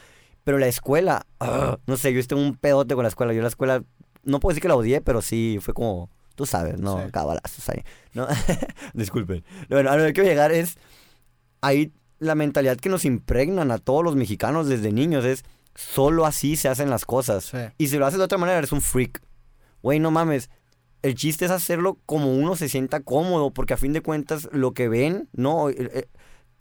Pero 0.43 0.57
la 0.57 0.67
escuela, 0.67 1.25
ah, 1.39 1.77
no 1.85 1.97
sé, 1.97 2.13
yo 2.13 2.25
tengo 2.25 2.41
un 2.41 2.55
pedote 2.55 2.95
con 2.95 3.03
la 3.03 3.09
escuela. 3.09 3.31
Yo 3.31 3.43
la 3.43 3.47
escuela, 3.47 3.83
no 4.23 4.39
puedo 4.39 4.53
decir 4.53 4.63
que 4.63 4.67
la 4.67 4.75
odié, 4.75 5.01
pero 5.01 5.21
sí 5.21 5.59
fue 5.61 5.75
como, 5.75 6.09
tú 6.35 6.45
sabes, 6.45 6.79
¿no? 6.79 7.03
Sí. 7.03 7.11
Cabalazos 7.11 7.69
ahí, 7.69 7.83
¿no? 8.13 8.27
Disculpen. 8.93 9.43
Bueno, 9.69 9.91
a 9.91 9.97
lo 9.97 10.05
que 10.05 10.13
quiero 10.13 10.29
llegar 10.29 10.51
es, 10.51 10.77
ahí 11.61 11.93
la 12.19 12.35
mentalidad 12.35 12.77
que 12.77 12.89
nos 12.89 13.05
impregnan 13.05 13.71
a 13.71 13.77
todos 13.77 14.03
los 14.03 14.15
mexicanos 14.15 14.67
desde 14.67 14.91
niños 14.91 15.25
es, 15.25 15.43
solo 15.75 16.25
así 16.25 16.55
se 16.55 16.69
hacen 16.69 16.89
las 16.89 17.05
cosas. 17.05 17.45
Sí. 17.45 17.57
Y 17.77 17.87
si 17.87 17.97
lo 17.97 18.05
haces 18.05 18.19
de 18.19 18.25
otra 18.25 18.37
manera, 18.37 18.57
eres 18.57 18.71
un 18.71 18.81
freak. 18.81 19.21
Güey, 19.81 19.99
no 19.99 20.11
mames. 20.11 20.49
el 21.01 21.15
chiste 21.15 21.45
es 21.45 21.51
hacerlo 21.51 21.99
como 22.05 22.33
uno 22.33 22.55
se 22.55 22.69
sienta 22.69 23.01
cómodo, 23.01 23.51
porque 23.51 23.73
a 23.73 23.77
fin 23.77 23.91
de 23.91 24.01
cuentas 24.01 24.47
lo 24.53 24.73
que 24.73 24.87
ven, 24.87 25.27
¿no? 25.33 25.69
Eh, 25.69 25.75
eh, 25.79 26.07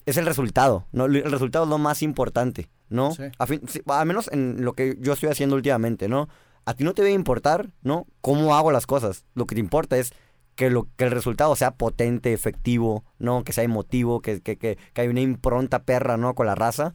Es 0.05 0.17
el 0.17 0.27
resultado, 0.27 0.89
¿no? 0.91 1.05
El 1.05 1.31
resultado 1.31 1.65
es 1.65 1.71
lo 1.71 1.79
más 1.79 2.03
importante, 2.03 2.69
¿no? 2.89 3.13
Sí. 3.13 3.23
A 3.39 3.47
fin, 3.47 3.63
al 3.87 4.07
menos 4.07 4.29
en 4.33 4.65
lo 4.65 4.73
que 4.73 4.97
yo 4.99 5.13
estoy 5.13 5.29
haciendo 5.29 5.55
últimamente, 5.55 6.09
¿no? 6.09 6.29
A 6.65 6.75
ti 6.75 6.85
no 6.85 6.95
te 6.95 7.03
debe 7.03 7.15
importar, 7.15 7.73
¿no? 7.83 8.07
Cómo 8.21 8.55
hago 8.55 8.71
las 8.73 8.87
cosas. 8.87 9.25
Lo 9.35 9.47
que 9.47 9.55
te 9.57 9.61
importa 9.61 9.99
es 9.99 10.13
que, 10.55 10.71
lo, 10.71 10.87
que 10.97 11.05
el 11.05 11.11
resultado 11.11 11.57
sea 11.57 11.73
potente, 11.75 12.33
efectivo, 12.33 13.05
¿no? 13.19 13.43
Que 13.45 13.53
sea 13.53 13.65
emotivo, 13.65 14.21
que, 14.21 14.41
que, 14.41 14.57
que, 14.59 14.79
que 14.93 15.01
hay 15.01 15.09
una 15.09 15.21
impronta 15.21 15.83
perra, 15.85 16.17
¿no? 16.17 16.35
Con 16.35 16.47
la 16.47 16.55
raza. 16.55 16.95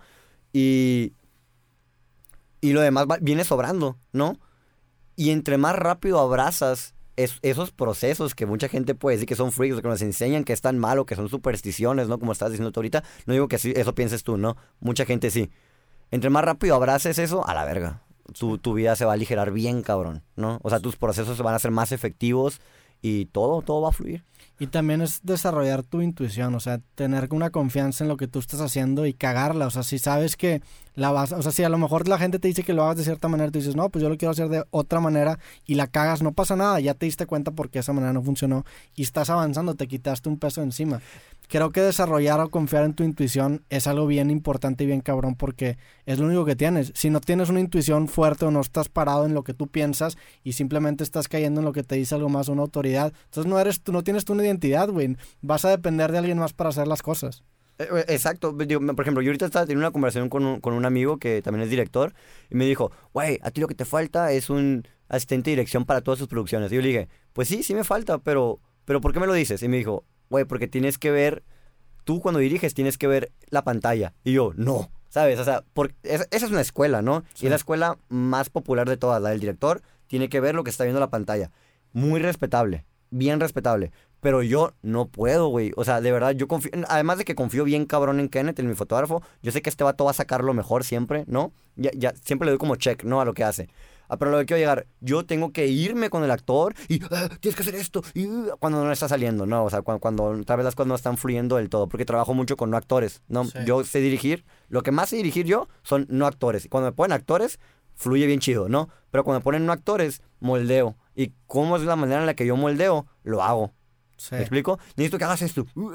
Y, 0.53 1.13
y 2.61 2.73
lo 2.73 2.81
demás 2.81 3.05
viene 3.21 3.43
sobrando, 3.43 3.97
¿no? 4.13 4.37
Y 5.15 5.31
entre 5.31 5.57
más 5.57 5.75
rápido 5.75 6.19
abrazas 6.19 6.93
es- 7.15 7.39
esos 7.41 7.71
procesos 7.71 8.35
que 8.35 8.45
mucha 8.45 8.69
gente 8.69 8.95
puede 8.95 9.17
decir 9.17 9.27
que 9.27 9.35
son 9.35 9.51
freaks, 9.51 9.81
que 9.81 9.87
nos 9.87 10.01
enseñan 10.01 10.43
que 10.43 10.53
están 10.53 10.77
mal 10.77 10.99
o 10.99 11.05
que 11.05 11.15
son 11.15 11.27
supersticiones, 11.29 12.07
¿no? 12.07 12.19
Como 12.19 12.31
estás 12.31 12.51
diciendo 12.51 12.71
tú 12.71 12.79
ahorita. 12.79 13.03
No 13.25 13.33
digo 13.33 13.47
que 13.47 13.55
eso 13.57 13.95
pienses 13.95 14.23
tú, 14.23 14.37
¿no? 14.37 14.55
Mucha 14.79 15.05
gente 15.05 15.31
sí. 15.31 15.49
Entre 16.11 16.29
más 16.29 16.45
rápido 16.45 16.75
abraces 16.75 17.19
eso, 17.19 17.45
a 17.47 17.53
la 17.53 17.65
verga. 17.65 18.03
Tu, 18.37 18.57
tu 18.57 18.73
vida 18.73 18.95
se 18.95 19.05
va 19.05 19.11
a 19.11 19.13
aligerar 19.15 19.51
bien, 19.51 19.81
cabrón, 19.81 20.23
¿no? 20.35 20.59
O 20.63 20.69
sea, 20.69 20.79
tus 20.79 20.95
procesos 20.95 21.37
se 21.37 21.43
van 21.43 21.55
a 21.55 21.59
ser 21.59 21.71
más 21.71 21.91
efectivos 21.91 22.59
y 23.01 23.25
todo, 23.25 23.61
todo 23.61 23.81
va 23.81 23.89
a 23.89 23.93
fluir. 23.93 24.23
Y 24.59 24.67
también 24.67 25.01
es 25.01 25.21
desarrollar 25.23 25.83
tu 25.83 26.01
intuición, 26.01 26.55
o 26.55 26.59
sea, 26.59 26.79
tener 26.95 27.27
una 27.31 27.51
confianza 27.51 28.03
en 28.03 28.07
lo 28.07 28.17
que 28.17 28.27
tú 28.27 28.39
estás 28.39 28.59
haciendo 28.59 29.05
y 29.05 29.13
cagarla. 29.13 29.67
O 29.67 29.69
sea, 29.69 29.83
si 29.83 29.99
sabes 29.99 30.35
que 30.35 30.61
la 30.97 31.11
vas, 31.11 31.31
o 31.31 31.43
sea, 31.43 31.51
si 31.51 31.63
a 31.63 31.69
lo 31.69 31.77
mejor 31.77 32.07
la 32.07 32.17
gente 32.17 32.39
te 32.39 32.47
dice 32.47 32.63
que 32.63 32.73
lo 32.73 32.83
hagas 32.83 32.97
de 32.97 33.03
cierta 33.03 33.27
manera, 33.27 33.51
tú 33.51 33.59
dices, 33.59 33.75
no, 33.75 33.87
pues 33.89 34.01
yo 34.01 34.09
lo 34.09 34.17
quiero 34.17 34.31
hacer 34.31 34.49
de 34.49 34.63
otra 34.71 34.99
manera 34.99 35.37
y 35.63 35.75
la 35.75 35.85
cagas, 35.85 36.23
no 36.23 36.31
pasa 36.31 36.55
nada, 36.55 36.79
ya 36.79 36.95
te 36.95 37.05
diste 37.05 37.27
cuenta 37.27 37.51
porque 37.51 37.77
esa 37.77 37.93
manera 37.93 38.13
no 38.13 38.23
funcionó 38.23 38.65
y 38.95 39.03
estás 39.03 39.29
avanzando, 39.29 39.75
te 39.75 39.87
quitaste 39.87 40.27
un 40.27 40.39
peso 40.39 40.63
encima. 40.63 40.99
Creo 41.49 41.69
que 41.69 41.81
desarrollar 41.81 42.39
o 42.39 42.49
confiar 42.49 42.83
en 42.83 42.95
tu 42.95 43.03
intuición 43.03 43.63
es 43.69 43.85
algo 43.85 44.07
bien 44.07 44.31
importante 44.31 44.85
y 44.85 44.87
bien 44.87 45.01
cabrón 45.01 45.35
porque 45.35 45.77
es 46.07 46.17
lo 46.17 46.25
único 46.25 46.45
que 46.45 46.55
tienes. 46.55 46.91
Si 46.95 47.11
no 47.11 47.21
tienes 47.21 47.49
una 47.49 47.59
intuición 47.59 48.07
fuerte 48.07 48.45
o 48.45 48.51
no 48.51 48.59
estás 48.59 48.89
parado 48.89 49.27
en 49.27 49.35
lo 49.35 49.43
que 49.43 49.53
tú 49.53 49.67
piensas 49.67 50.17
y 50.43 50.53
simplemente 50.53 51.03
estás 51.03 51.27
cayendo 51.27 51.61
en 51.61 51.65
lo 51.65 51.73
que 51.73 51.83
te 51.83 51.93
dice 51.93 52.15
algo 52.15 52.29
más 52.29 52.47
una 52.47 52.63
autoridad, 52.63 53.13
entonces 53.25 53.47
no 53.47 53.59
eres 53.59 53.81
tú, 53.81 53.91
no 53.91 54.03
tienes 54.03 54.25
tú 54.25 54.33
una 54.33 54.43
identidad, 54.43 54.89
güey. 54.89 55.15
Vas 55.43 55.63
a 55.63 55.69
depender 55.69 56.11
de 56.11 56.17
alguien 56.17 56.39
más 56.39 56.53
para 56.53 56.71
hacer 56.71 56.87
las 56.87 57.03
cosas. 57.03 57.43
Eh, 57.79 57.87
eh, 57.91 58.05
Exacto. 58.09 58.51
Digo, 58.53 58.79
por 58.95 59.01
ejemplo, 59.03 59.21
yo 59.21 59.29
ahorita 59.29 59.45
estaba 59.45 59.65
teniendo 59.65 59.85
una 59.85 59.91
conversación 59.91 60.29
con 60.29 60.45
un, 60.45 60.59
con 60.61 60.73
un 60.73 60.85
amigo 60.85 61.17
que 61.17 61.41
también 61.41 61.63
es 61.63 61.69
director 61.69 62.13
y 62.49 62.55
me 62.55 62.65
dijo, 62.65 62.91
güey, 63.13 63.39
a 63.43 63.51
ti 63.51 63.61
lo 63.61 63.67
que 63.67 63.75
te 63.75 63.85
falta 63.85 64.31
es 64.31 64.49
un 64.49 64.87
asistente 65.09 65.49
de 65.49 65.55
dirección 65.57 65.85
para 65.85 66.01
todas 66.01 66.19
sus 66.19 66.27
producciones. 66.27 66.71
Y 66.71 66.75
yo 66.75 66.81
le 66.81 66.87
dije, 66.87 67.09
pues 67.33 67.47
sí, 67.47 67.63
sí 67.63 67.73
me 67.75 67.83
falta, 67.83 68.17
pero, 68.17 68.59
pero 68.85 68.99
¿por 69.01 69.13
qué 69.13 69.19
me 69.19 69.27
lo 69.27 69.33
dices? 69.33 69.61
Y 69.63 69.67
me 69.67 69.77
dijo, 69.77 70.05
güey, 70.29 70.45
porque 70.45 70.67
tienes 70.67 70.97
que 70.97 71.11
ver, 71.11 71.43
tú 72.03 72.19
cuando 72.19 72.39
diriges 72.39 72.73
tienes 72.73 72.97
que 72.97 73.07
ver 73.07 73.31
la 73.49 73.63
pantalla. 73.63 74.13
Y 74.23 74.33
yo, 74.33 74.51
no, 74.55 74.89
¿sabes? 75.09 75.39
O 75.39 75.43
sea, 75.45 75.63
por- 75.73 75.93
esa, 76.03 76.25
esa 76.31 76.45
es 76.45 76.51
una 76.51 76.61
escuela, 76.61 77.01
¿no? 77.01 77.23
Sí. 77.33 77.45
Y 77.45 77.47
es 77.47 77.51
la 77.51 77.55
escuela 77.57 77.97
más 78.09 78.49
popular 78.49 78.89
de 78.89 78.97
todas, 78.97 79.21
la 79.21 79.29
del 79.29 79.39
director, 79.39 79.81
tiene 80.07 80.29
que 80.29 80.39
ver 80.39 80.55
lo 80.55 80.63
que 80.63 80.69
está 80.71 80.83
viendo 80.83 80.99
la 80.99 81.09
pantalla. 81.09 81.51
Muy 81.93 82.19
respetable, 82.19 82.85
bien 83.09 83.39
respetable. 83.39 83.91
Pero 84.19 84.41
yo 84.41 84.73
no 84.81 85.07
puedo, 85.07 85.47
güey. 85.47 85.71
O 85.75 85.83
sea, 85.85 86.01
de 86.01 86.11
verdad, 86.11 86.31
yo 86.31 86.47
confío. 86.47 86.71
Además 86.87 87.19
de 87.19 87.25
que 87.25 87.35
confío 87.35 87.63
bien 87.63 87.85
cabrón 87.85 88.19
en 88.19 88.29
Kenneth, 88.29 88.59
en 88.59 88.67
mi 88.67 88.73
fotógrafo, 88.73 89.21
yo 89.43 89.51
sé 89.51 89.61
que 89.61 89.69
este 89.69 89.83
vato 89.83 90.05
va 90.05 90.11
a 90.11 90.15
sacar 90.15 90.43
lo 90.43 90.53
mejor 90.53 90.83
siempre, 90.83 91.23
¿no? 91.27 91.53
Ya, 91.75 91.91
ya, 91.95 92.13
siempre 92.23 92.47
le 92.47 92.51
doy 92.51 92.57
como 92.57 92.75
check, 92.77 93.03
¿no? 93.03 93.21
A 93.21 93.25
lo 93.25 93.33
que 93.35 93.43
hace. 93.43 93.69
Ah, 94.09 94.17
pero 94.17 94.31
lo 94.31 94.37
que 94.39 94.45
quiero 94.45 94.59
llegar, 94.59 94.87
yo 95.01 95.25
tengo 95.25 95.51
que 95.51 95.67
irme 95.67 96.09
con 96.09 96.23
el 96.23 96.31
actor 96.31 96.73
y 96.87 97.01
"Ah, 97.11 97.29
tienes 97.41 97.55
que 97.57 97.61
hacer 97.61 97.75
esto. 97.75 98.01
Y 98.13 98.25
uh", 98.25 98.55
cuando 98.57 98.83
no 98.83 98.91
está 98.91 99.07
saliendo, 99.09 99.45
¿no? 99.45 99.65
O 99.65 99.69
sea, 99.69 99.81
cuando, 99.81 99.99
cuando 99.99 100.43
tal 100.45 100.57
vez 100.57 100.63
las 100.63 100.75
cosas 100.75 100.87
no 100.87 100.95
están 100.95 101.17
fluyendo 101.17 101.57
del 101.57 101.69
todo, 101.69 101.87
porque 101.87 102.05
trabajo 102.05 102.33
mucho 102.33 102.55
con 102.55 102.69
no 102.71 102.77
actores, 102.77 103.21
¿no? 103.27 103.43
Sí. 103.45 103.59
Yo 103.65 103.83
sé 103.83 103.99
dirigir. 103.99 104.45
Lo 104.69 104.81
que 104.81 104.91
más 104.91 105.09
sé 105.09 105.17
dirigir 105.17 105.45
yo 105.45 105.67
son 105.83 106.07
no 106.09 106.25
actores. 106.25 106.65
Y 106.65 106.69
cuando 106.69 106.89
me 106.89 106.95
ponen 106.95 107.11
actores, 107.11 107.59
fluye 107.97 108.25
bien 108.25 108.39
chido, 108.39 108.69
¿no? 108.69 108.87
Pero 109.11 109.25
cuando 109.25 109.41
ponen 109.43 109.65
no 109.65 109.73
actores, 109.73 110.21
moldeo. 110.39 110.95
Y 111.15 111.33
cómo 111.47 111.75
es 111.75 111.83
la 111.83 111.95
manera 111.97 112.21
en 112.21 112.25
la 112.27 112.35
que 112.35 112.45
yo 112.45 112.55
moldeo, 112.55 113.05
lo 113.23 113.43
hago. 113.43 113.73
Sí. 114.15 114.29
¿Me 114.35 114.39
explico? 114.41 114.79
Necesito 114.95 115.17
que 115.17 115.25
hagas 115.25 115.41
esto. 115.41 115.65
Uh, 115.75 115.91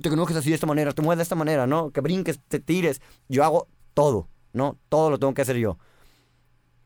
Te 0.00 0.08
enojes 0.08 0.36
así 0.36 0.48
de 0.48 0.54
esta 0.54 0.66
manera, 0.66 0.92
te 0.92 1.02
mueves 1.02 1.18
de 1.18 1.22
esta 1.24 1.34
manera, 1.36 1.66
¿no? 1.66 1.90
Que 1.90 2.00
brinques, 2.00 2.40
te 2.48 2.58
tires. 2.60 3.00
Yo 3.28 3.44
hago 3.44 3.68
todo, 3.92 4.28
¿no? 4.52 4.78
Todo 4.88 5.10
lo 5.10 5.18
tengo 5.18 5.34
que 5.34 5.42
hacer 5.42 5.56
yo. 5.58 5.78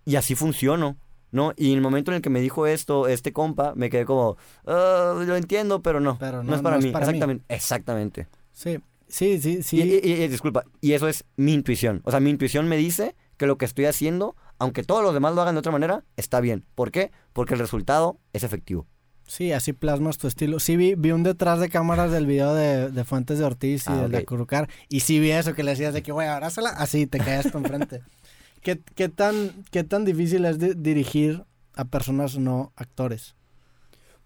Y 0.05 0.17
así 0.17 0.35
funciono, 0.35 0.97
¿no? 1.31 1.53
Y 1.57 1.71
en 1.71 1.77
el 1.77 1.81
momento 1.83 2.11
en 2.11 2.17
el 2.17 2.23
que 2.23 2.31
me 2.31 2.41
dijo 2.41 2.67
esto, 2.67 3.09
este 3.09 3.33
compa, 3.33 3.75
me 3.77 3.91
quedé 3.91 4.05
como, 4.05 4.37
"Ah, 4.67 5.23
lo 5.27 5.37
entiendo, 5.37 5.83
pero 5.83 6.01
no. 6.01 6.19
Pero 6.19 6.43
no, 6.43 6.51
no- 6.51 6.57
es 6.57 6.63
para 6.63 6.77
no 6.77 6.81
es 6.81 6.85
mí. 6.87 6.93
para 6.93 7.07
mí. 7.07 7.11
exactamente. 7.13 7.55
Exactamente. 7.55 8.29
Sí, 8.53 8.79
sí, 9.09 9.41
sí, 9.41 9.63
sí. 9.63 9.77
Y, 9.83 9.95
y- 10.07 10.23
y- 10.23 10.29
disculpa, 10.29 10.65
y 10.81 10.93
eso 10.93 11.09
es 11.09 11.25
mi 11.37 11.53
intuición. 11.55 12.01
O 12.05 12.11
sea, 12.11 12.21
mi 12.21 12.31
intuición 12.31 12.69
me 12.69 12.77
dice 12.77 13.15
que 13.39 13.47
lo 13.47 13.57
que 13.57 13.65
estoy 13.65 13.87
haciendo, 13.87 14.37
aunque 14.59 14.83
todos 14.83 15.03
los 15.03 15.15
demás 15.15 15.35
lo 15.35 15.41
hagan 15.41 15.55
de 15.55 15.61
otra 15.61 15.73
manera, 15.73 16.05
está 16.17 16.41
bien. 16.41 16.67
¿Por 16.75 16.91
qué? 16.91 17.11
Porque 17.33 17.55
el 17.55 17.61
resultado 17.61 18.19
es 18.35 18.43
efectivo. 18.43 18.87
Sí, 19.27 19.53
así 19.53 19.73
plasmas 19.75 20.17
tu 20.19 20.27
estilo. 20.27 20.59
Sí, 20.59 20.77
vi, 20.77 20.95
vi 20.95 21.13
un 21.13 21.23
detrás 21.23 21.61
de 21.61 21.69
cámaras 21.69 22.11
del 22.11 22.27
video 22.27 22.55
de, 22.55 22.91
de 22.91 23.05
Fuentes 23.05 23.39
de 23.39 23.45
Ortiz 23.45 23.87
y 23.87 23.93
Ah, 23.93 23.97
del 24.03 24.11
de 24.11 24.19
ok. 24.19 24.25
Curucar. 24.25 24.69
Y 24.89 25.01
sí 25.01 25.19
vi 25.21 25.31
eso 25.33 25.55
que 25.55 25.63
le 25.63 25.73
decías 25.73 25.93
de 25.95 26.03
que, 26.03 26.13
güey, 26.13 26.27
abrázala. 26.29 26.71
Así 26.71 27.07
te 27.07 27.19
caes 27.19 27.51
tú 27.53 27.59
enfrente. 27.59 28.03
¿Qué, 28.63 28.81
qué, 28.95 29.09
tan, 29.09 29.65
¿Qué 29.71 29.85
tan 29.85 30.05
difícil 30.05 30.45
es 30.47 30.59
de- 30.59 30.75
dirigir 30.75 31.45
a 31.75 31.85
personas 31.85 32.39
no 32.39 32.73
actores? 32.75 33.37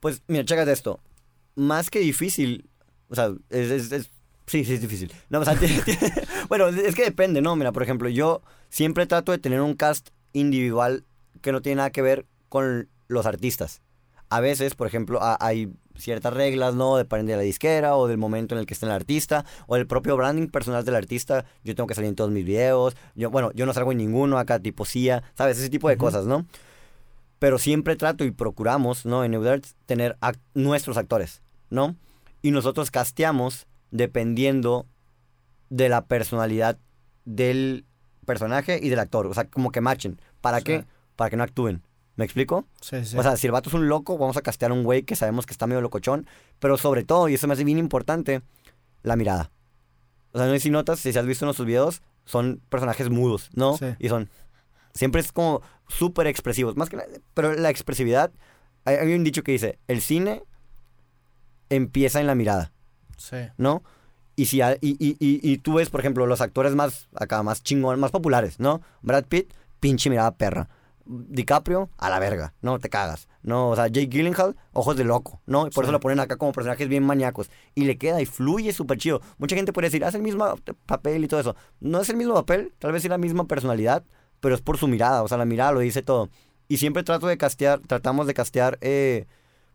Pues, 0.01 0.23
mira, 0.29 0.45
chécate 0.45 0.73
esto. 0.73 1.01
Más 1.55 1.91
que 1.91 1.99
difícil, 1.99 2.71
o 3.09 3.15
sea, 3.15 3.33
es, 3.51 3.71
es- 3.71 3.93
es- 3.93 4.11
sí, 4.47 4.65
sí 4.65 4.75
es 4.75 4.81
difícil. 4.81 5.13
No, 5.31 5.41
o 5.41 5.45
sea, 5.45 5.59
bueno, 6.49 6.69
es 6.69 6.95
que 6.95 7.03
depende, 7.05 7.43
¿no? 7.43 7.57
Mira, 7.57 7.73
por 7.73 7.83
ejemplo, 7.83 8.09
yo 8.09 8.43
siempre 8.73 9.07
trato 9.07 9.31
de 9.33 9.39
tener 9.39 9.61
un 9.61 9.75
cast 9.75 10.09
individual 10.33 11.05
que 11.43 11.53
no 11.53 11.61
tiene 11.61 11.77
nada 11.77 11.91
que 11.91 12.01
ver 12.03 12.27
con 12.49 12.89
los 13.07 13.27
artistas. 13.27 13.83
A 14.31 14.41
veces, 14.41 14.75
por 14.75 14.87
ejemplo, 14.87 15.23
ha- 15.23 15.37
hay 15.41 15.71
ciertas 15.95 16.33
reglas, 16.33 16.75
¿no? 16.75 16.97
Depende 16.97 17.33
de 17.33 17.37
la 17.37 17.43
disquera 17.43 17.97
o 17.97 18.09
del 18.09 18.17
momento 18.17 18.55
en 18.55 18.61
el 18.61 18.67
que 18.67 18.73
esté 18.73 18.87
el 18.87 18.93
artista 18.93 19.45
o 19.67 19.77
el 19.77 19.87
propio 19.87 20.17
branding 20.17 20.47
personal 20.49 20.87
del 20.87 20.95
artista. 20.95 21.45
Yo 21.65 21.75
tengo 21.75 21.87
que 21.87 21.95
salir 21.95 22.09
en 22.09 22.15
todos 22.17 22.31
mis 22.31 22.47
videos. 22.47 22.97
Yo, 23.15 23.31
bueno, 23.31 23.53
yo 23.53 23.67
no 23.67 23.75
salgo 23.75 23.93
en 23.93 23.99
ninguno 23.99 24.39
acá, 24.39 24.59
tipo 24.59 24.87
CIA, 24.87 25.23
¿sabes? 25.35 25.59
Ese 25.59 25.69
tipo 25.69 25.91
de 25.91 25.99
cosas, 25.99 26.25
¿no? 26.25 26.47
Pero 27.39 27.59
siempre 27.59 27.95
trato 27.97 28.25
y 28.25 28.31
procuramos, 28.31 29.05
¿no? 29.05 29.23
En 29.23 29.33
Neudarts 29.33 29.77
tener 29.85 30.17
nuestros 30.55 30.97
actores, 30.97 31.43
¿no? 31.69 31.95
Y 32.41 32.53
nosotros 32.53 32.91
casteamos 32.91 33.67
dependiendo 33.91 34.87
de 35.69 35.91
la 35.91 36.07
personalidad 36.07 36.79
del 37.27 37.85
personaje 38.27 38.79
y 38.83 38.89
del 38.89 38.99
actor. 38.99 39.27
O 39.27 39.35
sea, 39.35 39.45
como 39.45 39.71
que 39.71 39.81
machen. 39.81 40.21
¿Para 40.41 40.59
Sí. 40.59 40.65
qué? 40.65 40.85
Para 41.17 41.31
que 41.31 41.37
no 41.37 41.43
actúen. 41.43 41.83
¿Me 42.17 42.25
explico? 42.25 42.67
Sí, 42.81 43.05
sí. 43.05 43.17
O 43.17 43.23
sea, 43.23 43.37
si 43.37 43.47
el 43.47 43.53
vato 43.53 43.71
es 43.71 43.75
un 43.75 43.89
loco, 43.89 44.19
vamos 44.19 44.37
a 44.37 44.43
castear 44.43 44.71
a 44.71 44.75
un 44.75 44.85
güey 44.85 45.03
que 45.03 45.17
sabemos 45.17 45.47
que 45.47 45.53
está 45.53 45.67
medio 45.67 45.81
locochón. 45.81 46.27
Pero 46.59 46.77
sobre 46.77 47.05
todo, 47.05 47.29
y 47.29 47.35
eso 47.35 47.47
me 47.47 47.55
hace 47.55 47.65
bien 47.65 47.79
importante, 47.79 48.43
la 49.03 49.17
mirada. 49.17 49.51
O 50.33 50.39
sea, 50.39 50.47
no 50.47 50.53
sé 50.53 50.61
si 50.61 50.71
notas, 50.71 51.01
si 51.01 51.09
has 51.11 51.27
visto 51.27 51.45
en 51.45 51.49
nuestros 51.49 51.67
videos, 51.67 52.03
son 52.25 52.61
personajes 52.69 53.09
mudos, 53.11 53.51
¿no? 53.55 53.77
Sí. 53.79 53.87
Y 53.99 54.09
son... 54.09 54.29
Siempre 54.95 55.21
es 55.23 55.33
como 55.33 55.63
súper 55.89 56.27
expresivos. 56.27 56.77
Más 56.77 56.89
que 56.91 56.97
nada, 56.97 57.09
pero 57.35 57.55
la 57.55 57.71
expresividad... 57.71 58.31
Hay, 58.85 58.97
hay 58.97 59.15
un 59.15 59.25
dicho 59.25 59.43
que 59.43 59.53
dice, 59.53 59.79
el 59.89 60.01
cine 60.03 60.43
empieza 61.71 62.21
en 62.21 62.27
la 62.27 62.35
mirada. 62.35 62.73
sí. 63.17 63.37
¿no? 63.57 63.83
Y, 64.37 64.47
si, 64.47 64.61
y, 64.61 64.65
y, 64.81 65.17
y, 65.19 65.41
y 65.53 65.59
tú 65.59 65.75
ves, 65.75 65.91
por 65.91 66.01
ejemplo, 66.01 66.27
los 66.27 66.41
actores 66.41 66.75
más 66.75 67.09
acá, 67.15 67.43
más 67.43 67.63
chingón, 67.63 68.01
más 68.01 68.11
populares, 68.11 68.59
¿no? 68.61 68.81
Brad 69.03 69.25
Pitt, 69.25 69.53
pinche 69.81 70.09
mirada 70.11 70.31
perra. 70.37 70.69
DiCaprio, 71.05 71.91
a 71.99 72.09
la 72.11 72.19
verga, 72.21 72.55
¿no? 72.63 72.79
Te 72.79 72.89
cagas, 72.89 73.29
¿no? 73.43 73.71
O 73.71 73.77
sea, 73.77 73.89
Jake 73.89 74.07
Gyllenhaal, 74.07 74.57
ojos 74.73 74.97
de 74.97 75.05
loco, 75.05 75.41
¿no? 75.47 75.67
Y 75.67 75.71
por 75.71 75.85
Sí. 75.85 75.87
eso 75.87 75.93
lo 75.93 76.01
ponen 76.01 76.21
acá 76.21 76.37
como 76.37 76.53
personajes 76.53 76.89
bien 76.89 77.03
maníacos. 77.05 77.51
Y 77.75 77.85
le 77.85 77.99
queda 77.99 78.21
y 78.23 78.27
fluye 78.27 78.73
súper 78.73 78.99
chido. 78.99 79.21
Mucha 79.39 79.57
gente 79.57 79.73
puede 79.73 79.89
decir, 79.89 80.05
hace 80.05 80.19
el 80.19 80.23
mismo 80.23 80.47
papel 80.87 81.25
y 81.25 81.29
todo 81.29 81.41
eso. 81.41 81.57
No 81.81 82.01
es 82.01 82.09
el 82.09 82.17
mismo 82.17 82.35
papel, 82.35 82.73
tal 82.79 82.93
vez 82.93 83.05
es 83.05 83.11
la 83.11 83.19
misma 83.19 83.47
personalidad, 83.47 84.05
pero 84.41 84.55
es 84.55 84.61
por 84.61 84.79
su 84.79 84.87
mirada, 84.89 85.23
o 85.23 85.29
sea, 85.29 85.39
la 85.39 85.45
mirada 85.45 85.73
lo 85.73 85.81
dice 85.81 86.03
todo. 86.03 86.31
Y 86.69 86.77
siempre 86.79 87.03
trato 87.03 87.27
de 87.27 87.37
castear, 87.37 87.81
tratamos 87.81 88.27
de 88.29 88.35
castear, 88.35 88.79
eh, 88.81 89.27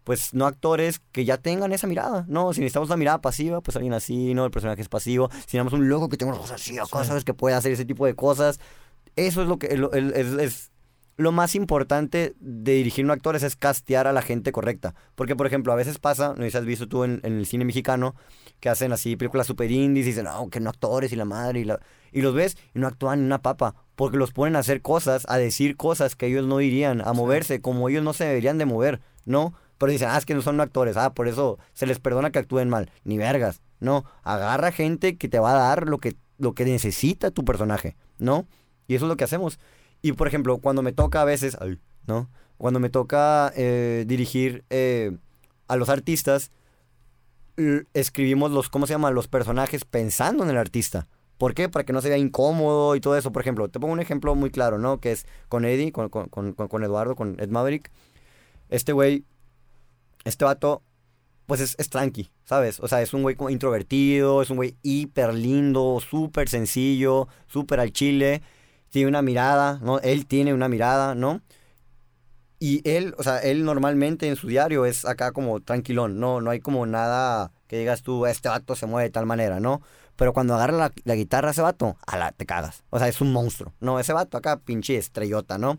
pues 0.07 0.33
no 0.33 0.45
actores 0.45 1.01
que 1.11 1.25
ya 1.25 1.35
tengan 1.35 1.73
esa 1.73 1.85
mirada, 1.85 2.23
¿no? 2.29 2.53
Si 2.53 2.61
necesitamos 2.61 2.87
una 2.87 2.95
mirada 2.95 3.19
pasiva, 3.19 3.59
pues 3.59 3.75
alguien 3.75 3.91
así, 3.93 4.33
¿no? 4.33 4.45
El 4.45 4.51
personaje 4.51 4.81
es 4.81 4.87
pasivo. 4.87 5.27
Si 5.31 5.35
necesitamos 5.37 5.73
un 5.73 5.89
loco 5.89 6.07
que 6.07 6.15
tenga 6.15 6.31
los 6.31 6.39
ojos 6.39 6.51
así, 6.53 6.79
o 6.79 6.87
cosas 6.87 7.25
que 7.25 7.33
pueda 7.33 7.57
hacer 7.57 7.73
ese 7.73 7.83
tipo 7.83 8.05
de 8.05 8.15
cosas. 8.15 8.61
Eso 9.17 9.41
es 9.41 9.49
lo 9.49 9.59
que 9.59 9.67
el- 9.67 9.89
el- 9.91 10.13
es, 10.13 10.27
es 10.39 10.71
lo 11.17 11.33
más 11.33 11.55
importante 11.55 12.35
de 12.39 12.71
dirigir 12.75 13.03
un 13.03 13.11
actor, 13.11 13.35
es, 13.35 13.43
es 13.43 13.57
castear 13.57 14.07
a 14.07 14.13
la 14.13 14.21
gente 14.21 14.53
correcta. 14.53 14.95
Porque, 15.15 15.35
por 15.35 15.45
ejemplo, 15.45 15.73
a 15.73 15.75
veces 15.75 15.99
pasa, 15.99 16.35
no 16.37 16.43
sé 16.43 16.51
si 16.51 16.57
has 16.57 16.63
visto 16.63 16.87
tú 16.87 17.03
en, 17.03 17.19
en 17.23 17.39
el 17.39 17.45
cine 17.45 17.65
mexicano, 17.65 18.15
que 18.61 18.69
hacen 18.69 18.93
así 18.93 19.17
películas 19.17 19.45
super 19.47 19.69
indies 19.69 20.05
y 20.05 20.09
dicen, 20.11 20.23
no, 20.23 20.49
que 20.49 20.61
no 20.61 20.69
actores 20.69 21.11
y 21.11 21.17
la 21.17 21.25
madre, 21.25 21.59
y, 21.59 21.63
la... 21.65 21.81
y 22.13 22.21
los 22.21 22.33
ves 22.33 22.55
y 22.73 22.79
no 22.79 22.87
actúan 22.87 23.19
ni 23.19 23.25
una 23.25 23.41
papa. 23.41 23.75
Porque 23.97 24.15
los 24.15 24.31
ponen 24.31 24.55
a 24.55 24.59
hacer 24.59 24.81
cosas, 24.81 25.25
a 25.27 25.37
decir 25.37 25.75
cosas 25.75 26.15
que 26.15 26.27
ellos 26.27 26.45
no 26.47 26.59
dirían, 26.59 27.01
a 27.01 27.11
moverse 27.11 27.59
como 27.59 27.89
ellos 27.89 28.03
no 28.03 28.13
se 28.13 28.23
deberían 28.23 28.57
de 28.57 28.65
mover, 28.65 29.01
¿no? 29.25 29.53
Pero 29.77 29.91
dicen, 29.91 30.09
ah, 30.09 30.17
es 30.17 30.25
que 30.25 30.33
no 30.33 30.41
son 30.41 30.59
actores, 30.59 30.97
ah, 30.97 31.13
por 31.13 31.27
eso 31.27 31.59
se 31.73 31.85
les 31.85 31.99
perdona 31.99 32.31
que 32.31 32.39
actúen 32.39 32.69
mal. 32.69 32.91
Ni 33.03 33.17
vergas, 33.17 33.61
no. 33.79 34.05
Agarra 34.23 34.71
gente 34.71 35.17
que 35.17 35.29
te 35.29 35.39
va 35.39 35.51
a 35.51 35.59
dar 35.69 35.87
lo 35.87 35.99
que, 35.99 36.15
lo 36.37 36.53
que 36.53 36.65
necesita 36.65 37.31
tu 37.31 37.45
personaje, 37.45 37.95
¿no? 38.17 38.47
Y 38.87 38.95
eso 38.95 39.05
es 39.05 39.09
lo 39.09 39.17
que 39.17 39.23
hacemos. 39.23 39.59
Y 40.01 40.13
por 40.13 40.27
ejemplo, 40.27 40.57
cuando 40.59 40.81
me 40.81 40.93
toca 40.93 41.21
a 41.21 41.25
veces, 41.25 41.57
ay, 41.61 41.79
¿no? 42.07 42.29
Cuando 42.57 42.79
me 42.79 42.89
toca 42.89 43.51
eh, 43.55 44.05
dirigir 44.07 44.63
eh, 44.69 45.15
a 45.67 45.75
los 45.75 45.89
artistas, 45.89 46.51
escribimos 47.93 48.51
los, 48.51 48.69
¿cómo 48.69 48.87
se 48.87 48.93
llama? 48.93 49.11
Los 49.11 49.27
personajes 49.27 49.85
pensando 49.85 50.43
en 50.43 50.49
el 50.49 50.57
artista. 50.57 51.07
¿Por 51.37 51.53
qué? 51.53 51.69
Para 51.69 51.85
que 51.85 51.93
no 51.93 52.01
se 52.01 52.09
vea 52.09 52.17
incómodo 52.17 52.95
y 52.95 52.99
todo 52.99 53.15
eso. 53.15 53.31
Por 53.31 53.41
ejemplo, 53.41 53.67
te 53.67 53.79
pongo 53.79 53.93
un 53.93 53.99
ejemplo 53.99 54.33
muy 54.35 54.49
claro, 54.49 54.79
¿no? 54.79 54.99
Que 54.99 55.11
es 55.11 55.25
con 55.49 55.65
Eddie, 55.65 55.91
con, 55.91 56.09
con, 56.09 56.29
con, 56.29 56.53
con 56.53 56.83
Eduardo, 56.83 57.15
con 57.15 57.39
Ed 57.39 57.49
Maverick. 57.49 57.91
Este 58.69 58.91
güey, 58.91 59.23
este 60.27 60.45
vato, 60.45 60.83
pues 61.45 61.61
es, 61.61 61.75
es 61.77 61.89
tranqui, 61.89 62.29
¿sabes? 62.43 62.79
O 62.79 62.87
sea, 62.87 63.01
es 63.01 63.13
un 63.13 63.23
güey 63.23 63.35
como 63.35 63.49
introvertido, 63.49 64.41
es 64.41 64.49
un 64.49 64.57
güey 64.57 64.75
hiper 64.83 65.33
lindo, 65.33 65.99
súper 65.99 66.49
sencillo, 66.49 67.27
súper 67.47 67.79
al 67.79 67.91
chile. 67.91 68.41
Tiene 68.89 69.09
una 69.09 69.21
mirada, 69.21 69.79
¿no? 69.81 69.99
Él 69.99 70.25
tiene 70.27 70.53
una 70.53 70.69
mirada, 70.69 71.15
¿no? 71.15 71.41
Y 72.59 72.81
él, 72.89 73.13
o 73.17 73.23
sea, 73.23 73.39
él 73.39 73.63
normalmente 73.65 74.27
en 74.27 74.35
su 74.35 74.47
diario 74.47 74.85
es 74.85 75.05
acá 75.05 75.31
como 75.31 75.59
tranquilón, 75.59 76.19
no, 76.19 76.41
no 76.41 76.49
hay 76.49 76.59
como 76.59 76.85
nada 76.87 77.51
que 77.67 77.77
digas 77.77 78.01
tú, 78.01 78.25
este 78.25 78.49
vato 78.49 78.75
se 78.75 78.87
mueve 78.87 79.09
de 79.09 79.11
tal 79.11 79.25
manera, 79.27 79.59
¿no? 79.59 79.81
Pero 80.15 80.33
cuando 80.33 80.55
agarra 80.55 80.73
la, 80.73 80.93
la 81.03 81.15
guitarra 81.15 81.51
ese 81.51 81.61
vato, 81.61 81.97
ala, 82.07 82.31
te 82.31 82.47
cagas. 82.47 82.83
O 82.89 82.97
sea, 82.97 83.07
es 83.07 83.21
un 83.21 83.31
monstruo. 83.31 83.73
No, 83.79 83.99
ese 83.99 84.13
vato 84.13 84.37
acá, 84.37 84.57
pinche 84.59 84.97
estrellota, 84.97 85.59
¿no? 85.59 85.77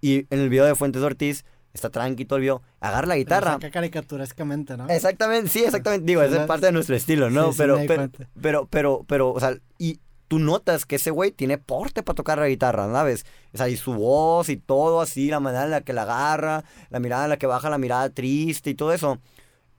Y 0.00 0.26
en 0.30 0.40
el 0.40 0.48
video 0.48 0.64
de 0.64 0.74
Fuentes 0.74 1.02
Ortiz, 1.02 1.44
está 1.72 1.90
tranqui 1.90 2.24
todo 2.24 2.36
el 2.36 2.42
video, 2.42 2.62
agarra 2.80 3.06
la 3.06 3.16
guitarra. 3.16 3.52
Saca 3.52 3.70
caricaturescamente, 3.70 4.76
¿no? 4.76 4.88
Exactamente, 4.88 5.50
sí, 5.50 5.64
exactamente. 5.64 6.06
Digo, 6.06 6.22
es 6.22 6.36
parte 6.46 6.66
de 6.66 6.72
nuestro 6.72 6.96
estilo, 6.96 7.30
¿no? 7.30 7.46
Sí, 7.46 7.52
sí, 7.52 7.58
pero, 7.58 7.78
pero, 7.86 8.10
pero, 8.40 8.66
pero, 8.66 9.04
pero, 9.06 9.32
o 9.32 9.40
sea, 9.40 9.56
y 9.78 10.00
tú 10.28 10.38
notas 10.38 10.84
que 10.84 10.96
ese 10.96 11.10
güey 11.10 11.32
tiene 11.32 11.58
porte 11.58 12.02
para 12.02 12.14
tocar 12.14 12.38
la 12.38 12.48
guitarra, 12.48 12.90
¿sabes? 12.92 13.24
O 13.54 13.56
sea, 13.56 13.68
y 13.68 13.76
su 13.76 13.94
voz 13.94 14.48
y 14.50 14.56
todo 14.56 15.00
así, 15.00 15.28
la 15.28 15.40
manera 15.40 15.64
en 15.64 15.70
la 15.70 15.80
que 15.80 15.92
la 15.92 16.02
agarra, 16.02 16.64
la 16.90 17.00
mirada 17.00 17.24
en 17.24 17.30
la 17.30 17.38
que 17.38 17.46
baja 17.46 17.70
la 17.70 17.78
mirada 17.78 18.10
triste 18.10 18.70
y 18.70 18.74
todo 18.74 18.92
eso. 18.92 19.18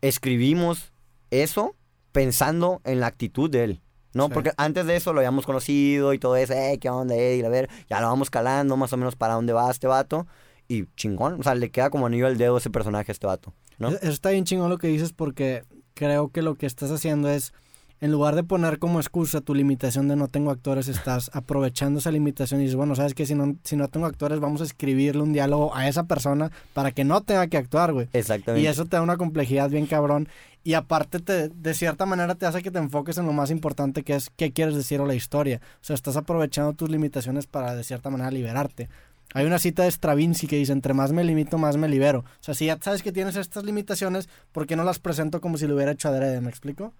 Escribimos 0.01 0.91
eso 1.29 1.75
pensando 2.11 2.81
en 2.83 2.99
la 2.99 3.07
actitud 3.07 3.49
de 3.49 3.63
él. 3.63 3.81
¿no? 4.13 4.25
Sí. 4.27 4.31
Porque 4.33 4.51
antes 4.57 4.85
de 4.87 4.95
eso 4.95 5.13
lo 5.13 5.19
habíamos 5.19 5.45
conocido 5.45 6.13
y 6.13 6.19
todo 6.19 6.35
eso, 6.35 6.53
eh, 6.53 6.79
qué 6.81 6.89
onda, 6.89 7.15
eh, 7.15 7.45
a 7.45 7.49
ver, 7.49 7.69
ya 7.87 8.01
lo 8.01 8.07
vamos 8.07 8.31
calando 8.31 8.75
más 8.75 8.91
o 8.91 8.97
menos 8.97 9.15
para 9.15 9.35
dónde 9.35 9.53
va 9.53 9.69
este 9.69 9.87
vato. 9.87 10.25
Y 10.69 10.85
chingón, 10.95 11.39
o 11.39 11.43
sea, 11.43 11.55
le 11.55 11.71
queda 11.71 11.89
como 11.89 12.05
anillo 12.05 12.27
al 12.27 12.37
dedo 12.37 12.57
ese 12.57 12.69
personaje 12.69 13.11
a 13.11 13.13
este 13.13 13.25
vato, 13.25 13.53
¿no? 13.79 13.89
Eso 13.89 14.11
está 14.11 14.29
bien 14.29 14.45
chingón 14.45 14.69
lo 14.69 14.77
que 14.77 14.87
dices 14.87 15.13
porque 15.13 15.63
creo 15.95 16.29
que 16.29 16.43
lo 16.43 16.55
que 16.55 16.67
estás 16.67 16.91
haciendo 16.91 17.27
es, 17.27 17.53
en 18.01 18.11
lugar 18.11 18.35
de 18.35 18.43
poner 18.43 18.77
como 18.77 18.99
excusa 18.99 19.41
tu 19.41 19.55
limitación 19.55 20.07
de 20.07 20.15
no 20.15 20.27
tengo 20.27 20.51
actores, 20.51 20.87
estás 20.87 21.31
aprovechando 21.33 21.99
esa 21.99 22.11
limitación 22.11 22.61
y 22.61 22.65
dices, 22.65 22.75
bueno, 22.75 22.95
sabes 22.95 23.15
que 23.15 23.25
si 23.25 23.33
no, 23.33 23.57
si 23.63 23.75
no 23.75 23.87
tengo 23.87 24.05
actores, 24.05 24.39
vamos 24.39 24.61
a 24.61 24.63
escribirle 24.63 25.23
un 25.23 25.33
diálogo 25.33 25.75
a 25.75 25.87
esa 25.87 26.03
persona 26.03 26.51
para 26.73 26.91
que 26.91 27.03
no 27.03 27.21
tenga 27.21 27.47
que 27.47 27.57
actuar, 27.57 27.91
güey. 27.91 28.07
Exactamente. 28.13 28.63
Y 28.63 28.67
eso 28.67 28.85
te 28.85 28.95
da 28.95 29.01
una 29.01 29.17
complejidad 29.17 29.69
bien 29.69 29.87
cabrón. 29.87 30.29
Y 30.63 30.73
aparte, 30.75 31.19
te, 31.19 31.49
de 31.49 31.73
cierta 31.73 32.05
manera, 32.05 32.35
te 32.35 32.45
hace 32.45 32.61
que 32.61 32.69
te 32.69 32.79
enfoques 32.79 33.17
en 33.17 33.25
lo 33.25 33.33
más 33.33 33.49
importante 33.49 34.03
que 34.03 34.13
es 34.13 34.29
qué 34.29 34.53
quieres 34.53 34.75
decir 34.75 35.01
o 35.01 35.05
la 35.05 35.15
historia. 35.15 35.61
O 35.75 35.83
sea, 35.83 35.95
estás 35.95 36.15
aprovechando 36.15 36.73
tus 36.73 36.89
limitaciones 36.89 37.47
para, 37.47 37.75
de 37.75 37.83
cierta 37.83 38.09
manera, 38.09 38.29
liberarte. 38.29 38.89
Hay 39.33 39.45
una 39.45 39.59
cita 39.59 39.83
de 39.83 39.91
Stravinsky 39.91 40.47
que 40.47 40.55
dice, 40.55 40.71
entre 40.71 40.93
más 40.93 41.11
me 41.11 41.23
limito, 41.23 41.57
más 41.57 41.77
me 41.77 41.87
libero. 41.87 42.19
O 42.19 42.43
sea, 42.43 42.53
si 42.55 42.65
ya 42.65 42.77
sabes 42.81 43.03
que 43.03 43.11
tienes 43.11 43.35
estas 43.35 43.63
limitaciones, 43.63 44.27
¿por 44.51 44.65
qué 44.65 44.75
no 44.75 44.83
las 44.83 44.99
presento 44.99 45.39
como 45.41 45.57
si 45.57 45.67
lo 45.67 45.75
hubiera 45.75 45.91
hecho 45.91 46.07
adrede? 46.09 46.41
¿Me 46.41 46.49
explico? 46.49 46.93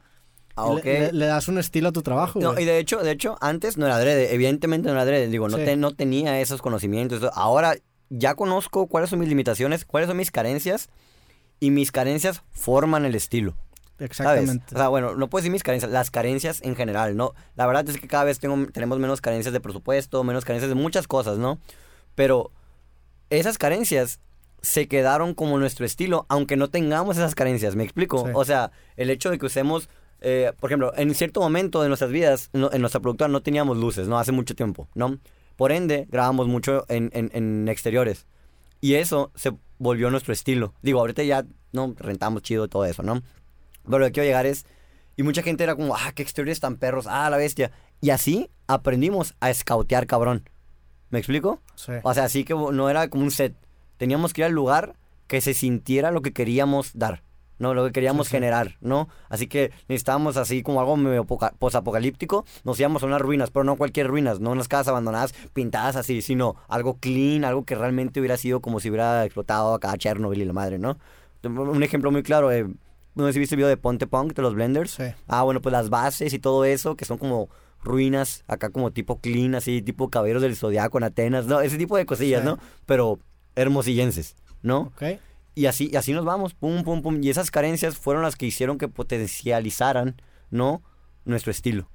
Ah, 0.55 0.67
Y 0.67 0.77
ok. 0.77 0.83
le, 0.85 1.11
le- 1.13 1.25
das 1.25 1.47
un 1.47 1.57
estilo 1.57 1.89
a 1.89 1.91
tu 1.91 2.01
trabajo, 2.01 2.39
No, 2.39 2.59
y 2.59 2.65
de 2.65 2.77
hecho, 2.79 2.99
de 2.99 3.11
hecho, 3.11 3.35
antes 3.41 3.77
no 3.77 3.85
era 3.85 3.95
adrede, 3.95 4.33
evidentemente 4.33 4.87
no 4.87 4.93
era 4.93 5.01
adrede, 5.03 5.27
digo, 5.27 5.47
no, 5.47 5.57
Sí. 5.57 5.63
te- 5.65 5.75
no 5.77 5.91
tenía 5.95 6.39
esos 6.41 6.61
conocimientos. 6.61 7.27
Ahora 7.33 7.75
ya 8.09 8.35
conozco 8.35 8.87
cuáles 8.87 9.09
son 9.09 9.19
mis 9.19 9.29
limitaciones, 9.29 9.85
cuáles 9.85 10.07
son 10.07 10.17
mis 10.17 10.31
carencias, 10.31 10.89
y 11.61 11.71
mis 11.71 11.91
carencias 11.91 12.43
forman 12.51 13.05
el 13.05 13.15
estilo. 13.15 13.55
¿Sabes? 13.97 14.11
Exactamente. 14.11 14.75
O 14.75 14.77
sea, 14.77 14.87
bueno, 14.87 15.15
no 15.15 15.29
puedo 15.29 15.41
decir 15.41 15.51
mis 15.51 15.63
carencias, 15.63 15.91
las 15.91 16.09
carencias 16.09 16.61
en 16.61 16.75
general, 16.75 17.17
¿no? 17.17 17.33
La 17.55 17.67
verdad 17.67 17.87
es 17.89 17.99
que 17.99 18.07
cada 18.07 18.23
vez 18.23 18.39
tengo, 18.39 18.55
tenemos 18.71 18.97
menos 18.99 19.19
carencias 19.19 19.51
de 19.51 19.59
presupuesto, 19.59 20.23
menos 20.23 20.45
carencias 20.45 20.69
de 20.69 20.75
muchas 20.75 21.05
cosas, 21.07 21.37
¿no? 21.37 21.59
Pero 22.15 22.51
esas 23.29 23.57
carencias 23.57 24.19
se 24.61 24.87
quedaron 24.87 25.33
como 25.33 25.57
nuestro 25.57 25.85
estilo, 25.85 26.25
aunque 26.29 26.57
no 26.57 26.69
tengamos 26.69 27.17
esas 27.17 27.35
carencias, 27.35 27.75
¿me 27.75 27.83
explico? 27.83 28.25
Sí. 28.25 28.31
O 28.33 28.43
sea, 28.45 28.71
el 28.97 29.09
hecho 29.09 29.29
de 29.29 29.37
que 29.37 29.45
usemos, 29.45 29.89
eh, 30.21 30.51
por 30.59 30.69
ejemplo, 30.69 30.91
en 30.97 31.13
cierto 31.15 31.39
momento 31.39 31.81
de 31.81 31.87
nuestras 31.87 32.11
vidas, 32.11 32.49
no- 32.53 32.69
en 32.73 32.81
nuestra 32.81 32.99
productora 32.99 33.29
no 33.29 33.41
teníamos 33.41 33.77
luces, 33.77 34.07
¿no? 34.07 34.19
Hace 34.19 34.31
mucho 34.33 34.55
tiempo, 34.55 34.89
¿no? 34.95 35.17
Por 35.55 35.71
ende, 35.71 36.07
grabamos 36.09 36.47
mucho 36.47 36.85
en, 36.89 37.09
en- 37.13 37.31
en 37.33 37.67
exteriores. 37.69 38.25
Y 38.81 38.95
eso 38.95 39.31
se 39.35 39.51
volvió 39.77 40.09
nuestro 40.09 40.33
estilo. 40.33 40.73
Digo, 40.81 40.99
ahorita 40.99 41.23
ya, 41.23 41.45
¿no? 41.71 41.93
Rentamos 41.97 42.41
chido 42.43 42.67
todo 42.67 42.85
eso, 42.85 43.03
¿no? 43.03 43.21
Pero 43.85 43.99
lo 43.99 44.05
que 44.07 44.11
quiero 44.13 44.27
llegar 44.27 44.45
es... 44.45 44.65
Y 45.17 45.23
mucha 45.23 45.41
gente 45.41 45.63
era 45.65 45.75
como, 45.75 45.95
ah, 45.95 46.11
qué 46.15 46.23
exteriores 46.23 46.61
tan 46.61 46.77
perros, 46.77 47.05
ah, 47.07 47.29
la 47.29 47.35
bestia. 47.37 47.71
Y 47.99 48.09
así 48.11 48.49
aprendimos 48.67 49.35
a 49.41 49.49
escautear, 49.49 50.07
cabrón. 50.07 50.49
¿Me 51.09 51.19
explico? 51.19 51.59
Sí. 51.75 51.93
O 52.03 52.13
sea, 52.13 52.25
así 52.25 52.43
que 52.43 52.53
no 52.53 52.89
era 52.89 53.09
como 53.09 53.23
un 53.23 53.31
set. 53.31 53.55
Teníamos 53.97 54.33
que 54.33 54.41
ir 54.41 54.45
al 54.45 54.51
lugar 54.53 54.95
que 55.27 55.41
se 55.41 55.53
sintiera 55.53 56.11
lo 56.11 56.21
que 56.21 56.33
queríamos 56.33 56.91
dar, 56.93 57.23
¿no? 57.57 57.73
Lo 57.73 57.85
que 57.85 57.91
queríamos 57.91 58.27
Sí, 58.27 58.31
sí. 58.31 58.37
generar, 58.37 58.77
¿no? 58.81 59.09
Así 59.29 59.47
que 59.47 59.71
necesitábamos 59.87 60.37
así 60.37 60.63
como 60.63 60.79
algo 60.79 60.95
medio 60.97 61.25
poca- 61.25 61.53
posapocalíptico. 61.59 62.45
Nos 62.63 62.79
íbamos 62.79 63.03
a 63.03 63.05
unas 63.07 63.21
ruinas, 63.21 63.51
pero 63.51 63.63
no 63.63 63.75
cualquier 63.75 64.07
ruinas, 64.07 64.39
no 64.39 64.51
unas 64.51 64.67
casas 64.67 64.89
abandonadas 64.89 65.33
pintadas 65.53 65.95
así, 65.95 66.21
sino 66.21 66.55
algo 66.67 66.97
clean, 66.99 67.43
algo 67.43 67.65
que 67.65 67.75
realmente 67.75 68.19
hubiera 68.19 68.37
sido 68.37 68.59
como 68.61 68.79
si 68.79 68.89
hubiera 68.89 69.25
explotado 69.25 69.73
acá 69.73 69.95
Chernobyl 69.97 70.41
y 70.41 70.45
la 70.45 70.53
madre, 70.53 70.79
¿no? 70.79 70.97
Un 71.43 71.83
ejemplo 71.83 72.11
muy 72.11 72.23
claro, 72.23 72.51
eh, 72.51 72.65
no 73.15 73.25
sé 73.27 73.33
si 73.33 73.39
viste 73.39 73.55
el 73.55 73.57
video 73.57 73.69
de 73.69 73.77
Ponte 73.77 74.07
Punk 74.07 74.33
de 74.33 74.41
los 74.41 74.53
Blenders. 74.55 74.91
Sí. 74.91 75.03
Ah, 75.27 75.43
bueno, 75.43 75.61
pues 75.61 75.71
las 75.73 75.89
bases 75.89 76.33
y 76.33 76.39
todo 76.39 76.65
eso, 76.65 76.95
que 76.95 77.05
son 77.05 77.17
como 77.17 77.49
ruinas, 77.83 78.43
acá 78.47 78.69
como 78.69 78.91
tipo 78.91 79.19
clean, 79.19 79.55
así, 79.55 79.81
tipo 79.81 80.09
caballeros 80.09 80.41
del 80.41 80.55
zodiaco 80.55 80.97
en 80.97 81.05
Atenas, 81.05 81.45
¿no? 81.45 81.61
Ese 81.61 81.77
tipo 81.77 81.97
de 81.97 82.05
cosillas, 82.05 82.41
Sí. 82.41 82.45
¿no? 82.47 82.57
Pero 82.85 83.19
hermosillenses, 83.55 84.35
¿no? 84.61 84.91
Y 85.55 85.65
así, 85.65 85.89
y 85.91 85.95
así 85.95 86.13
nos 86.13 86.25
vamos, 86.25 86.53
pum, 86.53 86.83
pum, 86.83 87.01
pum. 87.01 87.19
Y 87.23 87.29
esas 87.29 87.51
carencias 87.51 87.97
fueron 87.97 88.23
las 88.23 88.35
que 88.35 88.45
hicieron 88.45 88.77
que 88.77 88.87
potencializaran, 88.87 90.21
¿no? 90.51 90.81
Nuestro 91.25 91.51
estilo, 91.51 91.89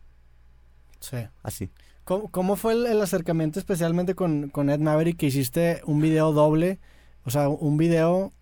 Sí. 1.01 1.17
así. 1.43 1.71
¿Cómo, 2.05 2.31
cómo 2.31 2.57
fue 2.57 2.75
el, 2.75 2.87
el 2.87 3.01
acercamiento 3.01 3.59
especialmente 3.59 4.15
con, 4.15 4.51
con 4.51 4.69
Ed 4.69 4.81
Maverick 4.81 5.17
que 5.17 5.27
hiciste 5.27 5.81
un 5.87 6.01
video 6.01 6.33
doble? 6.33 6.79
O 7.25 7.31
sea, 7.31 7.49
un 7.49 7.79
video 7.79 8.33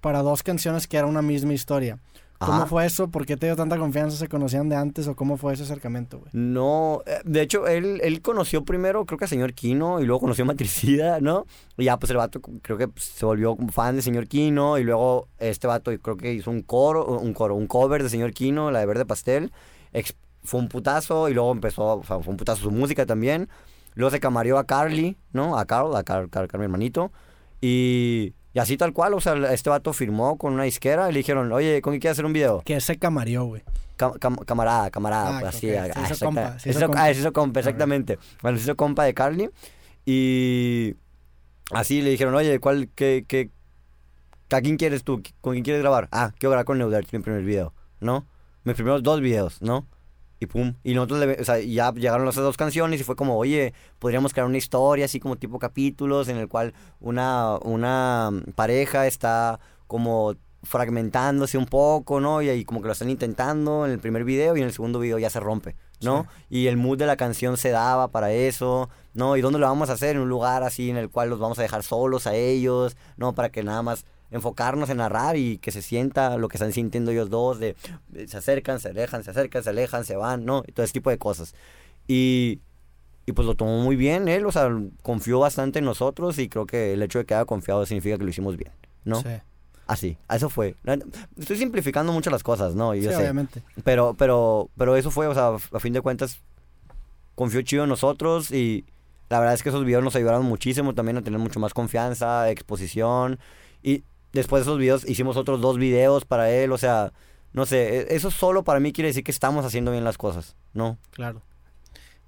para 0.00 0.22
dos 0.22 0.44
canciones 0.44 0.86
que 0.86 0.96
era 0.96 1.06
una 1.08 1.22
misma 1.22 1.52
historia. 1.54 1.98
¿Cómo 2.38 2.58
Ajá. 2.58 2.66
fue 2.66 2.86
eso? 2.86 3.08
¿Por 3.08 3.26
qué 3.26 3.36
te 3.36 3.46
dio 3.46 3.56
tanta 3.56 3.76
confianza? 3.78 4.16
¿Se 4.16 4.28
conocían 4.28 4.68
de 4.68 4.76
antes 4.76 5.08
o 5.08 5.16
cómo 5.16 5.36
fue 5.36 5.54
ese 5.54 5.64
acercamiento, 5.64 6.18
güey? 6.20 6.30
No, 6.32 7.02
eh, 7.04 7.18
de 7.24 7.42
hecho, 7.42 7.66
él, 7.66 8.00
él 8.04 8.22
conoció 8.22 8.64
primero, 8.64 9.04
creo 9.06 9.18
que 9.18 9.24
a 9.24 9.28
señor 9.28 9.54
Kino, 9.54 10.00
y 10.00 10.04
luego 10.04 10.20
conoció 10.20 10.44
a 10.44 10.46
Matricida, 10.46 11.20
¿no? 11.20 11.46
Y 11.76 11.84
ya, 11.84 11.98
pues 11.98 12.10
el 12.10 12.16
vato 12.16 12.40
creo 12.62 12.78
que 12.78 12.86
pues, 12.86 13.04
se 13.06 13.26
volvió 13.26 13.56
fan 13.72 13.96
de 13.96 14.02
señor 14.02 14.28
Kino, 14.28 14.78
y 14.78 14.84
luego 14.84 15.26
este 15.38 15.66
vato 15.66 15.90
creo 16.00 16.16
que 16.16 16.32
hizo 16.32 16.50
un 16.52 16.62
coro, 16.62 17.06
un 17.18 17.34
coro, 17.34 17.56
un 17.56 17.66
cover 17.66 18.04
de 18.04 18.08
señor 18.08 18.32
Kino, 18.32 18.70
la 18.70 18.78
de 18.80 18.86
Verde 18.86 19.04
Pastel. 19.04 19.52
Fue 20.44 20.60
un 20.60 20.68
putazo, 20.68 21.28
y 21.28 21.34
luego 21.34 21.50
empezó, 21.50 21.98
o 21.98 22.04
sea, 22.04 22.20
fue 22.20 22.30
un 22.30 22.36
putazo 22.36 22.62
su 22.62 22.70
música 22.70 23.04
también. 23.04 23.48
Luego 23.94 24.12
se 24.12 24.20
camarió 24.20 24.58
a 24.58 24.64
Carly, 24.64 25.16
¿no? 25.32 25.58
A 25.58 25.64
Carl, 25.66 25.96
a 25.96 26.04
Carl, 26.04 26.30
Carl, 26.30 26.46
Carl, 26.46 26.60
mi 26.60 26.64
hermanito. 26.66 27.10
Y, 27.60 28.32
y 28.54 28.58
así 28.58 28.76
tal 28.76 28.92
cual, 28.92 29.14
o 29.14 29.20
sea, 29.20 29.34
este 29.52 29.70
vato 29.70 29.92
firmó 29.92 30.36
con 30.38 30.52
una 30.54 30.64
disquera 30.64 31.08
y 31.08 31.12
le 31.12 31.18
dijeron, 31.18 31.52
oye, 31.52 31.80
¿con 31.82 31.92
qué 31.92 32.00
quieres 32.00 32.16
hacer 32.16 32.24
un 32.26 32.32
video? 32.32 32.62
Que 32.64 32.80
se 32.80 32.96
camarió, 32.98 33.44
güey. 33.44 33.62
Cam- 33.98 34.18
cam- 34.18 34.44
camarada, 34.44 34.90
camarada, 34.90 35.36
Ah, 35.38 35.40
pues, 35.40 35.56
así. 35.56 35.70
ah, 35.74 35.84
se 35.84 35.90
hizo 35.90 36.00
exacta- 36.00 36.24
compa, 36.26 36.58
se 36.58 36.70
hizo 36.70 36.78
hizo- 36.78 36.86
compa. 36.86 37.04
ah, 37.04 37.14
se 37.14 37.20
hizo 37.20 37.32
compa, 37.32 37.60
exactamente. 37.60 38.18
Bueno, 38.42 38.58
se 38.58 38.64
hizo 38.64 38.76
compa 38.76 39.04
de 39.04 39.14
Carly. 39.14 39.50
Y 40.06 40.94
así 41.72 42.00
le 42.00 42.10
dijeron, 42.10 42.34
oye, 42.34 42.58
¿cuál, 42.60 42.88
qué, 42.94 43.24
qué, 43.28 43.50
¿a 44.50 44.60
quién 44.60 44.76
quieres 44.76 45.04
tú? 45.04 45.22
¿Con 45.40 45.52
quién 45.52 45.64
quieres 45.64 45.82
grabar? 45.82 46.08
Ah, 46.12 46.32
quiero 46.38 46.50
grabar 46.52 46.64
con 46.64 46.78
Neudert, 46.78 47.12
mi 47.12 47.18
primer 47.18 47.42
video, 47.42 47.74
¿no? 48.00 48.26
Mis 48.64 48.74
primeros 48.74 49.02
dos 49.02 49.20
videos, 49.20 49.60
¿no? 49.62 49.86
Y 50.40 50.46
pum. 50.46 50.74
Y 50.84 50.94
nosotros, 50.94 51.20
le- 51.20 51.40
o 51.40 51.44
sea, 51.44 51.58
ya 51.58 51.92
llegaron 51.92 52.24
las 52.24 52.36
dos 52.36 52.56
canciones 52.56 53.00
y 53.00 53.04
fue 53.04 53.16
como, 53.16 53.36
oye, 53.36 53.74
podríamos 53.98 54.32
crear 54.32 54.46
una 54.46 54.58
historia 54.58 55.04
así 55.06 55.18
como 55.20 55.36
tipo 55.36 55.58
capítulos 55.58 56.28
en 56.28 56.36
el 56.36 56.48
cual 56.48 56.74
una, 57.00 57.56
una 57.62 58.30
pareja 58.54 59.06
está 59.06 59.58
como 59.88 60.34
fragmentándose 60.62 61.58
un 61.58 61.66
poco, 61.66 62.20
¿no? 62.20 62.40
Y 62.42 62.48
ahí 62.48 62.64
como 62.64 62.80
que 62.80 62.86
lo 62.86 62.92
están 62.92 63.10
intentando 63.10 63.84
en 63.86 63.92
el 63.92 63.98
primer 63.98 64.24
video 64.24 64.56
y 64.56 64.60
en 64.60 64.66
el 64.66 64.72
segundo 64.72 64.98
video 65.00 65.18
ya 65.18 65.30
se 65.30 65.40
rompe, 65.40 65.74
¿no? 66.02 66.26
Y 66.50 66.66
el 66.66 66.76
mood 66.76 66.98
de 66.98 67.06
la 67.06 67.16
canción 67.16 67.56
se 67.56 67.70
daba 67.70 68.08
para 68.08 68.30
eso, 68.32 68.88
¿no? 69.14 69.36
¿Y 69.36 69.40
dónde 69.40 69.58
lo 69.58 69.66
vamos 69.66 69.90
a 69.90 69.94
hacer? 69.94 70.16
En 70.16 70.22
un 70.22 70.28
lugar 70.28 70.62
así 70.62 70.90
en 70.90 70.96
el 70.96 71.10
cual 71.10 71.30
los 71.30 71.38
vamos 71.38 71.58
a 71.58 71.62
dejar 71.62 71.82
solos 71.82 72.26
a 72.26 72.34
ellos, 72.34 72.96
¿no? 73.16 73.34
Para 73.34 73.50
que 73.50 73.62
nada 73.64 73.82
más 73.82 74.04
enfocarnos 74.30 74.90
en 74.90 74.98
narrar 74.98 75.36
y 75.36 75.58
que 75.58 75.70
se 75.70 75.82
sienta 75.82 76.36
lo 76.36 76.48
que 76.48 76.56
están 76.56 76.72
sintiendo 76.72 77.10
ellos 77.10 77.30
dos, 77.30 77.58
de, 77.58 77.76
de 78.08 78.28
se 78.28 78.36
acercan, 78.36 78.80
se 78.80 78.88
alejan, 78.90 79.24
se 79.24 79.30
acercan, 79.30 79.62
se 79.62 79.70
alejan, 79.70 80.04
se 80.04 80.16
van, 80.16 80.44
¿no? 80.44 80.62
Y 80.66 80.72
todo 80.72 80.84
ese 80.84 80.92
tipo 80.92 81.10
de 81.10 81.18
cosas. 81.18 81.54
Y, 82.06 82.60
y 83.26 83.32
pues 83.32 83.46
lo 83.46 83.54
tomó 83.54 83.78
muy 83.80 83.96
bien 83.96 84.28
él, 84.28 84.46
o 84.46 84.52
sea, 84.52 84.70
confió 85.02 85.38
bastante 85.40 85.78
en 85.78 85.84
nosotros 85.84 86.38
y 86.38 86.48
creo 86.48 86.66
que 86.66 86.92
el 86.92 87.02
hecho 87.02 87.18
de 87.18 87.24
que 87.24 87.34
haya 87.34 87.44
confiado 87.44 87.84
significa 87.86 88.18
que 88.18 88.24
lo 88.24 88.30
hicimos 88.30 88.56
bien, 88.56 88.72
¿no? 89.04 89.20
Sí, 89.22 89.28
Así, 89.88 90.18
eso 90.30 90.50
fue. 90.50 90.76
Estoy 91.38 91.56
simplificando 91.56 92.12
mucho 92.12 92.28
las 92.28 92.42
cosas, 92.42 92.74
¿no? 92.74 92.94
Y 92.94 93.00
sí 93.00 93.06
yo 93.06 93.12
sé. 93.12 93.16
obviamente. 93.16 93.62
Pero, 93.84 94.14
pero, 94.18 94.68
pero 94.76 94.96
eso 94.96 95.10
fue, 95.10 95.26
o 95.28 95.34
sea, 95.34 95.56
a 95.72 95.80
fin 95.80 95.94
de 95.94 96.02
cuentas, 96.02 96.40
confió 97.34 97.62
chido 97.62 97.84
en 97.84 97.88
nosotros 97.88 98.50
y 98.50 98.84
la 99.30 99.40
verdad 99.40 99.54
es 99.54 99.62
que 99.62 99.70
esos 99.70 99.86
videos 99.86 100.04
nos 100.04 100.14
ayudaron 100.14 100.44
muchísimo 100.44 100.94
también 100.94 101.16
a 101.16 101.22
tener 101.22 101.40
mucho 101.40 101.58
más 101.58 101.72
confianza, 101.72 102.50
exposición. 102.50 103.38
Y 103.82 104.04
después 104.32 104.60
de 104.60 104.70
esos 104.70 104.78
videos 104.78 105.08
hicimos 105.08 105.36
otros 105.36 105.60
dos 105.60 105.78
videos 105.78 106.24
para 106.24 106.50
él, 106.50 106.72
o 106.72 106.78
sea, 106.78 107.12
no 107.52 107.66
sé, 107.66 108.00
e- 108.00 108.16
eso 108.16 108.30
solo 108.30 108.62
para 108.64 108.80
mí 108.80 108.92
quiere 108.92 109.08
decir 109.08 109.24
que 109.24 109.30
estamos 109.30 109.64
haciendo 109.64 109.90
bien 109.92 110.04
las 110.04 110.18
cosas, 110.18 110.56
¿no? 110.74 110.98
Claro. 111.10 111.42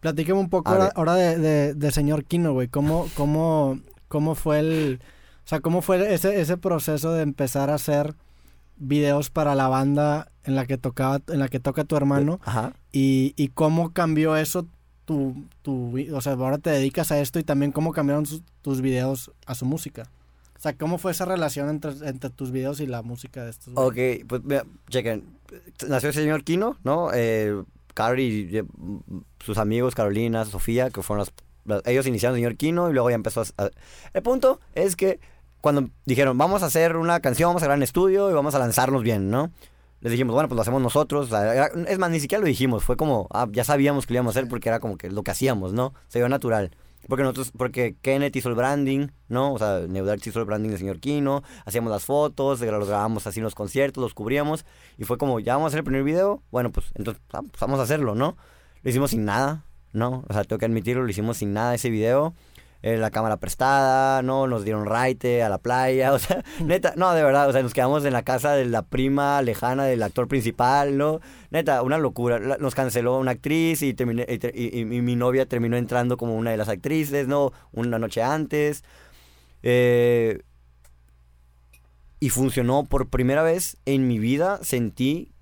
Platíqueme 0.00 0.38
un 0.40 0.48
poco 0.48 0.70
ahora, 0.70 0.92
ahora 0.94 1.14
de, 1.14 1.38
de, 1.38 1.74
de 1.74 1.90
señor 1.90 2.24
Kino, 2.24 2.52
güey. 2.54 2.68
¿Cómo, 2.68 3.08
cómo, 3.14 3.78
¿Cómo 4.08 4.34
fue 4.34 4.60
el... 4.60 5.00
O 5.44 5.48
sea, 5.50 5.60
cómo 5.60 5.82
fue 5.82 6.14
ese, 6.14 6.40
ese 6.40 6.56
proceso 6.56 7.12
de 7.12 7.22
empezar 7.22 7.68
a 7.70 7.74
hacer 7.74 8.14
videos 8.76 9.28
para 9.30 9.54
la 9.54 9.68
banda 9.68 10.30
en 10.44 10.54
la 10.54 10.64
que 10.64 10.78
tocaba, 10.78 11.20
en 11.28 11.38
la 11.38 11.48
que 11.48 11.60
toca 11.60 11.84
tu 11.84 11.96
hermano? 11.96 12.40
Ajá. 12.44 12.72
Y, 12.92 13.34
y 13.36 13.48
cómo 13.48 13.92
cambió 13.92 14.36
eso 14.36 14.66
tu, 15.04 15.44
tu... 15.60 15.94
O 16.14 16.20
sea, 16.22 16.32
ahora 16.32 16.56
te 16.56 16.70
dedicas 16.70 17.12
a 17.12 17.20
esto 17.20 17.38
y 17.38 17.44
también 17.44 17.72
cómo 17.72 17.92
cambiaron 17.92 18.24
sus- 18.24 18.42
tus 18.62 18.80
videos 18.80 19.30
a 19.44 19.54
su 19.54 19.66
música. 19.66 20.04
O 20.60 20.62
sea, 20.62 20.74
¿cómo 20.76 20.98
fue 20.98 21.12
esa 21.12 21.24
relación 21.24 21.70
entre, 21.70 21.92
entre 22.06 22.28
tus 22.28 22.50
videos 22.50 22.80
y 22.80 22.86
la 22.86 23.00
música 23.00 23.42
de 23.44 23.50
estos? 23.50 23.72
güeyes? 23.72 24.20
Ok, 24.20 24.26
pues 24.28 24.44
mira, 24.44 24.66
chequen. 24.90 25.24
Nació 25.88 26.10
el 26.10 26.14
señor 26.14 26.44
Kino, 26.44 26.76
¿no? 26.84 27.08
Eh, 27.14 27.62
Caro 27.94 28.20
y 28.20 28.46
eh, 28.52 28.64
sus 29.42 29.56
amigos, 29.56 29.94
Carolina, 29.94 30.44
Sofía, 30.44 30.90
que 30.90 31.00
fueron 31.00 31.20
las, 31.24 31.32
las- 31.64 31.86
Ellos 31.86 32.06
iniciaron 32.06 32.36
señor 32.36 32.56
Kino 32.56 32.90
y 32.90 32.92
luego 32.92 33.08
ya 33.08 33.16
empezó 33.16 33.40
a, 33.40 33.44
a- 33.56 33.70
El 34.12 34.22
punto 34.22 34.60
es 34.74 34.96
que 34.96 35.18
cuando 35.62 35.88
dijeron, 36.04 36.36
vamos 36.36 36.62
a 36.62 36.66
hacer 36.66 36.96
una 36.98 37.20
canción, 37.20 37.48
vamos 37.48 37.62
a 37.62 37.64
grabar 37.64 37.78
en 37.78 37.82
estudio 37.84 38.30
y 38.30 38.34
vamos 38.34 38.54
a 38.54 38.58
lanzarnos 38.58 39.02
bien, 39.02 39.30
¿no? 39.30 39.50
Les 40.02 40.12
dijimos, 40.12 40.34
bueno, 40.34 40.48
pues 40.50 40.56
lo 40.56 40.62
hacemos 40.62 40.82
nosotros. 40.82 41.28
o 41.28 41.30
sea, 41.30 41.54
era- 41.54 41.70
es 41.88 41.98
más, 41.98 42.10
ni 42.10 42.20
siquiera 42.20 42.40
lo 42.42 42.46
dijimos. 42.46 42.84
Fue 42.84 42.98
como, 42.98 43.28
ah, 43.32 43.48
ya 43.50 43.64
sabíamos 43.64 44.04
que 44.06 44.12
lo 44.12 44.18
íbamos 44.18 44.36
a 44.36 44.38
hacer 44.40 44.48
porque 44.50 44.68
era 44.68 44.78
como 44.78 44.98
que 44.98 45.08
lo 45.08 45.22
que 45.22 45.30
hacíamos, 45.30 45.72
¿no? 45.72 45.94
Se 46.08 46.18
dio 46.18 46.28
natural. 46.28 46.70
Porque 47.10 47.24
nosotros, 47.24 47.52
porque 47.56 47.96
Kenneth 48.00 48.36
hizo 48.36 48.48
el 48.48 48.54
branding, 48.54 49.08
¿no? 49.28 49.52
O 49.52 49.58
sea, 49.58 49.80
Neudarch 49.80 50.28
hizo 50.28 50.38
el 50.38 50.46
branding 50.46 50.70
del 50.70 50.78
señor 50.78 51.00
Kino, 51.00 51.42
hacíamos 51.66 51.90
las 51.90 52.04
fotos, 52.04 52.60
los 52.60 52.88
grabábamos 52.88 53.26
así 53.26 53.40
en 53.40 53.44
los 53.44 53.56
conciertos, 53.56 54.00
los 54.00 54.14
cubríamos, 54.14 54.64
y 54.96 55.02
fue 55.02 55.18
como, 55.18 55.40
ya 55.40 55.54
vamos 55.54 55.66
a 55.66 55.68
hacer 55.68 55.78
el 55.80 55.84
primer 55.84 56.04
video, 56.04 56.42
bueno, 56.52 56.70
pues 56.70 56.86
entonces 56.94 57.20
ah, 57.32 57.42
pues 57.42 57.60
vamos 57.60 57.80
a 57.80 57.82
hacerlo, 57.82 58.14
¿no? 58.14 58.36
Lo 58.82 58.90
hicimos 58.90 59.10
sin 59.10 59.24
nada, 59.24 59.64
¿no? 59.92 60.24
O 60.28 60.32
sea, 60.32 60.44
tengo 60.44 60.58
que 60.60 60.66
admitirlo, 60.66 61.02
lo 61.02 61.10
hicimos 61.10 61.38
sin 61.38 61.52
nada 61.52 61.74
ese 61.74 61.90
video. 61.90 62.32
Eh, 62.82 62.96
la 62.96 63.10
cámara 63.10 63.36
prestada, 63.36 64.22
¿no? 64.22 64.46
Nos 64.46 64.64
dieron 64.64 64.86
raite 64.86 65.42
a 65.42 65.48
la 65.48 65.58
playa, 65.58 66.12
o 66.14 66.18
sea, 66.18 66.42
neta, 66.64 66.94
no, 66.96 67.12
de 67.12 67.22
verdad, 67.22 67.48
o 67.48 67.52
sea, 67.52 67.62
nos 67.62 67.74
quedamos 67.74 68.04
en 68.04 68.12
la 68.12 68.22
casa 68.22 68.54
de 68.54 68.64
la 68.64 68.82
prima 68.82 69.42
lejana 69.42 69.84
del 69.84 70.02
actor 70.02 70.28
principal, 70.28 70.96
¿no? 70.96 71.20
Neta, 71.50 71.82
una 71.82 71.98
locura. 71.98 72.38
Nos 72.38 72.74
canceló 72.74 73.18
una 73.18 73.32
actriz 73.32 73.82
y, 73.82 73.94
terminé, 73.94 74.26
y, 74.54 74.84
mi 74.84 75.16
novia 75.16 75.46
terminó 75.46 75.76
entrando 75.76 76.16
como 76.16 76.36
una 76.36 76.50
de 76.50 76.56
las 76.56 76.68
actrices, 76.68 77.28
¿no? 77.28 77.52
Una 77.72 77.98
noche 77.98 78.22
antes. 78.22 78.84
Eh, 79.62 80.40
y 82.20 82.28
funcionó 82.28 82.84
por 82.84 83.08
primera 83.08 83.42
vez 83.42 83.78
en 83.86 84.06
mi 84.06 84.18
vida. 84.18 84.60
Sentí 84.62 85.32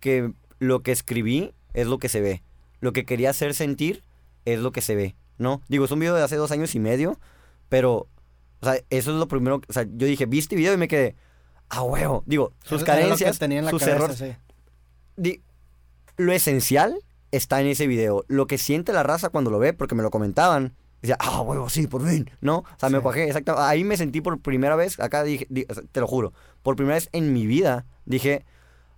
que 0.00 0.32
lo 0.58 0.82
que 0.82 0.92
escribí 0.92 1.54
es 1.74 1.86
lo 1.86 1.98
que 1.98 2.08
se 2.08 2.20
ve. 2.20 2.42
Lo 2.80 2.92
que 2.92 3.04
quería 3.04 3.30
hacer 3.30 3.54
sentir 3.54 4.02
es 4.44 4.58
lo 4.58 4.72
que 4.72 4.80
se 4.80 4.96
ve, 4.96 5.14
¿no? 5.38 5.62
Digo, 5.68 5.84
es 5.84 5.90
un 5.90 5.98
video 6.00 6.14
de 6.14 6.22
hace 6.22 6.36
dos 6.36 6.50
años 6.52 6.74
y 6.74 6.80
medio, 6.80 7.18
pero, 7.68 8.08
o 8.60 8.64
sea, 8.66 8.74
eso 8.90 9.10
es 9.12 9.16
lo 9.16 9.28
primero. 9.28 9.60
O 9.68 9.72
sea, 9.72 9.84
yo 9.84 10.06
dije, 10.06 10.26
vi 10.26 10.38
este 10.38 10.56
video 10.56 10.72
y 10.72 10.76
me 10.76 10.88
quedé, 10.88 11.16
ah, 11.68 11.82
huevo. 11.82 12.22
Digo, 12.26 12.52
sus 12.64 12.84
carencias, 12.84 13.38
tenía 13.38 13.58
en 13.60 13.64
la 13.66 13.70
sus 13.70 13.80
cabeza, 13.80 13.96
errores. 13.96 14.18
sí. 14.18 14.32
Di- 15.16 15.42
lo 16.16 16.32
esencial 16.32 16.98
está 17.30 17.60
en 17.60 17.66
ese 17.68 17.86
video. 17.86 18.24
Lo 18.28 18.46
que 18.46 18.58
siente 18.58 18.92
la 18.92 19.02
raza 19.02 19.30
cuando 19.30 19.50
lo 19.50 19.58
ve, 19.58 19.72
porque 19.72 19.94
me 19.94 20.02
lo 20.02 20.10
comentaban. 20.10 20.74
Decía, 21.00 21.16
ah, 21.18 21.40
huevo, 21.40 21.68
sí, 21.68 21.86
por 21.88 22.06
fin, 22.08 22.30
¿no? 22.40 22.58
O 22.58 22.64
sea, 22.78 22.88
me 22.88 23.00
cuajé, 23.00 23.24
exacto. 23.26 23.58
Ahí 23.58 23.82
me 23.82 23.96
sentí 23.96 24.20
por 24.20 24.38
primera 24.40 24.76
vez, 24.76 25.00
acá 25.00 25.24
dije, 25.24 25.46
di- 25.50 25.64
te 25.64 26.00
lo 26.00 26.06
juro, 26.06 26.32
por 26.62 26.76
primera 26.76 26.94
vez 26.94 27.08
en 27.12 27.32
mi 27.32 27.46
vida 27.46 27.86
dije, 28.04 28.44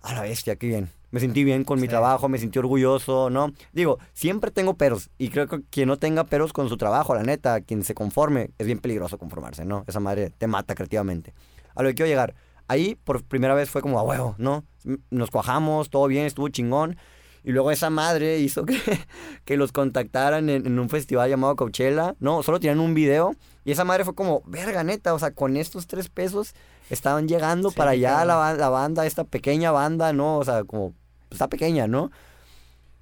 a 0.05 0.13
la 0.13 0.21
bestia, 0.21 0.55
qué 0.55 0.67
bien. 0.67 0.89
Me 1.11 1.19
sentí 1.19 1.43
bien 1.43 1.63
con 1.63 1.79
mi 1.79 1.83
Sí. 1.87 1.89
trabajo, 1.89 2.27
me 2.29 2.37
sentí 2.37 2.59
orgulloso, 2.59 3.29
¿no? 3.29 3.51
Digo, 3.71 3.99
siempre 4.13 4.51
tengo 4.51 4.75
peros. 4.75 5.09
Y 5.17 5.29
creo 5.29 5.47
que 5.47 5.61
quien 5.69 5.87
no 5.87 5.97
tenga 5.97 6.25
peros 6.25 6.51
con 6.51 6.67
su 6.69 6.77
trabajo, 6.77 7.15
la 7.15 7.23
neta, 7.23 7.61
quien 7.61 7.83
se 7.83 7.93
conforme, 7.95 8.51
es 8.57 8.65
bien 8.65 8.79
peligroso 8.79 9.17
conformarse, 9.17 9.63
¿no? 9.65 9.83
Esa 9.87 9.99
madre 9.99 10.31
te 10.37 10.47
mata 10.47 10.75
creativamente. 10.75 11.33
A 11.75 11.83
lo 11.83 11.89
que 11.89 11.95
quiero 11.95 12.09
llegar. 12.09 12.35
Ahí 12.67 12.95
por 13.03 13.23
primera 13.23 13.53
vez 13.53 13.69
fue 13.69 13.81
como 13.81 13.99
a 13.99 14.03
huevo, 14.03 14.35
¿no? 14.37 14.65
Nos 15.09 15.31
cuajamos, 15.31 15.89
todo 15.89 16.07
bien, 16.07 16.25
estuvo 16.25 16.49
chingón. 16.49 16.97
Y 17.43 17.51
luego 17.51 17.69
esa 17.71 17.89
madre 17.91 18.39
hizo 18.39 18.65
que, 18.65 18.75
que 19.45 19.55
los 19.55 19.71
contactaran 19.71 20.49
en, 20.49 20.65
en 20.65 20.79
un 20.79 20.89
festival 20.89 21.29
llamado 21.29 21.55
Coachella. 21.55 22.15
No, 22.19 22.41
solo 22.43 22.59
tenían 22.59 22.79
un 22.79 22.93
video. 22.93 23.35
Y 23.63 23.71
esa 23.71 23.83
madre 23.85 24.03
fue 24.03 24.15
como, 24.15 24.41
verga, 24.47 24.83
neta, 24.83 25.13
o 25.13 25.19
sea, 25.19 25.31
con 25.31 25.55
estos 25.55 25.87
tres 25.87 26.09
pesos 26.09 26.53
estaban 26.89 27.27
llegando 27.27 27.69
Sí, 27.69 27.75
para 27.75 27.91
allá 27.91 28.25
la, 28.25 28.53
la 28.53 28.69
banda, 28.69 29.05
esta 29.05 29.23
pequeña 29.23 29.71
banda, 29.71 30.13
¿no? 30.13 30.37
O 30.37 30.43
sea, 30.43 30.63
como, 30.63 30.93
está 31.31 31.47
pequeña, 31.47 31.87
¿no? 31.87 32.11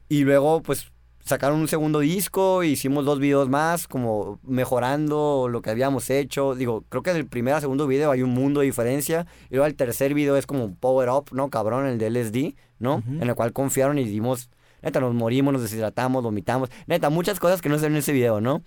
Y 0.09 0.23
luego, 0.23 0.61
pues, 0.61 0.91
sacaron 1.23 1.59
un 1.59 1.67
segundo 1.67 1.99
disco, 1.99 2.63
hicimos 2.63 3.05
dos 3.05 3.19
videos 3.19 3.49
más, 3.49 3.87
como 3.87 4.39
mejorando 4.43 5.47
lo 5.49 5.61
que 5.61 5.69
habíamos 5.69 6.09
hecho. 6.09 6.55
Digo, 6.55 6.83
creo 6.89 7.01
que 7.03 7.11
en 7.11 7.17
el 7.17 7.27
primer 7.27 7.53
a 7.53 7.61
segundo 7.61 7.87
video 7.87 8.11
hay 8.11 8.21
un 8.21 8.31
mundo 8.31 8.59
de 8.59 8.65
diferencia. 8.65 9.25
Y 9.49 9.55
luego 9.55 9.65
el 9.65 9.75
tercer 9.75 10.13
video 10.13 10.35
es 10.37 10.45
como 10.45 10.65
un 10.65 10.75
power 10.75 11.09
up, 11.09 11.29
¿no? 11.31 11.49
Cabrón, 11.49 11.87
el 11.87 11.97
de 11.97 12.09
LSD, 12.09 12.55
¿no? 12.79 13.03
En 13.07 13.23
el 13.23 13.35
cual 13.35 13.53
confiaron 13.53 13.97
y 13.97 14.03
dimos, 14.03 14.49
neta, 14.81 14.99
nos 14.99 15.13
morimos, 15.13 15.53
nos 15.53 15.61
deshidratamos, 15.61 16.23
vomitamos. 16.23 16.69
Neta, 16.87 17.09
muchas 17.09 17.39
cosas 17.39 17.61
que 17.61 17.69
no 17.69 17.77
se 17.77 17.83
ven 17.83 17.93
en 17.93 17.99
ese 17.99 18.11
video, 18.11 18.41
¿no? 18.41 18.61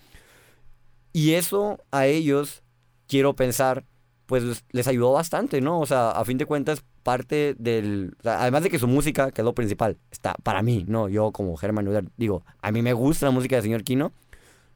Y 1.12 1.34
eso 1.34 1.78
a 1.90 2.06
ellos, 2.06 2.62
quiero 3.06 3.36
pensar, 3.36 3.84
pues 4.26 4.64
les- 4.72 4.88
ayudó 4.88 5.12
bastante, 5.12 5.60
¿no? 5.60 5.80
O 5.80 5.86
sea, 5.86 6.10
a 6.10 6.24
fin 6.24 6.36
de 6.38 6.46
cuentas, 6.46 6.82
parte 7.02 7.54
del... 7.58 8.14
o 8.18 8.22
sea, 8.22 8.40
además 8.42 8.62
de 8.64 8.70
que 8.70 8.78
su 8.78 8.88
música, 8.88 9.30
que 9.30 9.40
es 9.40 9.44
lo 9.44 9.54
principal, 9.54 9.96
está 10.10 10.34
para 10.42 10.62
mí, 10.62 10.84
¿no? 10.88 11.08
Yo 11.08 11.30
como 11.32 11.56
Germán 11.56 11.84
Neuder, 11.84 12.04
digo, 12.16 12.42
a 12.60 12.70
mí 12.72 12.82
me 12.82 12.92
gusta 12.92 13.26
la 13.26 13.32
música 13.32 13.56
del 13.56 13.62
señor 13.62 13.84
Kino. 13.84 14.12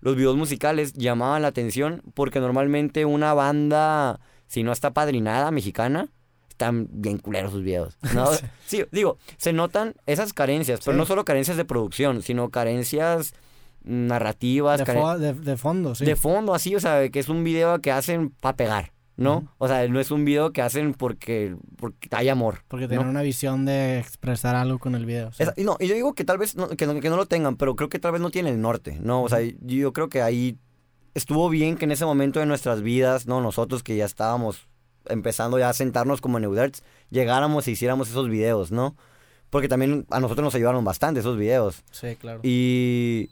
Los 0.00 0.16
videos 0.16 0.36
musicales 0.36 0.92
llamaban 0.94 1.42
la 1.42 1.48
atención 1.48 2.02
porque 2.14 2.40
normalmente 2.40 3.04
una 3.04 3.34
banda, 3.34 4.20
si 4.46 4.62
no 4.62 4.72
está 4.72 4.92
padrinada, 4.92 5.50
mexicana, 5.50 6.08
están 6.48 6.88
bien 6.90 7.18
culeros 7.18 7.52
sus 7.52 7.62
videos, 7.62 7.98
¿no? 8.14 8.28
Sí. 8.66 8.84
digo, 8.92 9.18
se 9.36 9.52
notan 9.52 9.94
esas 10.06 10.32
carencias, 10.32 10.80
pero 10.84 10.92
Sí. 10.94 10.98
no 10.98 11.06
solo 11.06 11.24
carencias 11.24 11.56
de 11.56 11.64
producción, 11.64 12.22
sino 12.22 12.50
carencias 12.50 13.32
narrativas, 13.84 14.78
De, 14.78 14.86
fo- 14.86 15.18
de- 15.18 15.32
de 15.34 15.56
fondo, 15.56 15.94
sí. 15.94 16.04
de 16.04 16.16
fondo, 16.16 16.54
así, 16.54 16.74
o 16.76 16.80
sea, 16.80 17.08
que 17.08 17.18
es 17.18 17.28
un 17.28 17.44
video 17.44 17.80
que 17.80 17.90
hacen 17.92 18.30
para 18.30 18.56
pegar, 18.56 18.92
¿no? 19.20 19.46
O 19.58 19.68
sea, 19.68 19.86
no 19.86 20.00
es 20.00 20.10
un 20.10 20.24
video 20.24 20.50
que 20.50 20.62
hacen 20.62 20.94
porque, 20.94 21.54
porque 21.76 22.08
hay 22.10 22.30
amor. 22.30 22.60
Porque 22.68 22.86
¿no? 22.86 22.88
tienen 22.88 23.06
una 23.06 23.20
visión 23.20 23.66
de 23.66 23.98
expresar 23.98 24.56
algo 24.56 24.78
con 24.78 24.94
el 24.94 25.04
video. 25.04 25.30
sí. 25.32 25.44
Y 25.58 25.64
no, 25.64 25.76
y 25.78 25.88
yo 25.88 25.94
digo 25.94 26.14
que 26.14 26.24
tal 26.24 26.38
vez 26.38 26.56
no, 26.56 26.68
que, 26.68 26.86
no, 26.86 26.98
que 26.98 27.10
no 27.10 27.16
lo 27.16 27.26
tengan, 27.26 27.56
pero 27.56 27.76
creo 27.76 27.90
que 27.90 27.98
tal 27.98 28.12
vez 28.12 28.22
no 28.22 28.30
tienen 28.30 28.54
el 28.54 28.60
norte, 28.62 28.98
¿no? 29.02 29.22
O 29.22 29.28
sea, 29.28 29.40
yo 29.60 29.92
creo 29.92 30.08
que 30.08 30.22
ahí 30.22 30.56
estuvo 31.12 31.50
bien 31.50 31.76
que 31.76 31.84
en 31.84 31.92
ese 31.92 32.06
momento 32.06 32.40
de 32.40 32.46
nuestras 32.46 32.80
vidas, 32.80 33.26
¿no? 33.26 33.42
Nosotros 33.42 33.82
que 33.82 33.94
ya 33.94 34.06
estábamos 34.06 34.68
empezando 35.04 35.58
ya 35.58 35.68
a 35.68 35.74
sentarnos 35.74 36.22
como 36.22 36.40
Neuderts, 36.40 36.82
llegáramos 37.10 37.68
e 37.68 37.72
hiciéramos 37.72 38.08
esos 38.08 38.30
videos, 38.30 38.72
¿no? 38.72 38.96
Porque 39.50 39.68
también 39.68 40.06
a 40.10 40.20
nosotros 40.20 40.44
nos 40.44 40.54
ayudaron 40.54 40.82
bastante 40.82 41.20
esos 41.20 41.36
videos. 41.36 41.84
Sí, 41.90 42.16
claro. 42.16 42.40
Y, 42.42 43.28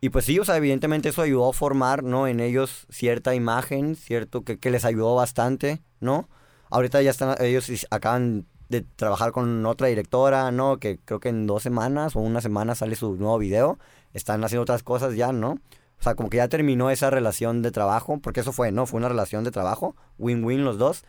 y 0.00 0.10
pues 0.10 0.24
sí, 0.24 0.38
o 0.38 0.44
sea, 0.44 0.56
evidentemente 0.56 1.10
eso 1.10 1.22
ayudó 1.22 1.50
a 1.50 1.52
formar, 1.52 2.02
¿no? 2.02 2.26
En 2.26 2.40
ellos 2.40 2.86
cierta 2.90 3.34
imagen, 3.34 3.96
cierto, 3.96 4.42
que, 4.42 4.58
que 4.58 4.70
les 4.70 4.84
ayudó 4.84 5.14
bastante, 5.14 5.82
¿no? 6.00 6.28
Ahorita 6.70 7.02
ya 7.02 7.10
están, 7.10 7.36
ellos 7.40 7.86
acaban 7.90 8.46
de 8.70 8.82
trabajar 8.82 9.32
con 9.32 9.66
otra 9.66 9.88
directora, 9.88 10.50
¿no? 10.52 10.78
Que 10.78 10.98
creo 11.04 11.18
que 11.20 11.28
en 11.28 11.46
dos 11.46 11.62
semanas 11.62 12.14
o 12.14 12.20
una 12.20 12.40
semana 12.40 12.74
sale 12.76 12.94
su 12.94 13.16
nuevo 13.16 13.36
video. 13.36 13.78
Están 14.14 14.42
haciendo 14.44 14.62
otras 14.62 14.82
cosas 14.84 15.16
ya, 15.16 15.32
¿no? 15.32 15.58
O 16.00 16.02
sea, 16.02 16.14
como 16.14 16.30
que 16.30 16.38
ya 16.38 16.48
terminó 16.48 16.90
esa 16.90 17.10
relación 17.10 17.60
de 17.60 17.72
trabajo, 17.72 18.20
porque 18.22 18.40
eso 18.40 18.52
fue, 18.52 18.72
¿no? 18.72 18.86
Fue 18.86 18.98
una 18.98 19.08
relación 19.08 19.44
de 19.44 19.50
trabajo, 19.50 19.96
win-win 20.18 20.64
los 20.64 20.78
dos. 20.78 21.04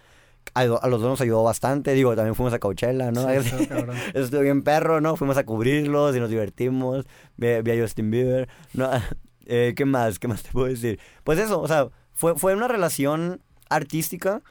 A, 0.54 0.62
a 0.62 0.88
los 0.88 1.02
dos 1.02 1.10
nos 1.10 1.22
ayudó 1.22 1.44
bastante, 1.44 1.94
digo, 1.94 2.16
también 2.16 2.36
fuimos 2.36 2.54
a 2.54 2.60
Coachella, 2.60 3.12
¿no? 3.12 3.22
Sí. 3.22 3.36
Eso 4.14 4.26
estuvo 4.26 4.42
bien 4.42 4.64
perro, 4.64 5.00
¿no? 5.00 5.16
Fuimos 5.16 5.38
a 5.38 5.46
cubrirlos 5.46 6.16
y 6.16 6.20
nos 6.20 6.30
divertimos. 6.30 7.06
Vi, 7.38 7.62
vi 7.62 7.72
a 7.72 7.82
Justin 7.82 8.12
Bieber. 8.12 8.50
¿no? 8.74 8.90
Eh, 9.48 9.74
¿Qué 9.76 9.86
más? 9.86 10.20
¿Qué 10.20 10.28
más 10.28 10.44
te 10.44 10.52
puedo 10.52 10.68
decir? 10.68 11.00
Pues 11.24 11.40
eso, 11.40 11.60
o 11.60 11.68
sea, 11.68 11.90
fue, 12.14 12.38
fue 12.38 12.56
una 12.56 12.68
relación 12.70 13.42
artística 13.70 14.44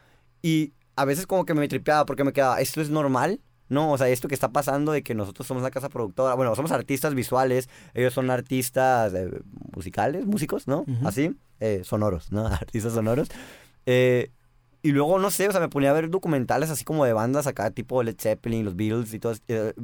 y 0.43 0.75
a 0.97 1.05
veces 1.05 1.27
como 1.27 1.47
que 1.47 1.55
me 1.55 1.69
tripeaba 1.69 2.05
porque 2.05 2.25
me 2.25 2.33
quedaba, 2.33 2.61
¿esto 2.61 2.81
es 2.81 2.91
normal? 2.91 3.41
No, 3.69 3.93
o 3.93 3.97
sea, 3.99 4.09
esto 4.09 4.27
que 4.27 4.35
está 4.35 4.51
pasando 4.51 4.91
de 4.91 5.03
que 5.03 5.15
nosotros 5.15 5.47
somos 5.47 5.63
la 5.63 5.71
casa 5.71 5.89
productora, 5.89 6.35
bueno, 6.35 6.55
somos 6.57 6.73
artistas 6.73 7.15
visuales, 7.15 7.69
ellos 7.95 8.13
son 8.13 8.29
artistas 8.31 9.15
eh, 9.15 9.31
musicales, 9.75 10.27
músicos, 10.27 10.67
¿no? 10.67 10.81
Ujú. 10.81 11.07
Así, 11.07 11.37
eh, 11.61 11.83
sonoros, 11.85 12.33
¿no? 12.33 12.47
Artistas 12.49 12.93
sonoros. 12.93 13.29
Eh, 13.87 14.33
y 14.83 14.93
luego, 14.93 15.19
no 15.19 15.31
sé, 15.31 15.49
o 15.49 15.53
sea, 15.53 15.61
me 15.61 15.69
ponía 15.69 15.91
a 15.91 15.93
ver 15.93 16.11
documentales 16.11 16.71
así 16.71 16.85
como 16.85 17.05
de 17.05 17.13
bandas 17.13 17.47
acá, 17.47 17.71
tipo 17.71 18.03
Led 18.03 18.17
Zeppelin, 18.19 18.65
los 18.65 18.77
Beatles 18.77 19.13
y 19.13 19.19
todo. 19.19 19.35
eh, 19.49 19.75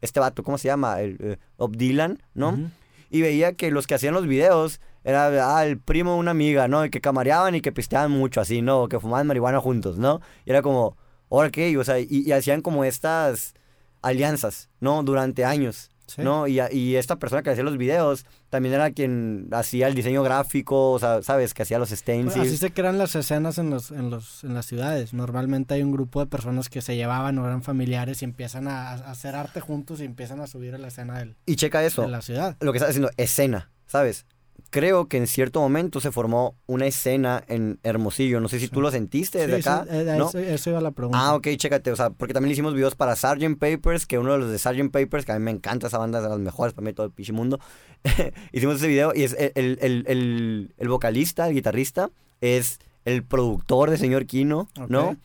este 0.00 0.20
vato, 0.20 0.42
¿cómo 0.42 0.58
se 0.58 0.68
llama? 0.68 1.00
El, 1.00 1.16
eh, 1.20 1.36
Bob 1.56 1.76
Dylan, 1.76 2.22
¿no? 2.34 2.70
Y 3.10 3.22
veía 3.22 3.54
que 3.54 3.70
los 3.70 3.86
que 3.86 3.94
hacían 3.94 4.12
los 4.12 4.26
videos 4.26 4.80
era 5.02 5.56
ah, 5.56 5.66
el 5.66 5.78
primo 5.78 6.12
de 6.14 6.18
una 6.18 6.32
amiga, 6.32 6.68
¿no? 6.68 6.84
Y 6.84 6.90
que 6.90 7.00
camareaban 7.00 7.54
y 7.54 7.60
que 7.60 7.72
pisteaban 7.72 8.10
mucho 8.10 8.40
así, 8.40 8.60
¿no? 8.60 8.88
Que 8.88 9.00
fumaban 9.00 9.26
marihuana 9.26 9.60
juntos, 9.60 9.98
¿no? 9.98 10.20
Y 10.44 10.50
era 10.50 10.62
como, 10.62 10.96
¿ahora 11.30 11.50
qué? 11.50 11.76
O 11.78 11.84
sea, 11.84 11.98
y, 11.98 12.06
y 12.10 12.32
hacían 12.32 12.60
como 12.60 12.84
estas 12.84 13.54
alianzas, 14.02 14.68
¿no? 14.80 15.02
Durante 15.02 15.44
años, 15.44 15.90
Sí. 16.06 16.22
¿no? 16.22 16.46
Y, 16.46 16.60
y 16.70 16.96
esta 16.96 17.16
persona 17.16 17.42
que 17.42 17.50
hacía 17.50 17.64
los 17.64 17.78
videos 17.78 18.26
también 18.50 18.74
era 18.74 18.90
quien 18.90 19.48
hacía 19.52 19.88
el 19.88 19.94
diseño 19.94 20.22
gráfico, 20.22 20.92
o 20.92 20.98
sea, 20.98 21.22
¿sabes? 21.22 21.54
Que 21.54 21.62
hacía 21.62 21.78
los 21.78 21.88
stencils. 21.90 22.36
así 22.46 22.56
se 22.58 22.72
crean 22.72 22.98
las 22.98 23.14
escenas 23.16 23.58
en 23.58 23.70
los, 23.70 23.90
en 23.90 24.10
los, 24.10 24.44
en 24.44 24.54
las 24.54 24.66
ciudades. 24.66 25.14
Normalmente 25.14 25.74
hay 25.74 25.82
un 25.82 25.92
grupo 25.92 26.20
de 26.20 26.26
personas 26.26 26.68
que 26.68 26.82
se 26.82 26.94
llevaban 26.96 27.38
o 27.38 27.46
eran 27.46 27.62
familiares 27.62 28.20
y 28.22 28.26
empiezan 28.26 28.68
a, 28.68 28.90
a 28.90 28.94
hacer 29.10 29.34
arte 29.34 29.60
juntos 29.60 30.00
y 30.00 30.04
empiezan 30.04 30.40
a 30.40 30.46
subir 30.46 30.74
a 30.74 30.78
la 30.78 30.88
escena 30.88 31.18
del- 31.18 31.36
Y 31.46 31.56
checa 31.56 31.82
eso. 31.84 32.02
de 32.02 32.08
la 32.08 32.20
ciudad. 32.22 32.56
lo 32.60 32.72
que 32.72 32.78
está 32.78 32.86
diciendo, 32.88 33.10
escena, 33.16 33.70
¿sabes? 33.86 34.26
Creo 34.70 35.06
que 35.08 35.16
en 35.18 35.26
cierto 35.28 35.60
momento 35.60 36.00
se 36.00 36.10
formó 36.10 36.56
una 36.66 36.86
escena 36.86 37.44
en 37.46 37.78
Hermosillo. 37.84 38.40
No 38.40 38.48
sé 38.48 38.58
si 38.58 38.66
Sí. 38.66 38.72
tú 38.72 38.80
lo 38.80 38.90
sentiste 38.90 39.38
desde 39.38 39.62
Sí, 39.62 39.68
acá. 39.68 39.82
a 39.88 40.16
¿no? 40.16 40.28
eso, 40.28 40.38
eso 40.38 40.70
iba 40.70 40.80
la 40.80 40.90
pregunta. 40.90 41.18
Ah, 41.20 41.34
ok, 41.36 41.46
chécate. 41.56 41.92
O 41.92 41.96
sea, 41.96 42.10
porque 42.10 42.34
también 42.34 42.52
hicimos 42.52 42.74
videos 42.74 42.96
para 42.96 43.14
Sgt. 43.14 43.56
Papers, 43.58 44.04
que 44.06 44.18
uno 44.18 44.32
de 44.32 44.38
los 44.38 44.50
de 44.50 44.58
Sgt. 44.58 44.90
Papers, 44.90 45.24
que 45.24 45.32
a 45.32 45.38
mí 45.38 45.44
me 45.44 45.52
encanta 45.52 45.86
esa 45.86 45.98
banda, 45.98 46.18
es 46.18 46.24
de 46.24 46.30
las 46.30 46.38
mejores 46.40 46.74
para 46.74 46.84
mí 46.86 46.92
todo 46.92 47.06
el 47.06 47.12
pinche 47.12 47.32
mundo. 47.32 47.60
hicimos 48.52 48.76
ese 48.76 48.88
video 48.88 49.12
y 49.14 49.22
es 49.22 49.34
el, 49.38 49.52
el, 49.54 49.78
el, 49.80 50.04
el- 50.08 50.74
el 50.76 50.88
vocalista, 50.88 51.46
el 51.48 51.54
guitarrista, 51.54 52.10
es 52.40 52.78
el 53.04 53.22
productor 53.22 53.90
de 53.90 53.98
Señor 53.98 54.26
Kino, 54.26 54.68
¿no? 54.88 55.16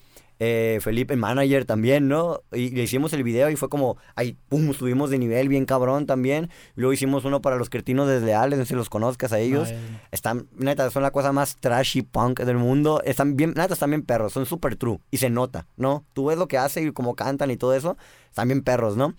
Eh, 0.42 0.80
Felipe, 0.82 1.14
el 1.14 1.20
manager 1.20 1.66
también, 1.66 2.08
¿no? 2.08 2.42
Y 2.54 2.70
le 2.70 2.84
hicimos 2.84 3.12
el 3.12 3.24
video 3.24 3.50
y 3.50 3.58
fue 3.58 3.68
como, 3.68 3.98
ahí, 4.16 4.38
pum, 4.48 4.74
subimos 4.74 5.10
de 5.10 5.20
nivel 5.20 5.50
bien 5.50 5.66
cabrón 5.66 6.06
también. 6.06 6.50
Luego 6.76 6.94
hicimos 6.94 7.26
uno 7.26 7.42
para 7.42 7.58
los 7.58 7.70
cretinos 7.70 8.08
desleales, 8.08 8.58
no 8.58 8.64
sé 8.64 8.70
si 8.70 8.76
los 8.76 8.90
conozcas 8.90 9.34
a 9.34 9.40
ellos. 9.40 9.70
Están, 10.12 10.48
neta, 10.56 10.90
son 10.92 11.04
la 11.04 11.12
cosa 11.12 11.34
más 11.34 11.58
trashy 11.58 12.04
punk 12.04 12.40
del 12.40 12.56
mundo. 12.56 13.02
Están 13.04 13.36
bien, 13.36 13.50
neta, 13.58 13.74
están 13.74 13.90
bien 13.90 14.04
perros, 14.04 14.32
son 14.32 14.46
súper 14.46 14.78
true. 14.78 15.00
Y 15.12 15.18
se 15.18 15.30
nota, 15.30 15.68
¿no? 15.76 16.06
Tú 16.14 16.28
ves 16.28 16.38
lo 16.38 16.48
que 16.48 16.58
hacen 16.58 16.88
y 16.88 16.92
cómo 16.94 17.16
cantan 17.16 17.52
y 17.52 17.58
todo 17.58 17.74
eso. 17.74 17.98
Están 18.30 18.48
bien 18.48 18.62
perros, 18.64 18.96
¿no? 18.96 19.16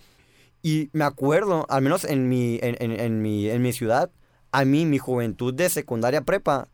Y 0.62 0.88
me 0.94 1.04
acuerdo, 1.04 1.66
al 1.68 1.82
menos 1.82 2.04
en 2.04 2.30
mi, 2.30 2.58
en, 2.62 2.76
en- 2.80 2.98
en 2.98 3.20
mi, 3.20 3.48
en 3.50 3.60
mi 3.60 3.72
ciudad, 3.74 4.10
a 4.52 4.64
mí, 4.64 4.86
mi 4.86 4.96
juventud 4.98 5.52
de 5.52 5.68
secundaria 5.68 6.22
prepa, 6.22 6.66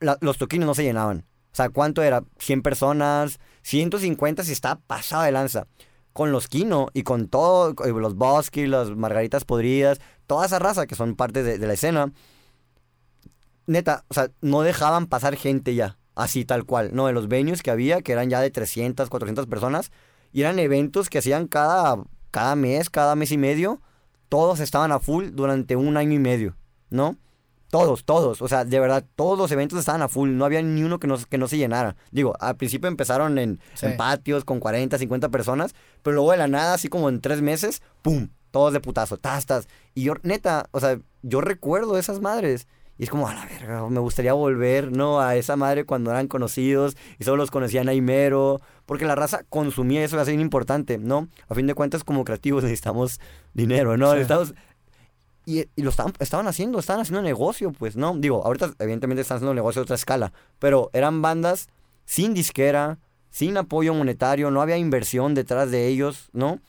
la- 0.00 0.18
los 0.20 0.38
toquines 0.38 0.66
no 0.66 0.74
se 0.74 0.82
llenaban. 0.82 1.24
O 1.52 1.56
sea, 1.56 1.68
¿cuánto 1.68 2.02
era? 2.02 2.24
100 2.38 2.62
personas, 2.62 3.38
150 3.62 4.44
si 4.44 4.52
está 4.52 4.76
pasado 4.76 5.24
de 5.24 5.32
lanza. 5.32 5.66
Con 6.12 6.32
los 6.32 6.48
Kino 6.48 6.88
y 6.94 7.02
con 7.02 7.28
todo, 7.28 7.74
con 7.74 8.00
los 8.00 8.16
Bosky, 8.16 8.66
las 8.66 8.90
Margaritas 8.90 9.44
Podridas, 9.44 10.00
toda 10.26 10.46
esa 10.46 10.58
raza 10.58 10.86
que 10.86 10.94
son 10.94 11.14
parte 11.14 11.42
de, 11.42 11.58
la 11.58 11.72
escena, 11.72 12.12
neta, 13.66 14.04
o 14.08 14.14
sea, 14.14 14.30
no 14.40 14.62
dejaban 14.62 15.06
pasar 15.06 15.36
gente 15.36 15.74
ya, 15.74 15.98
así 16.14 16.44
tal 16.44 16.64
cual. 16.64 16.90
No, 16.94 17.06
de 17.06 17.12
los 17.12 17.28
venues 17.28 17.62
que 17.62 17.70
había, 17.70 18.02
que 18.02 18.12
eran 18.12 18.30
ya 18.30 18.40
de 18.40 18.50
300, 18.50 19.08
400 19.08 19.46
personas, 19.46 19.90
y 20.32 20.42
eran 20.42 20.58
eventos 20.58 21.08
que 21.08 21.18
hacían 21.18 21.46
cada, 21.48 22.02
cada 22.30 22.56
mes, 22.56 22.90
cada 22.90 23.14
mes 23.14 23.32
y 23.32 23.38
medio, 23.38 23.80
todos 24.28 24.60
estaban 24.60 24.92
a 24.92 25.00
full 25.00 25.30
durante 25.32 25.76
un 25.76 25.96
año 25.98 26.14
y 26.14 26.18
medio, 26.18 26.56
¿no? 26.90 27.16
Todos, 27.72 28.04
todos, 28.04 28.42
o 28.42 28.48
sea, 28.48 28.66
de 28.66 28.78
verdad, 28.78 29.02
todos 29.16 29.38
los 29.38 29.50
eventos 29.50 29.78
estaban 29.78 30.02
a 30.02 30.08
full, 30.08 30.28
no 30.32 30.44
había 30.44 30.60
ni 30.60 30.82
uno 30.82 30.98
que 30.98 31.06
no, 31.06 31.16
que 31.16 31.38
no 31.38 31.48
se 31.48 31.56
llenara. 31.56 31.96
Digo, 32.10 32.34
al 32.38 32.56
principio 32.56 32.86
empezaron 32.86 33.38
en, 33.38 33.60
Sí. 33.72 33.86
en 33.86 33.96
patios 33.96 34.44
con 34.44 34.60
40, 34.60 34.98
50 34.98 35.30
personas, 35.30 35.74
pero 36.02 36.16
luego 36.16 36.32
de 36.32 36.36
la 36.36 36.48
nada, 36.48 36.74
así 36.74 36.88
como 36.88 37.08
en 37.08 37.22
tres 37.22 37.40
meses, 37.40 37.80
¡pum! 38.02 38.28
Todos 38.50 38.74
de 38.74 38.80
putazo, 38.80 39.16
tastas. 39.16 39.68
Y 39.94 40.02
yo, 40.02 40.16
neta, 40.22 40.66
o 40.72 40.80
sea, 40.80 40.98
yo 41.22 41.40
recuerdo 41.40 41.96
esas 41.96 42.20
madres. 42.20 42.68
Y 42.98 43.04
es 43.04 43.10
como, 43.10 43.26
a 43.26 43.32
la 43.32 43.46
verga, 43.46 43.88
me 43.88 44.00
gustaría 44.00 44.34
volver, 44.34 44.92
¿no? 44.94 45.20
A 45.20 45.34
esa 45.36 45.56
madre 45.56 45.86
cuando 45.86 46.10
eran 46.10 46.28
conocidos 46.28 46.94
y 47.18 47.24
solo 47.24 47.38
los 47.38 47.50
conocían 47.50 47.88
a 47.88 47.94
Imero. 47.94 48.60
Porque 48.84 49.06
la 49.06 49.14
raza 49.14 49.44
consumía 49.48 50.04
eso, 50.04 50.20
es 50.20 50.28
bien 50.28 50.40
importante, 50.40 50.98
¿no? 50.98 51.28
A 51.48 51.54
fin 51.54 51.66
de 51.66 51.74
cuentas, 51.74 52.04
como 52.04 52.22
creativos 52.24 52.62
necesitamos 52.64 53.18
dinero, 53.54 53.96
¿no? 53.96 54.08
Sí. 54.08 54.18
Necesitamos... 54.18 54.54
Y, 55.44 55.66
y 55.74 55.82
lo 55.82 55.90
estaban, 55.90 56.12
estaban 56.20 56.46
haciendo, 56.46 56.78
estaban 56.78 57.02
haciendo 57.02 57.22
negocio, 57.22 57.72
pues, 57.72 57.96
¿no? 57.96 58.14
Digo, 58.16 58.44
ahorita 58.44 58.74
evidentemente 58.78 59.22
están 59.22 59.36
haciendo 59.36 59.54
negocio 59.54 59.80
a 59.80 59.84
otra 59.84 59.96
escala, 59.96 60.32
pero 60.58 60.90
eran 60.92 61.20
bandas 61.20 61.68
sin 62.04 62.32
disquera, 62.34 62.98
sin 63.30 63.56
apoyo 63.56 63.94
monetario, 63.94 64.50
no 64.50 64.60
había 64.62 64.76
inversión 64.76 65.34
detrás 65.34 65.70
de 65.70 65.88
ellos, 65.88 66.28
¿no? 66.32 66.60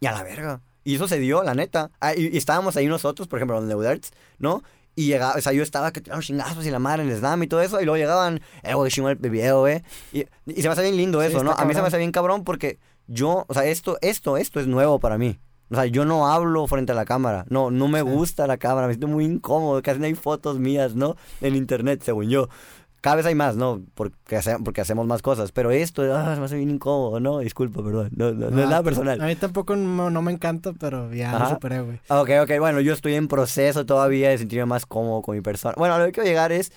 Y 0.00 0.06
a 0.06 0.12
la 0.12 0.22
verga. 0.22 0.60
Y 0.84 0.96
eso 0.96 1.08
se 1.08 1.18
dio, 1.18 1.42
la 1.44 1.54
neta. 1.54 1.90
Ah, 2.00 2.14
y, 2.14 2.34
y 2.34 2.36
estábamos 2.36 2.76
ahí 2.76 2.88
nosotros, 2.88 3.28
por 3.28 3.38
ejemplo, 3.38 3.58
en 3.58 3.68
The 3.68 3.74
Uderts, 3.74 4.10
¿no? 4.38 4.62
Y 4.94 5.06
llegaba, 5.06 5.34
o 5.36 5.40
sea, 5.40 5.52
yo 5.52 5.62
estaba 5.62 5.92
que 5.92 6.00
tiraron 6.00 6.22
chingazos 6.22 6.66
y 6.66 6.70
la 6.70 6.78
madre 6.78 7.04
en 7.04 7.08
el 7.08 7.18
slam 7.18 7.42
y 7.42 7.46
todo 7.46 7.62
eso, 7.62 7.80
y 7.80 7.84
luego 7.84 7.96
llegaban, 7.96 8.42
eh, 8.62 8.74
güey, 8.74 8.90
chingón 8.90 9.12
el 9.22 9.30
video, 9.30 9.60
güey. 9.60 9.82
Y, 10.12 10.26
y 10.46 10.60
se 10.60 10.68
me 10.68 10.72
hace 10.72 10.82
bien 10.82 10.96
lindo 10.96 11.20
Sí, 11.20 11.28
eso, 11.28 11.42
¿no? 11.42 11.52
está 11.52 11.62
A 11.62 11.66
mí 11.66 11.72
se 11.72 11.80
me 11.80 11.86
hace 11.86 11.96
bien 11.96 12.12
cabrón 12.12 12.44
porque 12.44 12.78
yo, 13.06 13.44
o 13.48 13.54
sea, 13.54 13.64
esto, 13.64 13.96
esto, 14.02 14.36
esto 14.36 14.60
es 14.60 14.66
nuevo 14.66 14.98
para 14.98 15.16
mí. 15.16 15.38
O 15.72 15.74
sea, 15.74 15.86
yo 15.86 16.04
no 16.04 16.28
hablo 16.28 16.66
frente 16.66 16.92
a 16.92 16.94
la 16.94 17.04
cámara. 17.06 17.44
No, 17.48 17.70
no 17.70 17.88
me 17.88 18.02
gusta 18.02 18.46
la 18.46 18.58
cámara. 18.58 18.86
Me 18.86 18.92
siento 18.92 19.08
muy 19.08 19.24
incómodo. 19.24 19.80
Casi 19.82 19.98
no 19.98 20.04
hay 20.06 20.14
fotos 20.14 20.58
mías, 20.58 20.94
¿no? 20.94 21.16
En 21.40 21.56
internet, 21.56 22.02
según 22.04 22.28
yo. 22.28 22.48
Cada 23.00 23.16
vez 23.16 23.26
hay 23.26 23.34
más, 23.34 23.56
¿no? 23.56 23.82
Porque, 23.94 24.36
hace- 24.36 24.58
porque 24.64 24.80
hacemos 24.80 25.06
más 25.08 25.22
cosas. 25.22 25.50
Pero 25.50 25.72
esto, 25.72 26.02
ah, 26.14 26.34
se 26.34 26.38
me 26.40 26.44
hace 26.46 26.56
bien 26.56 26.70
incómodo, 26.70 27.18
¿no? 27.18 27.38
Disculpa, 27.40 27.82
perdón. 27.82 28.10
No, 28.14 28.30
no, 28.32 28.50
no 28.50 28.58
es 28.60 28.66
Ah, 28.66 28.70
nada 28.70 28.82
personal. 28.84 29.20
A 29.20 29.26
mí 29.26 29.34
tampoco 29.34 29.74
no, 29.74 30.08
no 30.10 30.22
me 30.22 30.30
encanta, 30.30 30.72
pero 30.78 31.12
ya 31.12 31.32
lo 31.32 31.38
Ajá. 31.38 31.54
superé, 31.54 31.80
güey. 31.80 31.98
Ah, 32.08 32.20
Ok, 32.20 32.30
ok, 32.42 32.50
bueno, 32.60 32.78
yo 32.80 32.92
estoy 32.92 33.14
en 33.14 33.26
proceso 33.26 33.84
todavía 33.86 34.28
de 34.28 34.38
sentirme 34.38 34.66
más 34.66 34.86
cómodo 34.86 35.22
con 35.22 35.34
mi 35.34 35.40
persona. 35.40 35.74
Bueno, 35.76 35.94
a 35.94 35.98
lo 35.98 36.04
que 36.06 36.12
quiero 36.12 36.28
llegar 36.28 36.52
es, 36.52 36.70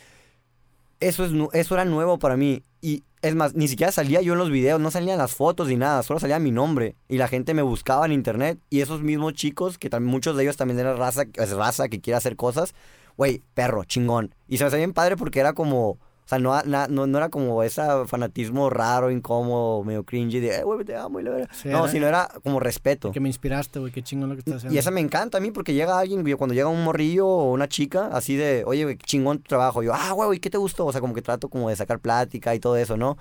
eso, 0.99 1.25
es, 1.25 1.31
eso 1.53 1.73
era 1.75 1.85
nuevo 1.85 2.19
para 2.19 2.37
mí. 2.37 2.63
Y 2.81 3.03
es 3.21 3.35
más, 3.35 3.55
ni 3.55 3.67
siquiera 3.67 3.91
salía 3.91 4.21
yo 4.21 4.33
en 4.33 4.39
los 4.39 4.51
videos, 4.51 4.79
no 4.79 4.91
salían 4.91 5.17
las 5.17 5.33
fotos 5.33 5.67
ni 5.67 5.75
nada, 5.75 6.03
solo 6.03 6.19
salía 6.19 6.39
mi 6.39 6.51
nombre. 6.51 6.95
Y 7.07 7.17
la 7.17 7.27
gente 7.27 7.53
me 7.53 7.61
buscaba 7.61 8.05
en 8.05 8.11
internet. 8.11 8.59
Y 8.69 8.81
esos 8.81 9.01
mismos 9.01 9.33
chicos, 9.33 9.77
que 9.77 9.89
también 9.89 10.11
muchos 10.11 10.37
de 10.37 10.43
ellos 10.43 10.57
también 10.57 10.79
eran 10.79 10.97
raza, 10.97 11.23
es 11.33 11.51
raza 11.51 11.89
que 11.89 12.01
quiere 12.01 12.17
hacer 12.17 12.35
cosas, 12.35 12.75
güey, 13.17 13.43
perro, 13.53 13.83
chingón. 13.83 14.35
Y 14.47 14.57
se 14.57 14.63
me 14.63 14.67
hacía 14.67 14.77
bien 14.77 14.93
padre 14.93 15.17
porque 15.17 15.39
era 15.39 15.53
como... 15.53 15.99
O 16.26 16.28
sea, 16.28 16.39
no, 16.39 16.59
no, 16.89 17.05
no 17.05 17.17
era 17.19 17.30
como 17.30 17.61
ese 17.61 17.84
fanatismo 18.07 18.71
raro, 18.71 19.11
incómodo, 19.11 19.84
medio 19.84 20.03
cringy 20.03 20.39
de, 20.39 20.55
eh, 20.57 20.63
güey, 20.63 20.84
te 20.84 20.95
amo 20.95 21.19
y 21.19 21.23
la 21.23 21.30
verga". 21.30 21.49
Sí, 21.53 21.69
No, 21.69 21.84
era- 21.84 21.88
sino 21.91 22.07
era 22.07 22.28
como 22.43 22.59
respeto. 22.59 23.11
Que 23.11 23.19
me 23.19 23.30
inspiraste, 23.30 23.78
güey. 23.80 23.91
Qué 23.91 24.01
chingón 24.01 24.30
lo 24.30 24.36
que 24.36 24.39
estás 24.39 24.55
haciendo. 24.55 24.73
Y 24.73 24.80
esa 24.80 24.89
me 24.89 25.01
encanta 25.01 25.38
a 25.38 25.41
mí 25.41 25.51
porque 25.51 25.76
llega 25.76 25.99
alguien, 25.99 26.21
güey, 26.23 26.34
cuando 26.34 26.55
llega 26.55 26.67
un 26.67 26.84
morrillo 26.84 27.28
o 27.28 27.51
una 27.53 27.67
chica, 27.67 28.09
así 28.11 28.36
de, 28.36 28.63
oye, 28.65 28.84
güey, 28.86 28.97
chingón 28.97 29.38
tu 29.38 29.43
trabajo. 29.49 29.84
Yo, 29.84 29.93
ah, 29.93 30.13
güey, 30.13 30.39
¿qué 30.39 30.49
te 30.49 30.57
gustó? 30.57 30.88
O 30.88 30.91
sea, 30.91 30.99
como 30.99 31.13
que 31.13 31.21
trato 31.21 31.47
como 31.47 31.69
de 31.69 31.76
sacar 31.76 31.99
plática 31.99 32.55
y 32.55 32.59
todo 32.59 32.76
eso, 32.76 32.97
¿no? 32.97 33.17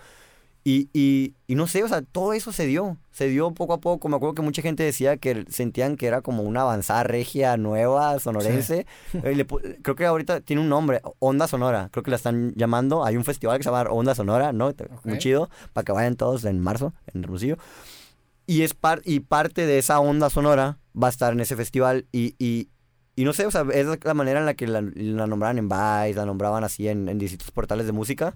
Y, 0.67 0.89
y, 0.95 1.35
y 1.47 1.57
no 1.57 1.67
sé, 1.67 1.85
o 1.85 1.89
sea, 1.89 2.01
todo 2.01 2.33
eso 2.33 2.51
se 2.51 2.67
dio. 2.67 2.97
Se 3.13 3.29
dio 3.29 3.53
poco 3.53 3.75
a 3.75 3.81
poco. 3.81 4.09
Me 4.09 4.17
acuerdo 4.17 4.35
que 4.35 4.41
mucha 4.41 4.63
gente 4.63 4.83
decía 4.83 5.19
que 5.19 5.45
sentían 5.51 5.97
que 5.99 6.07
era 6.07 6.23
como 6.23 6.43
una 6.43 6.63
avanzada 6.63 7.03
regia 7.03 7.59
nueva, 7.59 8.19
sonorense. 8.19 8.87
Eh, 9.13 9.35
le 9.35 9.47
pu- 9.47 9.61
creo 9.83 9.95
que 9.95 10.07
ahorita 10.07 10.41
tiene 10.41 10.63
un 10.63 10.71
nombre, 10.71 11.03
Onda 11.19 11.47
Sonora. 11.49 11.91
Creo 11.93 12.03
que 12.03 12.11
la 12.11 12.17
están 12.17 12.55
llamando. 12.57 13.05
Hay 13.05 13.19
un 13.19 13.25
festival 13.25 13.59
que 13.59 13.63
se 13.65 13.71
llama 13.71 13.91
Onda 13.91 14.15
Sonora, 14.15 14.53
¿no? 14.55 14.73
Muy 15.05 15.15
Ok. 15.15 15.19
chido. 15.19 15.51
Para 15.75 15.85
que 15.85 15.93
vayan 15.93 16.17
todos 16.17 16.45
en 16.47 16.59
marzo, 16.61 16.95
en 17.13 17.23
Hermosillo. 17.25 17.59
Y, 18.47 18.63
es 18.63 18.73
par- 18.73 19.03
y 19.05 19.21
parte 19.21 19.67
de 19.67 19.77
esa 19.79 20.01
onda 20.01 20.31
sonora 20.31 20.79
va 21.01 21.09
a 21.09 21.11
estar 21.11 21.35
en 21.35 21.41
ese 21.41 21.57
festival. 21.57 22.07
Y, 22.11 22.37
y, 22.39 22.69
y 23.17 23.25
no 23.25 23.35
sé, 23.35 23.45
o 23.45 23.51
sea, 23.51 23.67
es 23.73 23.87
la 24.03 24.15
manera 24.15 24.41
en 24.41 24.47
la 24.47 24.55
que 24.55 24.67
la, 24.67 24.81
la 24.81 25.27
nombraban 25.27 25.59
en 25.59 25.69
Vice, 25.69 26.15
la 26.15 26.25
nombraban 26.25 26.65
así 26.65 26.89
en, 26.89 27.09
en 27.11 27.19
distintos 27.19 27.51
portales 27.51 27.85
de 27.85 27.93
música. 27.93 28.35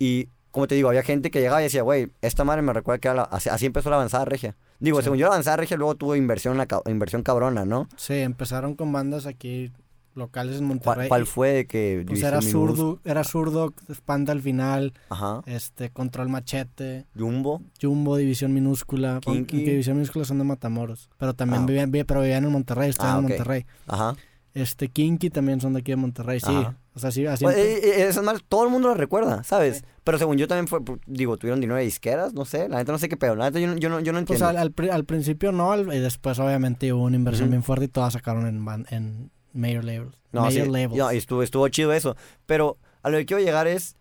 Y 0.00 0.28
como 0.54 0.68
te 0.68 0.76
digo, 0.76 0.88
había 0.88 1.02
gente 1.02 1.32
que 1.32 1.40
llegaba 1.40 1.60
y 1.60 1.64
decía, 1.64 1.82
güey, 1.82 2.12
esta 2.22 2.44
madre 2.44 2.62
me 2.62 2.72
recuerda 2.72 3.00
que 3.00 3.08
era 3.08 3.14
la- 3.16 3.22
así, 3.24 3.48
así 3.48 3.66
empezó 3.66 3.90
la 3.90 3.96
avanzada 3.96 4.24
regia. 4.24 4.54
Digo, 4.78 4.98
Sí. 5.00 5.04
según 5.04 5.18
yo, 5.18 5.24
la 5.26 5.32
avanzada 5.32 5.56
regia 5.56 5.76
luego 5.76 5.96
tuvo 5.96 6.14
inversión, 6.14 6.64
ca- 6.66 6.80
inversión 6.86 7.24
cabrona, 7.24 7.64
¿no? 7.64 7.88
Sí, 7.96 8.14
empezaron 8.14 8.76
con 8.76 8.92
bandas 8.92 9.26
aquí 9.26 9.72
locales 10.14 10.60
en 10.60 10.66
¿Cuál, 10.68 10.68
Monterrey. 10.68 11.08
cuál 11.08 11.26
fue 11.26 11.48
de 11.50 11.66
que 11.66 12.04
Pues 12.06 12.22
era 12.22 12.40
zurdo, 12.40 13.00
era 13.04 13.24
zurdo, 13.24 13.74
Panda 14.04 14.32
al 14.32 14.40
final, 14.42 14.92
Ajá. 15.08 15.42
este, 15.46 15.90
Control 15.90 16.28
Machete, 16.28 17.06
Jumbo. 17.18 17.60
Jumbo, 17.82 18.16
División 18.16 18.54
Minúscula. 18.54 19.18
Kinky. 19.20 19.64
División 19.64 19.96
Minúscula 19.96 20.24
son 20.24 20.38
de 20.38 20.44
Matamoros. 20.44 21.10
Pero 21.18 21.34
también 21.34 21.64
Ah, 21.64 21.66
vivían, 21.66 21.90
vi- 21.90 22.04
pero 22.04 22.20
vivían 22.20 22.44
en 22.44 22.52
Monterrey, 22.52 22.90
estaban 22.90 23.14
Ah, 23.16 23.18
en. 23.18 23.22
Monterrey. 23.24 23.66
Ajá. 23.88 24.14
Este, 24.54 24.88
Kinky 24.88 25.30
también 25.30 25.60
son 25.60 25.72
de 25.74 25.80
aquí 25.80 25.90
de 25.92 25.96
Monterrey, 25.96 26.38
sí. 26.40 26.46
Ajá. 26.48 26.76
O 26.94 27.00
sea, 27.00 27.10
sí, 27.10 27.26
así. 27.26 27.44
Pues, 27.44 27.56
eh, 27.56 27.80
eh, 28.02 28.06
esas 28.08 28.22
más, 28.22 28.40
todo 28.48 28.62
el 28.64 28.70
mundo 28.70 28.88
las 28.88 28.96
recuerda, 28.96 29.42
¿sabes? 29.42 29.82
Pero 30.04 30.16
según 30.16 30.36
yo 30.38 30.46
también 30.46 30.68
fue, 30.68 30.78
digo, 31.06 31.36
tuvieron 31.36 31.60
dinero 31.60 31.76
de 31.76 31.82
disqueras, 31.84 32.34
no 32.34 32.44
sé, 32.44 32.68
la 32.68 32.76
neta 32.76 32.92
no 32.92 32.98
sé 32.98 33.08
qué 33.08 33.16
pedo, 33.16 33.34
la 33.34 33.46
neta 33.46 33.58
yo, 33.58 33.66
no- 33.66 33.76
yo, 33.76 33.88
no, 33.88 33.98
yo 34.00 34.12
no 34.12 34.18
pues 34.24 34.40
entiendo. 34.40 34.46
al, 34.46 34.56
al, 34.58 34.70
pri- 34.70 34.90
al 34.90 35.04
principio 35.04 35.50
no, 35.50 35.72
al- 35.72 35.92
y 35.92 35.98
después 35.98 36.38
obviamente 36.38 36.92
hubo 36.92 37.02
una 37.02 37.16
inversión 37.16 37.46
Ujú. 37.48 37.50
bien 37.50 37.62
fuerte 37.64 37.86
y 37.86 37.88
todas 37.88 38.12
sacaron 38.12 38.46
en, 38.46 38.64
en 38.90 39.30
Major 39.52 39.84
Labels. 39.84 40.16
No, 40.30 40.42
major 40.42 40.52
sí, 40.66 40.70
labels. 40.70 40.94
no, 40.96 41.12
y 41.12 41.16
estuvo, 41.16 41.42
estuvo 41.42 41.66
chido 41.68 41.92
eso. 41.92 42.16
Pero 42.46 42.78
a 43.02 43.10
lo 43.10 43.18
que 43.18 43.26
quiero 43.26 43.42
llegar 43.42 43.66
es. 43.66 43.96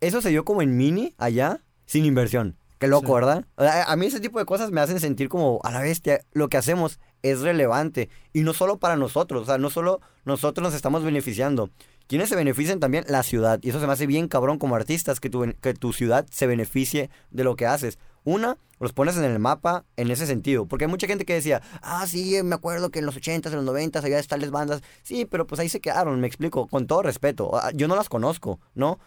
Eso 0.00 0.20
se 0.20 0.28
dio 0.28 0.44
como 0.44 0.60
en 0.62 0.76
mini 0.76 1.14
allá, 1.18 1.60
sin 1.86 2.04
inversión. 2.04 2.56
Qué 2.78 2.86
loco, 2.88 3.08
Sí. 3.08 3.12
¿verdad? 3.14 3.44
O 3.56 3.62
sea, 3.64 3.84
a 3.84 3.96
mí 3.96 4.06
ese 4.06 4.20
tipo 4.20 4.38
de 4.38 4.44
cosas 4.44 4.70
me 4.70 4.80
hacen 4.80 5.00
sentir 5.00 5.28
como 5.28 5.60
a 5.64 5.72
la 5.72 5.80
bestia. 5.80 6.20
Lo 6.32 6.48
que 6.48 6.56
hacemos 6.56 7.00
es 7.22 7.40
relevante. 7.40 8.08
Y 8.32 8.42
no 8.42 8.52
solo 8.52 8.78
para 8.78 8.96
nosotros. 8.96 9.42
O 9.42 9.46
sea, 9.46 9.58
no 9.58 9.70
solo 9.70 10.00
nosotros 10.24 10.62
nos 10.62 10.74
estamos 10.74 11.04
beneficiando. 11.04 11.70
Quienes 12.06 12.30
se 12.30 12.36
benefician 12.36 12.80
también 12.80 13.04
la 13.08 13.22
ciudad. 13.22 13.60
Y 13.62 13.70
eso 13.70 13.80
se 13.80 13.86
me 13.86 13.92
hace 13.92 14.06
bien 14.06 14.28
cabrón 14.28 14.58
como 14.58 14.76
artistas, 14.76 15.20
que 15.20 15.28
tu, 15.28 15.52
que 15.60 15.74
tu 15.74 15.92
ciudad 15.92 16.26
se 16.30 16.46
beneficie 16.46 17.10
de 17.30 17.44
lo 17.44 17.54
que 17.54 17.66
haces. 17.66 17.98
Una, 18.24 18.56
los 18.80 18.92
pones 18.92 19.16
en 19.16 19.24
el 19.24 19.38
mapa 19.38 19.84
en 19.96 20.10
ese 20.10 20.26
sentido. 20.26 20.66
Porque 20.66 20.86
hay 20.86 20.90
mucha 20.90 21.06
gente 21.06 21.24
que 21.24 21.34
decía, 21.34 21.62
ah, 21.82 22.06
sí, 22.06 22.42
me 22.42 22.54
acuerdo 22.54 22.90
que 22.90 23.00
en 23.00 23.06
los 23.06 23.16
80s, 23.16 23.46
en 23.46 23.64
los 23.64 23.74
90s 23.74 24.02
había 24.02 24.22
tales 24.22 24.50
bandas. 24.50 24.82
Sí, 25.02 25.24
pero 25.24 25.46
pues 25.46 25.60
ahí 25.60 25.68
se 25.68 25.80
quedaron, 25.80 26.20
me 26.20 26.26
explico, 26.26 26.66
con 26.66 26.86
todo 26.86 27.02
respeto. 27.02 27.50
Ah, 27.54 27.70
Yo 27.74 27.88
no 27.88 27.96
las 27.96 28.08
conozco, 28.08 28.60
¿no? 28.74 28.98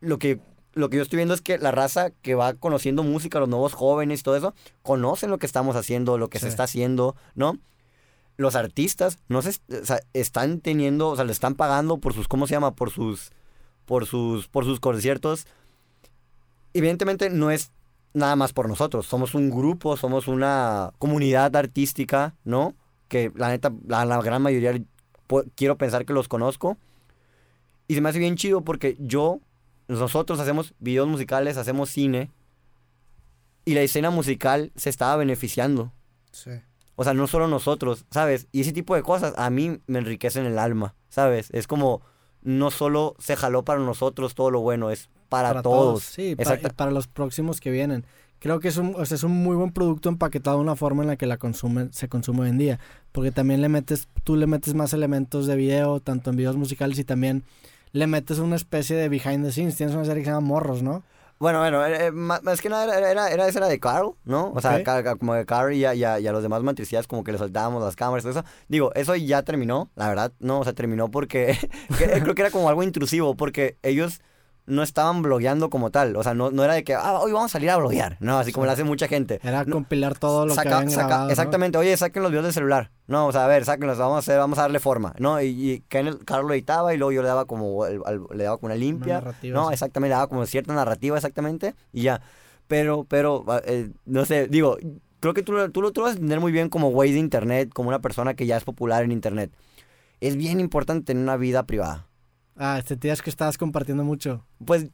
Lo 0.00 0.18
que, 0.18 0.40
lo 0.80 0.90
que 0.90 0.96
yo 0.96 1.02
estoy 1.02 1.18
viendo 1.18 1.34
es 1.34 1.40
que 1.40 1.58
la 1.58 1.70
raza 1.70 2.10
que 2.10 2.34
va 2.34 2.54
conociendo 2.54 3.02
música, 3.02 3.38
los 3.38 3.48
nuevos 3.48 3.74
jóvenes 3.74 4.20
y 4.20 4.22
todo 4.22 4.36
eso, 4.36 4.54
conocen 4.82 5.30
lo 5.30 5.38
que 5.38 5.46
estamos 5.46 5.76
haciendo, 5.76 6.18
lo 6.18 6.28
que 6.28 6.38
se 6.38 6.48
está 6.48 6.64
haciendo, 6.64 7.14
¿no? 7.34 7.58
Los 8.36 8.56
artistas 8.56 9.18
no 9.28 9.42
se, 9.42 9.50
o 9.50 9.84
sea, 9.84 10.00
están 10.14 10.60
teniendo, 10.60 11.10
o 11.10 11.16
sea, 11.16 11.24
le 11.24 11.32
están 11.32 11.54
pagando 11.54 11.98
por 11.98 12.14
sus, 12.14 12.26
¿cómo 12.26 12.46
se 12.46 12.54
llama? 12.54 12.74
Por 12.74 12.90
sus, 12.90 13.30
por 13.84 14.06
sus, 14.06 14.48
por 14.48 14.64
sus 14.64 14.80
conciertos. 14.80 15.46
Evidentemente 16.72 17.28
no 17.30 17.50
es 17.50 17.72
nada 18.14 18.36
más 18.36 18.52
por 18.52 18.68
nosotros. 18.68 19.06
Somos 19.06 19.34
un 19.34 19.50
grupo, 19.50 19.96
somos 19.96 20.26
una 20.26 20.92
comunidad 20.98 21.54
artística, 21.54 22.34
¿no? 22.44 22.74
Que 23.08 23.30
la 23.34 23.48
neta, 23.48 23.72
la, 23.86 24.04
la 24.04 24.22
gran 24.22 24.42
mayoría 24.42 24.80
quiero 25.54 25.76
pensar 25.76 26.04
que 26.04 26.12
los 26.12 26.28
conozco. 26.28 26.78
Y 27.88 27.94
se 27.94 28.00
me 28.00 28.08
hace 28.08 28.18
bien 28.18 28.36
chido 28.36 28.62
porque 28.62 28.96
yo, 29.00 29.40
nosotros 29.98 30.38
hacemos 30.40 30.74
videos 30.78 31.08
musicales, 31.08 31.56
hacemos 31.56 31.90
cine. 31.90 32.30
Y 33.64 33.74
la 33.74 33.82
escena 33.82 34.10
musical 34.10 34.72
se 34.74 34.88
estaba 34.88 35.16
beneficiando. 35.16 35.92
Sí. 36.32 36.50
O 36.96 37.04
sea, 37.04 37.14
no 37.14 37.26
solo 37.26 37.48
nosotros, 37.48 38.04
¿sabes? 38.10 38.46
Y 38.52 38.60
ese 38.60 38.72
tipo 38.72 38.94
de 38.94 39.02
cosas 39.02 39.34
a 39.36 39.50
mí 39.50 39.80
me 39.86 39.98
enriquecen 39.98 40.46
el 40.46 40.58
alma, 40.58 40.94
¿sabes? 41.08 41.48
Es 41.52 41.66
como, 41.66 42.02
no 42.42 42.70
solo 42.70 43.16
se 43.18 43.36
jaló 43.36 43.64
para 43.64 43.80
nosotros 43.80 44.34
todo 44.34 44.50
lo 44.50 44.60
bueno, 44.60 44.90
es 44.90 45.08
para, 45.28 45.62
todos. 45.62 46.02
Sí, 46.02 46.36
para, 46.36 46.58
para 46.70 46.90
los 46.90 47.06
próximos 47.06 47.60
que 47.60 47.70
vienen. 47.70 48.04
Creo 48.38 48.58
que 48.60 48.68
es 48.68 48.78
un, 48.78 48.94
o 48.96 49.04
sea, 49.04 49.16
es 49.16 49.22
un 49.22 49.32
muy 49.32 49.54
buen 49.54 49.70
producto 49.70 50.08
empaquetado 50.08 50.56
de 50.56 50.62
una 50.62 50.76
forma 50.76 51.02
en 51.02 51.08
la 51.08 51.16
que 51.16 51.26
la 51.26 51.36
consume, 51.36 51.88
se 51.92 52.08
consume 52.08 52.42
hoy 52.42 52.48
en 52.48 52.58
día. 52.58 52.80
Porque 53.12 53.30
también 53.32 53.60
le 53.60 53.68
metes, 53.68 54.08
tú 54.24 54.36
le 54.36 54.46
metes 54.46 54.74
más 54.74 54.92
elementos 54.92 55.46
de 55.46 55.56
video, 55.56 56.00
tanto 56.00 56.30
en 56.30 56.36
videos 56.36 56.56
musicales 56.56 56.98
y 56.98 57.04
también 57.04 57.44
le 57.92 58.06
metes 58.06 58.38
una 58.38 58.56
especie 58.56 58.96
de 58.96 59.08
behind 59.08 59.44
the 59.44 59.52
scenes. 59.52 59.76
Tienes 59.76 59.94
una 59.94 60.04
serie 60.04 60.22
que 60.22 60.26
se 60.26 60.30
llama 60.32 60.46
Morros, 60.46 60.82
¿no? 60.82 61.02
Bueno, 61.38 61.58
bueno, 61.60 61.86
eh, 61.86 62.06
eh, 62.06 62.10
más, 62.12 62.42
más 62.42 62.60
que 62.60 62.68
nada 62.68 62.84
era, 62.98 63.10
era, 63.10 63.30
era, 63.30 63.48
esa 63.48 63.60
era 63.60 63.68
de 63.68 63.80
Carl, 63.80 64.12
¿no? 64.24 64.52
O 64.54 64.60
sea, 64.60 64.72
como 65.18 65.32
de 65.32 65.46
Carl 65.46 65.72
y 65.72 65.86
a, 65.86 65.94
y 65.94 66.04
a- 66.04 66.20
y 66.20 66.26
a 66.26 66.32
los 66.32 66.42
demás 66.42 66.62
matricidas 66.62 67.06
como 67.06 67.24
que 67.24 67.32
le 67.32 67.38
soltábamos 67.38 67.82
las 67.82 67.96
cámaras 67.96 68.22
y 68.24 68.28
todo 68.28 68.40
eso. 68.40 68.48
Digo, 68.68 68.92
eso 68.94 69.16
ya 69.16 69.42
terminó, 69.42 69.90
la 69.96 70.08
verdad, 70.10 70.32
no, 70.38 70.60
o 70.60 70.64
sea, 70.64 70.74
terminó 70.74 71.10
porque 71.10 71.56
que- 71.98 72.20
creo 72.20 72.34
que 72.34 72.42
era 72.42 72.50
como 72.50 72.68
algo 72.68 72.82
intrusivo, 72.82 73.36
porque 73.36 73.78
ellos 73.82 74.20
no 74.70 74.82
estaban 74.82 75.20
blogueando 75.22 75.68
como 75.68 75.90
tal, 75.90 76.16
o 76.16 76.22
sea, 76.22 76.32
no, 76.34 76.50
no 76.50 76.64
era 76.64 76.74
de 76.74 76.84
que, 76.84 76.94
ah, 76.94 77.18
hoy 77.20 77.32
vamos 77.32 77.50
a 77.50 77.52
salir 77.52 77.68
a 77.70 77.76
bloguear, 77.76 78.16
no, 78.20 78.38
así 78.38 78.52
como 78.52 78.64
lo 78.66 78.72
hace 78.72 78.84
mucha 78.84 79.08
gente. 79.08 79.40
Era 79.42 79.64
No, 79.64 79.72
compilar 79.74 80.18
todo 80.18 80.46
lo 80.46 80.54
saca- 80.54 80.68
que 80.68 80.74
habían 80.74 80.90
saca- 80.90 81.06
grabado. 81.06 81.24
¿no? 81.26 81.30
Exactamente, 81.30 81.78
oye, 81.78 81.96
saquen 81.96 82.22
los 82.22 82.30
videos 82.32 82.44
del 82.46 82.54
celular. 82.54 82.90
No, 83.06 83.26
o 83.26 83.32
sea, 83.32 83.44
a 83.44 83.48
ver, 83.48 83.64
sáquenlos, 83.64 83.98
vamos 83.98 84.16
a 84.16 84.18
hacer, 84.20 84.38
vamos 84.38 84.58
a 84.58 84.62
darle 84.62 84.78
forma, 84.80 85.14
¿no? 85.18 85.40
Y, 85.42 85.46
y 85.48 85.82
Kenneth- 85.90 86.24
Carl 86.24 86.46
lo 86.46 86.54
editaba 86.54 86.94
y 86.94 86.96
luego 86.96 87.12
yo 87.12 87.22
le 87.22 87.28
daba 87.28 87.44
como, 87.44 87.84
el- 87.86 88.00
al- 88.06 88.22
le 88.34 88.44
daba 88.44 88.56
como 88.56 88.66
una 88.72 88.76
limpia. 88.76 89.14
narrativa, 89.14 89.60
no, 89.60 89.70
exactamente, 89.72 90.10
le 90.10 90.14
daba 90.14 90.28
como 90.28 90.46
cierta 90.46 90.72
narrativa 90.74 91.16
exactamente 91.16 91.74
y 91.92 92.02
ya. 92.02 92.20
Pero, 92.68 93.04
pero, 93.08 93.44
ah, 93.48 93.60
eh, 93.64 93.90
no 94.06 94.24
sé, 94.24 94.46
digo, 94.46 94.76
creo 95.18 95.34
que 95.34 95.42
tú, 95.42 95.52
tú 95.72 95.82
lo 95.82 95.90
vas 95.92 96.10
a 96.10 96.14
entender 96.14 96.38
muy 96.40 96.52
bien 96.52 96.68
como 96.68 96.90
güey 96.90 97.10
de 97.12 97.18
internet, 97.18 97.70
como 97.74 97.88
una 97.88 97.98
persona 98.00 98.34
que 98.34 98.46
ya 98.46 98.56
es 98.56 98.62
popular 98.64 99.02
en 99.02 99.10
internet. 99.12 99.50
Es 100.20 100.36
bien 100.36 100.60
importante 100.60 101.06
tener 101.06 101.22
una 101.22 101.36
vida 101.36 101.64
privada. 101.66 102.06
Ah, 102.56 102.80
es 102.82 103.22
que 103.22 103.30
estabas 103.30 103.58
compartiendo 103.58 104.04
mucho. 104.04 104.44
Pues 104.64 104.88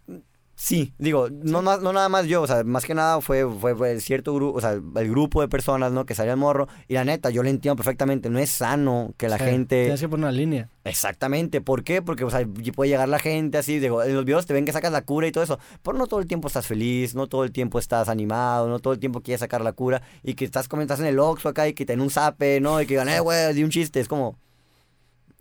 sí, 0.55 0.95
digo, 0.99 1.29
no, 1.31 1.61
más- 1.63 1.83
no 1.83 1.93
nada 1.93 2.09
más 2.09 2.27
yo, 2.27 2.43
o 2.43 2.47
sea, 2.47 2.65
más 2.65 2.85
que 2.85 2.95
nada 2.95 3.21
fue, 3.21 3.47
fue, 3.61 3.75
fue 3.75 4.01
cierto 4.01 4.35
grupo, 4.35 4.57
o 4.57 4.61
sea, 4.61 4.73
el 4.73 5.11
grupo 5.11 5.41
de 5.43 5.49
personas, 5.49 5.93
¿no? 5.93 6.07
Que 6.07 6.15
salía 6.15 6.33
al 6.33 6.39
morro. 6.39 6.67
Y 6.89 6.95
la 6.95 7.05
neta, 7.05 7.31
yo 7.31 7.43
lo 7.43 7.49
entiendo 7.49 7.77
perfectamente, 7.77 8.31
no 8.31 8.39
es 8.39 8.51
sano 8.51 9.13
que 9.17 9.29
la 9.29 9.39
gente... 9.39 9.83
Tienes 9.83 10.01
que 10.01 10.09
poner 10.09 10.25
una 10.25 10.33
línea. 10.33 10.71
Exactamente, 10.85 11.61
¿por 11.61 11.83
qué? 11.83 12.01
Porque, 12.03 12.25
o 12.25 12.31
sea, 12.31 12.47
puede 12.75 12.89
llegar 12.91 13.09
la 13.09 13.19
gente 13.19 13.59
así, 13.59 13.79
digo, 13.81 14.03
en 14.03 14.15
los 14.15 14.25
videos 14.25 14.47
te 14.47 14.55
ven 14.55 14.65
que 14.65 14.73
sacas 14.73 14.93
la 14.93 15.03
cura 15.03 15.27
y 15.27 15.33
todo 15.33 15.45
eso, 15.45 15.59
pero 15.83 15.99
no 15.99 16.07
todo 16.07 16.21
el 16.21 16.27
tiempo 16.27 16.47
estás 16.47 16.67
feliz, 16.67 17.15
no 17.15 17.27
todo 17.27 17.45
el 17.45 17.53
tiempo 17.53 17.79
estás 17.79 18.09
animado, 18.09 18.69
no 18.69 18.79
todo 18.79 18.93
el 18.93 19.01
tiempo 19.01 19.21
quieres 19.21 19.41
sacar 19.41 19.61
la 19.63 19.73
cura, 19.73 20.01
y 20.23 20.35
que 20.35 20.45
estás 20.45 20.69
estás 20.73 21.01
en 21.01 21.07
el 21.07 21.19
Oxxo 21.19 21.49
acá 21.49 21.67
y 21.69 21.75
que 21.75 21.85
te 21.85 21.93
den 21.93 22.01
un 22.01 22.11
zape, 22.11 22.61
¿no? 22.61 22.81
Y 22.81 22.87
que 22.87 22.95
digan, 22.95 23.09
eh, 23.09 23.21
güey, 23.21 23.53
di 23.53 23.65
un 23.65 23.71
chiste, 23.71 24.01
es 24.01 24.09
como... 24.09 24.39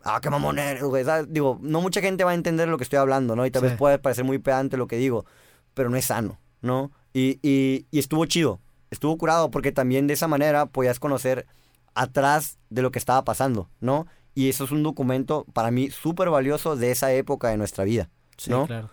Ah, 0.05 0.19
qué 0.21 0.29
mamón 0.29 0.59
eres, 0.59 0.83
güey. 0.83 1.03
¿sabes? 1.03 1.25
Digo, 1.29 1.57
no 1.61 1.81
mucha 1.81 1.99
gente 1.99 2.23
va 2.23 2.31
a 2.31 2.35
entender 2.35 2.67
lo 2.69 2.77
que 2.77 2.83
estoy 2.83 2.97
hablando, 2.99 3.35
¿no? 3.35 3.45
Y 3.45 3.51
tal 3.51 3.63
Sí. 3.63 3.67
vez 3.69 3.77
puede 3.77 3.97
parecer 3.99 4.23
muy 4.23 4.37
pedante 4.37 4.77
lo 4.77 4.87
que 4.87 4.95
digo, 4.97 5.25
pero 5.73 5.89
no 5.89 5.97
es 5.97 6.05
sano, 6.05 6.39
¿no? 6.61 6.91
Y, 7.11 7.39
y, 7.41 7.87
y 7.91 7.99
estuvo 7.99 8.25
chido, 8.25 8.61
estuvo 8.91 9.17
curado, 9.17 9.49
porque 9.51 9.71
también 9.71 10.05
de 10.07 10.13
esa 10.13 10.27
manera 10.27 10.67
podías 10.67 10.99
conocer 10.99 11.47
atrás 11.95 12.59
de 12.69 12.81
lo 12.81 12.91
que 12.91 12.99
estaba 12.99 13.23
pasando, 13.23 13.69
¿no? 13.79 14.05
Y 14.35 14.49
eso 14.49 14.65
es 14.65 14.71
un 14.71 14.83
documento 14.83 15.45
para 15.53 15.71
mí 15.71 15.89
súper 15.89 16.29
valioso 16.29 16.75
de 16.75 16.91
esa 16.91 17.11
época 17.13 17.49
de 17.49 17.57
nuestra 17.57 17.83
vida. 17.83 18.09
Sí, 18.37 18.51
¿No? 18.51 18.67
claro. 18.67 18.89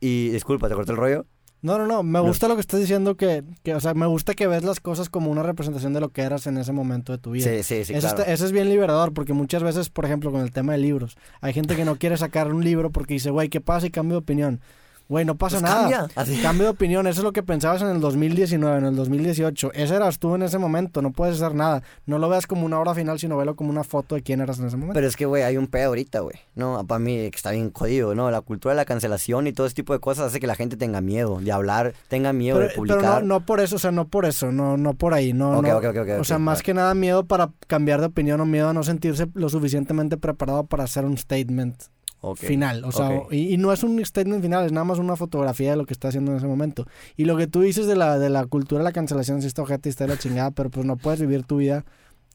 Y 0.00 0.28
disculpa, 0.30 0.68
¿te 0.68 0.74
corté 0.74 0.92
el 0.92 0.98
rollo? 0.98 1.26
No, 1.62 1.78
no, 1.78 1.86
no. 1.86 2.02
Me 2.02 2.18
gusta 2.20 2.48
lo 2.48 2.54
que 2.56 2.60
estás 2.60 2.80
diciendo 2.80 3.16
que, 3.16 3.44
que, 3.62 3.74
o 3.74 3.80
sea, 3.80 3.94
me 3.94 4.06
gusta 4.06 4.34
que 4.34 4.48
ves 4.48 4.64
las 4.64 4.80
cosas 4.80 5.08
como 5.08 5.30
una 5.30 5.44
representación 5.44 5.92
de 5.92 6.00
lo 6.00 6.08
que 6.08 6.22
eras 6.22 6.46
en 6.48 6.58
ese 6.58 6.72
momento 6.72 7.12
de 7.12 7.18
tu 7.18 7.30
vida. 7.30 7.44
Sí, 7.48 7.62
sí, 7.62 7.84
sí, 7.84 7.92
eso, 7.94 8.00
claro. 8.08 8.18
está- 8.18 8.32
eso 8.32 8.44
es 8.46 8.52
bien 8.52 8.68
liberador 8.68 9.12
porque 9.14 9.32
muchas 9.32 9.62
veces, 9.62 9.88
por 9.88 10.04
ejemplo, 10.04 10.32
con 10.32 10.40
el 10.42 10.50
tema 10.50 10.72
de 10.72 10.78
libros, 10.78 11.16
hay 11.40 11.52
gente 11.52 11.76
que 11.76 11.84
no 11.84 11.96
quiere 11.96 12.16
sacar 12.16 12.52
un 12.52 12.64
libro 12.64 12.90
porque 12.90 13.14
dice, 13.14 13.30
güey, 13.30 13.48
¿qué 13.48 13.60
pasa 13.60 13.86
y 13.86 13.90
cambio 13.90 14.16
de 14.16 14.22
opinión? 14.22 14.60
Güey, 15.08 15.24
no 15.24 15.34
pasa 15.36 15.56
Pues 15.60 15.62
nada. 15.62 15.80
cambia, 15.80 16.06
así. 16.16 16.40
Cambio 16.40 16.64
de 16.64 16.70
opinión, 16.72 17.06
eso 17.06 17.20
es 17.20 17.24
lo 17.24 17.32
que 17.32 17.42
pensabas 17.42 17.82
en 17.82 17.88
el 17.88 18.00
2019, 18.00 18.78
en 18.78 18.84
el 18.86 18.96
2018. 18.96 19.72
Ese 19.74 19.94
eras 19.94 20.18
tú 20.18 20.34
en 20.34 20.42
ese 20.42 20.58
momento, 20.58 21.02
no 21.02 21.10
puedes 21.12 21.36
hacer 21.40 21.54
nada. 21.54 21.82
No 22.06 22.18
lo 22.18 22.28
veas 22.28 22.46
como 22.46 22.64
una 22.64 22.78
obra 22.80 22.94
final, 22.94 23.18
sino 23.18 23.36
velo 23.36 23.54
como 23.56 23.70
una 23.70 23.84
foto 23.84 24.14
de 24.14 24.22
quién 24.22 24.40
eras 24.40 24.58
en 24.58 24.66
ese 24.66 24.76
momento. 24.76 24.94
Pero 24.94 25.06
es 25.06 25.16
que, 25.16 25.26
güey, 25.26 25.42
hay 25.42 25.56
un 25.56 25.66
pedo 25.66 25.88
ahorita, 25.88 26.20
güey. 26.20 26.36
No, 26.54 26.86
para 26.86 26.98
mí 26.98 27.16
que 27.30 27.36
está 27.36 27.50
bien 27.50 27.70
jodido, 27.72 28.14
¿no? 28.14 28.30
La 28.30 28.40
cultura 28.40 28.72
de 28.72 28.76
la 28.76 28.84
cancelación 28.84 29.46
y 29.46 29.52
todo 29.52 29.66
ese 29.66 29.74
tipo 29.76 29.92
de 29.92 29.98
cosas 30.00 30.26
hace 30.28 30.40
que 30.40 30.46
la 30.46 30.54
gente 30.54 30.76
tenga 30.76 31.00
miedo 31.00 31.40
de 31.40 31.52
hablar, 31.52 31.92
tenga 32.08 32.32
miedo 32.32 32.56
Pero, 32.56 32.68
de 32.68 32.74
pero 32.74 32.76
publicar. 32.94 33.22
no, 33.22 33.40
no 33.40 33.46
por 33.46 33.60
eso, 33.60 33.76
o 33.76 33.78
sea, 33.78 33.90
no 33.90 34.08
por 34.08 34.24
eso, 34.24 34.50
no, 34.52 34.76
no 34.76 34.94
por 34.94 35.14
ahí, 35.14 35.32
no, 35.32 35.58
Ok, 35.58 35.66
no. 35.66 35.76
ok, 35.78 35.84
ok, 35.84 35.96
ok, 36.02 36.08
o 36.20 36.24
sea, 36.24 36.38
más 36.38 36.62
que 36.62 36.72
nada 36.74 36.94
miedo 36.94 37.24
para 37.24 37.50
cambiar 37.66 38.00
de 38.00 38.06
opinión 38.06 38.40
o 38.40 38.46
miedo 38.46 38.68
a 38.68 38.72
no 38.72 38.82
sentirse 38.82 39.26
lo 39.34 39.48
suficientemente 39.48 40.16
preparado 40.16 40.64
para 40.64 40.84
hacer 40.84 41.04
un 41.04 41.18
statement 41.18 41.82
Final. 42.36 42.84
O 42.84 42.92
sea, 42.92 43.22
y, 43.30 43.52
y 43.52 43.56
no 43.56 43.72
es 43.72 43.82
un 43.82 44.04
statement 44.04 44.42
final, 44.42 44.64
es 44.64 44.72
nada 44.72 44.84
más 44.84 44.98
una 44.98 45.16
fotografía 45.16 45.70
de 45.70 45.76
lo 45.76 45.86
que 45.86 45.92
está 45.92 46.08
haciendo 46.08 46.30
en 46.30 46.38
ese 46.38 46.46
momento. 46.46 46.86
Y 47.16 47.24
lo 47.24 47.36
que 47.36 47.46
tú 47.46 47.62
dices 47.62 47.86
de 47.86 47.96
la, 47.96 48.18
de 48.18 48.30
la 48.30 48.46
cultura 48.46 48.80
de 48.80 48.84
la 48.84 48.92
cancelación, 48.92 49.40
si 49.40 49.48
está 49.48 49.62
ojete 49.62 49.88
está 49.88 50.04
de 50.04 50.10
la 50.10 50.18
chingada, 50.18 50.50
pero 50.52 50.70
pues 50.70 50.86
no 50.86 50.96
puedes 50.96 51.20
vivir 51.20 51.44
tu 51.44 51.56
vida 51.56 51.84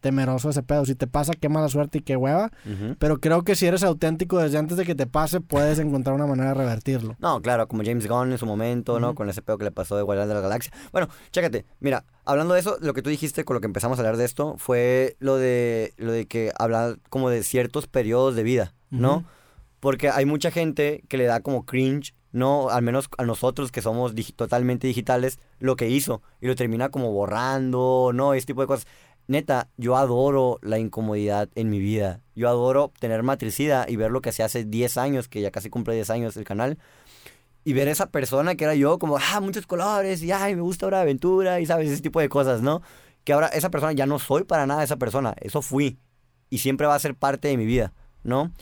temeroso 0.02 0.48
de 0.48 0.52
ese 0.52 0.64
pedo. 0.64 0.86
Si 0.86 0.96
te 0.96 1.08
pasa, 1.08 1.34
qué 1.34 1.50
mala 1.50 1.70
suerte 1.70 2.00
y 2.00 2.02
qué 2.02 2.16
hueva. 2.16 2.52
Ujú. 2.66 2.96
Pero 3.00 3.20
creo 3.20 3.44
que 3.44 3.56
si 3.56 3.66
eres 3.66 3.84
auténtico 3.84 4.40
desde 4.40 4.58
antes 4.58 4.78
de 4.78 4.86
que 4.86 4.96
te 4.96 5.08
pase, 5.08 5.42
puedes 5.42 5.80
encontrar 5.80 6.16
una 6.16 6.28
manera 6.28 6.50
de 6.50 6.56
revertirlo. 6.56 7.16
No, 7.20 7.42
claro, 7.42 7.68
como 7.68 7.84
James 7.84 8.08
Gunn 8.08 8.32
en 8.32 8.38
su 8.38 8.46
momento, 8.46 9.00
¿no? 9.00 9.16
Con 9.16 9.30
ese 9.30 9.42
pedo 9.42 9.58
que 9.58 9.64
le 9.66 9.72
pasó 9.72 9.96
de 9.98 10.04
Guardián 10.04 10.28
de 10.28 10.36
la 10.36 10.42
Galaxia. 10.42 10.72
Bueno, 10.92 11.10
chécate, 11.32 11.66
mira, 11.80 12.06
hablando 12.26 12.54
de 12.54 12.60
eso, 12.60 12.78
lo 12.82 12.94
que 12.94 13.02
tú 13.02 13.10
dijiste 13.10 13.44
con 13.44 13.56
lo 13.56 13.62
que 13.62 13.68
empezamos 13.68 13.98
a 13.98 14.02
hablar 14.02 14.18
de 14.18 14.26
esto 14.26 14.56
fue 14.58 15.16
lo 15.20 15.38
de 15.38 15.94
lo 15.98 16.12
de 16.12 16.26
que 16.26 16.52
hablar 16.58 17.00
como 17.10 17.30
de 17.30 17.44
ciertos 17.44 17.88
periodos 17.88 18.36
de 18.36 18.44
vida, 18.44 18.74
¿no? 18.90 19.26
Porque 19.80 20.10
hay 20.10 20.26
mucha 20.26 20.52
gente 20.52 21.04
que 21.08 21.18
le 21.18 21.26
da 21.26 21.42
como 21.42 21.66
cringe, 21.66 22.14
¿no? 22.32 22.70
Al 22.70 22.82
menos 22.82 23.10
a 23.18 23.24
nosotros 23.24 23.72
que 23.72 23.82
somos 23.82 24.16
digi- 24.16 24.36
totalmente 24.36 24.88
digitales, 24.88 25.40
lo 25.60 25.76
que 25.76 25.90
hizo. 25.90 26.22
Y 26.42 26.48
lo 26.48 26.56
termina 26.56 26.90
como 26.90 27.12
borrando, 27.12 28.12
¿no? 28.14 28.34
Ese 28.34 28.48
tipo 28.48 28.62
de 28.62 28.68
cosas. 28.68 28.88
Neta, 29.28 29.70
yo 29.78 29.98
adoro 29.98 30.58
la 30.62 30.80
incomodidad 30.80 31.50
en 31.56 31.70
mi 31.70 31.80
vida. 31.80 32.22
Yo 32.34 32.48
adoro 32.48 32.94
tener 33.00 33.24
matricida 33.24 33.86
y 33.88 33.98
ver 33.98 34.10
lo 34.12 34.22
que 34.22 34.32
se 34.32 34.42
hace 34.42 34.64
10 34.64 34.98
años, 34.98 35.28
que 35.28 35.42
ya 35.42 35.52
casi 35.52 35.70
cumple 35.70 35.96
10 35.96 36.10
años 36.10 36.38
el 36.38 36.46
canal. 36.46 36.78
Y 37.66 37.74
ver 37.74 37.90
esa 37.90 38.10
persona 38.10 38.56
que 38.56 38.64
era 38.64 38.76
yo, 38.76 38.98
como, 38.98 39.18
ah, 39.18 39.42
muchos 39.42 39.68
colores, 39.68 40.24
y 40.24 40.32
ay, 40.32 40.56
me 40.56 40.62
gusta 40.62 40.88
Hora 40.88 40.98
de 41.00 41.04
Aventura, 41.04 41.60
y 41.60 41.66
sabes, 41.66 41.90
ese 41.92 42.02
tipo 42.02 42.22
de 42.22 42.30
cosas, 42.30 42.62
¿no? 42.62 42.82
Que 43.26 43.34
ahora 43.34 43.48
esa 43.48 43.70
persona 43.70 43.92
ya 43.92 44.06
no 44.06 44.20
soy 44.20 44.46
para 44.46 44.66
nada 44.66 44.84
esa 44.84 44.96
persona, 44.96 45.36
eso 45.42 45.62
fui. 45.62 46.00
y 46.50 46.60
siempre 46.60 46.88
va 46.88 46.96
a 46.96 47.00
ser 47.00 47.14
parte 47.14 47.50
de 47.50 47.58
mi 47.58 47.66
vida, 47.66 47.92
¿no? 48.24 48.54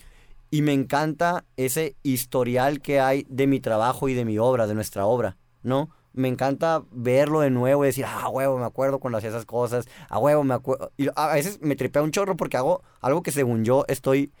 Y 0.50 0.62
me 0.62 0.72
encanta 0.72 1.44
ese 1.56 1.96
historial 2.02 2.80
que 2.80 3.00
hay 3.00 3.26
de 3.28 3.46
mi 3.46 3.60
trabajo 3.60 4.08
y 4.08 4.14
de 4.14 4.24
mi 4.24 4.38
obra, 4.38 4.66
de 4.66 4.74
nuestra 4.74 5.06
obra, 5.06 5.36
¿no? 5.62 5.90
Me 6.12 6.28
encanta 6.28 6.82
verlo 6.92 7.40
de 7.40 7.50
nuevo 7.50 7.84
y 7.84 7.88
decir, 7.88 8.06
ah, 8.08 8.28
huevo, 8.30 8.56
me 8.58 8.64
acuerdo 8.64 8.98
cuando 9.00 9.18
hacía 9.18 9.28
esas 9.30 9.44
cosas, 9.44 9.86
a 10.08 10.18
huevo, 10.18 10.44
me 10.44 10.54
acuerdo. 10.54 10.90
Y 10.96 11.08
a 11.14 11.34
veces 11.34 11.58
me 11.60 11.76
tripea 11.76 12.02
un 12.02 12.10
chorro 12.10 12.36
porque 12.36 12.56
hago 12.56 12.82
algo 13.02 13.22
que 13.22 13.32
según 13.32 13.64
yo 13.64 13.84
estoy, 13.88 14.32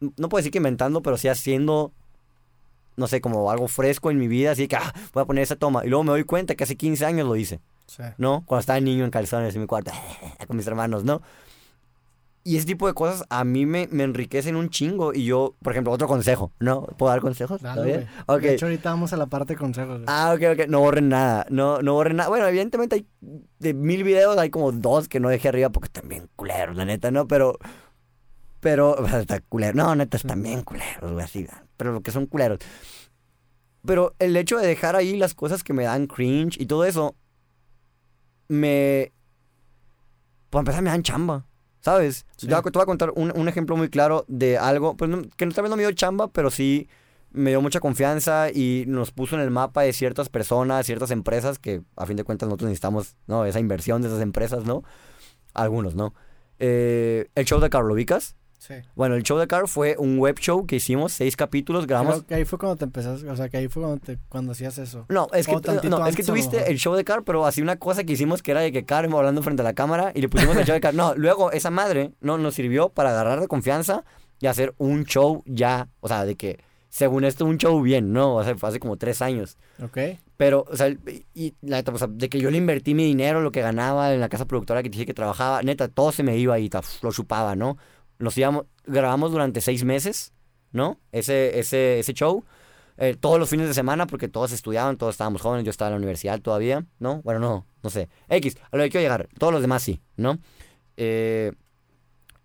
no 0.00 0.28
puedo 0.28 0.38
decir 0.38 0.52
que 0.52 0.58
inventando, 0.58 1.02
pero 1.02 1.18
sí 1.18 1.28
haciendo, 1.28 1.92
no 2.96 3.06
sé, 3.08 3.20
como 3.20 3.50
algo 3.50 3.68
fresco 3.68 4.10
en 4.10 4.18
mi 4.18 4.26
vida, 4.28 4.52
así 4.52 4.68
que, 4.68 4.76
ah, 4.76 4.94
voy 5.12 5.22
a 5.22 5.26
poner 5.26 5.42
esa 5.42 5.56
toma. 5.56 5.84
Y 5.84 5.88
luego 5.88 6.04
me 6.04 6.12
doy 6.12 6.24
cuenta 6.24 6.54
que 6.54 6.64
hace 6.64 6.76
15 6.76 7.04
años 7.04 7.26
lo 7.26 7.36
hice, 7.36 7.60
Sí. 7.86 8.02
¿no? 8.16 8.42
Cuando 8.46 8.60
estaba 8.60 8.80
niño 8.80 9.04
en 9.04 9.10
calzones 9.10 9.54
en 9.54 9.60
mi 9.62 9.66
cuarto, 9.66 9.90
con 10.46 10.56
mis 10.56 10.66
hermanos, 10.66 11.04
¿no? 11.04 11.20
Y 12.48 12.56
ese 12.56 12.64
tipo 12.64 12.86
de 12.86 12.94
cosas 12.94 13.26
a 13.28 13.44
mí 13.44 13.66
me, 13.66 13.88
me 13.90 14.04
enriquecen 14.04 14.56
un 14.56 14.70
chingo. 14.70 15.12
Y 15.12 15.26
yo, 15.26 15.54
por 15.62 15.74
ejemplo, 15.74 15.92
otro 15.92 16.08
consejo, 16.08 16.50
¿no? 16.60 16.86
¿Puedo 16.96 17.10
dar 17.10 17.20
consejos? 17.20 17.60
Dale, 17.60 17.80
¿Está 17.80 17.84
bien? 17.84 18.10
güey. 18.26 18.38
Ok. 18.38 18.42
De 18.42 18.54
hecho, 18.54 18.64
ahorita 18.64 18.88
vamos 18.88 19.12
a 19.12 19.18
la 19.18 19.26
parte 19.26 19.52
de 19.52 19.58
consejos. 19.58 20.00
Ah, 20.06 20.32
ok, 20.34 20.58
ok. 20.58 20.66
No 20.66 20.80
borren 20.80 21.10
nada. 21.10 21.44
No, 21.50 21.82
no 21.82 21.92
borren 21.92 22.16
nada. 22.16 22.30
Bueno, 22.30 22.46
evidentemente 22.46 22.94
hay 22.94 23.06
de 23.58 23.74
mil 23.74 24.02
videos, 24.02 24.38
hay 24.38 24.48
como 24.48 24.72
dos 24.72 25.08
que 25.08 25.20
no 25.20 25.28
dejé 25.28 25.48
arriba 25.48 25.68
porque 25.68 25.88
están 25.88 26.08
bien 26.08 26.30
culeros, 26.36 26.74
la 26.74 26.86
neta, 26.86 27.10
¿no? 27.10 27.28
Pero. 27.28 27.58
Pero. 28.60 28.92
o 28.98 29.06
sea, 29.06 29.20
Está 29.20 29.40
culero. 29.40 29.74
No, 29.74 29.94
neta, 29.94 30.16
están 30.16 30.42
bien 30.42 30.62
culeros, 30.62 31.12
güey, 31.12 31.22
así. 31.26 31.46
Pero 31.76 31.92
lo 31.92 32.00
que 32.00 32.12
son 32.12 32.24
culeros. 32.24 32.60
Pero 33.84 34.14
el 34.18 34.34
hecho 34.38 34.56
de 34.56 34.66
dejar 34.66 34.96
ahí 34.96 35.18
las 35.18 35.34
cosas 35.34 35.62
que 35.62 35.74
me 35.74 35.84
dan 35.84 36.06
cringe 36.06 36.58
y 36.58 36.64
todo 36.64 36.86
eso. 36.86 37.14
Me. 38.48 39.12
Por 40.48 40.60
empezar, 40.60 40.82
me 40.82 40.88
dan 40.88 41.02
chamba. 41.02 41.44
¿Sabes? 41.80 42.26
Sí. 42.36 42.46
Te 42.46 42.54
voy 42.54 42.60
a- 42.60 42.62
te 42.62 42.70
voy 42.70 42.82
a 42.82 42.86
contar 42.86 43.12
un, 43.14 43.32
un 43.38 43.48
ejemplo 43.48 43.76
muy 43.76 43.88
claro 43.88 44.24
de 44.28 44.58
algo. 44.58 44.96
Pues 44.96 45.10
no- 45.10 45.22
que 45.36 45.46
tal 45.46 45.62
vez 45.62 45.70
no 45.70 45.76
me 45.76 45.82
dio 45.82 45.92
chamba, 45.92 46.28
pero 46.28 46.50
sí 46.50 46.88
me 47.30 47.50
dio 47.50 47.60
mucha 47.60 47.78
confianza 47.80 48.50
y 48.50 48.84
nos 48.88 49.12
puso 49.12 49.36
en 49.36 49.42
el 49.42 49.50
mapa 49.50 49.82
de 49.82 49.92
ciertas 49.92 50.28
personas, 50.30 50.86
ciertas 50.86 51.10
empresas 51.10 51.58
que 51.58 51.82
a 51.96 52.06
fin 52.06 52.16
de 52.16 52.24
cuentas 52.24 52.48
nosotros 52.48 52.68
necesitamos, 52.70 53.16
¿no? 53.26 53.44
Esa 53.44 53.60
inversión 53.60 54.00
de 54.02 54.08
esas 54.08 54.22
empresas, 54.22 54.64
¿no? 54.64 54.82
Algunos, 55.54 55.94
¿no? 55.94 56.14
Eh, 56.58 57.28
el 57.34 57.44
show 57.44 57.60
de 57.60 57.68
Carlo 57.70 57.94
Vicas. 57.94 58.34
Sí. 58.58 58.74
Bueno, 58.94 59.14
el 59.14 59.22
show 59.22 59.38
de 59.38 59.46
Carl 59.46 59.68
fue 59.68 59.96
un 59.98 60.18
web 60.18 60.36
show 60.38 60.66
que 60.66 60.76
hicimos, 60.76 61.12
seis 61.12 61.36
capítulos, 61.36 61.86
grabamos... 61.86 62.24
Que 62.24 62.34
ahí 62.34 62.44
fue 62.44 62.58
cuando 62.58 62.76
te 62.76 62.84
empezaste, 62.84 63.28
o 63.28 63.36
sea, 63.36 63.48
que 63.48 63.56
ahí 63.56 63.68
fue 63.68 63.82
cuando, 63.82 64.00
te, 64.04 64.18
cuando 64.28 64.52
hacías 64.52 64.78
eso. 64.78 65.06
No, 65.08 65.28
es 65.32 65.46
que, 65.46 65.88
no, 65.88 66.06
es 66.06 66.16
que 66.16 66.24
tuviste 66.24 66.70
el 66.70 66.76
show 66.78 66.94
de 66.94 67.04
Car, 67.04 67.22
pero 67.22 67.46
así 67.46 67.62
una 67.62 67.76
cosa 67.76 68.04
que 68.04 68.12
hicimos 68.12 68.42
que 68.42 68.50
era 68.50 68.60
de 68.60 68.72
que 68.72 68.84
Car 68.84 69.04
iba 69.04 69.18
hablando 69.18 69.42
frente 69.42 69.62
a 69.62 69.64
la 69.64 69.74
cámara 69.74 70.12
y 70.14 70.20
le 70.20 70.28
pusimos 70.28 70.56
el 70.56 70.64
show 70.64 70.74
de 70.74 70.80
Car. 70.80 70.94
No, 70.94 71.14
luego 71.14 71.52
esa 71.52 71.70
madre 71.70 72.12
no 72.20 72.36
nos 72.36 72.54
sirvió 72.54 72.88
para 72.88 73.10
agarrar 73.10 73.40
de 73.40 73.48
confianza 73.48 74.04
y 74.40 74.46
hacer 74.46 74.74
un 74.78 75.04
show 75.04 75.42
ya, 75.46 75.88
o 76.00 76.08
sea, 76.08 76.24
de 76.24 76.36
que 76.36 76.58
según 76.88 77.24
esto 77.24 77.44
un 77.44 77.58
show 77.58 77.80
bien, 77.80 78.12
¿no? 78.12 78.36
O 78.36 78.44
sea, 78.44 78.56
fue 78.56 78.68
hace 78.68 78.80
como 78.80 78.96
tres 78.96 79.22
años. 79.22 79.56
¿Ok? 79.82 79.98
Pero, 80.36 80.64
o 80.70 80.76
sea, 80.76 80.88
y, 81.34 81.54
la 81.62 81.78
neta, 81.78 81.92
o 81.92 81.98
sea, 81.98 82.08
de 82.08 82.28
que 82.28 82.40
yo 82.40 82.50
le 82.50 82.58
invertí 82.58 82.94
mi 82.94 83.04
dinero, 83.04 83.40
lo 83.40 83.50
que 83.50 83.60
ganaba 83.60 84.14
en 84.14 84.20
la 84.20 84.28
casa 84.28 84.46
productora 84.46 84.82
que 84.82 84.88
dije 84.88 85.04
que 85.04 85.14
trabajaba, 85.14 85.62
neta, 85.62 85.88
todo 85.88 86.12
se 86.12 86.22
me 86.22 86.36
iba 86.38 86.58
y 86.58 86.68
ta, 86.68 86.80
lo 87.02 87.12
chupaba, 87.12 87.56
¿no? 87.56 87.76
Nos 88.18 88.36
íbamos, 88.36 88.66
grabamos 88.86 89.30
durante 89.32 89.60
seis 89.60 89.84
meses, 89.84 90.32
¿no? 90.72 90.98
Ese, 91.12 91.58
ese, 91.58 92.00
ese 92.00 92.12
show. 92.14 92.44
eh, 92.98 93.16
todos 93.18 93.38
los 93.38 93.48
fines 93.48 93.68
de 93.68 93.74
semana, 93.74 94.06
porque 94.06 94.28
todos 94.28 94.52
estudiaban, 94.52 94.96
todos 94.96 95.14
estábamos 95.14 95.40
jóvenes, 95.40 95.64
yo 95.64 95.70
estaba 95.70 95.88
en 95.88 95.92
la 95.92 95.98
universidad 95.98 96.40
todavía, 96.40 96.84
¿no? 96.98 97.22
Bueno, 97.22 97.38
no, 97.40 97.66
no 97.82 97.90
sé. 97.90 98.08
X, 98.28 98.56
a 98.70 98.76
lo 98.76 98.82
que 98.82 98.90
quiero 98.90 99.02
llegar, 99.04 99.28
todos 99.38 99.52
los 99.52 99.62
demás 99.62 99.82
sí, 99.82 100.00
¿no? 100.16 100.38
Eh, 100.96 101.52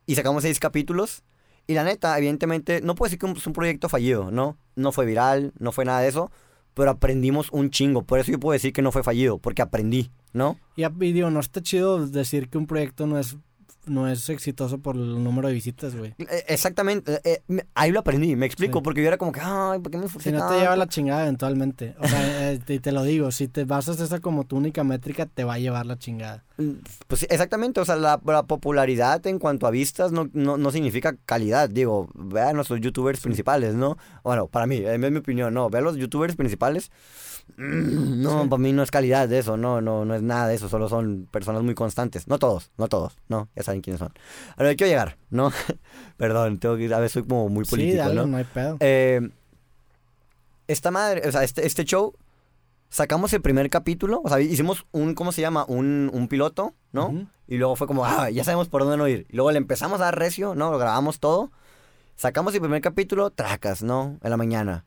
y 0.06 0.16
sacamos 0.16 0.44
seis 0.44 0.60
capítulos. 0.60 1.24
Y 1.66 1.74
la 1.74 1.84
neta, 1.84 2.16
evidentemente, 2.18 2.82
no 2.82 2.94
puedo 2.94 3.08
decir 3.08 3.20
que 3.20 3.32
es 3.32 3.48
un 3.48 3.54
proyecto 3.54 3.88
fallido, 3.90 4.32
¿no? 4.32 4.58
No 4.76 4.92
fue 4.92 5.06
viral, 5.06 5.54
no 5.58 5.72
fue 5.72 5.86
nada 5.86 6.02
de 6.02 6.10
eso, 6.10 6.30
pero 6.74 6.92
aprendimos 6.92 7.50
un 7.52 7.70
chingo. 7.72 8.04
Por 8.04 8.20
eso 8.20 8.32
yo 8.32 8.40
puedo 8.40 8.52
decir 8.54 8.74
que 8.74 8.82
no 8.82 8.92
fue 8.92 9.02
fallido, 9.02 9.38
porque 9.40 9.62
aprendí, 9.62 10.12
¿no? 10.34 10.60
Y, 10.76 10.84
y 10.84 11.14
digo, 11.14 11.30
no 11.32 11.40
está 11.40 11.62
chido 11.62 12.06
decir 12.06 12.50
que 12.50 12.58
un 12.58 12.68
proyecto 12.68 13.08
no 13.08 13.18
es, 13.18 13.38
no 13.86 14.08
es 14.08 14.30
exitoso 14.30 14.78
por 14.80 14.96
el 14.96 15.24
número 15.24 15.48
de 15.48 15.54
visitas, 15.54 15.96
güey. 15.96 16.14
Eh, 16.18 16.44
Exactamente, 16.48 17.14
eh, 17.16 17.20
eh, 17.26 17.42
me- 17.48 17.66
ahí 17.76 17.92
lo 17.92 18.00
aprendí, 18.00 18.36
me 18.36 18.46
explico, 18.46 18.80
Sí. 18.80 18.84
porque 18.84 19.02
yo 19.02 19.08
era 19.08 19.18
como 19.18 19.32
que, 19.32 19.42
ay, 19.44 19.80
¿por 19.80 19.92
qué 19.92 19.98
me 19.98 20.06
esforcé 20.06 20.30
Si 20.30 20.34
no 20.34 20.40
te 20.40 20.46
tanto?" 20.46 20.60
lleva 20.60 20.76
la 20.76 20.88
chingada 20.88 21.24
eventualmente. 21.24 21.96
O 22.00 22.08
sea, 22.08 22.20
eh, 22.54 22.60
y 22.68 22.80
te 22.80 22.92
lo 22.92 23.04
digo, 23.04 23.32
si 23.32 23.48
te 23.48 23.66
basas 23.66 24.00
esa 24.00 24.20
como 24.20 24.46
tu 24.46 24.56
única 24.58 24.84
métrica, 24.84 25.26
te 25.26 25.44
va 25.44 25.56
a 25.56 25.60
llevar 25.60 25.86
la 25.86 25.98
chingada. 25.98 26.44
Pues 27.08 27.22
sí, 27.22 27.28
exactamente, 27.30 27.80
o 27.82 27.86
sea, 27.86 27.96
la, 27.96 28.22
la 28.26 28.44
popularidad 28.44 29.26
en 29.28 29.40
cuanto 29.40 29.66
a 29.68 29.72
vistas 29.72 30.12
no, 30.12 30.30
no, 30.34 30.58
no 30.58 30.72
significa 30.72 31.16
calidad, 31.26 31.68
digo, 31.70 32.10
vean 32.14 32.56
nuestros 32.56 32.80
youtubers 32.80 33.20
principales, 33.20 33.74
¿no? 33.74 33.98
Bueno, 34.24 34.48
para 34.48 34.68
mí, 34.68 34.78
en 34.78 35.02
mi 35.02 35.18
opinión, 35.20 35.54
no, 35.54 35.70
vean 35.70 35.84
los 35.84 35.96
youtubers 35.98 36.36
principales, 36.36 36.92
mm, 36.92 37.33
no, 37.58 38.44
Sí. 38.44 38.50
para 38.50 38.58
mí 38.62 38.74
no 38.74 38.82
es 38.84 38.92
calidad 38.92 39.30
de 39.30 39.40
eso, 39.40 39.58
no, 39.58 39.80
no, 39.82 40.06
no 40.06 40.16
es 40.16 40.22
nada 40.22 40.48
de 40.48 40.56
eso, 40.56 40.70
solo 40.70 40.90
son 40.90 41.28
personas 41.30 41.62
muy 41.64 41.76
constantes, 41.76 42.28
no 42.28 42.40
todos, 42.40 42.72
no 42.78 42.88
todos, 42.88 43.18
no, 43.28 43.50
ya 43.56 43.64
saben 43.64 43.82
quiénes 43.82 44.00
son. 44.00 44.12
A 44.58 44.64
que 44.64 44.76
quiero 44.76 44.90
llegar, 44.90 45.18
¿no? 45.30 45.52
Perdón, 46.18 46.58
tengo 46.60 46.78
que, 46.78 46.92
a 46.94 47.00
veces 47.00 47.14
soy 47.14 47.24
como 47.24 47.50
muy 47.50 47.66
sí, 47.66 47.72
político, 47.72 47.98
dale, 48.04 48.16
¿no? 48.16 48.28
no 48.28 48.38
hay 48.38 48.44
pedo. 48.46 48.78
Eh, 48.80 49.30
esta 50.68 50.92
madre, 50.92 51.28
o 51.28 51.32
sea, 51.32 51.44
este, 51.44 51.66
este 51.66 51.84
show, 51.84 52.16
sacamos 52.90 53.34
el 53.34 53.42
primer 53.42 53.70
capítulo, 53.70 54.22
o 54.24 54.30
sea, 54.30 54.40
hicimos 54.40 54.86
un, 54.92 55.14
¿cómo 55.14 55.32
se 55.32 55.42
llama? 55.42 55.66
Un, 55.68 56.10
un 56.14 56.28
piloto, 56.28 56.74
¿no? 56.92 57.08
Ujú. 57.08 57.28
Y 57.48 57.58
luego 57.58 57.76
fue 57.76 57.88
como, 57.88 58.06
ah, 58.06 58.30
ya 58.30 58.44
sabemos 58.44 58.70
por 58.70 58.82
dónde 58.82 58.98
no 58.98 59.08
ir. 59.08 59.28
Y 59.30 59.36
luego 59.36 59.52
le 59.52 59.58
empezamos 59.58 60.00
a 60.00 60.06
dar 60.06 60.18
recio, 60.18 60.56
¿no? 60.56 60.72
Lo 60.72 60.78
grabamos 60.78 61.20
todo. 61.20 61.52
Sacamos 62.16 62.54
el 62.54 62.62
primer 62.62 62.82
capítulo, 62.82 63.32
tracas, 63.32 63.84
¿no? 63.84 64.18
En 64.24 64.30
la 64.30 64.38
mañana. 64.38 64.86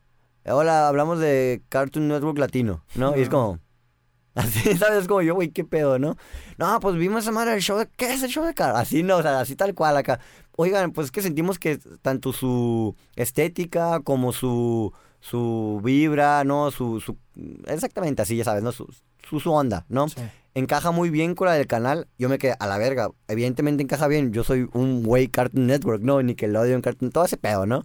Hola, 0.49 0.87
hablamos 0.87 1.19
de 1.19 1.61
Cartoon 1.67 2.07
Network 2.07 2.37
Latino, 2.37 2.83
¿no? 2.95 3.17
Y 3.17 3.21
es 3.21 3.29
como... 3.29 3.59
Así, 4.35 4.77
¿sabes? 4.77 5.01
Es 5.01 5.07
como 5.07 5.21
yo, 5.21 5.33
güey, 5.33 5.49
qué 5.49 5.65
pedo, 5.65 5.99
¿no? 5.99 6.15
No, 6.57 6.79
pues 6.79 6.95
vimos 6.95 7.23
esa 7.23 7.31
madre 7.31 7.51
del 7.51 7.61
show 7.61 7.77
de... 7.77 7.87
¿Qué 7.97 8.13
es 8.13 8.23
el 8.23 8.29
show 8.29 8.45
de 8.45 8.53
Car? 8.53 8.75
Así, 8.75 9.03
no, 9.03 9.17
o 9.17 9.21
sea, 9.21 9.39
así 9.39 9.55
tal 9.55 9.73
cual 9.73 9.97
acá. 9.97 10.19
Oigan, 10.55 10.91
pues 10.91 11.05
es 11.05 11.11
que 11.11 11.21
sentimos 11.21 11.59
que 11.59 11.79
tanto 12.01 12.31
su 12.33 12.95
estética 13.15 13.99
como 14.01 14.31
su... 14.33 14.93
Su 15.19 15.81
vibra, 15.83 16.43
¿no? 16.43 16.69
Su... 16.69 17.01
su 17.01 17.17
exactamente 17.65 18.21
así, 18.21 18.37
ya 18.37 18.43
sabes, 18.43 18.61
¿no? 18.63 18.71
Su, 18.71 18.87
su, 19.27 19.39
su 19.39 19.51
onda, 19.51 19.85
¿no? 19.89 20.07
Sí. 20.07 20.21
encaja 20.53 20.91
muy 20.91 21.09
bien 21.09 21.33
con 21.33 21.47
la 21.47 21.53
del 21.53 21.65
canal. 21.65 22.07
Yo 22.19 22.29
me 22.29 22.37
quedé 22.37 22.55
a 22.59 22.67
la 22.67 22.77
verga. 22.77 23.09
Evidentemente 23.27 23.81
encaja 23.83 24.07
bien. 24.07 24.31
Yo 24.31 24.43
soy 24.43 24.69
un 24.73 25.03
güey 25.03 25.27
Cartoon 25.27 25.65
Network, 25.65 26.03
¿no? 26.03 26.21
Nickelodeon, 26.21 26.81
Cartoon, 26.81 27.11
todo 27.11 27.25
ese 27.25 27.37
pedo, 27.37 27.65
¿no? 27.65 27.83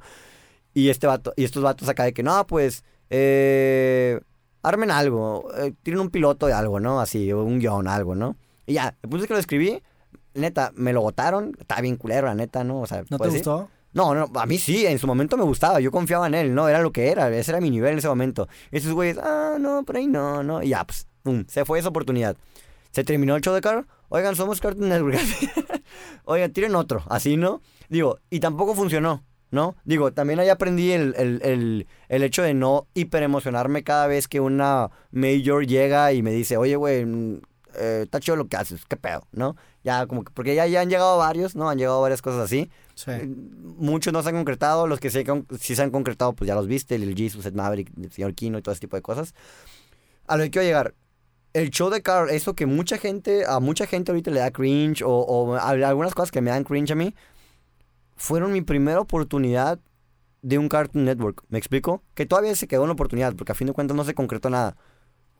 Y 0.74 0.88
este 0.88 1.06
vato, 1.06 1.32
y 1.36 1.44
estos 1.44 1.62
vatos 1.62 1.88
acá 1.88 2.04
de 2.04 2.12
que, 2.14 2.22
no, 2.22 2.46
pues, 2.46 2.84
eh, 3.10 4.20
armen 4.62 4.90
algo, 4.90 5.48
eh, 5.58 5.72
tienen 5.82 6.00
un 6.00 6.10
piloto 6.10 6.46
de 6.46 6.52
algo, 6.54 6.80
¿no? 6.80 7.00
Así, 7.00 7.32
un 7.32 7.58
guion, 7.58 7.88
algo, 7.88 8.14
¿no? 8.14 8.36
Y 8.66 8.74
ya, 8.74 8.96
el 9.02 9.08
punto 9.08 9.24
es 9.24 9.28
que 9.28 9.34
lo 9.34 9.40
escribí, 9.40 9.82
neta, 10.34 10.72
me 10.74 10.92
lo 10.92 11.02
votaron, 11.02 11.56
estaba 11.58 11.80
bien 11.80 11.96
culero, 11.96 12.26
la 12.26 12.34
neta, 12.34 12.64
¿no? 12.64 12.80
O 12.80 12.86
sea, 12.86 12.98
¿No 12.98 13.04
te 13.04 13.18
¿puedes 13.18 13.34
decir? 13.34 13.48
gustó? 13.48 13.68
No, 13.92 14.14
no, 14.14 14.30
a 14.40 14.46
mí 14.46 14.56
sí, 14.56 14.86
en 14.86 14.98
su 14.98 15.06
momento 15.06 15.36
me 15.36 15.44
gustaba, 15.44 15.78
yo 15.80 15.90
confiaba 15.90 16.26
en 16.26 16.34
él, 16.34 16.54
no, 16.54 16.66
era 16.68 16.80
lo 16.80 16.92
que 16.92 17.10
era, 17.10 17.28
ese 17.28 17.50
era 17.50 17.60
mi 17.60 17.68
nivel 17.70 17.92
en 17.92 17.98
ese 17.98 18.08
momento. 18.08 18.48
Y 18.70 18.78
esos 18.78 18.92
güeyes, 18.94 19.18
ah, 19.18 19.58
no, 19.60 19.82
por 19.84 19.96
ahí 19.96 20.06
no, 20.06 20.42
no, 20.42 20.62
y 20.62 20.68
ya, 20.70 20.86
pues, 20.86 21.06
se 21.48 21.64
fue 21.66 21.78
esa 21.78 21.90
oportunidad. 21.90 22.36
Se 22.90 23.04
terminó 23.04 23.36
el 23.36 23.42
show 23.42 23.54
de 23.54 23.60
Carl, 23.60 23.86
oigan, 24.08 24.34
somos 24.36 24.60
Cartoon 24.60 24.88
Network, 24.88 25.18
oigan, 26.24 26.52
tiren 26.52 26.74
otro, 26.74 27.02
así, 27.08 27.36
¿no? 27.36 27.60
Digo, 27.90 28.18
y 28.30 28.40
tampoco 28.40 28.74
funcionó, 28.74 29.22
¿no? 29.52 29.76
Digo, 29.84 30.12
también 30.12 30.40
ahí 30.40 30.48
aprendí 30.48 30.90
el, 30.90 31.14
el, 31.16 31.40
el, 31.44 31.86
el 32.08 32.22
hecho 32.24 32.42
de 32.42 32.54
no 32.54 32.88
hiperemocionarme 32.94 33.84
cada 33.84 34.08
vez 34.08 34.26
que 34.26 34.40
una 34.40 34.90
major 35.12 35.64
llega 35.66 36.12
y 36.12 36.22
me 36.22 36.32
dice, 36.32 36.56
oye, 36.56 36.74
güey, 36.74 37.04
mm, 37.04 37.40
eh, 37.76 38.00
está 38.02 38.18
chido 38.18 38.36
lo 38.36 38.48
que 38.48 38.56
haces, 38.56 38.84
qué 38.86 38.96
pedo, 38.96 39.26
¿no? 39.30 39.54
Ya 39.84 40.06
como 40.06 40.24
que, 40.24 40.32
porque 40.32 40.54
ya, 40.54 40.66
ya 40.66 40.80
han 40.80 40.90
llegado 40.90 41.18
varios, 41.18 41.54
¿no? 41.54 41.68
Han 41.70 41.78
llegado 41.78 42.00
varias 42.00 42.22
cosas 42.22 42.40
así. 42.40 42.70
Sí. 42.94 43.10
Eh, 43.10 43.26
Muchos 43.76 44.12
no 44.12 44.22
se 44.22 44.28
han 44.30 44.34
concretado, 44.36 44.86
los 44.86 45.00
que 45.00 45.10
sí, 45.10 45.24
sí 45.60 45.76
se 45.76 45.82
han 45.82 45.90
concretado, 45.90 46.32
pues 46.34 46.48
ya 46.48 46.54
los 46.54 46.66
viste, 46.66 46.94
el 46.94 47.14
Jesus, 47.16 47.46
Ed 47.46 47.54
Maverick, 47.54 47.90
el 47.98 48.10
señor 48.12 48.34
Kino 48.34 48.58
y 48.58 48.62
todo 48.62 48.72
ese 48.72 48.80
tipo 48.80 48.96
de 48.96 49.02
cosas. 49.02 49.34
A 50.26 50.36
lo 50.36 50.44
que 50.44 50.50
quiero 50.50 50.64
llegar, 50.66 50.94
el 51.52 51.70
show 51.70 51.90
de 51.90 52.00
Carl, 52.00 52.30
eso 52.30 52.54
que 52.54 52.64
mucha 52.66 52.96
gente, 52.96 53.44
a 53.46 53.60
mucha 53.60 53.86
gente 53.86 54.12
ahorita 54.12 54.30
le 54.30 54.40
da 54.40 54.50
cringe, 54.50 55.02
o, 55.02 55.10
o 55.10 55.54
a- 55.54 55.68
algunas 55.70 56.14
cosas 56.14 56.30
que 56.30 56.40
me 56.40 56.50
dan 56.50 56.64
cringe 56.64 56.92
a 56.92 56.94
mí, 56.94 57.14
fueron 58.22 58.52
mi 58.52 58.60
primera 58.62 59.00
oportunidad 59.00 59.80
de 60.42 60.56
un 60.56 60.68
Cartoon 60.68 61.04
Network. 61.04 61.42
¿Me 61.48 61.58
explico? 61.58 62.04
Que 62.14 62.24
todavía 62.24 62.54
se 62.54 62.68
quedó 62.68 62.84
una 62.84 62.92
oportunidad, 62.92 63.34
porque 63.34 63.50
a 63.50 63.56
fin 63.56 63.66
de 63.66 63.72
cuentas 63.72 63.96
no 63.96 64.04
se 64.04 64.14
concretó 64.14 64.48
nada. 64.48 64.76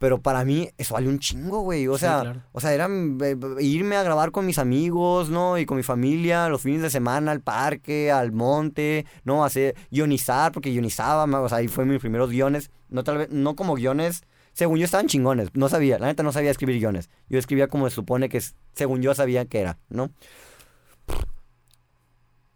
Pero 0.01 0.21
para 0.21 0.45
mí 0.45 0.69
eso 0.79 0.95
vale 0.95 1.09
un 1.09 1.21
chingo, 1.21 1.61
güey. 1.61 1.87
O 1.87 1.95
Sí, 1.95 2.01
sea, 2.01 2.23
claro. 2.23 2.43
o 2.51 2.61
sea, 2.61 2.75
era 2.75 2.89
eh, 2.89 3.37
irme 3.61 3.95
a 3.95 4.03
grabar 4.03 4.33
con 4.33 4.47
mis 4.47 4.59
amigos, 4.59 5.31
¿no? 5.31 5.59
Y 5.59 5.65
con 5.65 5.77
mi 5.77 5.85
familia 5.85 6.49
los 6.49 6.61
fines 6.63 6.83
de 6.83 6.91
semana 6.91 7.31
al 7.31 7.41
parque, 7.41 8.11
al 8.11 8.33
monte, 8.33 9.07
¿no? 9.23 9.45
Hacer, 9.45 9.77
guionizar, 9.93 10.51
porque 10.51 10.71
guionizaba, 10.73 11.25
o 11.41 11.49
sea, 11.49 11.59
ahí 11.59 11.69
fue 11.69 11.85
mis 11.85 12.01
primeros 12.01 12.31
guiones. 12.31 12.73
No 12.89 13.05
tal 13.05 13.19
vez, 13.19 13.31
no 13.31 13.55
como 13.55 13.75
guiones, 13.77 14.25
según 14.55 14.79
yo 14.81 14.85
estaban 14.87 15.07
chingones. 15.07 15.51
No 15.55 15.69
sabía, 15.69 16.01
la 16.01 16.07
neta 16.09 16.25
no 16.25 16.33
sabía 16.33 16.51
escribir 16.51 16.79
guiones. 16.81 17.11
Yo 17.29 17.39
escribía 17.39 17.69
como 17.69 17.89
se 17.89 17.95
supone 17.95 18.29
que, 18.29 18.43
según 18.73 19.03
yo 19.03 19.15
sabía 19.15 19.45
que 19.45 19.61
era, 19.61 19.79
¿no? 19.89 20.11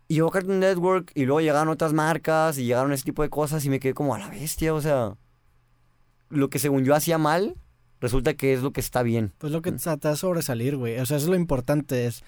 Y 0.08 0.14
llegó 0.14 0.30
Cartoon 0.30 0.60
Network 0.60 1.10
y 1.14 1.24
luego 1.24 1.40
llegaron 1.40 1.68
otras 1.68 1.92
marcas 1.92 2.58
y 2.58 2.64
llegaron 2.64 2.92
ese 2.92 3.04
tipo 3.04 3.22
de 3.22 3.30
cosas 3.30 3.64
y 3.64 3.70
me 3.70 3.80
quedé 3.80 3.94
como 3.94 4.14
a 4.14 4.18
la 4.18 4.28
bestia, 4.28 4.72
o 4.72 4.80
sea, 4.80 5.16
lo 6.28 6.48
que 6.48 6.58
según 6.58 6.84
yo 6.84 6.94
hacía 6.94 7.18
mal, 7.18 7.56
resulta 8.00 8.34
que 8.34 8.52
es 8.52 8.62
lo 8.62 8.72
que 8.72 8.80
está 8.80 9.02
bien. 9.02 9.32
Pues 9.38 9.52
lo 9.52 9.62
que 9.62 9.72
trata 9.72 10.10
de 10.10 10.16
sobresalir, 10.16 10.76
güey. 10.76 10.98
O 10.98 11.06
sea, 11.06 11.16
eso 11.16 11.26
es 11.26 11.30
lo 11.30 11.36
importante, 11.36 12.06
es... 12.06 12.22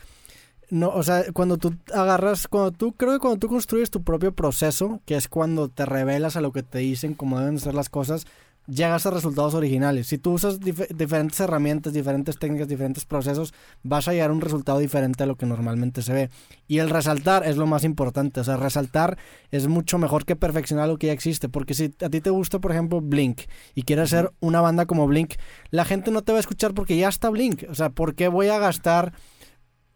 No, 0.70 0.90
o 0.90 1.02
sea, 1.02 1.24
cuando 1.32 1.56
tú 1.56 1.74
agarras, 1.94 2.46
cuando 2.46 2.72
tú, 2.72 2.92
creo 2.92 3.12
que 3.12 3.20
cuando 3.20 3.38
tú 3.38 3.48
construyes 3.48 3.88
tu 3.90 4.02
propio 4.02 4.32
proceso, 4.32 5.00
que 5.06 5.16
es 5.16 5.26
cuando 5.26 5.70
te 5.70 5.86
revelas 5.86 6.36
a 6.36 6.42
lo 6.42 6.52
que 6.52 6.62
te 6.62 6.78
dicen, 6.78 7.14
cómo 7.14 7.40
deben 7.40 7.58
ser 7.58 7.74
las 7.74 7.88
cosas, 7.88 8.26
llegas 8.68 9.06
a 9.06 9.10
resultados 9.10 9.54
originales. 9.54 10.06
Si 10.06 10.18
tú 10.18 10.32
usas 10.32 10.60
dif- 10.60 10.88
diferentes 10.94 11.40
herramientas, 11.40 11.92
diferentes 11.92 12.38
técnicas, 12.38 12.68
diferentes 12.68 13.04
procesos, 13.04 13.54
vas 13.82 14.06
a 14.08 14.12
llegar 14.12 14.30
a 14.30 14.32
un 14.32 14.40
resultado 14.40 14.78
diferente 14.78 15.22
a 15.24 15.26
lo 15.26 15.36
que 15.36 15.46
normalmente 15.46 16.02
se 16.02 16.12
ve. 16.12 16.30
Y 16.66 16.78
el 16.78 16.90
resaltar 16.90 17.46
es 17.46 17.56
lo 17.56 17.66
más 17.66 17.84
importante. 17.84 18.40
O 18.40 18.44
sea, 18.44 18.56
resaltar 18.56 19.18
es 19.50 19.66
mucho 19.66 19.98
mejor 19.98 20.24
que 20.24 20.36
perfeccionar 20.36 20.88
lo 20.88 20.98
que 20.98 21.08
ya 21.08 21.12
existe. 21.12 21.48
Porque 21.48 21.74
si 21.74 21.94
a 22.00 22.10
ti 22.10 22.20
te 22.20 22.30
gusta, 22.30 22.58
por 22.58 22.72
ejemplo, 22.72 23.00
Blink 23.00 23.42
y 23.74 23.82
quieres 23.82 24.10
ser 24.10 24.32
una 24.40 24.60
banda 24.60 24.86
como 24.86 25.06
Blink, 25.06 25.34
la 25.70 25.84
gente 25.84 26.10
no 26.10 26.22
te 26.22 26.32
va 26.32 26.38
a 26.38 26.40
escuchar 26.40 26.74
porque 26.74 26.96
ya 26.96 27.08
está 27.08 27.30
Blink. 27.30 27.64
O 27.70 27.74
sea, 27.74 27.90
¿por 27.90 28.14
qué 28.14 28.28
voy 28.28 28.48
a 28.48 28.58
gastar 28.58 29.12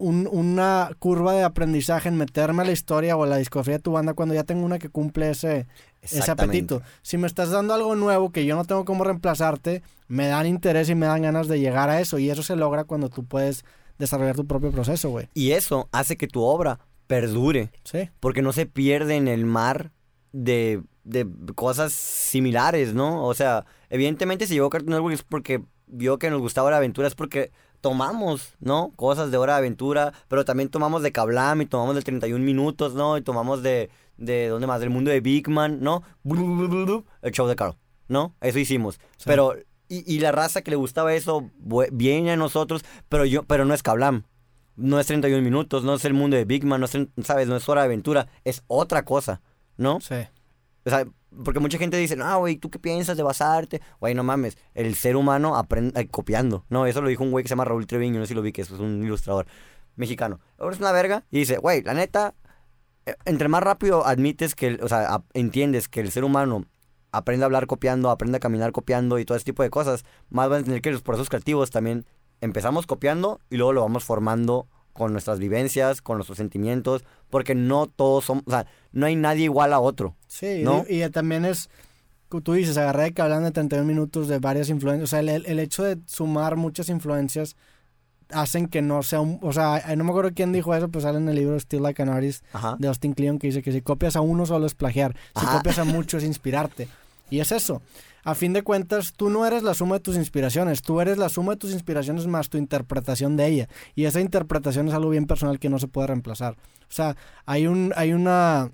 un- 0.03 0.29
una 0.31 0.91
curva 0.99 1.33
de 1.33 1.43
aprendizaje 1.45 2.09
en 2.09 2.17
meterme 2.17 2.63
a 2.63 2.65
la 2.67 2.73
historia 2.73 3.17
o 3.17 3.23
a 3.25 3.27
la 3.27 3.37
discografía 3.37 3.75
de 3.75 3.83
tu 3.83 3.93
banda 3.93 4.15
cuando 4.15 4.35
ya 4.35 4.45
tengo 4.45 4.65
una 4.65 4.79
que 4.79 4.89
cumple 4.89 5.31
ese, 5.31 5.67
ese 6.03 6.31
apetito. 6.31 6.83
Si 7.03 7.19
me 7.19 7.27
estás 7.27 7.51
dando 7.51 7.73
algo 7.75 7.95
nuevo 7.95 8.31
que 8.31 8.45
yo 8.45 8.57
no 8.57 8.65
tengo 8.65 8.85
cómo 8.85 9.05
reemplazarte, 9.05 9.83
me 10.09 10.27
dan 10.27 10.47
interés 10.47 10.89
y 10.91 10.95
me 10.95 11.07
dan 11.07 11.23
ganas 11.23 11.47
de 11.49 11.61
llegar 11.61 11.89
a 11.89 12.01
eso. 12.01 12.19
Y 12.19 12.31
eso 12.31 12.43
se 12.43 12.57
logra 12.57 12.85
cuando 12.85 13.09
tú 13.09 13.25
puedes 13.25 13.65
desarrollar 13.99 14.35
tu 14.35 14.47
propio 14.47 14.71
proceso, 14.73 15.11
güey. 15.11 15.29
Y 15.35 15.53
eso 15.53 15.89
hace 15.93 16.17
que 16.17 16.27
tu 16.27 16.43
obra 16.43 16.81
perdure, 17.07 17.71
Sí. 17.85 18.09
porque 18.21 18.43
no 18.43 18.53
se 18.53 18.67
pierde 18.67 19.17
en 19.17 19.29
el 19.29 19.45
mar 19.47 19.93
de, 20.33 20.83
de 21.05 21.27
cosas 21.55 21.93
similares, 21.93 22.95
¿no? 22.95 23.25
O 23.27 23.35
sea, 23.35 23.65
evidentemente 23.91 24.47
si 24.47 24.55
llegó 24.55 24.71
Cartoon 24.71 24.93
Network 24.95 25.15
es 25.15 25.23
porque 25.23 25.63
vio 25.87 26.19
que 26.19 26.31
nos 26.31 26.41
gustaba 26.41 26.71
la 26.71 26.79
aventura, 26.79 27.07
es 27.07 27.15
porque 27.15 27.51
tomamos, 27.83 28.55
¿no? 28.61 28.93
Cosas 28.97 29.31
de 29.31 29.37
Hora 29.37 29.55
de 29.55 29.59
Aventura, 29.59 30.15
pero 30.29 30.47
también 30.47 30.71
tomamos 30.71 31.03
de 31.03 31.13
Kablam 31.13 31.61
y 31.61 31.67
tomamos 31.67 31.97
de 31.97 32.03
31 32.03 32.43
minutos, 32.43 32.95
¿no? 32.95 33.19
Y 33.19 33.23
tomamos 33.23 33.63
de, 33.63 33.91
de 34.17 34.49
¿dónde 34.49 34.67
más? 34.67 34.81
Del 34.81 34.89
mundo 34.89 35.11
de 35.11 35.21
Big 35.21 35.49
Man, 35.49 35.81
¿no? 35.81 36.03
El 36.25 37.33
show 37.33 37.47
de 37.47 37.57
Carl, 37.57 37.77
¿no? 38.09 38.35
Eso 38.41 38.59
hicimos. 38.59 39.01
Sí. 39.19 39.25
Pero, 39.27 39.57
y, 39.89 40.11
y 40.11 40.21
la 40.21 40.33
raza 40.33 40.63
que 40.63 40.71
le 40.71 40.77
gustaba 40.77 41.13
eso, 41.13 41.51
viene 41.91 42.33
a 42.33 42.37
nosotros, 42.37 42.85
pero 43.11 43.27
yo, 43.27 43.43
pero 43.43 43.67
no 43.67 43.75
es 43.75 43.83
Kablam. 43.83 44.25
No 44.77 44.99
es 44.99 45.07
31 45.07 45.43
minutos, 45.43 45.85
no 45.85 45.95
es 45.95 46.05
el 46.07 46.15
mundo 46.15 46.37
de 46.37 46.47
Big 46.47 46.65
Man, 46.65 46.81
no 46.81 46.87
es, 46.87 46.97
¿sabes? 47.25 47.47
No 47.47 47.57
es 47.57 47.69
Hora 47.69 47.83
de 47.83 47.87
Aventura, 47.87 48.29
es 48.45 48.63
otra 48.69 49.05
cosa, 49.05 49.43
¿no? 49.77 50.01
Sí. 50.01 50.15
O 50.87 50.91
sea, 50.91 51.05
porque 51.45 51.61
mucha 51.61 51.79
gente 51.79 51.97
dice, 51.97 52.17
no, 52.17 52.39
güey, 52.39 52.57
¿tú 52.57 52.71
qué 52.71 52.79
piensas 52.79 53.17
de 53.17 53.23
basarte? 53.23 53.81
Güey, 54.01 54.15
no 54.15 54.23
mames, 54.23 54.57
el 54.75 54.95
ser 54.95 55.17
humano 55.17 55.57
aprende 55.57 56.07
copiando. 56.09 56.65
No, 56.69 56.87
eso 56.87 57.01
lo 57.01 57.09
dijo 57.09 57.25
un 57.25 57.31
güey 57.31 57.43
que 57.43 57.49
se 57.49 57.53
llama 57.53 57.65
Raúl 57.65 57.87
Treviño, 57.87 58.19
no 58.19 58.25
sé 58.25 58.29
si 58.29 58.35
lo 58.35 58.43
vi, 58.43 58.53
que 58.53 58.63
es 58.63 58.71
un 58.71 59.03
ilustrador 59.03 59.47
mexicano. 59.97 60.41
Ahora 60.59 60.75
es 60.75 60.81
una 60.81 60.93
verga 60.93 61.25
y 61.31 61.39
dice, 61.39 61.59
güey, 61.59 61.83
la 61.83 61.95
neta, 61.95 62.35
eh, 63.07 63.15
entre 63.25 63.49
más 63.49 63.63
rápido 63.63 64.07
admites 64.07 64.55
que, 64.55 64.79
o 64.83 64.89
sea, 64.89 65.23
entiendes 65.33 65.89
que 65.89 66.01
el 66.01 66.11
ser 66.11 66.25
humano 66.25 66.65
aprende 67.13 67.45
a 67.45 67.47
hablar 67.47 67.67
copiando, 67.67 68.11
aprende 68.11 68.39
a 68.39 68.41
caminar 68.41 68.73
copiando 68.73 69.19
y 69.19 69.25
todo 69.25 69.37
ese 69.37 69.45
tipo 69.45 69.63
de 69.63 69.71
cosas, 69.71 70.05
más 70.31 70.49
van 70.49 70.57
a 70.57 70.59
entender 70.61 70.83
que 70.83 70.91
los 70.91 71.03
procesos 71.03 71.29
creativos 71.29 71.71
también 71.71 72.07
empezamos 72.41 72.87
copiando 72.87 73.41
y 73.51 73.57
luego 73.57 73.73
lo 73.73 73.83
vamos 73.83 74.05
formando 74.05 74.67
con 74.93 75.13
nuestras 75.13 75.39
vivencias, 75.39 76.03
con 76.03 76.17
nuestros 76.19 76.39
sentimientos, 76.39 77.05
porque 77.31 77.55
no 77.55 77.87
todos 77.87 78.25
somos, 78.27 78.45
o 78.47 78.51
sea, 78.51 78.67
no 78.93 79.07
hay 79.07 79.17
nadie 79.17 79.45
igual 79.45 79.73
a 79.73 79.81
otro. 79.81 80.15
Sí, 80.27 80.63
¿No? 80.65 80.85
y, 80.89 81.03
y 81.03 81.11
también 81.11 81.45
es, 81.45 81.71
como 82.29 82.43
tú 82.43 82.53
dices, 82.53 82.77
agarré 82.77 83.05
de 83.05 83.13
que 83.13 83.23
hablan 83.23 83.45
de 83.45 83.51
31 83.53 83.87
minutos 83.87 84.29
de 84.29 84.39
varias 84.39 84.69
influencias. 84.69 85.05
O 85.05 85.11
sea, 85.11 85.21
el, 85.21 85.29
el- 85.29 85.47
el 85.47 85.59
hecho 85.59 85.83
de 85.83 85.99
sumar 86.07 86.57
muchas 86.57 86.89
influencias 86.89 87.57
hacen 88.31 88.67
que 88.69 88.81
no 88.81 89.03
sea 89.03 89.21
un... 89.21 89.39
O 89.43 89.53
sea, 89.53 89.83
no 89.97 90.05
me 90.05 90.11
acuerdo 90.11 90.31
quién 90.35 90.53
dijo 90.53 90.75
eso, 90.75 90.89
pues 90.89 91.03
sale 91.05 91.19
en 91.19 91.29
el 91.29 91.35
libro 91.37 91.59
Still 91.61 91.83
Like 91.83 92.01
an 92.03 92.09
Artist 92.09 92.45
Ajá. 92.55 92.77
de 92.79 92.89
Austin 92.89 93.13
Kleon 93.13 93.39
que 93.39 93.49
dice 93.49 93.63
que 93.63 93.73
si 93.73 93.83
copias 93.83 94.17
a 94.17 94.23
uno 94.23 94.47
solo 94.47 94.65
es 94.67 94.75
plagiar, 94.75 95.15
si 95.39 95.45
Ajá. 95.45 95.59
copias 95.59 95.79
a 95.79 95.85
mucho 95.85 96.17
es 96.17 96.25
inspirarte. 96.25 96.89
Y 97.31 97.41
es 97.41 97.53
eso. 97.53 97.83
A 98.25 98.35
fin 98.35 98.53
de 98.53 98.63
cuentas, 98.63 99.15
tú 99.15 99.31
no 99.31 99.45
eres 99.47 99.65
la 99.65 99.75
suma 99.75 99.97
de 99.97 100.01
tus 100.01 100.17
inspiraciones, 100.17 100.83
tú 100.83 101.01
eres 101.01 101.19
la 101.19 101.29
suma 101.29 101.53
de 101.53 101.59
tus 101.59 101.73
inspiraciones 101.73 102.27
más 102.29 102.49
tu 102.49 102.57
interpretación 102.57 103.37
de 103.37 103.47
ella. 103.47 103.69
Y 103.97 104.05
esa 104.05 104.21
interpretación 104.21 104.89
es 104.89 104.95
algo 104.95 105.11
bien 105.11 105.27
personal 105.27 105.59
que 105.59 105.69
no 105.69 105.79
se 105.79 105.89
puede 105.89 106.07
reemplazar. 106.07 106.55
O 106.83 106.95
sea, 106.95 107.17
hay 107.47 107.67
un, 107.67 107.93
hay 107.97 108.13
una. 108.13 108.71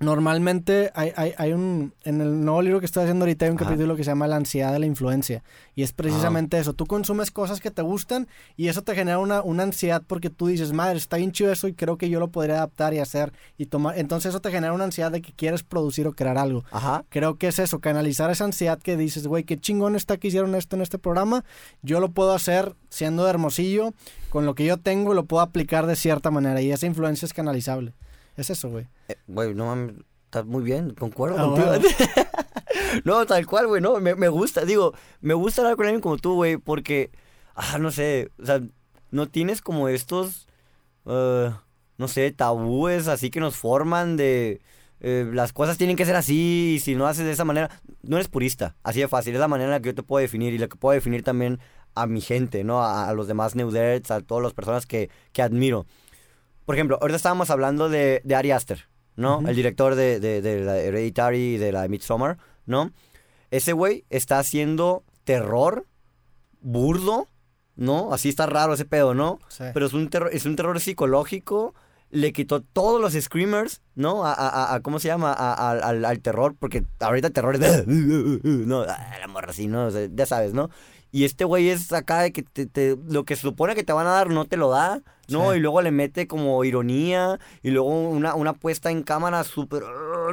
Normalmente 0.00 0.92
hay, 0.94 1.12
hay, 1.16 1.34
hay 1.36 1.52
un. 1.52 1.92
En 2.04 2.20
el 2.20 2.44
nuevo 2.44 2.62
libro 2.62 2.78
que 2.78 2.86
estoy 2.86 3.02
haciendo 3.02 3.24
ahorita 3.24 3.46
hay 3.46 3.50
un 3.50 3.56
Ajá. 3.56 3.66
capítulo 3.66 3.96
que 3.96 4.04
se 4.04 4.10
llama 4.10 4.28
La 4.28 4.36
ansiedad 4.36 4.72
de 4.72 4.78
la 4.78 4.86
influencia. 4.86 5.42
Y 5.74 5.82
es 5.82 5.92
precisamente 5.92 6.56
eso. 6.58 6.72
Tú 6.72 6.86
consumes 6.86 7.32
cosas 7.32 7.60
que 7.60 7.72
te 7.72 7.82
gustan 7.82 8.28
y 8.56 8.68
eso 8.68 8.82
te 8.82 8.94
genera 8.94 9.18
una, 9.18 9.42
una 9.42 9.64
ansiedad 9.64 10.02
porque 10.06 10.30
tú 10.30 10.46
dices, 10.46 10.72
madre, 10.72 10.98
está 10.98 11.16
bien 11.16 11.32
chido 11.32 11.50
eso 11.50 11.66
y 11.66 11.74
creo 11.74 11.98
que 11.98 12.08
yo 12.10 12.20
lo 12.20 12.28
podría 12.28 12.56
adaptar 12.56 12.94
y 12.94 13.00
hacer 13.00 13.32
y 13.56 13.66
tomar. 13.66 13.98
Entonces 13.98 14.30
eso 14.30 14.40
te 14.40 14.52
genera 14.52 14.72
una 14.72 14.84
ansiedad 14.84 15.10
de 15.10 15.20
que 15.20 15.32
quieres 15.32 15.64
producir 15.64 16.06
o 16.06 16.12
crear 16.12 16.38
algo. 16.38 16.64
Ajá. 16.70 17.04
Creo 17.08 17.36
que 17.36 17.48
es 17.48 17.58
eso, 17.58 17.80
canalizar 17.80 18.30
esa 18.30 18.44
ansiedad 18.44 18.78
que 18.78 18.96
dices, 18.96 19.26
güey, 19.26 19.42
qué 19.42 19.58
chingón 19.58 19.96
está 19.96 20.16
que 20.16 20.28
hicieron 20.28 20.54
esto 20.54 20.76
en 20.76 20.82
este 20.82 20.98
programa. 20.98 21.44
Yo 21.82 21.98
lo 21.98 22.10
puedo 22.10 22.32
hacer 22.34 22.76
siendo 22.88 23.24
de 23.24 23.30
Hermosillo, 23.30 23.94
con 24.30 24.46
lo 24.46 24.54
que 24.54 24.64
yo 24.64 24.76
tengo, 24.76 25.12
lo 25.12 25.24
puedo 25.24 25.42
aplicar 25.42 25.86
de 25.86 25.96
cierta 25.96 26.30
manera 26.30 26.60
y 26.60 26.70
esa 26.70 26.86
influencia 26.86 27.26
es 27.26 27.32
canalizable. 27.32 27.94
Es 28.38 28.48
eso, 28.50 28.70
güey. 28.70 28.86
Eh, 29.08 29.16
Güey, 29.26 29.52
no 29.54 29.66
mames, 29.66 29.96
estás 30.24 30.46
muy 30.46 30.62
bien, 30.62 30.94
concuerdo 30.94 31.36
Ah, 31.38 31.42
contigo. 31.44 31.66
bueno. 31.66 31.84
no, 33.04 33.26
tal 33.26 33.46
cual, 33.46 33.66
güey, 33.66 33.82
no, 33.82 33.98
me, 34.00 34.14
me 34.14 34.28
gusta, 34.28 34.64
digo, 34.64 34.94
me 35.20 35.34
gusta 35.34 35.60
hablar 35.62 35.76
con 35.76 35.84
alguien 35.86 36.00
como 36.00 36.16
tú, 36.16 36.34
güey, 36.34 36.56
porque, 36.56 37.10
ah, 37.54 37.78
no 37.78 37.90
sé, 37.90 38.30
o 38.40 38.46
sea, 38.46 38.60
no 39.10 39.26
tienes 39.28 39.60
como 39.60 39.88
estos, 39.88 40.46
eh, 41.06 41.50
no 41.98 42.08
sé, 42.08 42.30
tabúes 42.30 43.08
así 43.08 43.30
que 43.30 43.40
nos 43.40 43.56
forman 43.56 44.16
de, 44.16 44.60
eh, 45.00 45.28
las 45.32 45.52
cosas 45.52 45.78
tienen 45.78 45.96
que 45.96 46.04
ser 46.06 46.16
así 46.16 46.74
y 46.76 46.80
si 46.80 46.94
no 46.94 47.06
haces 47.06 47.24
de 47.24 47.32
esa 47.32 47.44
manera, 47.44 47.70
no 48.02 48.16
eres 48.16 48.28
purista, 48.28 48.76
así 48.84 49.00
de 49.00 49.08
fácil, 49.08 49.34
es 49.34 49.40
la 49.40 49.48
manera 49.48 49.66
en 49.68 49.72
la 49.72 49.80
que 49.80 49.88
yo 49.90 49.94
te 49.94 50.02
puedo 50.02 50.20
definir 50.22 50.52
y 50.54 50.58
la 50.58 50.68
que 50.68 50.76
puedo 50.76 50.94
definir 50.94 51.22
también 51.24 51.58
a 51.94 52.06
mi 52.06 52.20
gente, 52.20 52.62
¿no? 52.62 52.82
A, 52.82 53.08
a 53.08 53.12
los 53.14 53.26
demás 53.26 53.56
Neuderts, 53.56 54.10
a 54.12 54.20
todas 54.20 54.44
las 54.44 54.52
personas 54.52 54.86
que, 54.86 55.10
que 55.32 55.42
admiro. 55.42 55.86
Por 56.68 56.74
ejemplo, 56.74 56.98
ahorita 57.00 57.16
estábamos 57.16 57.48
hablando 57.48 57.88
de, 57.88 58.20
de 58.24 58.34
Ari 58.34 58.50
Aster, 58.50 58.88
¿no? 59.16 59.40
El 59.48 59.56
director 59.56 59.94
de, 59.94 60.20
de, 60.20 60.42
de 60.42 60.60
la 60.60 60.76
Hereditary 60.76 61.54
y 61.54 61.56
de 61.56 61.72
la 61.72 61.88
Midsommar, 61.88 62.36
¿no? 62.66 62.92
Ese 63.50 63.72
güey 63.72 64.04
está 64.10 64.38
haciendo 64.38 65.02
terror 65.24 65.86
burdo, 66.60 67.26
¿no? 67.74 68.12
Así 68.12 68.28
está 68.28 68.44
raro 68.44 68.74
ese 68.74 68.84
pedo, 68.84 69.14
¿no? 69.14 69.38
Sí. 69.48 69.64
Pero 69.72 69.86
es 69.86 69.94
un 69.94 70.10
terror, 70.10 70.28
es 70.30 70.44
un 70.44 70.56
terror 70.56 70.78
psicológico. 70.78 71.74
Le 72.10 72.32
quitó 72.34 72.60
todos 72.62 73.00
los 73.00 73.14
screamers, 73.14 73.80
¿no? 73.94 74.26
A, 74.26 74.32
a- 74.34 74.48
a- 74.48 74.74
a- 74.74 74.80
¿cómo 74.80 74.98
se 74.98 75.08
llama? 75.08 75.32
A- 75.32 75.70
al, 75.70 76.04
al 76.04 76.20
terror, 76.20 76.54
porque 76.58 76.84
ahorita 77.00 77.28
el 77.28 77.32
terror 77.32 77.54
es. 77.56 77.86
No, 77.86 78.80
ah, 78.82 79.16
la 79.20 79.26
morra 79.28 79.50
así, 79.52 79.68
¿no? 79.68 79.86
O 79.86 79.90
sea, 79.90 80.06
ya 80.12 80.26
sabes, 80.26 80.52
¿no? 80.52 80.68
Y 81.12 81.24
este 81.24 81.44
güey 81.44 81.70
es 81.70 81.92
acá 81.94 82.20
de 82.20 82.32
que 82.32 82.42
te, 82.42 82.66
te- 82.66 82.98
lo 83.08 83.24
que 83.24 83.36
se 83.36 83.42
supone 83.42 83.74
que 83.74 83.84
te 83.84 83.92
van 83.94 84.06
a 84.06 84.10
dar 84.10 84.28
no 84.28 84.44
te 84.44 84.58
lo 84.58 84.68
da, 84.70 85.00
¿no? 85.28 85.52
Sí. 85.52 85.58
Y 85.58 85.60
luego 85.60 85.82
le 85.82 85.90
mete 85.90 86.26
como 86.26 86.62
ironía 86.64 87.38
y 87.62 87.70
luego 87.70 87.88
una, 88.08 88.34
una 88.34 88.52
puesta 88.52 88.90
en 88.90 89.02
cámara 89.02 89.44
súper, 89.44 89.82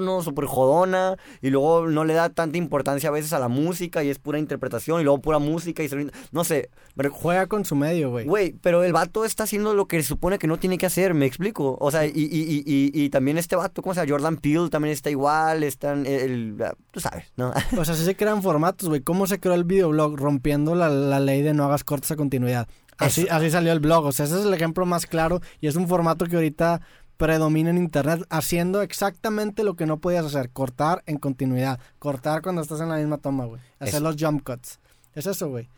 no, 0.02 0.22
súper 0.22 0.46
jodona 0.46 1.18
y 1.42 1.50
luego 1.50 1.88
no 1.88 2.04
le 2.06 2.14
da 2.14 2.30
tanta 2.30 2.58
importancia 2.58 3.10
a 3.10 3.12
veces 3.12 3.34
a 3.34 3.40
la 3.40 3.48
música 3.48 4.04
y 4.04 4.10
es 4.10 4.20
pura 4.20 4.40
interpretación 4.40 5.02
y 5.02 5.04
luego 5.04 5.20
pura 5.22 5.40
música 5.40 5.84
y 5.84 5.90
se- 5.90 6.12
no 6.32 6.44
sé, 6.44 6.70
me, 6.96 7.10
Juega 7.10 7.48
con 7.48 7.66
su 7.66 7.76
medio, 7.76 8.10
güey. 8.12 8.26
Güey, 8.26 8.56
pero 8.62 8.84
el 8.84 8.94
vato 8.94 9.26
está 9.26 9.44
haciendo 9.44 9.74
lo 9.74 9.88
que 9.88 10.02
se 10.02 10.08
supone 10.08 10.38
que 10.38 10.48
no 10.48 10.58
tiene 10.58 10.78
que 10.78 10.86
hacer, 10.86 11.14
me 11.14 11.26
explico. 11.26 11.78
O 11.80 11.92
sea, 11.92 12.06
y, 12.06 12.12
y, 12.12 12.14
y, 12.16 12.64
y, 12.66 12.92
y 13.04 13.10
también 13.10 13.38
este 13.38 13.56
vato, 13.56 13.82
¿cómo 13.82 13.94
se 13.94 14.02
llama? 14.02 14.12
Jordan 14.12 14.38
Peele 14.38 14.70
también 14.70 14.92
está 14.94 15.10
igual, 15.10 15.64
están, 15.64 16.06
el, 16.06 16.56
el- 16.60 16.64
tú 16.92 17.00
sabes, 17.00 17.32
¿no? 17.38 17.52
O 17.78 17.86
sea, 17.86 17.96
sí 17.96 18.04
se 18.06 18.16
crean 18.16 18.42
formatos, 18.44 18.90
güey. 18.90 19.02
¿Cómo 19.02 19.28
se 19.28 19.40
creó 19.40 19.54
el 19.56 19.64
videoblog? 19.64 20.16
Rompiendo 20.18 20.76
la, 20.76 20.90
la 20.90 21.20
ley 21.20 21.42
de 21.42 21.54
no 21.54 21.64
hagas 21.66 21.84
cortes 21.84 22.12
a 22.12 22.16
continuidad. 22.16 22.68
Así, 22.98 23.28
así 23.30 23.50
salió 23.52 23.72
el 23.72 23.80
blog. 23.80 24.06
O 24.06 24.12
sea, 24.12 24.26
ese 24.26 24.40
es 24.40 24.46
el 24.46 24.54
ejemplo 24.54 24.86
más 24.86 25.06
claro 25.06 25.42
y 25.62 25.68
es 25.68 25.76
un 25.76 25.88
formato 25.88 26.26
que 26.26 26.36
ahorita 26.36 26.82
predomina 27.18 27.70
en 27.70 27.78
internet 27.78 28.26
haciendo 28.30 28.82
exactamente 28.82 29.64
lo 29.64 29.76
que 29.76 29.86
no 29.86 29.98
podías 30.00 30.26
hacer. 30.26 30.50
Cortar 30.50 31.04
en 31.06 31.18
continuidad. 31.18 31.80
Cortar 32.00 32.42
cuando 32.42 32.62
estás 32.62 32.82
en 32.82 32.90
la 32.90 32.98
misma 32.98 33.18
toma, 33.18 33.46
güey. 33.46 33.62
Hacer 33.80 34.02
los 34.02 34.16
jump 34.20 34.44
cuts. 34.44 34.80
Es 35.14 35.26
eso, 35.28 35.50
güey. 35.50 35.70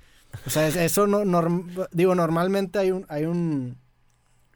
O 0.46 0.50
sea, 0.50 0.68
es- 0.68 0.76
eso 0.76 1.08
no... 1.08 1.24
norm- 1.26 1.88
digo, 1.92 2.16
normalmente 2.16 2.80
hay 2.80 2.92
un... 2.92 3.06
Hay 3.10 3.26
un 3.26 3.78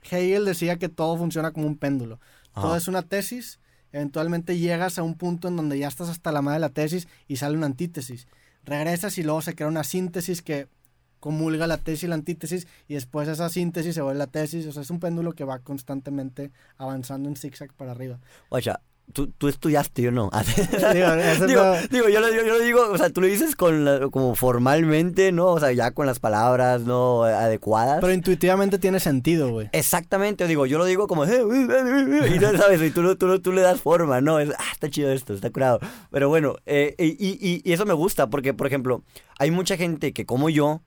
Hegel 0.09 0.45
decía 0.45 0.77
que 0.77 0.89
todo 0.89 1.15
funciona 1.17 1.51
como 1.51 1.67
un 1.67 1.77
péndulo. 1.77 2.19
Todo 2.55 2.75
es 2.75 2.87
una 2.87 3.03
tesis. 3.03 3.59
Eventualmente 3.91 4.57
llegas 4.57 4.97
a 4.97 5.03
un 5.03 5.15
punto 5.15 5.47
en 5.47 5.55
donde 5.57 5.77
ya 5.77 5.87
estás 5.87 6.09
hasta 6.09 6.31
la 6.31 6.41
madre 6.41 6.55
de 6.55 6.61
la 6.61 6.69
tesis 6.69 7.07
y 7.27 7.35
sale 7.35 7.55
una 7.55 7.67
antítesis. 7.67 8.27
Regresas 8.65 9.17
y 9.17 9.23
luego 9.23 9.41
se 9.41 9.53
crea 9.53 9.67
una 9.67 9.83
síntesis 9.83 10.41
que 10.41 10.67
comulga 11.21 11.67
la 11.67 11.77
tesis 11.77 12.03
y 12.03 12.07
la 12.07 12.15
antítesis 12.15 12.67
y 12.89 12.95
después 12.95 13.29
esa 13.29 13.47
síntesis 13.47 13.95
se 13.95 14.01
vuelve 14.01 14.19
la 14.19 14.27
tesis. 14.27 14.67
O 14.67 14.73
sea, 14.73 14.81
es 14.81 14.89
un 14.89 14.99
péndulo 14.99 15.31
que 15.31 15.45
va 15.45 15.59
constantemente 15.59 16.51
avanzando 16.77 17.29
en 17.29 17.37
zigzag 17.37 17.71
para 17.73 17.91
arriba. 17.91 18.19
Oye, 18.49 18.73
tú, 19.13 19.27
tú 19.27 19.47
estudiaste, 19.47 20.01
yo 20.01 20.11
no. 20.11 20.29
Digo, 20.93 21.07
eso 21.13 21.47
digo, 21.47 21.63
no- 21.63 21.87
digo, 21.89 22.09
yo, 22.09 22.19
lo, 22.21 22.29
yo, 22.29 22.43
yo 22.45 22.53
lo 22.53 22.59
digo, 22.59 22.89
o 22.91 22.97
sea, 22.97 23.09
tú 23.09 23.21
lo 23.21 23.27
dices 23.27 23.55
con 23.55 23.85
la- 23.85 24.09
como 24.09 24.35
formalmente, 24.35 25.31
¿no? 25.31 25.47
O 25.47 25.59
sea, 25.59 25.71
ya 25.73 25.91
con 25.91 26.05
las 26.05 26.19
palabras, 26.19 26.81
¿no? 26.83 27.23
Adecuadas. 27.23 27.99
Pero 28.01 28.13
intuitivamente 28.13 28.79
tiene 28.79 28.99
sentido, 28.99 29.49
güey. 29.51 29.69
Exactamente, 29.73 30.47
digo, 30.47 30.65
yo 30.65 30.77
lo 30.77 30.85
digo 30.85 31.07
como, 31.07 31.25
"Eh, 31.25 31.41
y 32.35 32.39
no 32.39 32.57
sabes, 32.57 32.81
y 32.81 32.91
tú, 32.91 33.15
tú, 33.15 33.39
tú 33.41 33.51
le 33.51 33.61
das 33.61 33.81
forma, 33.81 34.21
¿no? 34.21 34.39
Es, 34.39 34.49
ah, 34.57 34.63
está 34.71 34.89
chido 34.89 35.11
esto, 35.11 35.33
está 35.33 35.49
curado. 35.51 35.79
Pero 36.09 36.29
bueno, 36.29 36.55
eh, 36.65 36.95
y, 36.97 37.05
y- 37.29 37.61
y 37.63 37.73
eso 37.73 37.85
me 37.85 37.93
gusta 37.93 38.27
porque, 38.27 38.53
por 38.53 38.67
ejemplo, 38.67 39.03
hay 39.39 39.51
mucha 39.51 39.75
gente 39.77 40.13
que 40.13 40.25
como 40.25 40.49
yo 40.49 40.81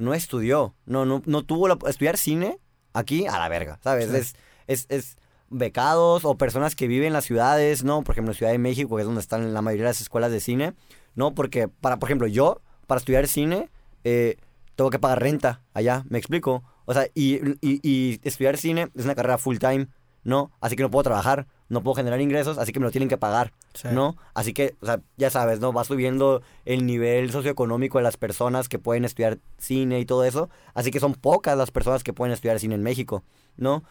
no 0.00 0.14
estudió, 0.14 0.74
no, 0.86 1.04
no, 1.04 1.22
no 1.26 1.44
tuvo 1.44 1.68
la, 1.68 1.78
estudiar 1.86 2.16
cine 2.16 2.58
aquí 2.92 3.26
a 3.26 3.38
la 3.38 3.48
verga, 3.48 3.78
¿sabes? 3.82 4.10
Sí. 4.10 4.16
Es, 4.16 4.34
es, 4.66 4.86
es 4.88 5.16
becados 5.50 6.24
o 6.24 6.36
personas 6.36 6.74
que 6.74 6.86
viven 6.88 7.08
en 7.08 7.12
las 7.12 7.24
ciudades, 7.24 7.84
¿no? 7.84 8.02
Por 8.02 8.14
ejemplo, 8.14 8.32
en 8.32 8.36
Ciudad 8.38 8.52
de 8.52 8.58
México, 8.58 8.96
que 8.96 9.02
es 9.02 9.06
donde 9.06 9.20
están 9.20 9.52
la 9.52 9.62
mayoría 9.62 9.84
de 9.86 9.90
las 9.90 10.00
escuelas 10.00 10.30
de 10.32 10.40
cine, 10.40 10.74
¿no? 11.14 11.34
Porque, 11.34 11.68
para, 11.68 11.98
por 11.98 12.08
ejemplo, 12.08 12.26
yo, 12.28 12.60
para 12.86 12.98
estudiar 12.98 13.26
cine, 13.28 13.68
eh, 14.04 14.36
tengo 14.76 14.90
que 14.90 14.98
pagar 14.98 15.20
renta 15.20 15.62
allá, 15.74 16.04
¿me 16.08 16.18
explico? 16.18 16.62
O 16.86 16.94
sea, 16.94 17.06
y, 17.14 17.36
y- 17.60 17.80
y 17.82 18.20
estudiar 18.22 18.56
cine 18.56 18.90
es 18.94 19.04
una 19.04 19.14
carrera 19.14 19.38
full 19.38 19.58
time, 19.58 19.88
¿no? 20.24 20.50
Así 20.60 20.76
que 20.76 20.82
no 20.82 20.90
puedo 20.90 21.02
trabajar, 21.04 21.46
no 21.70 21.82
puedo 21.82 21.94
generar 21.94 22.20
ingresos, 22.20 22.58
así 22.58 22.72
que 22.72 22.80
me 22.80 22.84
lo 22.84 22.90
tienen 22.90 23.08
que 23.08 23.16
pagar, 23.16 23.52
Sí. 23.72 23.88
¿no? 23.92 24.16
Así 24.34 24.52
que, 24.52 24.74
o 24.82 24.86
sea, 24.86 25.00
ya 25.16 25.30
sabes, 25.30 25.60
¿no? 25.60 25.72
Va 25.72 25.84
subiendo 25.84 26.42
el 26.66 26.84
nivel 26.84 27.30
socioeconómico 27.32 27.96
de 27.98 28.04
las 28.04 28.16
personas 28.18 28.68
que 28.68 28.78
pueden 28.78 29.04
estudiar 29.04 29.38
cine 29.56 29.98
y 30.00 30.04
todo 30.04 30.24
eso. 30.24 30.50
Así 30.74 30.90
que 30.90 31.00
son 31.00 31.14
pocas 31.14 31.56
las 31.56 31.70
personas 31.70 32.04
que 32.04 32.12
pueden 32.12 32.34
estudiar 32.34 32.58
cine 32.60 32.74
en 32.74 32.82
México, 32.82 33.22
¿no? 33.56 33.82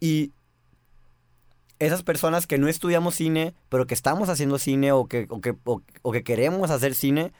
Y 0.00 0.30
esas 1.80 2.02
personas 2.02 2.46
que 2.46 2.58
no 2.58 2.68
estudiamos 2.68 3.14
cine, 3.14 3.54
pero 3.68 3.86
que 3.86 3.94
estamos 3.94 4.28
haciendo 4.28 4.58
cine 4.58 4.92
o 4.92 5.06
que, 5.06 5.26
o 5.28 5.40
que, 5.40 5.54
o, 5.64 5.82
o 6.02 6.12
que 6.12 6.22
queremos 6.24 6.70
hacer 6.70 6.94
cine, 6.94 7.32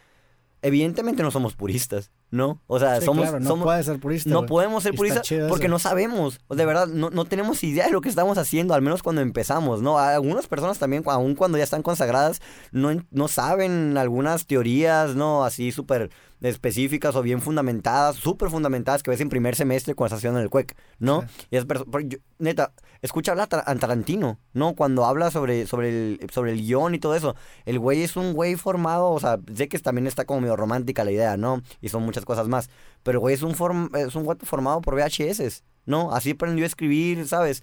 evidentemente 0.63 1.23
no 1.23 1.31
somos 1.31 1.55
puristas, 1.55 2.11
¿no? 2.31 2.61
O 2.67 2.79
sea, 2.79 2.99
Sí, 3.01 3.07
somos... 3.07 3.23
claro, 3.23 3.41
no 3.41 3.49
somos 3.49 3.65
puede 3.65 3.83
ser 3.83 3.99
purista. 4.01 4.31
no 4.31 4.47
podemos 4.47 4.83
ser 4.83 4.95
puristas 4.95 5.27
porque 5.49 5.67
eso. 5.67 5.71
no 5.71 5.79
sabemos. 5.79 6.41
De 6.51 6.67
verdad, 6.67 6.87
no, 6.89 7.11
no 7.11 7.25
tenemos 7.25 7.63
idea 7.65 7.87
de 7.87 7.93
lo 7.93 8.01
que 8.01 8.09
estamos 8.09 8.39
haciendo, 8.39 8.75
al 8.75 8.83
menos 8.83 9.03
cuando 9.03 9.21
empezamos, 9.23 9.83
¿no? 9.83 9.99
Algunas 9.99 10.47
personas 10.47 10.79
también, 10.79 11.03
aun 11.07 11.35
cuando 11.35 11.59
ya 11.59 11.65
están 11.65 11.83
consagradas, 11.83 12.41
no, 12.73 12.91
no 13.11 13.29
saben 13.29 13.97
algunas 13.97 14.47
teorías, 14.47 15.15
¿no? 15.15 15.45
Así 15.45 15.73
súper 15.73 16.11
específicas 16.41 17.15
o 17.17 17.23
bien 17.23 17.41
fundamentadas, 17.41 18.17
súper 18.17 18.51
fundamentadas 18.51 19.03
que 19.03 19.11
ves 19.11 19.21
en 19.21 19.29
primer 19.29 19.57
semestre 19.57 19.95
cuando 19.95 20.15
estás 20.15 20.19
haciendo 20.21 20.41
el 20.41 20.51
CUEC, 20.51 20.77
¿no? 20.99 21.25
Y 21.51 21.57
es 21.57 21.67
yo- 22.07 22.19
neta, 22.39 22.73
escucha 23.03 23.33
hablar 23.33 23.47
a 23.47 23.49
Tar- 23.49 23.65
a 23.67 23.75
Tarantino, 23.77 24.39
¿no? 24.53 24.75
Cuando 24.75 25.05
habla 25.05 25.31
sobre, 25.31 25.67
sobre, 25.67 25.89
el, 25.89 26.21
sobre 26.33 26.53
el 26.53 26.59
guion 26.61 26.95
y 26.95 26.99
todo 26.99 27.15
eso. 27.15 27.35
El 27.65 27.79
güey 27.79 28.03
es 28.03 28.17
un 28.17 28.33
güey 28.35 28.55
formado, 28.57 29.11
o 29.11 29.21
sea, 29.21 29.39
sé 29.55 29.69
que 29.69 29.79
también 29.79 30.07
está 30.07 30.25
como 30.25 30.41
medio 30.41 30.57
romántica 30.57 31.05
la 31.05 31.13
idea, 31.13 31.37
¿no? 31.37 31.63
Y 31.81 31.89
son 31.89 32.03
muchas 32.05 32.25
cosas 32.25 32.49
más. 32.49 32.71
Pero 33.03 33.21
güey 33.21 33.35
es 33.35 33.43
un, 33.43 33.55
form- 33.55 33.95
es 33.97 34.15
un 34.15 34.25
güey 34.25 34.39
formado 34.43 34.81
por 34.81 34.95
VHS, 34.95 35.63
¿no? 35.87 36.13
Así 36.13 36.31
aprendió 36.33 36.65
a 36.65 36.67
escribir, 36.69 37.27
¿sabes? 37.27 37.63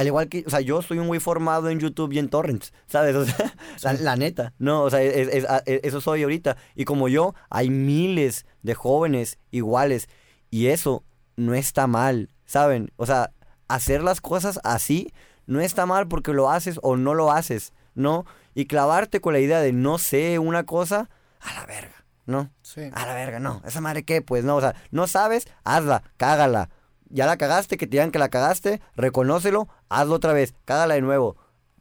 Al 0.00 0.06
igual 0.06 0.28
que, 0.30 0.44
o 0.46 0.50
sea, 0.50 0.60
yo 0.60 0.80
soy 0.80 0.98
un 0.98 1.08
güey 1.08 1.20
formado 1.20 1.68
en 1.68 1.78
YouTube 1.78 2.10
y 2.14 2.18
en 2.18 2.30
torrents, 2.30 2.72
¿sabes? 2.86 3.14
O 3.14 3.26
sea, 3.26 3.52
la, 3.82 3.92
la 3.92 4.16
neta, 4.16 4.54
¿no? 4.58 4.82
O 4.82 4.88
sea, 4.90 5.02
es- 5.02 5.44
e- 5.66 5.80
eso 5.84 6.00
soy 6.00 6.22
ahorita. 6.22 6.56
Y 6.74 6.86
como 6.86 7.08
yo, 7.08 7.34
hay 7.50 7.68
miles 7.68 8.46
de 8.62 8.72
jóvenes 8.74 9.38
iguales. 9.50 10.08
Y 10.50 10.68
eso 10.68 11.04
no 11.36 11.52
está 11.54 11.86
mal, 11.86 12.30
¿saben? 12.46 12.90
O 12.96 13.04
sea, 13.04 13.30
hacer 13.68 14.02
las 14.02 14.22
cosas 14.22 14.58
así 14.64 15.12
no 15.46 15.60
está 15.60 15.84
mal 15.84 16.08
porque 16.08 16.32
lo 16.32 16.48
haces 16.50 16.80
o 16.82 16.96
no 16.96 17.12
lo 17.12 17.30
haces, 17.30 17.74
¿no? 17.94 18.24
Y 18.54 18.64
clavarte 18.66 19.20
con 19.20 19.34
la 19.34 19.40
idea 19.40 19.60
de 19.60 19.72
no 19.74 19.98
sé 19.98 20.38
una 20.38 20.64
cosa, 20.64 21.10
a 21.40 21.52
la 21.54 21.66
verga, 21.66 22.04
¿no? 22.24 22.50
Sí. 22.62 22.88
A 22.94 23.04
la 23.04 23.14
verga, 23.14 23.38
no. 23.38 23.60
¿Esa 23.66 23.82
madre 23.82 24.04
qué? 24.04 24.22
Pues 24.22 24.44
no, 24.44 24.56
o 24.56 24.60
sea, 24.62 24.74
no 24.92 25.06
sabes, 25.06 25.46
hazla, 25.64 26.02
cágala. 26.16 26.70
Ya 27.10 27.26
la 27.26 27.36
cagaste, 27.36 27.76
que 27.76 27.86
te 27.86 27.92
digan 27.92 28.10
que 28.10 28.18
la 28.18 28.28
cagaste, 28.28 28.80
reconócelo, 28.96 29.68
hazlo 29.88 30.14
otra 30.14 30.32
vez, 30.32 30.54
cágala 30.64 30.94
de 30.94 31.02
nuevo, 31.02 31.36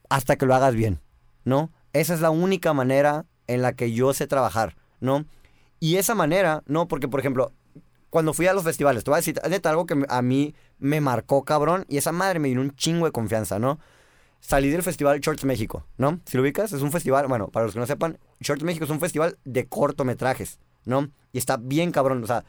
hasta 0.10 0.36
que 0.36 0.46
lo 0.46 0.56
hagas 0.56 0.76
bien, 0.76 1.00
¿no? 1.46 1.72
Esa 1.94 2.14
es 2.14 2.22
la 2.22 2.32
única 2.32 2.74
manera 2.74 3.26
en 3.48 3.62
la 3.62 3.74
que 3.74 3.92
yo 3.92 4.14
sé 4.14 4.28
trabajar, 4.28 4.76
¿no? 5.00 5.26
Y 5.80 5.96
esa 5.96 6.16
manera, 6.16 6.64
¿no? 6.66 6.88
Porque, 6.88 7.08
por 7.08 7.20
ejemplo, 7.20 7.54
cuando 8.10 8.34
fui 8.34 8.48
a 8.48 8.54
los 8.54 8.64
festivales, 8.64 9.04
te 9.04 9.12
voy 9.12 9.18
a 9.18 9.22
decir, 9.22 9.40
neta, 9.50 9.70
algo 9.70 9.86
que 9.86 10.04
a 10.08 10.22
mí 10.22 10.56
me 10.80 11.02
marcó, 11.02 11.44
cabrón, 11.46 11.86
y 11.88 11.98
esa 11.98 12.12
madre 12.12 12.40
me 12.40 12.50
dio 12.50 12.60
un 12.60 12.76
chingo 12.76 13.06
de 13.06 13.12
confianza, 13.12 13.60
¿no? 13.60 13.80
Salí 14.40 14.70
del 14.70 14.84
festival 14.84 15.20
Shorts 15.20 15.46
México, 15.46 15.86
¿no? 15.98 16.20
Si 16.26 16.38
lo 16.38 16.44
ubicas, 16.44 16.72
es 16.72 16.82
un 16.82 16.92
festival, 16.92 17.28
bueno, 17.28 17.50
para 17.50 17.66
los 17.66 17.74
que 17.74 17.80
no 17.80 17.86
sepan, 17.86 18.18
Shorts 18.40 18.64
México 18.64 18.86
es 18.86 18.92
un 18.92 19.00
festival 19.00 19.38
de 19.46 19.68
cortometrajes, 19.68 20.60
¿no? 20.86 21.10
Y 21.34 21.38
está 21.38 21.58
bien 21.58 21.92
cabrón, 21.92 22.24
o 22.24 22.28
sea, 22.28 22.46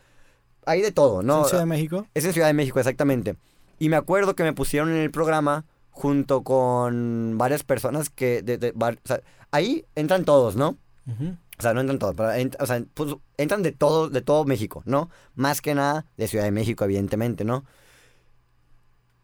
hay 0.66 0.82
de 0.82 0.93
todo, 0.93 1.23
¿no? 1.23 1.43
¿En 1.43 1.49
Ciudad 1.49 1.62
de 1.62 1.66
México? 1.66 2.07
Es 2.15 2.24
en 2.24 2.32
Ciudad 2.32 2.47
de 2.49 2.55
México, 2.55 2.78
exactamente. 2.78 3.37
Y 3.78 3.89
me 3.89 3.97
acuerdo 3.97 4.35
que 4.37 4.43
me 4.43 4.53
pusieron 4.53 4.91
en 4.91 4.97
el 4.99 5.11
programa 5.11 5.65
junto 5.91 6.43
con 6.43 7.35
varias 7.39 7.62
personas 7.62 8.11
que... 8.11 8.43
de- 8.43 8.59
de- 8.59 8.73
var- 8.74 8.99
o 9.05 9.09
sea, 9.09 9.20
ahí 9.51 9.85
entran 9.95 10.24
todos, 10.24 10.57
¿no? 10.57 10.77
Ujú. 11.07 11.37
O 11.59 11.62
sea, 11.62 11.74
no 11.74 11.81
entran 11.81 11.99
todos, 11.99 12.15
pero 12.16 12.31
ent- 12.31 12.57
o 12.59 12.66
sea, 12.66 12.82
pues, 12.95 13.15
entran 13.37 13.62
de 13.62 13.73
todo, 13.73 14.09
de 14.09 14.23
todo 14.23 14.45
México, 14.45 14.82
¿no? 14.87 15.11
Más 15.35 15.61
que 15.61 15.74
nada 15.74 16.07
de 16.16 16.27
Ciudad 16.28 16.45
de 16.45 16.51
México, 16.53 16.85
evidentemente, 16.85 17.45
¿no? 17.45 17.65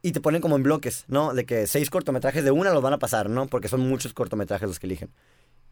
Y 0.03 0.13
te 0.13 0.21
ponen 0.21 0.41
como 0.41 0.57
en 0.57 0.63
bloques, 0.63 1.05
¿no? 1.09 1.35
De 1.35 1.47
que 1.47 1.67
seis 1.67 1.91
cortometrajes 1.91 2.45
de 2.45 2.51
una 2.51 2.73
los 2.73 2.83
van 2.83 2.93
a 2.93 2.99
pasar, 2.99 3.29
¿no? 3.31 3.47
Porque 3.47 3.69
son 3.69 3.81
muchos 3.81 4.13
cortometrajes 4.13 4.69
los 4.69 4.79
que 4.79 4.87
eligen. 4.87 5.11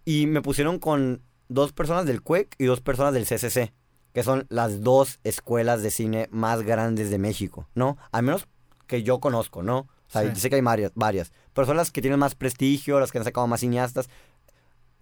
Y 0.05 0.27
me 0.27 0.43
pusieron 0.43 0.79
con 0.79 1.23
dos 1.49 1.73
personas 1.73 2.05
del 2.07 2.23
CUEC 2.23 2.55
y 2.59 2.65
dos 2.65 2.81
personas 2.81 3.15
del 3.15 3.27
CCC, 3.27 3.73
que 4.15 4.23
son 4.23 4.47
las 4.49 4.81
dos 4.83 5.19
escuelas 5.25 5.83
de 5.83 5.91
cine 5.91 6.29
más 6.31 6.63
grandes 6.63 7.11
de 7.11 7.19
México, 7.19 7.69
¿no? 7.75 7.99
Al 8.13 8.23
menos 8.23 8.47
que 8.87 9.03
yo 9.03 9.21
conozco, 9.21 9.63
¿no? 9.63 9.81
O 9.81 9.89
sea, 10.09 10.23
Sí. 10.35 10.41
sé 10.41 10.49
que 10.49 10.55
hay 10.57 10.63
varias, 10.63 10.93
varias, 10.95 11.33
pero 11.53 11.67
son 11.67 11.77
las 11.77 11.91
que 11.91 12.01
tienen 12.01 12.21
más 12.21 12.35
prestigio, 12.35 13.01
las 13.01 13.11
que 13.13 13.19
han 13.19 13.25
sacado 13.25 13.47
más 13.49 13.61
cineastas. 13.61 14.09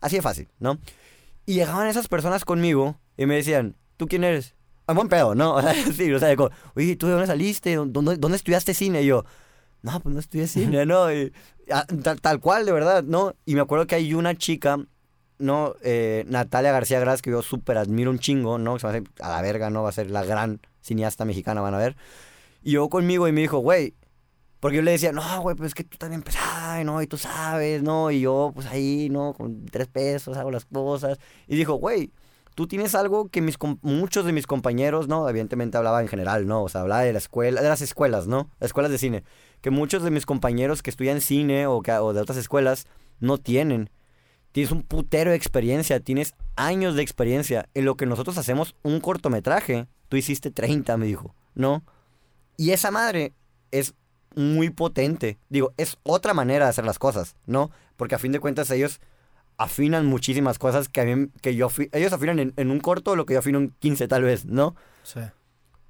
Así 0.01 0.17
de 0.17 0.23
fácil, 0.23 0.49
¿no? 0.59 0.79
Y 1.47 1.55
llegaban 1.55 1.87
esas 1.89 2.09
personas 2.09 2.45
conmigo 2.45 2.99
y 3.17 3.27
me 3.27 3.35
decían, 3.37 3.77
¿tú 3.97 4.07
quién 4.09 4.25
eres? 4.25 4.55
A 4.87 4.95
buen 4.95 5.09
pedo, 5.09 5.35
¿no? 5.35 5.55
O 5.57 5.61
sea, 5.63 5.75
sí, 5.75 6.13
o 6.13 6.19
sea, 6.19 6.35
como, 6.35 6.51
oye, 6.75 6.97
¿tú 6.97 7.07
de 7.07 7.13
dónde 7.13 7.27
saliste? 7.27 7.75
¿Dónde, 7.77 8.17
dónde 8.17 8.37
estudiaste 8.37 8.73
cine? 8.75 9.03
Y 9.03 9.07
yo, 9.07 9.25
no, 9.83 10.01
pues 10.01 10.15
no 10.15 10.21
estudié 10.21 10.47
cine, 10.47 10.87
¿no? 10.87 11.13
Y, 11.13 11.33
ah, 11.71 11.87
tal, 12.03 12.21
tal 12.21 12.41
cual, 12.41 12.65
de 12.65 12.73
verdad, 12.73 13.03
¿no? 13.05 13.35
Y 13.45 13.55
me 13.57 13.61
acuerdo 13.61 13.87
que 13.87 13.97
hay 13.97 14.15
una 14.15 14.35
chica, 14.37 14.79
¿no? 15.43 15.75
Eh, 15.83 16.25
Natalia 16.29 16.73
García 16.73 17.01
Gras, 17.01 17.21
que 17.21 17.31
yo 17.31 17.43
súper 17.43 17.79
admiro 17.79 18.11
un 18.11 18.19
chingo, 18.19 18.59
¿no? 18.59 18.79
Se 18.79 18.87
me 18.87 18.93
hace 18.93 19.05
a 19.21 19.29
la 19.29 19.43
verga, 19.43 19.71
¿no? 19.71 19.83
Va 19.83 19.91
a 19.91 19.93
ser 19.93 20.11
la 20.11 20.25
gran 20.25 20.61
cineasta 20.81 21.25
mexicana, 21.25 21.61
van 21.61 21.75
a 21.75 21.79
ver. 21.79 21.97
Y 22.63 22.73
yo 22.73 22.89
conmigo 22.89 23.29
y 23.29 23.33
me 23.33 23.41
dijo, 23.41 23.59
güey, 23.59 23.95
porque 24.61 24.77
yo 24.77 24.83
le 24.83 24.93
decía, 24.93 25.11
no, 25.13 25.43
güey, 25.43 25.57
pues 25.57 25.69
es 25.69 25.75
que 25.75 25.83
tú 25.83 25.99
también 25.99 26.21
empezás, 26.21 26.85
¿no? 26.85 27.03
Y 27.03 27.07
tú 27.09 27.19
sabes, 27.19 27.83
¿no? 27.83 28.11
Y 28.13 28.21
yo, 28.21 28.53
pues 28.55 28.67
ahí, 28.69 29.09
¿no? 29.11 29.35
Con 29.35 29.67
tres 29.67 29.89
pesos 29.89 30.37
hago 30.37 30.53
las 30.53 30.65
cosas. 30.67 31.19
Y 31.49 31.57
dijo, 31.57 31.75
güey, 31.75 32.13
tú 32.55 32.69
tienes 32.69 32.95
algo 32.95 33.29
que 33.29 33.43
mis 33.43 33.57
muchos 33.81 34.25
de 34.25 34.33
mis 34.33 34.47
compañeros, 34.47 35.09
¿no? 35.09 35.29
Evidentemente 35.29 35.77
hablaba 35.77 36.01
en 36.01 36.07
general, 36.07 36.47
¿no? 36.47 36.63
O 36.63 36.69
sea, 36.69 36.83
hablaba 36.83 37.03
de 37.03 37.13
la 37.13 37.19
escuela, 37.19 37.61
de 37.61 37.69
las 37.69 37.81
escuelas, 37.83 38.29
¿no? 38.29 38.51
Las 38.61 38.69
escuelas 38.69 38.93
de 38.93 38.99
cine. 38.99 39.25
Que 39.61 39.71
muchos 39.71 40.05
de 40.05 40.13
mis 40.13 40.27
compañeros 40.27 40.83
que 40.83 40.91
estudian 40.91 41.21
cine 41.21 41.67
o 41.67 41.83
de 41.83 42.21
otras 42.21 42.39
escuelas 42.39 42.87
no 43.19 43.39
tienen. 43.39 43.91
Tienes 44.53 44.71
un 44.71 44.83
putero 44.83 45.31
de 45.31 45.37
experiencia, 45.37 46.01
tienes 46.01 46.35
años 46.57 46.95
de 46.95 47.03
experiencia. 47.03 47.69
En 47.75 47.87
lo 47.87 47.97
que 47.97 48.07
nosotros 48.07 48.37
hacemos 48.39 48.77
un 48.83 49.01
cortometraje, 49.01 49.87
tú 50.09 50.17
hiciste 50.17 50.51
30, 50.51 50.97
me 50.99 51.07
dijo, 51.07 51.35
¿no? 51.55 51.83
Y 52.57 52.71
esa 52.71 52.91
madre 52.91 53.33
es 53.71 53.95
muy 54.37 54.71
potente. 54.71 55.39
Digo, 55.49 55.73
es 55.79 55.97
otra 56.03 56.35
manera 56.35 56.67
de 56.67 56.71
hacer 56.71 56.85
las 56.85 56.99
cosas, 56.99 57.37
¿no? 57.47 57.71
Porque 57.97 58.15
a 58.15 58.19
fin 58.19 58.33
de 58.33 58.41
cuentas 58.41 58.71
ellos 58.71 59.01
afinan 59.57 60.07
muchísimas 60.07 60.59
cosas 60.59 60.89
que 60.89 61.01
a 61.01 61.05
mí, 61.05 61.29
que 61.41 61.55
yo, 61.55 61.71
ellos 61.93 62.13
afinan 62.13 62.39
en, 62.39 62.53
en 62.57 62.71
un 62.71 62.81
corto 62.81 63.17
lo 63.17 63.27
que 63.27 63.35
yo 63.35 63.41
afino 63.41 63.59
en 63.59 63.71
15 63.79 64.09
tal 64.09 64.23
vez, 64.23 64.45
¿no? 64.45 64.75
Sí. 65.03 65.21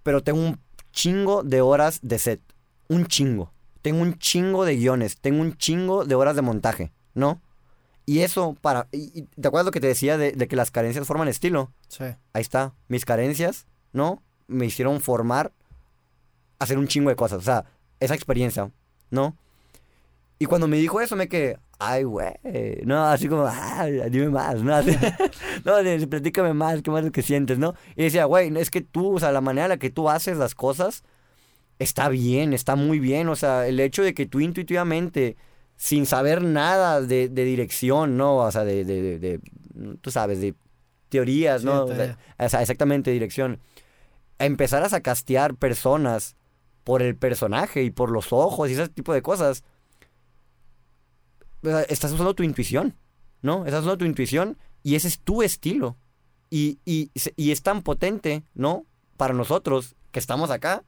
Pero 0.02 0.22
tengo 0.22 0.40
un 0.40 0.60
chingo 0.93 1.43
de 1.43 1.60
horas 1.60 2.01
de 2.02 2.18
set, 2.18 2.40
un 2.89 3.06
chingo. 3.06 3.52
Tengo 3.80 4.02
un 4.02 4.18
chingo 4.18 4.64
de 4.64 4.76
guiones, 4.76 5.16
tengo 5.20 5.40
un 5.40 5.56
chingo 5.56 6.05
de 6.05 6.14
horas 6.14 6.36
de 6.36 6.43
montaje, 6.43 6.93
¿no? 7.14 7.40
Y 8.07 8.20
eso 8.20 8.57
para... 8.61 8.89
y- 8.93 9.23
¿Te 9.23 9.49
acuerdas 9.49 9.66
lo 9.66 9.70
que 9.73 9.81
te 9.81 9.87
decía 9.87 10.19
de, 10.19 10.33
de 10.33 10.49
que 10.49 10.57
las 10.57 10.70
carencias 10.70 11.07
forman 11.07 11.29
estilo? 11.29 11.70
Sí. 11.89 12.05
Ahí 12.33 12.43
está, 12.43 12.74
mis 12.89 13.05
carencias, 13.05 13.66
¿no? 13.93 14.23
Me 14.49 14.66
hicieron 14.66 15.01
formar, 15.01 15.53
hacer 16.59 16.79
un 16.79 16.89
chingo 16.89 17.11
de 17.11 17.16
cosas, 17.16 17.39
o 17.39 17.43
sea, 17.43 17.65
esa 18.01 18.15
experiencia, 18.15 18.70
¿no? 19.11 19.37
Y 20.39 20.47
cuando 20.47 20.66
me 20.66 20.77
dijo 20.79 21.01
eso, 21.01 21.15
me 21.15 21.29
quedé, 21.29 21.59
ay, 21.79 22.03
güey. 22.03 22.33
No, 22.85 23.05
así 23.07 23.29
como, 23.29 23.47
ay, 23.47 24.01
dime 24.11 24.29
más, 24.31 24.61
¿no? 24.61 24.74
Así, 24.74 24.91
no, 25.65 26.09
platícame 26.09 26.53
más, 26.53 26.83
qué 26.83 26.91
más 26.91 27.05
es 27.05 27.12
que 27.12 27.23
sientes, 27.23 27.59
¿no? 27.61 27.74
Y 27.95 28.03
decía, 28.03 28.24
güey, 28.24 28.53
es 28.59 28.70
que 28.70 28.81
tú, 28.81 29.15
o 29.15 29.20
sea, 29.20 29.31
la 29.31 29.41
manera 29.41 29.66
en 29.66 29.70
la 29.70 29.77
que 29.77 29.91
tú 29.91 30.11
haces 30.11 30.37
las 30.37 30.57
cosas 30.57 31.05
está 31.79 32.09
bien, 32.09 32.53
está 32.55 32.74
muy 32.74 32.99
bien. 32.99 33.29
O 33.29 33.37
sea, 33.37 33.69
el 33.69 33.79
hecho 33.79 34.03
de 34.03 34.15
que 34.15 34.27
tú 34.27 34.41
intuitivamente, 34.41 35.37
sin 35.82 36.06
saber 36.06 36.42
nada 36.42 37.00
de, 37.00 37.28
de 37.28 37.44
dirección, 37.44 38.16
¿no? 38.16 38.36
O 38.36 38.52
sea, 38.52 38.62
de, 38.62 38.84
de, 38.84 39.02
de- 39.02 39.18
de- 39.18 39.40
tú 40.00 40.12
sabes, 40.12 40.40
de 40.40 40.54
teorías, 41.09 41.64
¿no? 41.64 41.86
O 42.38 42.48
sea, 42.48 42.62
exactamente, 42.62 43.10
dirección. 43.10 43.59
Empezaras 44.38 44.92
a 44.92 45.00
castear 45.00 45.56
personas 45.56 46.36
por 46.84 47.02
el 47.02 47.16
personaje 47.16 47.82
y 47.82 47.90
por 47.90 48.12
los 48.12 48.32
ojos 48.32 48.70
y 48.70 48.74
ese 48.74 48.88
tipo 48.90 49.12
de 49.12 49.22
cosas. 49.22 49.64
O 51.64 51.66
sea, 51.68 51.82
Estás 51.82 52.12
usando 52.12 52.34
tu 52.34 52.44
intuición, 52.44 52.94
¿no? 53.40 53.64
Estás 53.66 53.80
usando 53.80 53.98
tu 53.98 54.04
intuición 54.04 54.59
y 54.84 54.94
ese 54.94 55.09
es 55.09 55.18
tu 55.18 55.42
estilo. 55.42 55.96
Y, 56.48 56.78
y, 56.84 57.10
y 57.36 57.50
es 57.50 57.62
tan 57.64 57.82
potente, 57.82 58.44
¿no? 58.54 58.86
Para 59.16 59.34
nosotros 59.34 59.96
que 60.12 60.20
estamos 60.20 60.50
acá, 60.52 60.84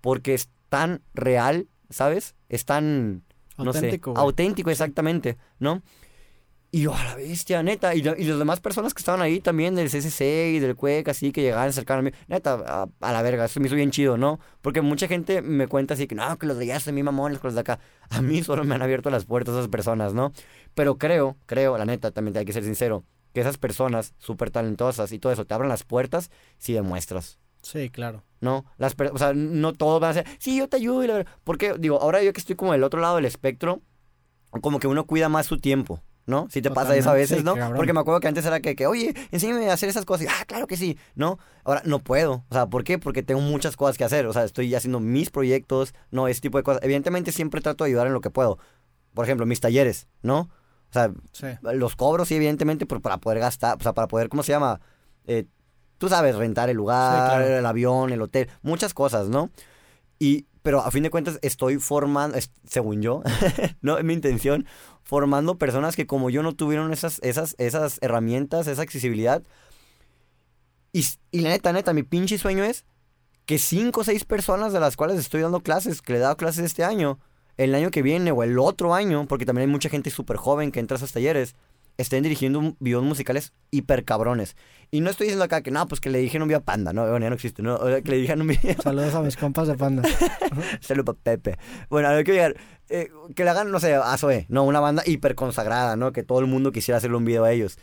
porque 0.00 0.34
es 0.34 0.48
tan 0.70 1.02
real, 1.14 1.68
¿sabes? 1.88 2.34
Es 2.48 2.64
tan, 2.64 3.22
no 3.58 3.70
Auténtico, 3.70 4.10
sé, 4.10 4.14
güey. 4.20 4.24
auténtico 4.26 4.70
exactamente, 4.70 5.38
¿no? 5.58 5.82
Y 6.70 6.82
yo, 6.82 6.94
a 6.94 7.04
la 7.04 7.14
bestia, 7.14 7.62
neta. 7.62 7.94
Y, 7.94 8.02
lo- 8.02 8.16
y 8.16 8.24
las 8.24 8.38
demás 8.38 8.60
personas 8.60 8.94
que 8.94 8.98
estaban 8.98 9.22
ahí 9.22 9.40
también 9.40 9.76
del 9.76 9.88
CCC 9.90 10.50
y 10.56 10.58
del 10.58 10.74
CUEC, 10.74 11.08
así 11.08 11.30
que 11.30 11.40
llegaban 11.42 11.72
cercanos 11.72 12.00
a 12.00 12.02
mí. 12.02 12.10
Neta, 12.26 12.54
a, 12.66 12.88
a 13.00 13.12
la 13.12 13.22
verga, 13.22 13.44
eso 13.44 13.60
me 13.60 13.66
hizo 13.68 13.76
bien 13.76 13.92
chido, 13.92 14.16
¿no? 14.16 14.40
Porque 14.60 14.80
mucha 14.80 15.06
gente 15.06 15.40
me 15.40 15.68
cuenta 15.68 15.94
así 15.94 16.08
que, 16.08 16.16
no, 16.16 16.36
que 16.36 16.46
los 16.46 16.58
de 16.58 16.64
allá 16.64 16.80
son 16.80 16.96
mi 16.96 17.04
mamón, 17.04 17.38
los 17.40 17.54
de 17.54 17.60
acá. 17.60 17.78
A 18.10 18.22
mí 18.22 18.42
solo 18.42 18.64
me 18.64 18.74
han 18.74 18.82
abierto 18.82 19.08
las 19.10 19.24
puertas 19.24 19.54
esas 19.54 19.68
personas, 19.68 20.14
¿no? 20.14 20.32
Pero 20.74 20.98
creo, 20.98 21.36
creo, 21.46 21.78
la 21.78 21.84
neta, 21.84 22.10
también 22.10 22.36
hay 22.36 22.44
que 22.44 22.52
ser 22.52 22.64
sincero, 22.64 23.04
que 23.32 23.40
esas 23.40 23.56
personas 23.58 24.14
súper 24.18 24.50
talentosas 24.50 25.12
y 25.12 25.20
todo 25.20 25.32
eso 25.32 25.44
te 25.44 25.54
abren 25.54 25.68
las 25.68 25.84
puertas 25.84 26.30
si 26.58 26.72
demuestras. 26.72 27.38
Sí, 27.64 27.90
claro. 27.90 28.22
¿no? 28.40 28.64
Las 28.76 28.94
o 29.12 29.18
sea, 29.18 29.32
no 29.34 29.72
todos 29.72 30.00
van 30.00 30.10
a 30.10 30.14
ser, 30.14 30.26
sí, 30.38 30.58
yo 30.58 30.68
te 30.68 30.76
ayudo. 30.76 31.02
Y 31.02 31.06
la 31.08 31.14
ver-". 31.14 31.26
Porque, 31.44 31.74
digo, 31.78 32.00
ahora 32.00 32.22
yo 32.22 32.32
que 32.32 32.40
estoy 32.40 32.54
como 32.56 32.72
del 32.72 32.84
otro 32.84 33.00
lado 33.00 33.16
del 33.16 33.24
espectro, 33.24 33.80
como 34.60 34.78
que 34.78 34.86
uno 34.86 35.04
cuida 35.06 35.28
más 35.30 35.46
su 35.46 35.58
tiempo, 35.58 36.02
¿no? 36.26 36.46
Si 36.50 36.60
te 36.62 36.70
pasa 36.70 36.94
eso 36.94 37.08
a 37.10 37.12
Totalmente, 37.14 37.20
veces, 37.22 37.38
sí, 37.38 37.44
¿no? 37.44 37.54
cabrón. 37.54 37.76
Porque 37.76 37.92
me 37.94 38.00
acuerdo 38.00 38.20
que 38.20 38.28
antes 38.28 38.44
era 38.44 38.60
que, 38.60 38.76
que, 38.76 38.86
oye, 38.86 39.14
enséñame 39.32 39.70
a 39.70 39.72
hacer 39.72 39.88
esas 39.88 40.04
cosas. 40.04 40.26
Y, 40.26 40.28
ah, 40.28 40.44
claro 40.46 40.66
que 40.66 40.76
sí, 40.76 40.98
¿no? 41.14 41.38
Ahora 41.64 41.80
no 41.86 41.98
puedo. 42.00 42.44
O 42.50 42.54
sea, 42.54 42.66
¿por 42.66 42.84
qué? 42.84 42.98
Porque 42.98 43.22
tengo 43.22 43.40
muchas 43.40 43.76
cosas 43.76 43.96
que 43.96 44.04
hacer. 44.04 44.26
O 44.26 44.32
sea, 44.34 44.44
estoy 44.44 44.72
haciendo 44.74 45.00
mis 45.00 45.30
proyectos, 45.30 45.94
¿no? 46.10 46.28
Ese 46.28 46.42
tipo 46.42 46.58
de 46.58 46.64
cosas. 46.64 46.82
Evidentemente 46.84 47.32
siempre 47.32 47.60
trato 47.62 47.84
de 47.84 47.88
ayudar 47.90 48.06
en 48.06 48.12
lo 48.12 48.20
que 48.20 48.30
puedo. 48.30 48.58
Por 49.14 49.24
ejemplo, 49.24 49.46
mis 49.46 49.60
talleres, 49.60 50.06
¿no? 50.22 50.50
O 50.90 50.92
sea, 50.92 51.12
Sí. 51.32 51.46
los 51.62 51.96
cobros, 51.96 52.28
sí, 52.28 52.36
evidentemente, 52.36 52.84
pero 52.86 53.00
para 53.00 53.16
poder 53.18 53.38
gastar, 53.40 53.76
o 53.78 53.82
sea, 53.82 53.94
para 53.94 54.06
poder, 54.06 54.28
¿cómo 54.28 54.42
se 54.42 54.52
llama? 54.52 54.80
Eh, 55.26 55.46
tú 56.04 56.10
sabes, 56.10 56.36
rentar 56.36 56.68
el 56.68 56.76
lugar, 56.76 57.12
Sí, 57.12 57.36
claro. 57.38 57.58
el 57.58 57.66
avión, 57.66 58.12
el 58.12 58.20
hotel, 58.22 58.48
muchas 58.62 58.92
cosas, 58.92 59.28
¿no? 59.28 59.50
Y, 60.18 60.46
pero 60.62 60.80
a 60.80 60.90
fin 60.90 61.02
de 61.02 61.10
cuentas 61.10 61.38
estoy 61.42 61.78
formando, 61.78 62.38
según 62.66 63.00
yo, 63.02 63.22
no 63.80 63.98
es 63.98 64.04
mi 64.04 64.12
intención, 64.12 64.66
formando 65.02 65.56
personas 65.56 65.96
que 65.96 66.06
como 66.06 66.30
yo 66.30 66.42
no 66.42 66.54
tuvieron 66.54 66.92
esas, 66.92 67.20
esas, 67.22 67.54
esas 67.58 67.98
herramientas, 68.02 68.66
esa 68.66 68.82
accesibilidad. 68.82 69.42
Y, 70.92 71.06
y 71.30 71.40
la 71.40 71.48
neta, 71.50 71.72
neta, 71.72 71.92
mi 71.92 72.02
pinche 72.02 72.38
sueño 72.38 72.64
es 72.64 72.84
que 73.46 73.58
cinco 73.58 74.02
o 74.02 74.04
seis 74.04 74.24
personas 74.24 74.72
de 74.72 74.80
las 74.80 74.96
cuales 74.96 75.18
estoy 75.18 75.40
dando 75.40 75.60
clases, 75.60 76.00
que 76.02 76.12
le 76.12 76.18
he 76.18 76.22
dado 76.22 76.36
clases 76.36 76.64
este 76.64 76.84
año, 76.84 77.18
el 77.56 77.74
año 77.74 77.90
que 77.90 78.02
viene 78.02 78.30
o 78.30 78.42
el 78.42 78.58
otro 78.58 78.94
año, 78.94 79.26
porque 79.26 79.44
también 79.46 79.68
hay 79.68 79.72
mucha 79.72 79.88
gente 79.88 80.10
súper 80.10 80.36
joven 80.36 80.70
que 80.72 80.80
entra 80.80 80.96
a 80.96 80.98
esos 80.98 81.12
talleres, 81.12 81.54
estén 81.96 82.22
dirigiendo 82.22 82.74
videos 82.80 83.04
musicales 83.04 83.52
hiper 83.70 84.04
cabrones. 84.04 84.56
Y 84.90 85.00
no 85.00 85.10
estoy 85.10 85.26
diciendo 85.26 85.44
acá 85.44 85.62
que 85.62 85.70
no, 85.70 85.86
pues 85.88 86.00
que 86.00 86.10
le 86.10 86.18
dijeron 86.18 86.42
un 86.42 86.48
video 86.48 86.58
a 86.60 86.64
Panda, 86.64 86.92
no, 86.92 87.02
bueno, 87.02 87.24
ya 87.24 87.30
no 87.30 87.34
existe, 87.34 87.62
no, 87.62 87.74
o 87.76 87.84
que 87.84 88.10
le 88.10 88.16
dijeron 88.18 88.42
un 88.42 88.48
video. 88.48 88.76
Saludos 88.82 89.14
a 89.14 89.22
mis 89.22 89.36
compas 89.36 89.66
de 89.68 89.74
Panda. 89.74 90.02
Saludos 90.80 91.16
pa' 91.16 91.20
Pepe. 91.22 91.58
Bueno, 91.90 92.08
a 92.08 92.12
ver, 92.12 92.24
quiero 92.24 92.36
llegar. 92.36 92.56
eh, 92.88 93.10
que 93.34 93.44
le 93.44 93.50
hagan, 93.50 93.70
no 93.70 93.80
sé, 93.80 93.94
a 93.94 94.16
Zoé, 94.16 94.46
¿no? 94.48 94.64
Una 94.64 94.80
banda 94.80 95.02
hiper 95.06 95.34
consagrada, 95.34 95.96
¿no? 95.96 96.12
Que 96.12 96.22
todo 96.22 96.38
el 96.40 96.46
mundo 96.46 96.70
quisiera 96.70 96.98
hacerle 96.98 97.16
un 97.16 97.24
video 97.24 97.44
a 97.44 97.52
ellos. 97.52 97.78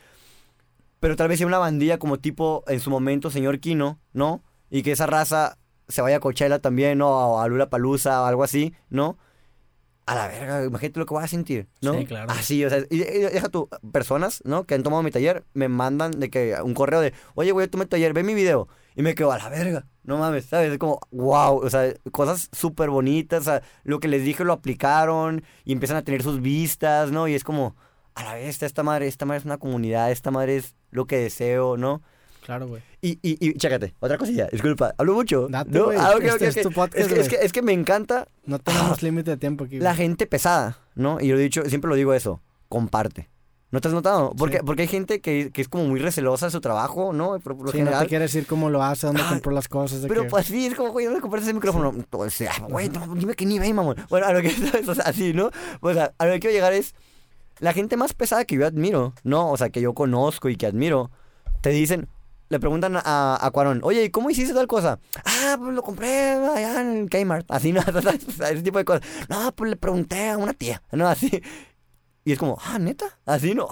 Pero 1.00 1.16
tal 1.16 1.28
vez 1.28 1.40
sea 1.40 1.48
una 1.48 1.58
bandilla 1.58 1.98
como 1.98 2.20
tipo, 2.20 2.64
en 2.68 2.80
su 2.80 2.90
momento, 2.92 3.32
señor 3.32 3.60
Kino, 3.60 4.00
¿no? 4.14 4.44
Y 4.70 4.84
que 4.84 4.92
esa 4.92 5.08
raza 5.08 5.58
se 5.88 6.02
vaya 6.02 6.18
a 6.18 6.20
Coachella 6.20 6.60
también, 6.60 7.00
¿no? 7.00 7.10
O 7.10 7.40
a 7.40 7.48
Lula 7.48 7.70
Palusa 7.70 8.22
o 8.22 8.26
algo 8.26 8.44
así, 8.44 8.74
¿no? 8.90 9.18
A 10.12 10.16
la 10.16 10.28
verga, 10.28 10.66
imagínate 10.66 11.00
lo 11.00 11.06
que 11.06 11.14
voy 11.14 11.24
a 11.24 11.28
sentir, 11.28 11.70
¿no? 11.82 11.94
Sí, 11.94 12.06
claro. 12.06 12.30
Así, 12.30 12.66
o 12.66 12.70
sea, 12.70 12.80
y, 12.90 13.02
y 13.02 13.20
deja 13.20 13.48
tú, 13.48 13.70
personas, 13.94 14.42
¿no? 14.44 14.66
Que 14.66 14.76
han 14.76 14.84
tomado 14.84 15.04
mi 15.04 15.10
taller, 15.10 15.46
me 15.54 15.70
mandan 15.70 16.12
de 16.12 16.30
que 16.30 16.58
un 16.62 16.74
correo 16.74 17.00
de, 17.00 17.14
oye, 17.34 17.54
güey, 17.54 17.70
tomé 17.70 17.86
tu 17.86 17.92
taller, 17.92 18.12
ve 18.12 18.22
mi 18.22 18.34
video. 18.34 18.68
Y 18.94 19.04
me 19.04 19.16
quedo 19.16 19.32
a 19.32 19.38
la 19.38 19.48
verga, 19.48 19.88
no 20.04 20.18
mames, 20.18 20.48
¿sabes? 20.48 20.70
Es 20.74 20.78
como, 20.80 21.00
wow, 21.12 21.64
o 21.64 21.70
sea, 21.70 21.94
cosas 22.12 22.50
súper 22.52 22.90
bonitas, 22.90 23.40
o 23.40 23.44
sea, 23.46 23.62
lo 23.86 24.02
que 24.02 24.10
les 24.10 24.26
dije 24.26 24.44
lo 24.44 24.52
aplicaron 24.52 25.46
y 25.64 25.72
empiezan 25.72 25.96
a 25.96 26.02
tener 26.02 26.24
sus 26.24 26.42
vistas, 26.42 27.10
¿no? 27.10 27.30
Y 27.30 27.34
es 27.34 27.46
como, 27.46 27.78
a 28.14 28.26
la 28.26 28.34
vez, 28.34 28.62
esta 28.64 28.84
madre, 28.84 29.08
esta 29.08 29.26
madre 29.26 29.38
es 29.40 29.46
una 29.46 29.60
comunidad, 29.60 30.12
esta 30.12 30.30
madre 30.30 30.58
es 30.58 30.76
lo 30.90 31.06
que 31.06 31.20
deseo, 31.20 31.78
¿no? 31.78 32.02
Claro, 32.42 32.68
güey. 32.68 32.82
Y, 33.02 33.12
y, 33.22 33.38
y, 33.40 33.54
chécate, 33.54 33.94
otra 34.00 34.18
cosilla, 34.18 34.48
disculpa, 34.52 34.94
hablo 34.98 35.14
mucho. 35.14 35.48
Date, 35.50 35.70
¿no? 35.72 35.86
güey, 35.86 35.98
Ah, 36.00 36.14
este 36.20 36.48
es 36.48 36.58
ok. 36.58 36.64
tu 36.64 36.72
podcast, 36.72 36.98
es, 36.98 37.08
que, 37.08 37.14
es, 37.14 37.28
güey. 37.28 37.40
que, 37.40 37.46
es 37.46 37.52
que 37.54 37.62
me 37.62 37.72
encanta 37.74 38.28
No 38.46 38.58
tenemos 38.60 39.02
límite 39.04 39.32
de 39.32 39.38
tiempo 39.38 39.66
aquí. 39.66 39.78
la 39.80 39.92
güey. 39.92 39.98
gente 40.08 40.26
pesada, 40.28 40.80
¿no? 40.96 41.20
Y 41.22 41.28
yo 41.28 41.36
he 41.36 41.40
dicho, 41.40 41.64
siempre 41.66 41.90
lo 41.90 41.96
digo 41.96 42.14
eso, 42.14 42.42
comparte. 42.68 43.30
¿No 43.70 43.80
te 43.80 43.88
has 43.88 43.94
notado? 43.94 44.34
Porque, 44.38 44.58
Sí. 44.58 44.64
porque 44.66 44.82
hay 44.82 44.88
gente 44.90 45.22
que, 45.22 45.50
que 45.54 45.62
es 45.62 45.70
como 45.70 45.86
muy 45.86 46.00
recelosa 46.00 46.48
de 46.48 46.52
su 46.52 46.60
trabajo, 46.60 47.14
¿no? 47.14 47.40
Por, 47.40 47.56
por 47.56 47.68
lo 47.68 47.72
Sí, 47.72 47.82
no 47.84 47.98
te 48.00 48.08
quiere 48.08 48.24
decir 48.24 48.46
cómo 48.46 48.70
lo 48.70 48.84
hace, 48.84 49.08
dónde 49.08 49.22
Ah, 49.24 49.30
compró 49.30 49.54
las 49.54 49.70
cosas. 49.70 50.02
De 50.02 50.10
Pero 50.10 50.24
que... 50.24 50.28
pues 50.30 50.48
sí, 50.48 50.66
es 50.66 50.76
como, 50.76 50.92
güey, 50.92 51.06
¿dónde 51.06 51.22
compraste 51.22 51.46
ese 51.46 51.54
micrófono? 51.54 51.94
O 52.12 52.30
sea, 52.30 52.52
güey, 52.68 52.90
no, 52.90 53.16
dime 53.16 53.34
qué 53.34 53.46
nivel, 53.46 53.74
mamón. 53.74 53.96
Bueno, 54.10 54.26
a 54.28 54.34
lo 54.34 54.42
que 54.42 54.50
sea, 54.96 55.06
así, 55.06 55.32
¿no? 55.34 55.52
O 55.80 55.94
sea, 55.94 56.12
a 56.18 56.26
lo 56.26 56.34
que 56.34 56.40
quiero 56.42 56.54
llegar 56.54 56.74
es, 56.74 56.96
la 57.60 57.72
gente 57.72 57.96
más 57.96 58.14
pesada 58.14 58.44
que 58.44 58.56
yo 58.56 58.66
admiro, 58.68 59.14
¿no? 59.24 59.50
O 59.52 59.56
sea, 59.56 59.70
que 59.70 59.80
yo 59.80 59.94
conozco 59.94 60.50
y 60.50 60.58
que 60.58 60.66
admiro, 60.66 61.10
te 61.62 61.70
dicen, 61.70 62.10
le 62.52 62.60
preguntan 62.60 62.98
a, 62.98 63.38
a 63.42 63.52
Cuarón, 63.52 63.80
oye, 63.84 64.04
¿y 64.04 64.10
cómo 64.12 64.30
hiciste 64.30 64.54
tal 64.54 64.68
cosa? 64.68 65.00
Ah, 65.26 65.56
pues 65.58 65.74
lo 65.74 65.82
compré 65.82 66.32
allá 66.34 66.82
en 66.82 67.08
Kmart. 67.08 67.50
Así, 67.50 67.72
¿no? 67.72 67.82
Ese 68.46 68.62
tipo 68.62 68.78
de 68.78 68.86
cosas. 68.86 69.02
No, 69.30 69.52
pues 69.54 69.70
le 69.72 69.76
pregunté 69.78 70.30
a 70.30 70.38
una 70.38 70.54
tía, 70.54 70.84
¿no? 70.92 71.08
Así. 71.08 71.42
Y 72.26 72.34
es 72.34 72.38
como, 72.38 72.58
ah, 72.64 72.78
neta, 72.78 73.20
así, 73.26 73.56
¿no? 73.56 73.68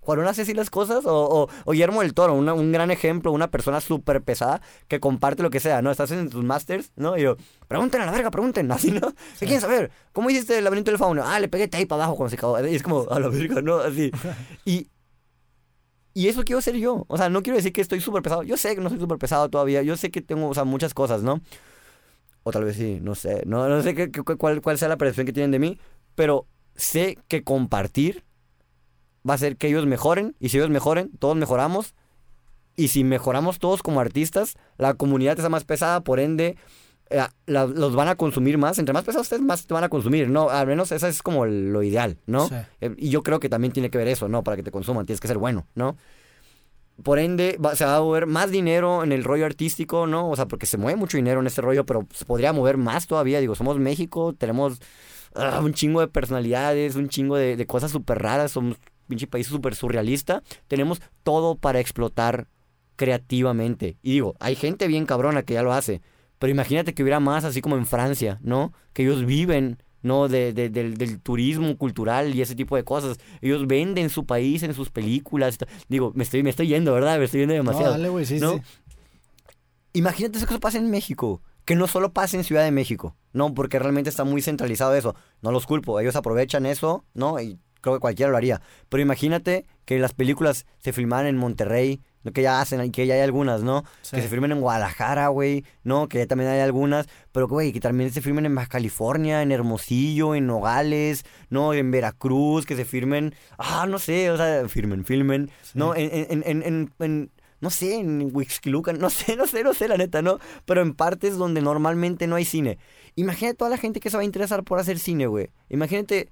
Cuarón 0.00 0.26
hace 0.26 0.42
así 0.42 0.52
las 0.52 0.68
cosas, 0.68 1.06
o, 1.06 1.14
o, 1.14 1.48
o 1.64 1.72
Guillermo 1.72 2.02
del 2.02 2.12
Toro, 2.12 2.34
una- 2.34 2.52
un 2.52 2.72
gran 2.72 2.90
ejemplo, 2.90 3.32
una 3.32 3.50
persona 3.50 3.80
súper 3.80 4.20
pesada 4.22 4.60
que 4.86 5.00
comparte 5.00 5.42
lo 5.42 5.48
que 5.48 5.60
sea, 5.60 5.80
¿no? 5.80 5.90
Estás 5.90 6.10
en 6.10 6.28
tus 6.28 6.44
masters, 6.44 6.92
¿no? 6.96 7.16
Y 7.16 7.22
yo, 7.22 7.36
pregunten 7.68 8.02
a 8.02 8.06
la 8.06 8.12
verga, 8.12 8.30
pregunten, 8.30 8.70
así, 8.72 8.90
¿no? 8.90 9.12
¿Qué 9.38 9.46
quieren 9.46 9.60
saber? 9.62 9.90
¿Cómo 10.12 10.28
hiciste 10.28 10.58
el 10.58 10.64
laberinto 10.64 10.90
del 10.90 10.98
fauno? 10.98 11.22
Ah, 11.24 11.40
le 11.40 11.48
pegué 11.48 11.68
tape 11.68 11.86
abajo 11.90 12.16
cuando 12.16 12.30
se 12.30 12.36
cagó. 12.36 12.60
Y 12.66 12.74
es 12.74 12.82
como, 12.82 13.06
a 13.10 13.18
la 13.20 13.28
verga, 13.28 13.62
¿no? 13.62 13.76
Así. 13.78 14.10
Y, 14.66 14.88
y 16.14 16.28
eso 16.28 16.44
quiero 16.44 16.60
ser 16.62 16.76
yo. 16.76 17.04
O 17.08 17.16
sea, 17.18 17.28
no 17.28 17.42
quiero 17.42 17.56
decir 17.56 17.72
que 17.72 17.80
estoy 17.80 18.00
súper 18.00 18.22
pesado. 18.22 18.42
Yo 18.44 18.56
sé 18.56 18.74
que 18.74 18.80
no 18.80 18.88
soy 18.88 19.00
súper 19.00 19.18
pesado 19.18 19.48
todavía. 19.50 19.82
Yo 19.82 19.96
sé 19.96 20.10
que 20.10 20.22
tengo, 20.22 20.48
o 20.48 20.54
sea, 20.54 20.64
muchas 20.64 20.94
cosas, 20.94 21.22
¿no? 21.22 21.40
O 22.42 22.50
tal 22.52 22.64
vez 22.64 22.76
sí, 22.76 22.98
no 23.02 23.14
sé. 23.14 23.42
No, 23.46 23.68
no 23.68 23.82
sé 23.82 23.94
qué, 23.94 24.10
qué- 24.10 24.22
cuál, 24.22 24.60
cuál 24.60 24.78
sea 24.78 24.88
la 24.88 24.96
percepción 24.98 25.26
que 25.26 25.32
tienen 25.32 25.50
de 25.50 25.58
mí. 25.58 25.78
Pero 26.14 26.46
sé 26.76 27.18
que 27.28 27.42
compartir 27.42 28.24
va 29.28 29.32
a 29.32 29.36
hacer 29.36 29.56
que 29.56 29.68
ellos 29.68 29.86
mejoren. 29.86 30.36
Y 30.40 30.50
si 30.50 30.58
ellos 30.58 30.70
mejoren, 30.70 31.10
todos 31.18 31.36
mejoramos. 31.36 31.94
Y 32.76 32.88
si 32.88 33.04
mejoramos 33.04 33.58
todos 33.58 33.82
como 33.82 34.00
artistas, 34.00 34.54
la 34.78 34.94
comunidad 34.94 35.36
está 35.38 35.48
más 35.48 35.64
pesada, 35.64 36.02
por 36.02 36.20
ende, 36.20 36.56
eh, 37.10 37.22
la- 37.46 37.66
los 37.66 37.94
van 37.94 38.08
a 38.08 38.14
consumir 38.16 38.58
más. 38.58 38.78
Entre 38.78 38.92
más 38.92 39.04
pesados 39.04 39.26
ustedes, 39.26 39.42
más 39.42 39.66
te 39.66 39.74
van 39.74 39.84
a 39.84 39.88
consumir, 39.88 40.28
¿no? 40.28 40.50
Al 40.50 40.66
menos 40.66 40.90
eso 40.92 41.06
es 41.06 41.22
como 41.22 41.46
lo 41.46 41.82
ideal, 41.82 42.18
¿no? 42.26 42.48
Sí. 42.48 42.54
Eh, 42.80 42.94
Y 42.98 43.10
yo 43.10 43.22
creo 43.22 43.40
que 43.40 43.48
también 43.48 43.72
tiene 43.72 43.90
que 43.90 43.98
ver 43.98 44.08
eso, 44.08 44.28
¿no? 44.28 44.42
Para 44.42 44.56
que 44.56 44.62
te 44.62 44.70
consuman, 44.70 45.06
tienes 45.06 45.20
que 45.20 45.28
ser 45.28 45.38
bueno, 45.38 45.66
¿no? 45.74 45.96
Por 47.02 47.18
ende, 47.18 47.58
va- 47.64 47.74
se 47.74 47.84
va 47.84 47.96
a 47.96 48.00
mover 48.00 48.26
más 48.26 48.50
dinero 48.52 49.02
en 49.02 49.10
el 49.10 49.24
rollo 49.24 49.46
artístico, 49.46 50.06
¿no? 50.06 50.30
O 50.30 50.36
sea, 50.36 50.46
porque 50.46 50.66
se 50.66 50.78
mueve 50.78 50.96
mucho 50.96 51.16
dinero 51.16 51.40
en 51.40 51.46
este 51.48 51.60
rollo, 51.60 51.84
pero 51.84 52.06
se 52.12 52.24
podría 52.24 52.52
mover 52.52 52.76
más 52.76 53.06
todavía. 53.08 53.40
Digo, 53.40 53.56
somos 53.56 53.78
México, 53.78 54.32
tenemos 54.32 54.78
ah, 55.34 55.60
un 55.62 55.74
chingo 55.74 56.00
de 56.00 56.06
personalidades, 56.08 56.94
un 56.94 57.08
chingo 57.08 57.36
de, 57.36 57.56
de 57.56 57.66
cosas 57.66 57.90
súper 57.90 58.20
raras, 58.22 58.52
somos 58.52 58.76
un 58.76 58.82
pinche 59.08 59.26
país 59.26 59.48
súper 59.48 59.74
surrealista. 59.74 60.42
Tenemos 60.68 61.02
todo 61.24 61.56
para 61.56 61.80
explotar 61.80 62.46
creativamente. 62.94 63.96
Y 64.02 64.12
digo, 64.12 64.36
hay 64.38 64.54
gente 64.54 64.86
bien 64.86 65.04
cabrona 65.04 65.42
que 65.42 65.54
ya 65.54 65.62
lo 65.64 65.72
hace, 65.72 66.00
pero 66.44 66.50
imagínate 66.50 66.92
que 66.92 67.02
hubiera 67.02 67.20
más 67.20 67.44
así 67.44 67.62
como 67.62 67.76
en 67.78 67.86
Francia, 67.86 68.38
¿no? 68.42 68.74
Que 68.92 69.02
ellos 69.04 69.24
viven, 69.24 69.82
¿no? 70.02 70.28
De, 70.28 70.52
de- 70.52 70.68
del, 70.68 70.98
del 70.98 71.18
turismo 71.22 71.78
cultural 71.78 72.34
y 72.34 72.42
ese 72.42 72.54
tipo 72.54 72.76
de 72.76 72.84
cosas. 72.84 73.16
Ellos 73.40 73.66
venden 73.66 74.10
su 74.10 74.26
país 74.26 74.62
en 74.62 74.74
sus 74.74 74.90
películas. 74.90 75.56
Digo, 75.88 76.12
me 76.14 76.22
estoy, 76.22 76.42
me 76.42 76.50
estoy 76.50 76.66
yendo, 76.68 76.92
¿verdad? 76.92 77.18
Me 77.18 77.24
estoy 77.24 77.40
yendo 77.40 77.54
No, 77.54 77.62
demasiado. 77.62 77.92
dale, 77.92 78.10
güey, 78.10 78.26
sí, 78.26 78.38
¿no? 78.40 78.58
sí. 78.58 78.60
Imagínate 79.94 80.36
eso 80.36 80.46
que 80.46 80.58
pasa 80.58 80.76
en 80.76 80.90
México. 80.90 81.40
que 81.64 81.76
no 81.76 81.86
solo 81.86 82.12
pase 82.12 82.36
en 82.36 82.44
Ciudad 82.44 82.62
de 82.62 82.70
México, 82.72 83.16
¿no? 83.32 83.54
Porque 83.54 83.78
realmente 83.78 84.10
está 84.10 84.24
muy 84.24 84.42
centralizado 84.42 84.94
eso. 84.94 85.14
No 85.40 85.50
los 85.50 85.64
culpo, 85.66 85.98
ellos 85.98 86.14
aprovechan 86.14 86.66
eso, 86.66 87.06
¿no? 87.14 87.40
Y 87.40 87.58
creo 87.80 87.94
que 87.94 88.00
cualquiera 88.00 88.30
lo 88.30 88.36
haría. 88.36 88.60
Pero 88.90 89.02
imagínate 89.02 89.64
que 89.86 89.98
las 89.98 90.12
películas 90.12 90.66
se 90.80 90.92
filmaran 90.92 91.26
en 91.28 91.38
Monterrey, 91.38 92.02
¿no? 92.24 92.32
que 92.32 92.42
ya 92.42 92.60
hacen, 92.60 92.90
que 92.90 93.06
ya 93.06 93.14
hay 93.14 93.20
algunas, 93.20 93.62
¿no? 93.62 93.84
Sí. 94.02 94.16
Que 94.16 94.22
se 94.22 94.28
filmen 94.28 94.50
en 94.52 94.60
Guadalajara, 94.60 95.28
güey, 95.28 95.64
¿no? 95.84 96.08
Que 96.08 96.18
ya 96.18 96.26
también 96.26 96.50
hay 96.50 96.60
algunas, 96.60 97.06
pero 97.30 97.46
güey, 97.46 97.72
que 97.72 97.80
también 97.80 98.10
se 98.10 98.20
filmen 98.20 98.46
en 98.46 98.54
Baja 98.54 98.68
California, 98.68 99.42
en 99.42 99.52
Hermosillo, 99.52 100.34
en 100.34 100.46
Nogales, 100.46 101.24
¿no? 101.50 101.72
En 101.74 101.90
Veracruz, 101.90 102.66
que 102.66 102.76
se 102.76 102.84
firmen, 102.84 103.34
ah, 103.58 103.86
no 103.88 103.98
sé, 103.98 104.30
o 104.30 104.36
sea, 104.36 104.68
firmen, 104.68 105.04
filmen, 105.04 105.50
¿no? 105.74 105.94
En, 105.94 106.10
en, 106.30 106.42
en, 106.46 106.62
en, 106.62 106.92
en- 106.98 107.30
no 107.60 107.70
sé, 107.70 107.94
en 107.94 108.30
Huixquilucan, 108.34 108.98
no 109.00 109.08
sé, 109.10 109.36
no 109.36 109.46
sé, 109.46 109.62
no 109.62 109.72
sé, 109.72 109.88
la 109.88 109.96
neta, 109.96 110.20
¿no? 110.20 110.38
Pero 110.66 110.82
en 110.82 110.92
partes 110.94 111.36
donde 111.36 111.62
normalmente 111.62 112.26
no 112.26 112.36
hay 112.36 112.44
cine. 112.44 112.78
Imagínate 113.16 113.56
toda 113.56 113.70
la 113.70 113.78
gente 113.78 114.00
que 114.00 114.10
se 114.10 114.16
va 114.16 114.22
a 114.22 114.24
interesar 114.26 114.64
por 114.64 114.78
hacer 114.78 114.98
cine, 114.98 115.26
güey. 115.26 115.50
Imagínate 115.70 116.28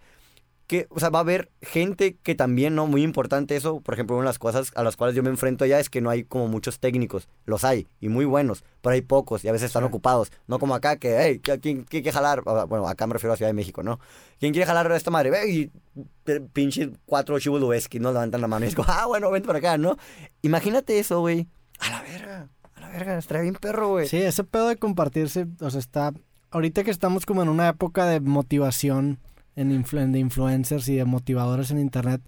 que, 0.67 0.87
o 0.91 1.01
sea, 1.01 1.11
va 1.11 1.19
a 1.19 1.23
haber 1.23 1.51
gente 1.61 2.17
que 2.23 2.35
también, 2.35 2.75
¿no? 2.75 2.87
Muy 2.87 3.03
importante 3.03 3.57
eso, 3.57 3.81
por 3.81 3.95
ejemplo, 3.95 4.17
una 4.17 4.25
de 4.25 4.29
las 4.31 4.39
cosas 4.39 4.73
a 4.75 4.83
las 4.83 4.97
cuales 4.97 5.15
yo 5.15 5.23
me 5.23 5.29
enfrento 5.29 5.65
allá 5.65 5.79
es 5.81 5.91
que 5.91 6.01
no 6.01 6.09
hay 6.09 6.25
como 6.25 6.49
muchos 6.49 6.79
técnicos. 6.79 7.29
Los 7.45 7.65
hay, 7.65 7.89
y 8.01 8.09
muy 8.09 8.25
buenos, 8.25 8.65
pero 8.81 8.95
hay 8.95 9.03
pocos, 9.03 9.45
y 9.45 9.49
a 9.49 9.53
veces 9.53 9.67
están 9.67 9.83
Sí. 9.83 9.89
ocupados. 9.89 10.33
No 10.47 10.59
como 10.59 10.75
acá, 10.75 10.97
que, 10.97 11.17
hey, 11.21 11.41
¿quién, 11.61 11.83
quiere 11.85 12.11
jalar? 12.13 12.43
Bueno, 12.43 12.89
acá 12.89 13.07
me 13.07 13.13
refiero 13.15 13.35
a 13.35 13.37
Ciudad 13.37 13.51
de 13.51 13.55
México, 13.55 13.83
¿no? 13.83 14.01
¿Quién 14.41 14.53
quiere 14.53 14.67
jalar 14.67 14.91
a 14.91 14.97
esta 14.97 15.11
madre? 15.11 15.31
Ve, 15.31 15.51
y 15.51 15.71
pinches 16.53 16.91
cuatro 17.07 17.39
chivos 17.39 17.61
Lubeski, 17.61 17.99
¿no? 18.01 18.13
Levantan 18.13 18.41
la 18.41 18.49
mano 18.49 18.65
y 18.65 18.69
es 18.69 18.75
como, 18.75 18.89
ah, 18.91 19.07
bueno, 19.07 19.31
vente 19.31 19.47
para 19.47 19.59
acá, 19.59 19.79
¿no? 19.79 19.97
Imagínate 20.43 20.99
eso, 20.99 21.21
güey. 21.21 21.49
A 21.81 21.91
la 21.91 22.03
verga, 22.03 22.49
a 22.75 22.81
la 22.81 22.89
verga, 22.89 23.19
estaría 23.19 23.43
bien 23.43 23.57
perro, 23.57 23.89
güey. 23.91 24.09
Sí, 24.09 24.17
ese 24.19 24.45
pedo 24.45 24.69
de 24.69 24.77
compartirse, 24.77 25.47
o 25.61 25.71
sea, 25.71 25.81
está... 25.81 26.13
Ahorita 26.51 26.85
que 26.85 26.91
estamos 26.91 27.25
como 27.27 27.43
en 27.43 27.49
una 27.49 27.69
época 27.69 28.07
de 28.07 28.21
motivación 28.21 29.19
en 29.57 29.71
influ- 29.71 30.11
de 30.11 30.19
influencers 30.19 30.89
y 30.89 30.97
de 30.97 31.05
motivadores 31.05 31.71
en 31.71 31.79
internet, 31.79 32.23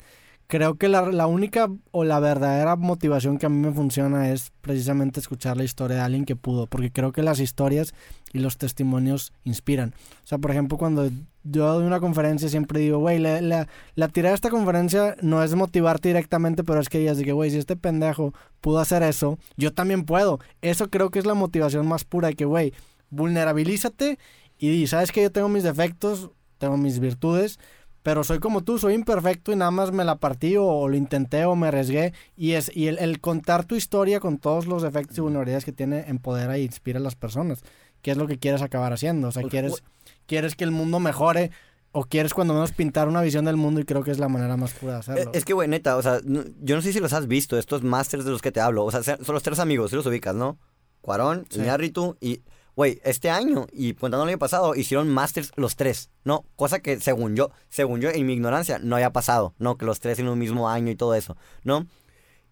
creo 0.46 0.74
que 0.76 0.88
la, 0.88 1.10
la 1.10 1.26
única 1.26 1.68
o 1.90 2.04
la 2.04 2.20
verdadera 2.20 2.76
motivación 2.76 3.38
que 3.38 3.46
a 3.46 3.48
mí 3.48 3.56
me 3.56 3.72
funciona 3.72 4.30
es 4.30 4.52
precisamente 4.60 5.20
escuchar 5.20 5.56
la 5.56 5.64
historia 5.64 5.96
de 5.96 6.02
alguien 6.02 6.26
que 6.26 6.36
pudo, 6.36 6.66
porque 6.66 6.92
creo 6.92 7.12
que 7.12 7.22
las 7.22 7.40
historias 7.40 7.94
y 8.32 8.40
los 8.40 8.58
testimonios 8.58 9.32
inspiran. 9.44 9.94
O 10.22 10.26
sea, 10.26 10.38
por 10.38 10.50
ejemplo, 10.50 10.76
cuando 10.76 11.08
yo 11.44 11.72
doy 11.72 11.86
una 11.86 12.00
conferencia 12.00 12.48
siempre 12.48 12.80
digo, 12.80 12.98
güey, 12.98 13.18
la, 13.18 13.40
la, 13.40 13.68
la 13.94 14.08
tirada 14.08 14.32
de 14.32 14.36
esta 14.36 14.50
conferencia 14.50 15.16
no 15.22 15.42
es 15.42 15.54
motivarte 15.54 16.08
directamente, 16.08 16.62
pero 16.62 16.80
es 16.80 16.88
que 16.88 16.98
de 16.98 17.24
que, 17.24 17.32
güey, 17.32 17.50
si 17.50 17.58
este 17.58 17.76
pendejo 17.76 18.34
pudo 18.60 18.80
hacer 18.80 19.02
eso, 19.02 19.38
yo 19.56 19.72
también 19.72 20.04
puedo. 20.04 20.40
Eso 20.60 20.90
creo 20.90 21.10
que 21.10 21.20
es 21.20 21.26
la 21.26 21.34
motivación 21.34 21.86
más 21.86 22.04
pura 22.04 22.28
de 22.28 22.34
que, 22.34 22.44
güey, 22.44 22.74
vulnerabilízate 23.10 24.18
y 24.58 24.68
di, 24.70 24.86
sabes 24.86 25.12
que 25.12 25.22
yo 25.22 25.32
tengo 25.32 25.48
mis 25.48 25.62
defectos, 25.62 26.30
tengo 26.64 26.76
mis 26.76 26.98
virtudes, 26.98 27.58
pero 28.02 28.22
soy 28.24 28.38
como 28.38 28.62
tú, 28.62 28.78
soy 28.78 28.94
imperfecto 28.94 29.50
y 29.52 29.56
nada 29.56 29.70
más 29.70 29.90
me 29.92 30.04
la 30.04 30.16
partí 30.16 30.56
o, 30.56 30.64
o 30.66 30.88
lo 30.88 30.96
intenté 30.96 31.44
o 31.46 31.56
me 31.56 31.68
arriesgué. 31.68 32.12
Y, 32.36 32.52
es, 32.52 32.70
y 32.74 32.88
el, 32.88 32.98
el 32.98 33.20
contar 33.20 33.64
tu 33.64 33.76
historia 33.76 34.20
con 34.20 34.38
todos 34.38 34.66
los 34.66 34.82
defectos 34.82 35.16
y 35.16 35.20
vulnerabilidades 35.22 35.64
que 35.64 35.72
tiene 35.72 36.04
empodera 36.08 36.56
e 36.56 36.62
inspira 36.62 36.98
a 36.98 37.02
las 37.02 37.14
personas. 37.16 37.62
¿Qué 38.02 38.10
es 38.10 38.18
lo 38.18 38.26
que 38.26 38.38
quieres 38.38 38.60
acabar 38.60 38.92
haciendo? 38.92 39.28
O 39.28 39.32
sea, 39.32 39.40
Pues, 39.42 39.50
quieres, 39.50 39.82
quieres 40.26 40.54
que 40.54 40.64
el 40.64 40.70
mundo 40.70 41.00
mejore 41.00 41.50
o 41.92 42.04
quieres 42.04 42.34
cuando 42.34 42.52
menos 42.52 42.72
pintar 42.72 43.08
una 43.08 43.22
visión 43.22 43.46
del 43.46 43.56
mundo 43.56 43.80
y 43.80 43.84
creo 43.84 44.02
que 44.02 44.10
es 44.10 44.18
la 44.18 44.28
manera 44.28 44.56
más 44.58 44.74
pura 44.74 44.92
de 44.92 44.98
Eh, 44.98 45.00
hacerlo. 45.00 45.30
Es 45.32 45.44
que, 45.46 45.54
güey, 45.54 45.68
neta, 45.68 45.96
o 45.96 46.02
sea, 46.02 46.18
no- 46.24 46.44
yo 46.60 46.76
no 46.76 46.82
sé 46.82 46.92
si 46.92 47.00
los 47.00 47.12
has 47.14 47.26
visto, 47.26 47.56
estos 47.56 47.82
masters 47.82 48.24
de 48.26 48.32
los 48.32 48.42
que 48.42 48.52
te 48.52 48.60
hablo. 48.60 48.84
O 48.84 48.90
sea, 48.90 49.02
se- 49.02 49.24
son 49.24 49.32
los 49.34 49.42
tres 49.42 49.58
amigos, 49.60 49.90
si 49.90 49.96
los 49.96 50.04
ubicas, 50.04 50.34
¿no? 50.34 50.58
Cuarón, 51.00 51.46
Sí. 51.48 51.60
Iñárritu 51.60 52.16
y... 52.20 52.42
Güey, 52.76 53.00
este 53.04 53.30
año 53.30 53.66
y 53.72 53.94
contando 53.94 54.24
el 54.24 54.30
año 54.30 54.38
pasado, 54.38 54.74
hicieron 54.74 55.08
masters 55.08 55.52
los 55.56 55.76
tres, 55.76 56.10
¿no? 56.24 56.44
Cosa 56.56 56.80
que 56.80 56.98
según 56.98 57.36
yo, 57.36 57.50
según 57.68 58.00
yo, 58.00 58.10
en 58.10 58.26
mi 58.26 58.32
ignorancia, 58.32 58.80
no 58.80 58.96
había 58.96 59.12
pasado, 59.12 59.54
¿no? 59.58 59.76
Que 59.78 59.86
los 59.86 60.00
tres 60.00 60.18
en 60.18 60.28
un 60.28 60.38
mismo 60.38 60.68
año 60.68 60.90
y 60.90 60.96
todo 60.96 61.14
eso, 61.14 61.36
¿no? 61.62 61.86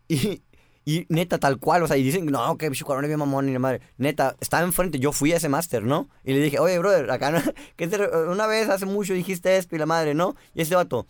Y, 0.09 0.43
y 0.85 1.07
neta, 1.09 1.39
tal 1.39 1.59
cual, 1.59 1.83
o 1.83 1.87
sea, 1.89 1.97
y 1.97 2.03
dicen, 2.03 2.27
no, 2.27 2.57
que 2.59 2.69
bicho 2.69 2.85
es 3.01 3.07
bien 3.07 3.19
mamón 3.19 3.49
y 3.49 3.53
la 3.53 3.59
madre. 3.59 3.81
Neta, 3.99 4.37
estaba 4.41 4.65
enfrente, 4.65 4.99
yo 4.99 5.13
fui 5.13 5.33
a 5.33 5.37
ese 5.37 5.49
máster, 5.49 5.83
¿no? 5.85 6.09
Y 6.25 6.33
le 6.35 6.41
dije, 6.41 6.59
oye, 6.59 6.79
brother, 6.79 7.11
acá, 7.11 7.31
no- 7.31 7.41
que 7.77 7.87
una 8.29 8.47
vez 8.47 8.69
hace 8.69 8.87
mucho 8.87 9.15
dijiste 9.15 9.57
esto 9.57 9.75
y 9.75 9.79
la 9.79 9.87
madre, 9.87 10.15
¿no? 10.15 10.37
Y 10.55 10.63
ese 10.63 10.75
vato, 10.75 11.07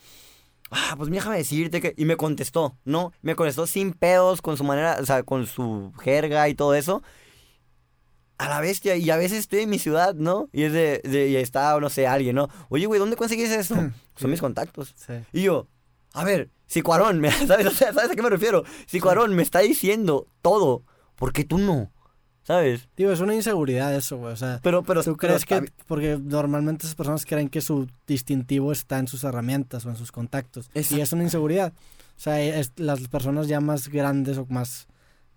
ah, 0.70 0.94
pues 0.96 1.10
déjame 1.10 1.36
decirte 1.38 1.80
que... 1.80 1.94
Y 1.96 2.04
me 2.04 2.16
contestó, 2.16 2.76
¿no? 2.84 3.12
Me 3.22 3.34
contestó 3.34 3.66
sin 3.66 3.92
pedos, 3.92 4.42
con 4.42 4.56
su 4.56 4.64
manera, 4.64 4.98
o 5.00 5.06
sea, 5.06 5.22
con 5.22 5.46
su 5.46 5.92
jerga 6.02 6.48
y 6.48 6.54
todo 6.54 6.74
eso. 6.74 7.02
A 8.38 8.48
la 8.48 8.60
bestia, 8.60 8.96
y 8.96 9.08
a 9.10 9.16
veces 9.16 9.38
estoy 9.40 9.60
en 9.60 9.70
mi 9.70 9.78
ciudad, 9.78 10.14
¿no? 10.14 10.48
Y 10.52 10.62
es 10.64 10.72
de, 10.72 11.00
de- 11.04 11.28
y 11.28 11.36
está, 11.36 11.78
no 11.78 11.88
sé, 11.90 12.06
alguien, 12.06 12.34
¿no? 12.36 12.48
Oye, 12.70 12.86
güey, 12.86 12.98
¿dónde 12.98 13.16
conseguís 13.16 13.50
eso? 13.50 13.74
Son 14.16 14.30
mis 14.30 14.40
contactos. 14.40 14.94
Sí. 14.96 15.12
Y 15.32 15.42
yo, 15.42 15.68
a 16.12 16.24
ver, 16.24 16.50
si 16.66 16.82
Cuarón, 16.82 17.20
me- 17.20 17.30
¿sabes? 17.46 17.66
O 17.66 17.70
sea, 17.70 17.92
¿sabes 17.92 18.10
a 18.10 18.14
qué 18.16 18.22
me 18.22 18.30
refiero? 18.30 18.64
Si 18.86 18.98
Cuarón 19.00 19.34
me 19.36 19.42
está 19.42 19.60
diciendo 19.60 20.26
todo, 20.42 20.82
¿por 21.16 21.32
qué 21.32 21.44
tú 21.44 21.58
no? 21.58 21.92
¿Sabes? 22.44 22.88
Digo, 22.96 23.12
es 23.12 23.20
una 23.20 23.36
inseguridad 23.36 23.94
eso, 23.94 24.16
güey. 24.16 24.32
O 24.32 24.36
sea, 24.36 24.58
Pero, 24.64 24.82
pero... 24.82 25.04
¿Tú 25.04 25.16
pero 25.16 25.34
crees 25.34 25.44
que.? 25.44 25.70
Porque 25.86 26.18
normalmente 26.20 26.84
esas 26.86 26.96
personas 26.96 27.24
creen 27.24 27.48
que 27.48 27.60
su 27.60 27.88
distintivo 28.08 28.72
está 28.72 28.98
en 28.98 29.06
sus 29.06 29.22
herramientas 29.22 29.86
o 29.86 29.90
en 29.90 29.96
sus 29.96 30.10
contactos. 30.10 30.68
Exacto. 30.74 30.96
Y 30.96 31.00
es 31.02 31.12
una 31.12 31.22
inseguridad. 31.22 31.72
O 32.16 32.20
sea, 32.20 32.40
es- 32.42 32.72
las 32.76 33.06
personas 33.06 33.46
ya 33.46 33.60
más 33.60 33.88
grandes 33.88 34.38
o 34.38 34.46
más 34.48 34.88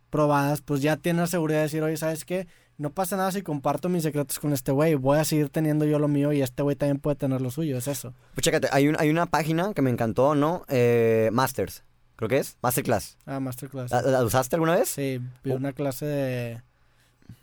probadas, 0.10 0.62
pues 0.62 0.82
ya 0.82 0.98
tienen 0.98 1.22
la 1.22 1.28
seguridad 1.28 1.60
de 1.60 1.64
decir, 1.66 1.84
oye, 1.84 1.98
¿sabes 1.98 2.26
qué? 2.26 2.48
No 2.78 2.90
pasa 2.90 3.16
nada 3.16 3.32
si 3.32 3.42
comparto 3.42 3.88
mis 3.88 4.04
secretos 4.04 4.38
con 4.40 4.52
este 4.52 4.72
güey. 4.72 4.96
Voy 4.96 5.18
a 5.18 5.24
seguir 5.24 5.50
teniendo 5.50 5.86
yo 5.86 5.98
lo 5.98 6.08
mío 6.10 6.34
y 6.34 6.42
este 6.42 6.62
güey 6.62 6.76
también 6.76 7.00
puede 7.00 7.16
tener 7.16 7.40
lo 7.40 7.50
suyo. 7.50 7.78
Es 7.78 7.88
eso. 7.88 8.14
Pues 8.34 8.44
chécate, 8.44 8.68
hay, 8.72 8.88
un- 8.90 8.98
hay 9.00 9.10
una 9.10 9.26
página 9.28 9.74
que 9.74 9.82
me 9.82 9.90
encantó, 9.90 10.36
¿no? 10.36 10.66
Eh, 10.68 11.30
Masters, 11.32 11.84
creo 12.18 12.28
que 12.28 12.40
es. 12.40 12.58
Masterclass. 12.62 13.18
Ah, 13.26 13.40
Masterclass. 13.40 13.92
¿La, 13.92 14.02
la 14.02 14.24
usaste 14.26 14.58
alguna 14.58 14.76
vez? 14.76 14.90
Sí, 14.90 15.22
vi 15.44 15.52
Oh. 15.52 15.56
una 15.56 15.72
clase 15.72 16.06
de. 16.06 16.62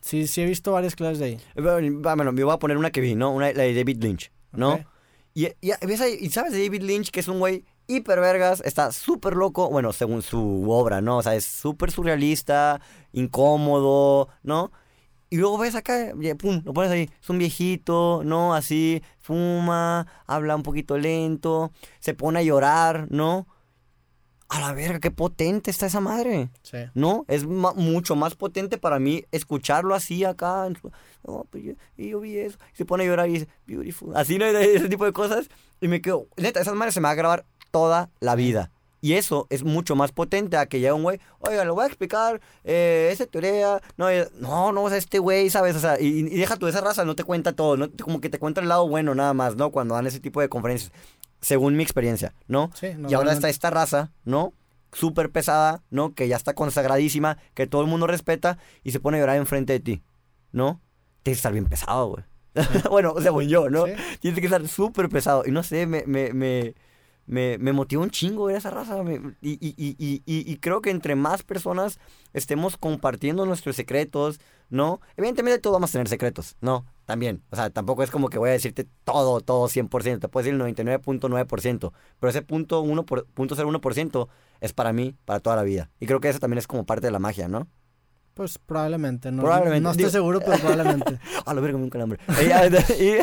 Sí, 0.02 0.26
sí 0.26 0.42
he 0.42 0.46
visto 0.46 0.72
varias 0.72 0.94
clases 0.94 1.18
de 1.18 1.24
ahí. 1.24 1.40
Eh, 1.54 1.60
Bueno, 1.62 2.32
yo 2.34 2.46
voy 2.46 2.54
a 2.54 2.59
poner 2.59 2.76
una 2.76 2.90
que 2.90 3.00
vi, 3.00 3.14
¿no? 3.14 3.30
Una, 3.32 3.52
la 3.52 3.62
de 3.62 3.74
David 3.74 4.02
Lynch, 4.02 4.30
¿no? 4.52 4.74
Ok. 4.74 4.80
Y, 5.34 5.46
y, 5.62 5.72
y 6.20 6.28
sabes 6.30 6.52
de 6.52 6.62
David 6.62 6.82
Lynch 6.82 7.10
que 7.10 7.20
es 7.20 7.28
un 7.28 7.38
güey 7.38 7.64
hiper 7.86 8.20
vergas, 8.20 8.60
está 8.66 8.92
súper 8.92 9.34
loco, 9.34 9.70
bueno, 9.70 9.92
según 9.94 10.20
su 10.20 10.70
obra, 10.70 11.00
¿no? 11.00 11.16
O 11.16 11.22
sea, 11.22 11.34
es 11.34 11.44
súper 11.46 11.90
surrealista, 11.90 12.80
incómodo, 13.12 14.28
¿no? 14.42 14.70
Y 15.32 15.38
luego 15.38 15.56
ves 15.56 15.74
acá, 15.74 16.12
pum, 16.38 16.60
lo 16.62 16.74
pones 16.74 16.90
ahí, 16.90 17.09
es 17.22 17.30
un 17.30 17.38
viejito, 17.38 18.20
¿no? 18.22 18.54
Así, 18.54 19.02
fuma, 19.18 20.06
habla 20.26 20.54
un 20.54 20.62
poquito 20.62 20.98
lento, 20.98 21.72
se 22.00 22.12
pone 22.12 22.40
a 22.40 22.42
llorar, 22.42 23.06
¿no? 23.09 23.46
A 24.50 24.60
la 24.60 24.74
verga, 24.74 25.00
qué 25.00 25.10
potente 25.10 25.70
está 25.70 25.86
esa 25.86 26.00
madre. 26.00 26.50
Sí. 26.60 26.76
No, 26.92 27.24
es 27.28 27.46
mucho 27.46 28.14
más 28.14 28.34
potente 28.34 28.76
para 28.76 28.98
mí 28.98 29.24
escucharlo 29.32 29.94
así 29.94 30.22
acá. 30.22 30.68
No, 31.26 31.46
pues 31.48 31.64
yo, 31.64 31.72
y 31.96 32.10
yo 32.10 32.20
vi 32.20 32.36
eso. 32.36 32.59
Y 32.74 32.76
se 32.76 32.84
pone 32.84 33.04
a 33.04 33.06
llorar 33.06 33.30
y 33.30 33.32
dice, 33.32 33.48
beautiful. 33.66 34.14
Así, 34.14 34.36
¿no? 34.36 34.44
Ese 34.44 34.90
tipo 34.90 35.06
de 35.06 35.14
cosas. 35.14 35.48
Y 35.80 35.88
me 35.88 36.02
quedo, 36.02 36.28
neta, 36.36 36.60
esas 36.60 36.74
madres 36.74 36.92
se 36.92 37.00
me 37.00 37.06
va 37.06 37.12
a 37.12 37.14
grabar 37.14 37.46
toda 37.70 38.10
la 38.20 38.34
vida. 38.34 38.70
Y 39.02 39.14
eso 39.14 39.48
es 39.50 39.64
mucho 39.64 39.96
más 39.96 40.12
potente 40.12 40.56
a 40.56 40.66
que 40.66 40.78
llegue 40.78 40.92
un 40.92 41.02
güey, 41.02 41.20
oiga, 41.40 41.64
lo 41.64 41.74
voy 41.74 41.82
a 41.84 41.86
explicar, 41.88 42.40
eh, 42.62 43.10
esa 43.12 43.26
teoría, 43.26 43.82
no, 43.96 44.10
y- 44.10 44.24
no, 44.38 44.70
no, 44.72 44.84
o 44.84 44.88
sea, 44.88 44.96
este 44.96 45.18
güey, 45.18 45.50
¿sabes? 45.50 45.74
O 45.76 45.80
sea, 45.80 46.00
y, 46.00 46.06
y 46.20 46.38
deja 46.38 46.56
tú, 46.56 46.68
esa 46.68 46.80
raza 46.80 47.04
no 47.04 47.16
te 47.16 47.24
cuenta 47.24 47.52
todo, 47.52 47.76
¿no? 47.76 47.88
como 48.00 48.20
que 48.20 48.30
te 48.30 48.38
cuenta 48.38 48.60
el 48.60 48.68
lado 48.68 48.88
bueno 48.88 49.14
nada 49.14 49.34
más, 49.34 49.56
¿no? 49.56 49.70
Cuando 49.70 49.96
dan 49.96 50.06
ese 50.06 50.20
tipo 50.20 50.40
de 50.40 50.48
conferencias, 50.48 50.92
según 51.40 51.76
mi 51.76 51.82
experiencia, 51.82 52.32
¿no? 52.46 52.70
Sí, 52.74 52.88
Y 53.08 53.14
ahora 53.14 53.32
está 53.32 53.48
esta 53.48 53.70
raza, 53.70 54.12
¿no? 54.24 54.54
Súper 54.92 55.30
pesada, 55.32 55.82
¿no? 55.90 56.14
Que 56.14 56.28
ya 56.28 56.36
está 56.36 56.54
consagradísima, 56.54 57.38
que 57.54 57.66
todo 57.66 57.82
el 57.82 57.88
mundo 57.88 58.06
respeta 58.06 58.58
y 58.84 58.92
se 58.92 59.00
pone 59.00 59.16
a 59.16 59.20
llorar 59.20 59.36
enfrente 59.36 59.72
de 59.72 59.80
ti, 59.80 60.02
¿no? 60.52 60.80
Tienes 61.24 61.38
que 61.38 61.40
estar 61.40 61.52
bien 61.52 61.64
pesado, 61.66 62.06
güey. 62.08 62.24
bueno, 62.90 63.14
según 63.20 63.48
yo, 63.48 63.68
¿no? 63.68 63.86
Sí. 63.86 63.92
Tienes 64.20 64.38
que 64.38 64.46
estar 64.46 64.68
súper 64.68 65.08
pesado. 65.08 65.42
Y 65.44 65.50
no 65.50 65.64
sé, 65.64 65.86
me, 65.86 66.04
me, 66.06 66.32
me, 66.34 66.74
me, 67.32 67.56
me 67.59 67.72
motiva 67.72 68.02
un 68.02 68.10
chingo 68.10 68.44
ver 68.44 68.56
esa 68.56 68.70
raza. 68.70 69.02
me- 69.02 69.34
y, 69.40 69.52
y, 69.52 69.74
y, 69.78 70.22
y, 70.26 70.56
creo 70.59 70.82
que 70.82 70.90
entre 70.90 71.14
más 71.16 71.42
personas 71.42 71.98
estemos 72.32 72.76
compartiendo 72.76 73.46
nuestros 73.46 73.74
secretos, 73.74 74.38
¿no? 74.68 75.00
Evidentemente 75.16 75.59
todos 75.59 75.74
vamos 75.74 75.90
a 75.90 75.92
tener 75.92 76.09
secretos, 76.09 76.56
¿no? 76.60 76.84
También. 77.06 77.42
O 77.50 77.56
sea, 77.56 77.70
tampoco 77.70 78.02
es 78.02 78.10
como 78.10 78.28
que 78.28 78.38
voy 78.38 78.50
a 78.50 78.52
decirte 78.52 78.86
todo, 79.04 79.40
todo 79.40 79.66
100%. 79.68 80.20
Te 80.20 80.28
puedo 80.28 80.44
decir 80.44 80.54
el 80.60 80.74
99.9%. 80.76 81.92
Pero 82.20 82.30
ese 82.30 82.42
punto, 82.42 82.80
uno 82.82 83.04
por, 83.04 83.26
punto 83.26 83.56
0.1% 83.56 84.28
es 84.60 84.72
para 84.72 84.92
mí, 84.92 85.16
para 85.24 85.40
toda 85.40 85.56
la 85.56 85.62
vida. 85.62 85.90
Y 86.00 86.06
creo 86.06 86.20
que 86.20 86.28
eso 86.28 86.38
también 86.38 86.59
es 86.59 86.66
como 86.66 86.84
parte 86.86 87.06
de 87.06 87.12
la 87.12 87.18
magia, 87.18 87.48
¿no? 87.48 87.66
Pues 88.34 88.59
probablemente. 88.59 89.30
No, 89.32 89.42
Probablemente, 89.42 89.80
no 89.82 89.90
estoy 89.90 90.10
seguro, 90.10 90.40
pero 90.40 90.59
probablemente. 90.59 91.18
A 91.46 91.52
la 91.54 91.60
verga, 91.60 91.76
un 91.78 91.90
calambre. 91.90 92.18
Y, 92.98 93.16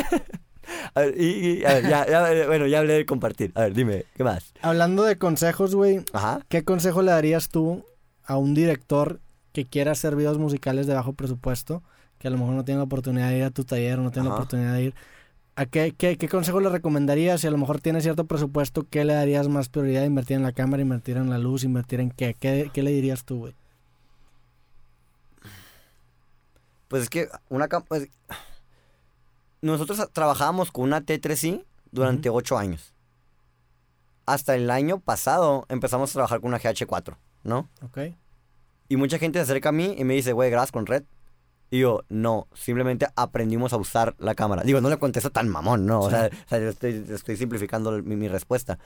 a 0.94 1.00
ver, 1.00 1.20
y- 1.20 1.22
a 1.24 1.34
ver, 1.34 1.44
y- 1.44 1.60
y- 1.60 1.64
a 1.64 1.74
ver, 1.74 1.88
ya, 1.88 2.06
ya, 2.08 2.46
bueno, 2.46 2.66
ya 2.66 2.78
hablé 2.80 2.94
de 2.94 3.06
compartir. 3.06 3.52
A 3.54 3.62
ver, 3.62 3.74
dime, 3.74 4.04
¿qué 4.16 4.24
más? 4.24 4.52
Hablando 4.62 5.04
de 5.04 5.16
consejos, 5.18 5.74
güey. 5.74 6.04
¿qué 6.48 6.64
consejo 6.64 7.02
le 7.02 7.10
darías 7.12 7.48
tú 7.48 7.84
a 8.24 8.36
un 8.36 8.54
director 8.54 9.20
que 9.52 9.64
quiera 9.66 9.92
hacer 9.92 10.14
videos 10.16 10.38
musicales 10.38 10.86
de 10.86 10.94
bajo 10.94 11.12
presupuesto, 11.14 11.82
que 12.18 12.28
a 12.28 12.30
lo 12.30 12.38
mejor 12.38 12.54
no 12.54 12.64
tienen 12.64 12.78
la 12.78 12.84
oportunidad 12.84 13.30
de 13.30 13.38
ir 13.38 13.44
a 13.44 13.50
tu 13.50 13.64
taller 13.64 13.98
o 13.98 14.02
no 14.02 14.10
tienen 14.10 14.28
la 14.28 14.34
oportunidad 14.36 14.74
de 14.74 14.82
ir. 14.84 14.94
¿A 15.56 15.66
qué, 15.66 15.92
qué, 15.96 16.16
qué 16.16 16.28
consejo 16.28 16.60
le 16.60 16.68
recomendarías? 16.70 17.40
Si 17.40 17.46
a 17.46 17.50
lo 17.50 17.58
mejor 17.58 17.80
tienes 17.80 18.02
cierto 18.04 18.24
presupuesto, 18.26 18.86
¿qué 18.88 19.04
le 19.04 19.12
darías 19.14 19.48
más 19.48 19.68
prioridad? 19.68 20.04
¿Invertir 20.04 20.36
en 20.36 20.42
la 20.42 20.52
cámara, 20.52 20.82
invertir 20.82 21.16
en 21.16 21.28
la 21.28 21.38
luz, 21.38 21.64
invertir 21.64 22.00
en 22.00 22.10
qué? 22.10 22.34
¿Qué, 22.38 22.70
qué 22.72 22.82
le 22.82 22.92
dirías 22.92 23.24
tú, 23.24 23.38
güey? 23.40 23.54
Pues 26.88 27.02
es 27.04 27.10
que 27.10 27.28
una 27.48 27.68
cam- 27.68 27.84
pues, 27.86 28.08
nosotros 29.62 30.08
trabajábamos 30.12 30.70
con 30.70 30.84
una 30.84 31.02
T3i 31.02 31.64
durante 31.90 32.30
ocho 32.30 32.58
años. 32.58 32.94
Hasta 34.26 34.54
el 34.54 34.70
año 34.70 35.00
pasado 35.00 35.66
empezamos 35.68 36.10
a 36.10 36.12
trabajar 36.14 36.40
con 36.40 36.48
una 36.48 36.60
GH4, 36.60 37.16
¿no? 37.42 37.68
¿Ok? 37.82 37.98
Y 38.88 38.96
mucha 38.96 39.18
gente 39.18 39.38
se 39.38 39.44
acerca 39.44 39.70
a 39.70 39.72
mí 39.72 39.94
y 39.98 40.04
me 40.04 40.14
dice, 40.14 40.32
güey, 40.32 40.50
grabas 40.50 40.72
con 40.72 40.86
red. 40.86 41.04
Y 41.70 41.80
yo, 41.80 42.02
no, 42.08 42.48
simplemente 42.54 43.06
aprendimos 43.14 43.72
a 43.72 43.76
usar 43.76 44.16
la 44.18 44.34
cámara. 44.34 44.62
Digo, 44.62 44.80
no 44.80 44.88
le 44.88 44.98
contesto 44.98 45.30
tan 45.30 45.48
mamón, 45.48 45.86
¿no? 45.86 46.00
O 46.00 46.10
sea, 46.10 46.26
o 46.26 46.48
sea, 46.48 46.58
yo 46.58 46.68
estoy, 46.68 47.04
estoy 47.08 47.36
simplificando 47.36 47.92
mi, 48.02 48.16
mi 48.16 48.28
respuesta. 48.28 48.78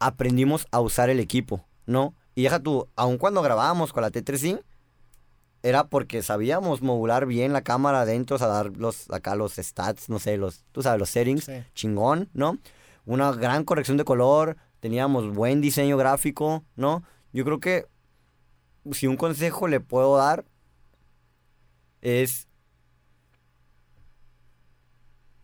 Aprendimos 0.00 0.66
a 0.72 0.80
usar 0.80 1.10
el 1.10 1.20
equipo, 1.20 1.64
¿no? 1.86 2.14
Y 2.34 2.42
deja 2.42 2.60
tú, 2.60 2.88
aun 2.96 3.18
cuando 3.18 3.42
grabábamos 3.42 3.92
con 3.92 4.02
la 4.02 4.10
T3i, 4.10 4.62
era 5.62 5.88
porque 5.88 6.22
sabíamos 6.22 6.82
modular 6.82 7.26
bien 7.26 7.52
la 7.52 7.62
cámara 7.62 8.02
adentro, 8.02 8.36
o 8.36 8.38
sea, 8.38 8.48
dar 8.48 8.76
los, 8.76 9.10
acá 9.10 9.34
los 9.34 9.54
stats, 9.56 10.08
no 10.08 10.18
sé, 10.18 10.36
los, 10.36 10.64
tú 10.72 10.82
sabes, 10.82 10.98
los 11.00 11.10
settings, 11.10 11.44
Sí. 11.44 11.52
chingón, 11.74 12.28
¿no? 12.32 12.58
Una 13.06 13.32
gran 13.32 13.64
corrección 13.64 13.96
de 13.96 14.04
color, 14.04 14.56
teníamos 14.80 15.34
buen 15.34 15.60
diseño 15.60 15.96
gráfico, 15.96 16.64
¿no? 16.76 17.02
Yo 17.32 17.44
creo 17.44 17.58
que 17.60 17.86
si 18.92 19.06
un 19.06 19.16
consejo 19.16 19.66
le 19.68 19.80
puedo 19.80 20.16
dar 20.16 20.44
es... 22.00 22.46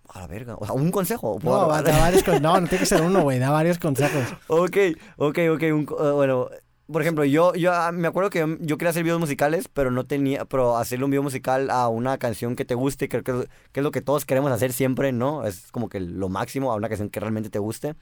A 0.08 0.20
la 0.20 0.26
verga, 0.28 0.54
o 0.60 0.64
sea, 0.64 0.74
un 0.74 0.92
consejo. 0.92 1.40
¿puedo 1.40 1.62
No, 1.66 1.82
da 1.82 1.98
varios 1.98 2.22
con- 2.24 2.40
no, 2.40 2.60
no 2.60 2.68
tiene 2.68 2.78
que 2.80 2.86
ser 2.86 3.02
uno, 3.02 3.22
güey. 3.22 3.40
Da 3.40 3.50
varios 3.50 3.78
consejos. 3.78 4.22
Ok, 4.46 4.76
ok, 5.16 5.38
ok. 5.54 5.62
un 5.72 5.88
eh, 5.98 6.10
bueno, 6.12 6.48
por 6.90 7.00
ejemplo, 7.02 7.24
yo, 7.24 7.54
yo 7.54 7.72
ah, 7.72 7.92
me 7.92 8.08
acuerdo 8.08 8.30
que 8.30 8.40
yo, 8.40 8.46
yo 8.60 8.76
quería 8.78 8.90
hacer 8.90 9.02
videos 9.04 9.20
musicales, 9.20 9.68
pero 9.72 9.90
no 9.90 10.04
tenía, 10.04 10.44
pero 10.44 10.76
hacerle 10.76 11.04
un 11.06 11.10
video 11.10 11.22
musical 11.22 11.70
a 11.70 11.88
una 11.88 12.18
canción 12.18 12.56
que 12.56 12.64
te 12.64 12.74
guste, 12.74 13.08
creo 13.08 13.22
que, 13.24 13.48
que 13.72 13.80
es 13.80 13.84
lo 13.84 13.90
que 13.90 14.00
todos 14.02 14.24
queremos 14.24 14.52
hacer 14.52 14.72
siempre, 14.72 15.12
¿no? 15.12 15.46
Es 15.46 15.70
como 15.72 15.88
que 15.88 16.00
lo 16.00 16.28
máximo 16.28 16.72
a 16.72 16.76
una 16.76 16.88
canción 16.88 17.10
que 17.10 17.20
realmente 17.20 17.50
te 17.50 17.58
guste. 17.58 17.94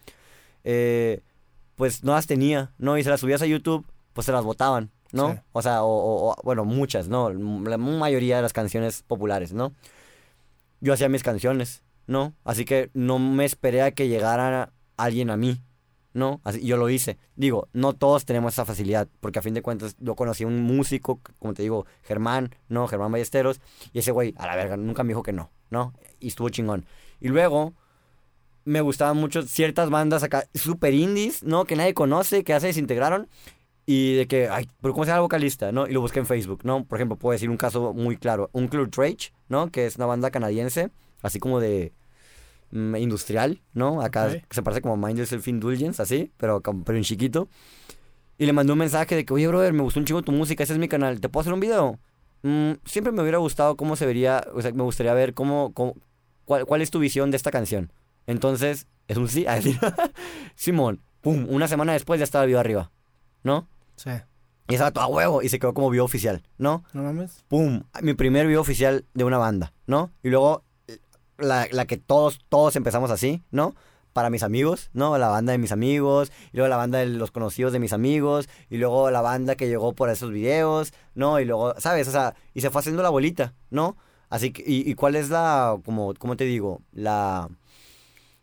Eh, 0.64 1.20
pues 1.76 2.04
no 2.04 2.12
las 2.12 2.26
tenía, 2.26 2.72
¿no? 2.78 2.98
Y 2.98 3.04
se 3.04 3.10
las 3.10 3.20
subías 3.20 3.42
a 3.42 3.46
YouTube, 3.46 3.86
pues 4.12 4.26
se 4.26 4.32
las 4.32 4.44
botaban, 4.44 4.90
¿no? 5.12 5.32
Sí. 5.32 5.38
O 5.52 5.62
sea, 5.62 5.82
o, 5.84 5.88
o- 5.88 6.30
o, 6.32 6.36
bueno, 6.44 6.64
muchas, 6.64 7.08
¿no? 7.08 7.30
La 7.30 7.78
mayoría 7.78 8.36
de 8.36 8.42
las 8.42 8.52
canciones 8.52 9.02
populares, 9.06 9.52
¿no? 9.52 9.72
Yo 10.80 10.92
hacía 10.92 11.08
mis 11.08 11.22
canciones, 11.22 11.82
¿no? 12.06 12.34
Así 12.44 12.64
que 12.64 12.90
no 12.94 13.18
me 13.18 13.44
esperé 13.44 13.82
a 13.82 13.92
que 13.92 14.08
llegara 14.08 14.72
alguien 14.96 15.30
a 15.30 15.36
mí, 15.36 15.60
¿no? 16.14 16.40
Así, 16.44 16.64
yo 16.64 16.76
lo 16.76 16.88
hice. 16.90 17.18
Digo, 17.36 17.68
no 17.72 17.92
todos 17.92 18.24
tenemos 18.24 18.54
esa 18.54 18.64
facilidad, 18.64 19.08
porque 19.20 19.38
a 19.38 19.42
fin 19.42 19.54
de 19.54 19.62
cuentas 19.62 19.96
yo 19.98 20.14
conocí 20.14 20.44
a 20.44 20.46
un 20.46 20.62
músico, 20.62 21.20
como 21.38 21.54
te 21.54 21.62
digo, 21.62 21.86
Germán, 22.02 22.54
¿no? 22.68 22.88
Germán 22.88 23.12
Ballesteros, 23.12 23.60
y 23.92 24.00
ese 24.00 24.12
güey, 24.12 24.34
a 24.36 24.46
la 24.46 24.56
verga, 24.56 24.76
nunca 24.76 25.02
me 25.04 25.08
dijo 25.08 25.22
que 25.22 25.32
no, 25.32 25.50
¿no? 25.70 25.94
Y 26.20 26.28
estuvo 26.28 26.48
chingón. 26.48 26.86
Y 27.20 27.28
luego 27.28 27.74
me 28.64 28.80
gustaban 28.80 29.16
mucho 29.16 29.42
ciertas 29.42 29.90
bandas 29.90 30.22
acá, 30.22 30.44
super 30.54 30.94
indies, 30.94 31.42
¿no? 31.42 31.64
Que 31.64 31.76
nadie 31.76 31.94
conoce, 31.94 32.44
que 32.44 32.52
ya 32.52 32.60
se 32.60 32.68
desintegraron. 32.68 33.28
Y 33.84 34.14
de 34.14 34.28
que, 34.28 34.48
ay, 34.48 34.68
pero 34.80 34.94
¿cómo 34.94 35.04
se 35.04 35.10
llama 35.10 35.22
vocalista? 35.22 35.72
¿No? 35.72 35.88
Y 35.88 35.92
lo 35.92 36.00
busqué 36.00 36.20
en 36.20 36.26
Facebook, 36.26 36.60
¿no? 36.62 36.84
Por 36.84 36.98
ejemplo, 36.98 37.16
puedo 37.16 37.32
decir 37.32 37.50
un 37.50 37.56
caso 37.56 37.92
muy 37.92 38.16
claro. 38.16 38.48
Un 38.52 38.68
Club 38.68 38.92
Rage, 38.96 39.32
¿no? 39.48 39.70
Que 39.72 39.86
es 39.86 39.96
una 39.96 40.06
banda 40.06 40.30
canadiense, 40.30 40.90
así 41.20 41.40
como 41.40 41.58
de 41.58 41.92
industrial, 42.72 43.60
¿no? 43.74 44.00
Acá 44.02 44.30
se 44.50 44.62
parece 44.62 44.80
como 44.82 44.96
Mind 44.96 45.18
Yourself 45.18 45.46
Indulgence, 45.48 46.00
así, 46.02 46.32
pero, 46.38 46.60
pero 46.60 46.96
en 46.98 47.04
chiquito. 47.04 47.48
Y 48.38 48.46
le 48.46 48.52
mandé 48.52 48.72
un 48.72 48.78
mensaje 48.78 49.14
de 49.14 49.24
que, 49.24 49.32
oye, 49.34 49.46
brother, 49.46 49.72
me 49.72 49.82
gustó 49.82 50.00
un 50.00 50.06
chingo 50.06 50.22
tu 50.22 50.32
música, 50.32 50.62
ese 50.64 50.72
es 50.72 50.78
mi 50.78 50.88
canal, 50.88 51.20
¿te 51.20 51.28
puedo 51.28 51.42
hacer 51.42 51.52
un 51.52 51.60
video? 51.60 51.98
Mm, 52.42 52.72
siempre 52.84 53.12
me 53.12 53.20
hubiera 53.22 53.38
gustado 53.38 53.76
cómo 53.76 53.94
se 53.94 54.06
vería, 54.06 54.42
o 54.54 54.62
sea, 54.62 54.72
me 54.72 54.82
gustaría 54.82 55.12
ver 55.14 55.34
cómo, 55.34 55.72
cómo- 55.74 55.94
cuál, 56.44 56.64
cuál 56.66 56.82
es 56.82 56.90
tu 56.90 56.98
visión 56.98 57.30
de 57.30 57.36
esta 57.36 57.50
canción. 57.50 57.92
Entonces, 58.26 58.86
es 59.06 59.16
un 59.16 59.28
sí. 59.28 59.46
a 59.46 59.54
decir, 59.56 59.78
Simón, 60.54 61.00
pum, 61.20 61.46
una 61.48 61.68
semana 61.68 61.92
después 61.92 62.18
ya 62.18 62.24
estaba 62.24 62.44
el 62.44 62.48
video 62.48 62.60
arriba, 62.60 62.90
¿no? 63.44 63.68
Sí. 63.96 64.10
Y 64.68 64.74
estaba 64.74 64.90
todo 64.92 65.04
a 65.04 65.08
huevo 65.08 65.42
y 65.42 65.48
se 65.48 65.58
quedó 65.58 65.74
como 65.74 65.90
video 65.90 66.04
oficial, 66.04 66.42
¿no? 66.56 66.84
¿No 66.94 67.02
mames? 67.02 67.44
Pum, 67.48 67.82
mi 68.00 68.14
primer 68.14 68.46
video 68.46 68.60
oficial 68.60 69.04
de 69.12 69.24
una 69.24 69.36
banda, 69.38 69.72
¿no? 69.86 70.10
Y 70.22 70.30
luego 70.30 70.64
la, 71.42 71.66
la 71.70 71.86
que 71.86 71.96
todos, 71.96 72.40
todos 72.48 72.76
empezamos 72.76 73.10
así, 73.10 73.42
¿no? 73.50 73.74
Para 74.12 74.30
mis 74.30 74.42
amigos, 74.42 74.90
¿no? 74.92 75.16
La 75.18 75.28
banda 75.28 75.52
de 75.52 75.58
mis 75.58 75.72
amigos, 75.72 76.32
y 76.52 76.56
luego 76.56 76.68
la 76.68 76.76
banda 76.76 76.98
de 76.98 77.06
los 77.06 77.30
conocidos 77.30 77.72
de 77.72 77.78
mis 77.78 77.92
amigos, 77.92 78.48
y 78.68 78.76
luego 78.76 79.10
la 79.10 79.20
banda 79.22 79.54
que 79.54 79.68
llegó 79.68 79.94
por 79.94 80.10
esos 80.10 80.30
videos, 80.30 80.92
¿no? 81.14 81.40
Y 81.40 81.44
luego, 81.44 81.74
¿sabes? 81.78 82.08
O 82.08 82.10
sea, 82.10 82.34
y 82.54 82.60
se 82.60 82.70
fue 82.70 82.80
haciendo 82.80 83.02
la 83.02 83.10
bolita, 83.10 83.54
¿no? 83.70 83.96
Así 84.28 84.50
que, 84.52 84.62
y, 84.66 84.90
y 84.90 84.94
cuál 84.94 85.16
es 85.16 85.30
la, 85.30 85.78
como, 85.84 86.14
¿cómo 86.14 86.36
te 86.36 86.44
digo? 86.44 86.82
La, 86.92 87.48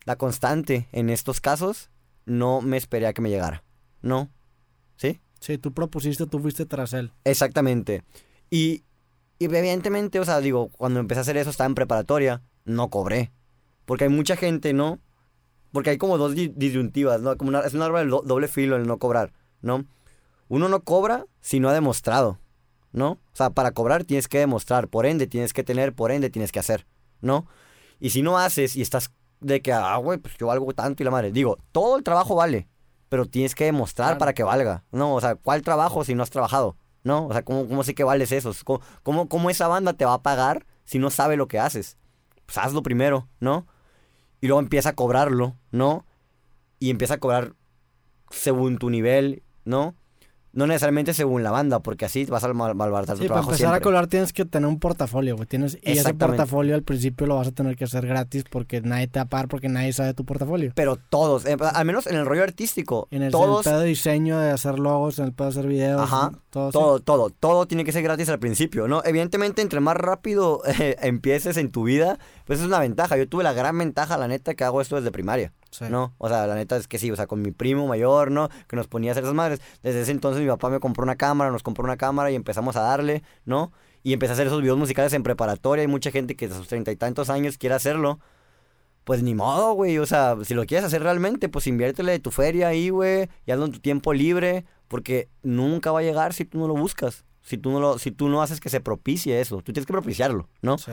la 0.05 0.15
constante 0.15 0.87
en 0.91 1.09
estos 1.09 1.41
casos, 1.41 1.89
no 2.25 2.61
me 2.61 2.77
esperé 2.77 3.07
a 3.07 3.13
que 3.13 3.21
me 3.21 3.29
llegara, 3.29 3.63
¿no? 4.01 4.29
¿Sí? 4.97 5.19
Sí, 5.39 5.57
tú 5.57 5.73
propusiste, 5.73 6.25
tú 6.25 6.39
fuiste 6.39 6.65
tras 6.65 6.93
él. 6.93 7.11
Exactamente. 7.23 8.03
Y, 8.49 8.83
y 9.39 9.45
evidentemente, 9.45 10.19
o 10.19 10.25
sea, 10.25 10.41
digo, 10.41 10.69
cuando 10.69 10.99
empecé 10.99 11.19
a 11.19 11.21
hacer 11.21 11.37
eso 11.37 11.49
estaba 11.49 11.67
en 11.67 11.75
preparatoria, 11.75 12.41
no 12.69 12.89
cobré. 12.89 13.31
Porque 13.85 14.05
hay 14.05 14.09
mucha 14.09 14.35
gente, 14.35 14.73
¿no? 14.73 14.99
Porque 15.71 15.89
hay 15.91 15.97
como 15.97 16.17
dos 16.17 16.35
di- 16.35 16.53
disyuntivas, 16.55 17.21
¿no? 17.21 17.35
Como 17.37 17.49
una, 17.49 17.61
es 17.61 17.73
un 17.73 17.81
arma 17.81 17.99
de 17.99 18.05
do- 18.07 18.23
doble 18.25 18.47
filo 18.47 18.75
el 18.75 18.87
no 18.87 18.97
cobrar, 18.97 19.33
¿no? 19.61 19.85
Uno 20.47 20.67
no 20.69 20.83
cobra 20.83 21.25
si 21.41 21.59
no 21.59 21.69
ha 21.69 21.73
demostrado, 21.73 22.39
¿no? 22.91 23.11
O 23.11 23.19
sea, 23.35 23.51
para 23.51 23.71
cobrar 23.71 24.03
tienes 24.03 24.27
que 24.27 24.39
demostrar, 24.39 24.87
por 24.87 25.05
ende 25.05 25.27
tienes 25.27 25.53
que 25.53 25.63
tener, 25.63 25.93
por 25.93 26.11
ende 26.11 26.29
tienes 26.29 26.51
que 26.51 26.59
hacer, 26.59 26.87
¿no? 27.21 27.45
Y 27.99 28.11
si 28.11 28.21
no 28.21 28.37
haces 28.37 28.75
y 28.75 28.81
estás 28.81 29.11
de 29.41 29.61
que, 29.61 29.71
ah, 29.73 29.95
güey, 29.97 30.17
pues 30.17 30.35
yo 30.37 30.47
valgo 30.47 30.73
tanto 30.73 31.03
y 31.03 31.05
la 31.05 31.11
madre. 31.11 31.31
Digo, 31.31 31.57
todo 31.71 31.97
el 31.97 32.03
trabajo 32.03 32.35
vale, 32.35 32.67
pero 33.09 33.25
tienes 33.25 33.55
que 33.55 33.65
demostrar 33.65 34.09
Claro. 34.09 34.19
para 34.19 34.33
que 34.33 34.43
valga, 34.43 34.83
¿no? 34.91 35.13
O 35.15 35.21
sea, 35.21 35.35
¿cuál 35.35 35.61
trabajo 35.61 36.03
si 36.03 36.15
no 36.15 36.23
has 36.23 36.29
trabajado? 36.29 36.77
¿No? 37.03 37.27
O 37.27 37.31
sea, 37.33 37.43
¿cómo, 37.43 37.67
cómo 37.67 37.83
sé 37.83 37.93
que 37.95 38.03
vales 38.03 38.31
eso? 38.31 38.51
¿Cómo, 38.65 38.81
cómo, 39.03 39.29
cómo 39.29 39.49
esa 39.49 39.67
banda 39.69 39.93
te 39.93 40.03
va 40.05 40.15
a 40.15 40.21
pagar 40.21 40.65
si 40.83 40.99
no 40.99 41.09
sabe 41.09 41.37
lo 41.37 41.47
que 41.47 41.57
haces? 41.59 41.97
Pues 42.49 42.57
hazlo 42.57 42.81
primero, 42.81 43.27
¿no? 43.39 43.67
Y 44.41 44.47
luego 44.47 44.59
empieza 44.59 44.89
a 44.89 44.95
cobrarlo, 44.95 45.55
¿no? 45.69 46.03
Y 46.79 46.89
empieza 46.89 47.13
a 47.13 47.19
cobrar 47.19 47.53
según 48.31 48.79
tu 48.79 48.89
nivel, 48.89 49.43
¿no? 49.65 49.93
No 50.51 50.65
necesariamente 50.65 51.13
según 51.13 51.43
la 51.43 51.51
banda, 51.51 51.79
porque 51.79 52.05
así 52.05 52.25
vas 52.25 52.43
a 52.43 52.51
mal- 52.53 52.73
malbaratar 52.73 53.17
tu 53.17 53.21
Sí, 53.21 53.27
para 53.27 53.41
trabajo 53.41 53.51
empezar 53.51 53.73
a 53.75 53.81
cobrar 53.81 54.07
tienes 54.07 54.33
que 54.33 54.45
tener 54.45 54.67
un 54.67 54.79
portafolio, 54.79 55.35
güey. 55.35 55.47
Tienes, 55.47 55.77
y 55.83 55.91
ese 55.91 56.13
portafolio 56.15 56.73
al 56.73 56.81
principio 56.81 57.27
lo 57.27 57.35
vas 57.35 57.47
a 57.49 57.51
tener 57.51 57.75
que 57.75 57.83
hacer 57.83 58.07
gratis 58.07 58.45
porque 58.49 58.81
nadie 58.81 59.07
te 59.07 59.19
va 59.19 59.23
a 59.23 59.29
pagar 59.29 59.47
porque 59.47 59.69
nadie 59.69 59.93
sabe 59.93 60.15
tu 60.15 60.25
portafolio. 60.25 60.71
Pero 60.75 60.95
todos, 60.95 61.45
eh, 61.45 61.55
al 61.59 61.85
menos 61.85 62.07
en 62.07 62.15
el 62.15 62.25
rollo 62.25 62.41
artístico, 62.43 63.07
En 63.11 63.21
el, 63.21 63.31
todos, 63.31 63.65
el 63.67 63.71
pedo 63.71 63.81
de 63.81 63.87
diseño, 63.87 64.39
de 64.39 64.49
hacer 64.49 64.79
logos, 64.79 65.19
en 65.19 65.25
el 65.25 65.33
pedo 65.33 65.49
de 65.51 65.59
hacer 65.59 65.67
videos, 65.67 66.01
Ajá, 66.01 66.31
todo. 66.49 66.71
sí. 66.71 66.73
todo, 66.73 66.99
todo, 66.99 67.29
todo 67.29 67.65
tiene 67.67 67.83
que 67.85 67.91
ser 67.91 68.01
gratis 68.01 68.27
al 68.29 68.39
principio, 68.39 68.87
¿no? 68.87 69.03
Evidentemente, 69.05 69.61
entre 69.61 69.79
más 69.81 69.97
rápido 69.97 70.61
eh, 70.79 70.95
empieces 71.01 71.57
en 71.57 71.69
tu 71.71 71.83
vida, 71.83 72.17
pues 72.45 72.59
es 72.59 72.65
una 72.65 72.79
ventaja. 72.79 73.17
Yo 73.17 73.29
tuve 73.29 73.43
la 73.43 73.53
gran 73.53 73.77
ventaja, 73.77 74.17
la 74.17 74.27
neta, 74.27 74.55
que 74.55 74.63
hago 74.63 74.81
esto 74.81 74.95
desde 74.95 75.11
primaria. 75.11 75.53
Sí. 75.71 75.85
¿no? 75.89 76.13
O 76.17 76.27
sea, 76.29 76.47
la 76.47 76.55
neta 76.55 76.77
es 76.77 76.87
que 76.87 76.97
sí, 76.97 77.11
o 77.11 77.15
sea, 77.15 77.27
con 77.27 77.41
mi 77.41 77.51
primo 77.51 77.87
mayor, 77.87 78.31
¿no? 78.31 78.49
Que 78.67 78.75
nos 78.75 78.87
ponía 78.87 79.11
a 79.11 79.13
hacer 79.13 79.23
esas 79.23 79.35
madres. 79.35 79.61
Desde 79.83 80.01
ese 80.01 80.11
entonces 80.11 80.41
mi 80.41 80.47
papá 80.47 80.69
me 80.69 80.79
compró 80.79 81.03
una 81.03 81.15
cámara, 81.15 81.51
nos 81.51 81.63
compró 81.63 81.83
una 81.83 81.97
cámara 81.97 82.31
y 82.31 82.35
empezamos 82.35 82.75
a 82.75 82.81
darle, 82.81 83.23
¿no? 83.45 83.71
Y 84.03 84.13
empecé 84.13 84.31
a 84.31 84.33
hacer 84.33 84.47
esos 84.47 84.61
videos 84.61 84.77
musicales 84.77 85.13
en 85.13 85.23
preparatoria. 85.23 85.81
Hay 85.81 85.87
mucha 85.87 86.11
gente 86.11 86.35
que 86.35 86.45
a 86.45 86.49
sus 86.49 86.67
treinta 86.67 86.91
y 86.91 86.95
tantos 86.95 87.29
años 87.29 87.57
quiere 87.57 87.75
hacerlo. 87.75 88.19
Pues 89.03 89.23
ni 89.23 89.35
modo, 89.35 89.73
güey. 89.73 89.97
O 89.97 90.05
sea, 90.05 90.37
si 90.43 90.53
lo 90.53 90.65
quieres 90.65 90.85
hacer 90.85 91.03
realmente, 91.03 91.49
pues 91.49 91.67
inviértele 91.67 92.13
de 92.13 92.19
tu 92.19 92.31
feria 92.31 92.69
ahí, 92.69 92.89
güey. 92.89 93.29
Y 93.45 93.51
hazlo 93.51 93.65
en 93.65 93.71
tu 93.71 93.79
tiempo 93.79 94.13
libre. 94.13 94.65
Porque 94.87 95.29
nunca 95.43 95.91
va 95.91 95.99
a 95.99 96.03
llegar 96.03 96.33
si 96.33 96.45
tú 96.45 96.59
no 96.59 96.67
lo 96.67 96.75
buscas. 96.75 97.25
Si 97.41 97.57
tú 97.57 97.71
no, 97.71 97.79
lo, 97.79 97.97
si 97.97 98.11
tú 98.11 98.29
no 98.29 98.41
haces 98.41 98.59
que 98.59 98.69
se 98.69 98.79
propicie 98.79 99.41
eso. 99.41 99.57
Tú 99.57 99.73
tienes 99.73 99.85
que 99.85 99.93
propiciarlo, 99.93 100.47
¿no? 100.61 100.77
Sí. 100.77 100.91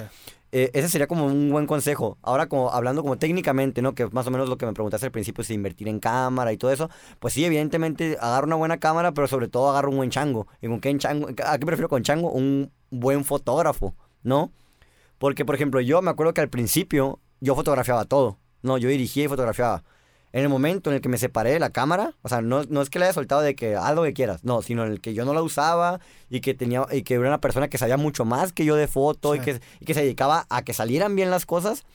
Eh, 0.59 0.71
ese 0.73 0.89
sería 0.89 1.07
como 1.07 1.27
un 1.27 1.51
buen 1.51 1.67
consejo. 1.67 2.17
Ahora, 2.23 2.49
como 2.49 2.71
hablando 2.71 3.03
como 3.03 3.19
técnicamente, 3.19 3.83
¿no? 3.83 3.95
Que 3.95 4.07
más 4.07 4.27
o 4.27 4.31
menos 4.31 4.49
lo 4.49 4.57
que 4.57 4.65
me 4.65 4.73
preguntaste 4.73 5.05
al 5.05 5.13
principio, 5.13 5.45
si 5.45 5.53
invertir 5.53 5.87
en 5.87 6.01
cámara 6.01 6.51
y 6.51 6.57
todo 6.57 6.71
eso. 6.71 6.89
Pues 7.19 7.35
sí, 7.35 7.45
evidentemente, 7.45 8.17
agarro 8.19 8.47
una 8.47 8.57
buena 8.57 8.79
cámara, 8.79 9.13
pero 9.13 9.29
sobre 9.29 9.49
todo 9.49 9.69
agarro 9.69 9.91
un 9.91 9.99
buen 9.99 10.09
chango. 10.09 10.47
¿Y 10.63 10.69
con 10.69 10.81
qué 10.81 10.97
chango? 10.97 11.29
¿A 11.45 11.59
qué 11.59 11.67
prefiero 11.67 11.91
con 11.91 12.03
chango? 12.03 12.31
Un 12.33 12.73
buen 12.89 13.27
fotógrafo, 13.27 13.95
¿no? 14.23 14.51
Porque, 15.19 15.45
por 15.45 15.57
ejemplo, 15.57 15.83
yo 15.83 16.01
me 16.01 16.11
acuerdo 16.11 16.33
que 16.33 16.41
al 16.41 16.49
principio 16.49 17.21
yo 17.41 17.55
fotografiaba 17.55 18.07
todo. 18.07 18.39
No, 18.63 18.79
yo 18.79 18.89
dirigía 18.89 19.25
y 19.25 19.29
fotografiaba. 19.29 19.85
En 20.37 20.43
el 20.43 20.51
momento 20.51 20.91
en 20.91 20.97
el 20.97 21.01
que 21.01 21.09
me 21.09 21.17
separé 21.17 21.53
de 21.53 21.59
la 21.59 21.71
cámara, 21.71 22.13
o 22.21 22.29
sea, 22.29 22.43
no, 22.43 22.63
no 22.65 22.83
es 22.83 22.91
que 22.91 22.99
la 22.99 23.07
haya 23.07 23.15
soltado 23.15 23.41
de 23.41 23.57
que 23.57 23.75
haz 23.75 23.95
lo 23.95 24.03
que 24.03 24.13
quieras, 24.13 24.45
no, 24.45 24.61
sino 24.61 24.85
en 24.85 24.93
el 24.93 25.01
que 25.01 25.15
yo 25.15 25.25
no 25.25 25.33
la 25.33 25.41
usaba 25.41 25.99
y 26.29 26.43
que 26.43 26.53
tenía 26.53 26.85
y 26.93 27.05
que 27.05 27.15
era 27.15 27.27
una 27.27 27.41
persona 27.41 27.69
que 27.69 27.79
sabía 27.79 27.97
mucho 27.97 28.27
más 28.27 28.53
que 28.53 28.67
yo 28.67 28.77
de 28.77 28.87
foto 28.87 29.35
y, 29.35 29.41
que, 29.41 29.63
y 29.81 29.87
que 29.87 29.95
se 29.95 30.03
dedicaba 30.03 30.45
a 30.51 30.63
que 30.63 30.75
salieran 30.75 31.17
bien 31.17 31.31
las 31.31 31.47
cosas, 31.47 31.87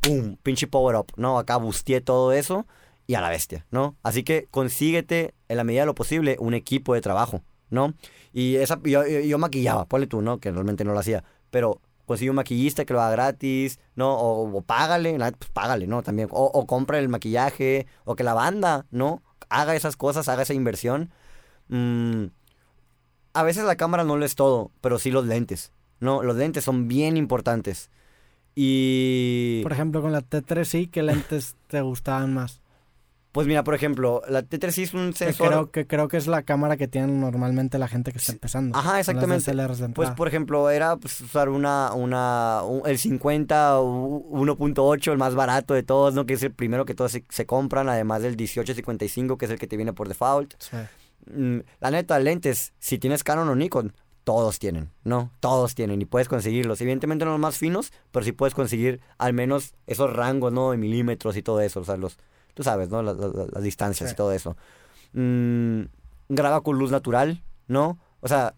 ¡pum! 0.00 0.36
Pinche 0.42 0.66
power 0.66 0.96
up, 0.96 1.12
¿no? 1.16 1.38
Acá 1.38 1.58
busteé 1.58 2.00
todo 2.00 2.32
eso 2.32 2.66
y 3.06 3.12
a 3.12 3.20
la 3.20 3.28
bestia, 3.28 3.66
¿no? 3.70 3.94
Así 4.02 4.22
que 4.22 4.48
consíguete, 4.50 5.34
en 5.48 5.58
la 5.58 5.64
medida 5.64 5.82
de 5.82 5.86
lo 5.88 5.94
posible, 5.94 6.38
un 6.40 6.54
equipo 6.54 6.94
de 6.94 7.02
trabajo, 7.02 7.42
¿no? 7.68 7.92
Y 8.32 8.56
esa, 8.56 8.80
yo, 8.84 9.06
yo, 9.06 9.20
yo 9.20 9.36
maquillaba, 9.36 9.84
ponle 9.84 10.06
tú, 10.06 10.22
¿no? 10.22 10.38
Que 10.38 10.50
realmente 10.50 10.84
no 10.84 10.94
lo 10.94 10.98
hacía, 10.98 11.24
pero 11.50 11.82
consigue 12.12 12.28
un 12.30 12.36
maquillista 12.36 12.84
que 12.84 12.92
lo 12.92 13.00
haga 13.00 13.12
gratis, 13.12 13.80
¿no? 13.96 14.14
O, 14.14 14.60
págale, 14.60 15.16
pues 15.16 15.50
págale, 15.50 15.86
¿no? 15.86 16.02
También, 16.02 16.28
o, 16.30 16.44
o 16.44 16.66
compra 16.66 16.98
el 16.98 17.08
maquillaje, 17.08 17.86
o 18.04 18.16
que 18.16 18.22
la 18.22 18.34
banda, 18.34 18.84
¿no? 18.90 19.22
Haga 19.48 19.74
esas 19.74 19.96
cosas, 19.96 20.28
haga 20.28 20.42
esa 20.42 20.52
inversión. 20.52 21.10
Mm, 21.68 22.26
a 23.32 23.42
veces 23.42 23.64
la 23.64 23.76
cámara 23.76 24.04
no 24.04 24.18
lo 24.18 24.26
es 24.26 24.34
todo, 24.34 24.70
pero 24.82 24.98
sí 24.98 25.10
los 25.10 25.26
lentes, 25.26 25.72
¿no? 26.00 26.22
Los 26.22 26.36
lentes 26.36 26.64
son 26.64 26.86
bien 26.86 27.16
importantes. 27.16 27.90
Y... 28.54 29.60
Por 29.62 29.72
ejemplo, 29.72 30.02
con 30.02 30.12
la 30.12 30.20
T3 30.20 30.64
sí, 30.64 30.86
¿qué 30.88 31.02
lentes 31.02 31.56
te 31.68 31.80
gustaban 31.80 32.34
más? 32.34 32.61
Pues 33.32 33.46
mira, 33.46 33.64
por 33.64 33.74
ejemplo, 33.74 34.20
la 34.28 34.42
T3 34.42 34.70
sí 34.70 34.82
es 34.82 34.92
un 34.92 35.12
Que 35.12 35.16
sensor... 35.18 35.48
creo, 35.48 35.70
que 35.70 35.86
creo 35.86 36.06
que 36.08 36.18
es 36.18 36.26
la 36.26 36.42
cámara 36.42 36.76
que 36.76 36.86
tienen 36.86 37.18
normalmente 37.18 37.78
la 37.78 37.88
gente 37.88 38.12
que 38.12 38.18
está 38.18 38.32
empezando. 38.32 38.76
Ajá, 38.78 39.00
exactamente. 39.00 39.50
Pues 39.94 40.10
por 40.10 40.28
ejemplo, 40.28 40.68
era 40.68 40.96
pues, 40.96 41.18
usar 41.22 41.48
una, 41.48 41.94
una, 41.94 42.60
un- 42.62 42.82
el 42.86 42.98
50 42.98 43.80
u- 43.80 44.28
1.8, 44.44 45.12
el 45.12 45.18
más 45.18 45.34
barato 45.34 45.72
de 45.72 45.82
todos, 45.82 46.12
¿no? 46.12 46.26
Que 46.26 46.34
es 46.34 46.42
el 46.42 46.52
primero 46.52 46.84
que 46.84 46.94
todos 46.94 47.12
se, 47.12 47.24
se 47.30 47.46
compran, 47.46 47.88
además 47.88 48.20
del 48.20 48.32
1855, 48.36 49.38
que 49.38 49.46
es 49.46 49.50
el 49.50 49.58
que 49.58 49.66
te 49.66 49.76
viene 49.76 49.92
por 49.94 50.08
default. 50.08 50.54
Sí. 50.58 50.76
Mm, 51.34 51.60
la 51.80 51.90
neta, 51.90 52.18
lentes, 52.18 52.74
si 52.80 52.98
tienes 52.98 53.24
Canon 53.24 53.48
o 53.48 53.54
Nikon, 53.54 53.94
todos 54.24 54.58
tienen, 54.58 54.90
¿no? 55.04 55.32
Todos 55.40 55.74
tienen 55.74 56.02
y 56.02 56.04
puedes 56.04 56.28
conseguirlos. 56.28 56.80
Evidentemente 56.80 57.24
no 57.24 57.30
los 57.32 57.40
más 57.40 57.56
finos, 57.56 57.92
pero 58.10 58.24
sí 58.24 58.32
puedes 58.32 58.54
conseguir 58.54 59.00
al 59.18 59.32
menos 59.32 59.74
esos 59.86 60.12
rangos, 60.12 60.52
¿no? 60.52 60.72
De 60.72 60.76
milímetros 60.76 61.36
y 61.36 61.42
todo 61.42 61.60
eso, 61.60 61.80
o 61.80 61.84
sea, 61.84 61.96
los, 61.96 62.18
tú 62.54 62.62
sabes, 62.62 62.88
¿no? 62.90 63.02
Las, 63.02 63.16
las- 63.16 63.32
las 63.52 63.62
distancias 63.62 64.10
Sí. 64.10 64.14
y 64.14 64.16
todo 64.16 64.32
eso. 64.32 64.56
Mm, 65.12 65.82
graba 66.28 66.62
con 66.62 66.78
luz 66.78 66.90
natural, 66.90 67.42
¿no? 67.68 67.98
O 68.20 68.28
sea, 68.28 68.54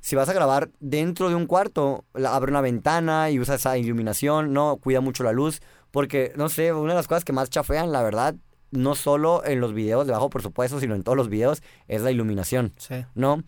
si 0.00 0.14
vas 0.16 0.28
a 0.28 0.32
grabar 0.32 0.70
dentro 0.80 1.28
de 1.28 1.34
un 1.34 1.46
cuarto, 1.46 2.04
la- 2.14 2.34
abre 2.36 2.50
una 2.52 2.60
ventana 2.60 3.30
y 3.30 3.38
usa 3.40 3.56
esa 3.56 3.76
iluminación, 3.78 4.52
¿no? 4.52 4.76
Cuida 4.76 5.00
mucho 5.00 5.24
la 5.24 5.32
luz, 5.32 5.60
porque, 5.90 6.32
no 6.36 6.48
sé, 6.48 6.72
una 6.72 6.92
de 6.92 6.96
las 6.98 7.08
cosas 7.08 7.24
que 7.24 7.32
más 7.32 7.50
chafean, 7.50 7.90
la 7.92 8.02
verdad, 8.02 8.34
no 8.70 8.94
solo 8.94 9.44
en 9.44 9.60
los 9.60 9.72
videos 9.72 10.06
de 10.06 10.12
bajo 10.12 10.28
presupuesto, 10.30 10.78
sino 10.80 10.94
en 10.94 11.02
todos 11.02 11.16
los 11.16 11.28
videos, 11.28 11.62
es 11.88 12.02
la 12.02 12.10
iluminación, 12.10 12.72
Sí. 12.76 13.04
¿no? 13.14 13.42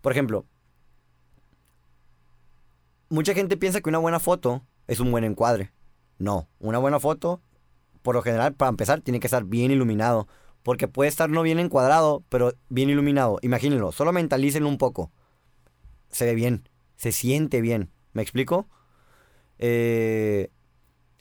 Por 0.00 0.12
ejemplo, 0.12 0.44
mucha 3.08 3.34
gente 3.34 3.56
piensa 3.56 3.80
que 3.80 3.88
una 3.88 3.98
buena 3.98 4.18
foto 4.20 4.62
es 4.86 5.00
un 5.00 5.10
buen 5.10 5.24
encuadre. 5.24 5.72
No, 6.18 6.48
una 6.58 6.78
buena 6.78 7.00
foto, 7.00 7.40
por 8.02 8.14
lo 8.14 8.22
general, 8.22 8.54
para 8.54 8.68
empezar, 8.68 9.00
tiene 9.00 9.20
que 9.20 9.26
estar 9.26 9.44
bien 9.44 9.70
iluminado. 9.70 10.28
Porque 10.62 10.86
puede 10.86 11.08
estar 11.08 11.28
no 11.28 11.42
bien 11.42 11.58
encuadrado, 11.58 12.22
pero 12.28 12.54
bien 12.68 12.90
iluminado. 12.90 13.38
Imagínenlo, 13.42 13.90
solo 13.92 14.12
mentalícenlo 14.12 14.68
un 14.68 14.78
poco. 14.78 15.10
Se 16.10 16.24
ve 16.24 16.34
bien, 16.34 16.68
se 16.96 17.10
siente 17.10 17.60
bien. 17.60 17.90
¿Me 18.12 18.22
explico? 18.22 18.68
Eh, 19.58 20.50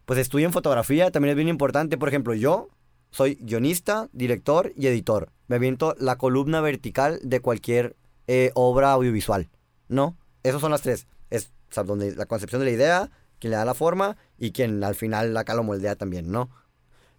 pues 0.05 0.19
estudien 0.19 0.51
fotografía, 0.51 1.09
también 1.11 1.31
es 1.31 1.35
bien 1.37 1.47
importante. 1.47 1.97
Por 1.97 2.09
ejemplo, 2.09 2.33
yo 2.33 2.69
soy 3.11 3.35
guionista, 3.35 4.09
director 4.13 4.73
y 4.75 4.87
editor. 4.87 5.31
Me 5.47 5.57
aviento 5.57 5.95
la 5.99 6.17
columna 6.17 6.61
vertical 6.61 7.19
de 7.23 7.39
cualquier 7.39 7.95
eh, 8.27 8.51
obra 8.53 8.91
audiovisual, 8.91 9.49
¿no? 9.87 10.17
Esas 10.43 10.61
son 10.61 10.71
las 10.71 10.81
tres. 10.81 11.07
Es 11.29 11.51
o 11.75 11.83
donde 11.83 12.15
la 12.15 12.25
concepción 12.25 12.59
de 12.59 12.65
la 12.65 12.71
idea, 12.71 13.11
quien 13.39 13.51
le 13.51 13.57
da 13.57 13.65
la 13.65 13.73
forma 13.73 14.17
y 14.37 14.51
quien 14.51 14.83
al 14.83 14.95
final 14.95 15.35
acá 15.37 15.53
lo 15.55 15.63
moldea 15.63 15.95
también, 15.95 16.31
¿no? 16.31 16.49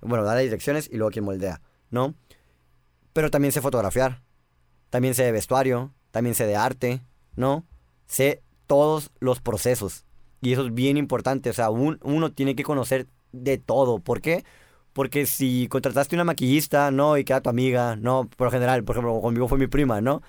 Bueno, 0.03 0.25
da 0.25 0.35
las 0.35 0.43
direcciones 0.45 0.89
y 0.93 0.97
luego 0.97 1.11
quien 1.11 1.25
moldea, 1.25 1.61
¿no? 1.91 2.15
Pero 3.13 3.31
también 3.31 3.53
sé 3.53 3.61
fotografiar, 3.61 4.23
también 4.91 5.15
sé 5.15 5.25
de 5.25 5.33
vestuario, 5.33 5.93
también 6.11 6.35
sé 6.35 6.47
de 6.47 6.57
arte, 6.57 7.03
¿no? 7.37 7.65
Sé 8.07 8.43
todos 8.67 9.11
los 9.21 9.41
procesos. 9.41 10.05
Y 10.41 10.53
eso 10.53 10.67
es 10.67 10.75
bien 10.75 10.97
importante, 10.97 11.51
o 11.51 11.53
sea, 11.53 11.71
un- 11.71 11.99
uno 12.03 12.33
tiene 12.33 12.57
que 12.57 12.65
conocer 12.65 13.07
de 13.33 13.59
todo. 13.59 13.99
¿Por 14.01 14.21
qué? 14.21 14.45
Porque 14.93 15.27
si 15.27 15.69
contrataste 15.69 16.17
una 16.17 16.25
maquillista, 16.25 16.91
¿no? 16.91 17.17
Y 17.19 17.25
que 17.25 17.33
era 17.33 17.41
tu 17.43 17.51
amiga, 17.51 17.97
¿no? 17.97 18.29
Por 18.37 18.47
lo 18.49 18.51
general, 18.51 18.85
por 18.85 18.97
ejemplo, 18.97 19.21
conmigo 19.21 19.49
fue 19.49 19.59
mi 19.59 19.67
prima, 19.67 20.01
¿no? 20.01 20.23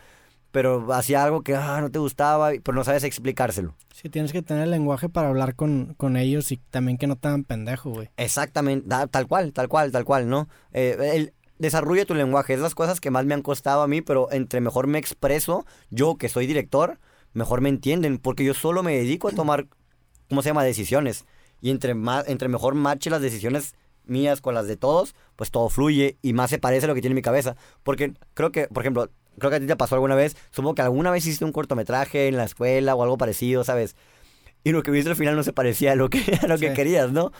Pero 0.54 0.94
hacía 0.94 1.24
algo 1.24 1.42
que 1.42 1.56
ah, 1.56 1.82
no 1.82 1.90
te 1.90 1.98
gustaba, 1.98 2.52
pero 2.64 2.76
no 2.76 2.84
sabes 2.84 3.04
explicárselo. 3.04 3.76
Sí, 3.92 4.08
tienes 4.08 4.32
que 4.32 4.44
tener 4.44 4.64
el 4.64 4.72
lenguaje 4.72 5.10
para 5.10 5.28
hablar 5.28 5.56
con, 5.56 5.96
con 5.98 6.16
ellos 6.16 6.52
y 6.52 6.58
también 6.58 6.98
que 6.98 7.08
no 7.08 7.16
te 7.16 7.28
hagan 7.28 7.44
pendejo, 7.44 7.90
güey. 7.90 8.10
Exactamente, 8.18 8.88
tal 9.10 9.28
cual, 9.28 9.52
tal 9.52 9.68
cual, 9.68 9.92
tal 9.92 10.06
cual, 10.06 10.30
¿no? 10.30 10.48
Eh, 10.72 10.96
el, 11.16 11.34
desarrolla 11.58 12.06
tu 12.06 12.14
lenguaje, 12.14 12.54
es 12.54 12.60
las 12.60 12.76
cosas 12.76 13.02
que 13.02 13.10
más 13.10 13.26
me 13.26 13.34
han 13.34 13.42
costado 13.42 13.82
a 13.82 13.88
mí, 13.88 14.02
pero 14.02 14.32
entre 14.32 14.62
mejor 14.62 14.86
me 14.86 15.00
expreso, 15.00 15.66
yo 15.90 16.18
que 16.18 16.30
soy 16.30 16.46
director, 16.46 17.00
mejor 17.34 17.62
me 17.62 17.70
entienden, 17.70 18.20
porque 18.20 18.44
yo 18.44 18.54
solo 18.54 18.84
me 18.84 18.96
dedico 18.96 19.30
a 19.30 19.32
tomar, 19.32 19.66
¿cómo 20.30 20.44
se 20.44 20.50
llama?, 20.50 20.64
decisiones. 20.64 21.26
Y 21.62 21.72
entre, 21.72 21.96
más, 21.96 22.28
entre 22.28 22.48
mejor 22.48 22.76
marche 22.76 23.10
las 23.10 23.22
decisiones 23.22 23.74
mías 24.06 24.42
con 24.42 24.54
las 24.54 24.68
de 24.68 24.78
todos, 24.78 25.16
pues 25.36 25.50
todo 25.50 25.70
fluye 25.70 26.18
y 26.22 26.34
más 26.34 26.50
se 26.50 26.60
parece 26.60 26.86
a 26.86 26.90
lo 26.90 26.96
que 26.96 27.02
tiene 27.02 27.16
mi 27.16 27.22
cabeza. 27.22 27.56
Porque 27.84 28.14
creo 28.34 28.52
que, 28.52 28.68
por 28.68 28.84
ejemplo, 28.84 29.10
creo 29.40 29.50
que 29.50 29.58
a 29.58 29.60
ti 29.60 29.68
te 29.68 29.76
pasó 29.76 29.96
alguna 29.96 30.16
vez, 30.16 30.36
supongo 30.52 30.76
que 30.76 30.82
alguna 30.82 31.12
vez 31.12 31.26
hiciste 31.26 31.46
un 31.46 31.52
cortometraje 31.52 32.28
en 32.28 32.38
la 32.38 32.44
escuela 32.44 32.96
o 32.96 33.04
algo 33.04 33.18
parecido, 33.18 33.64
¿sabes? 33.64 33.96
Y 34.64 34.72
lo 34.72 34.82
que 34.84 34.92
viste 34.92 35.10
al 35.10 35.16
final 35.16 35.36
no 35.36 35.44
se 35.44 35.54
parecía 35.54 35.92
a 35.92 35.96
lo 35.96 36.10
que, 36.10 36.20
a 36.42 36.48
lo 36.48 36.58
que 36.58 36.70
Sí. 36.70 36.74
querías, 36.74 37.12
¿no? 37.12 37.32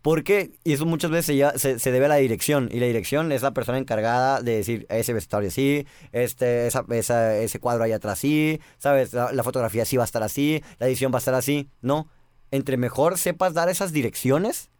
Porque, 0.00 0.50
y 0.64 0.72
eso 0.72 0.84
muchas 0.84 1.12
veces 1.12 1.26
se, 1.26 1.34
lleva- 1.36 1.56
se, 1.58 1.78
se 1.78 1.92
debe 1.92 2.06
a 2.06 2.08
la 2.08 2.16
dirección, 2.16 2.68
y 2.72 2.80
la 2.80 2.86
dirección 2.86 3.30
es 3.30 3.42
la 3.42 3.52
persona 3.52 3.78
encargada 3.78 4.42
de 4.42 4.56
decir, 4.56 4.84
ese 4.88 5.12
vestuario 5.12 5.48
sí, 5.52 5.86
este, 6.10 6.66
esa, 6.66 6.84
esa- 6.90 7.36
ese 7.36 7.60
cuadro 7.60 7.84
ahí 7.84 7.92
atrás 7.92 8.18
sí, 8.18 8.60
¿sabes? 8.78 9.12
La, 9.12 9.32
la 9.32 9.44
fotografía 9.44 9.84
sí 9.84 9.96
va 9.96 10.02
a 10.02 10.06
estar 10.06 10.24
así, 10.24 10.60
la 10.80 10.88
edición 10.88 11.12
va 11.12 11.18
a 11.18 11.20
estar 11.20 11.34
así, 11.34 11.68
¿no? 11.82 12.08
Entre 12.50 12.76
mejor 12.78 13.16
sepas 13.16 13.54
dar 13.54 13.68
esas 13.68 13.92
direcciones, 13.92 14.70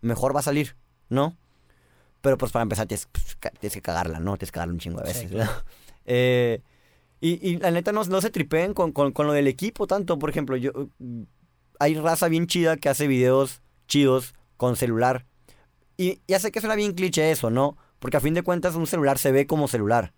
mejor 0.00 0.34
va 0.34 0.40
a 0.40 0.42
salir, 0.42 0.74
¿no? 1.08 1.36
Pero 2.20 2.36
pues 2.36 2.50
para 2.50 2.64
empezar 2.64 2.86
tienes, 2.88 3.06
pues, 3.12 3.36
tienes 3.60 3.74
que 3.74 3.82
cagarla, 3.82 4.18
¿no? 4.18 4.36
Tienes 4.36 4.50
que 4.50 4.54
cagarla 4.56 4.74
un 4.74 4.80
chingo 4.80 5.00
de 5.00 5.12
Sí, 5.14 5.26
veces, 5.26 5.32
¿no? 5.32 5.50
Eh, 6.04 6.62
y, 7.20 7.48
y 7.48 7.56
la 7.58 7.70
neta 7.70 7.92
no, 7.92 8.04
no 8.04 8.20
se 8.20 8.30
tripeen 8.30 8.74
con, 8.74 8.92
con, 8.92 9.12
con 9.12 9.26
lo 9.26 9.32
del 9.32 9.46
equipo 9.46 9.86
tanto, 9.86 10.18
por 10.18 10.30
ejemplo, 10.30 10.56
yo... 10.56 10.72
Hay 11.78 11.94
raza 11.94 12.28
bien 12.28 12.46
chida 12.46 12.76
que 12.76 12.88
hace 12.88 13.08
videos 13.08 13.60
chidos 13.88 14.34
con 14.56 14.76
celular. 14.76 15.26
Y 15.96 16.20
ya 16.28 16.38
sé 16.38 16.52
que 16.52 16.60
suena 16.60 16.76
bien 16.76 16.92
cliché 16.92 17.30
eso, 17.30 17.50
¿no? 17.50 17.76
Porque 17.98 18.16
a 18.16 18.20
fin 18.20 18.34
de 18.34 18.42
cuentas 18.42 18.76
un 18.76 18.86
celular 18.86 19.18
se 19.18 19.32
ve 19.32 19.46
como 19.46 19.66
celular. 19.66 20.12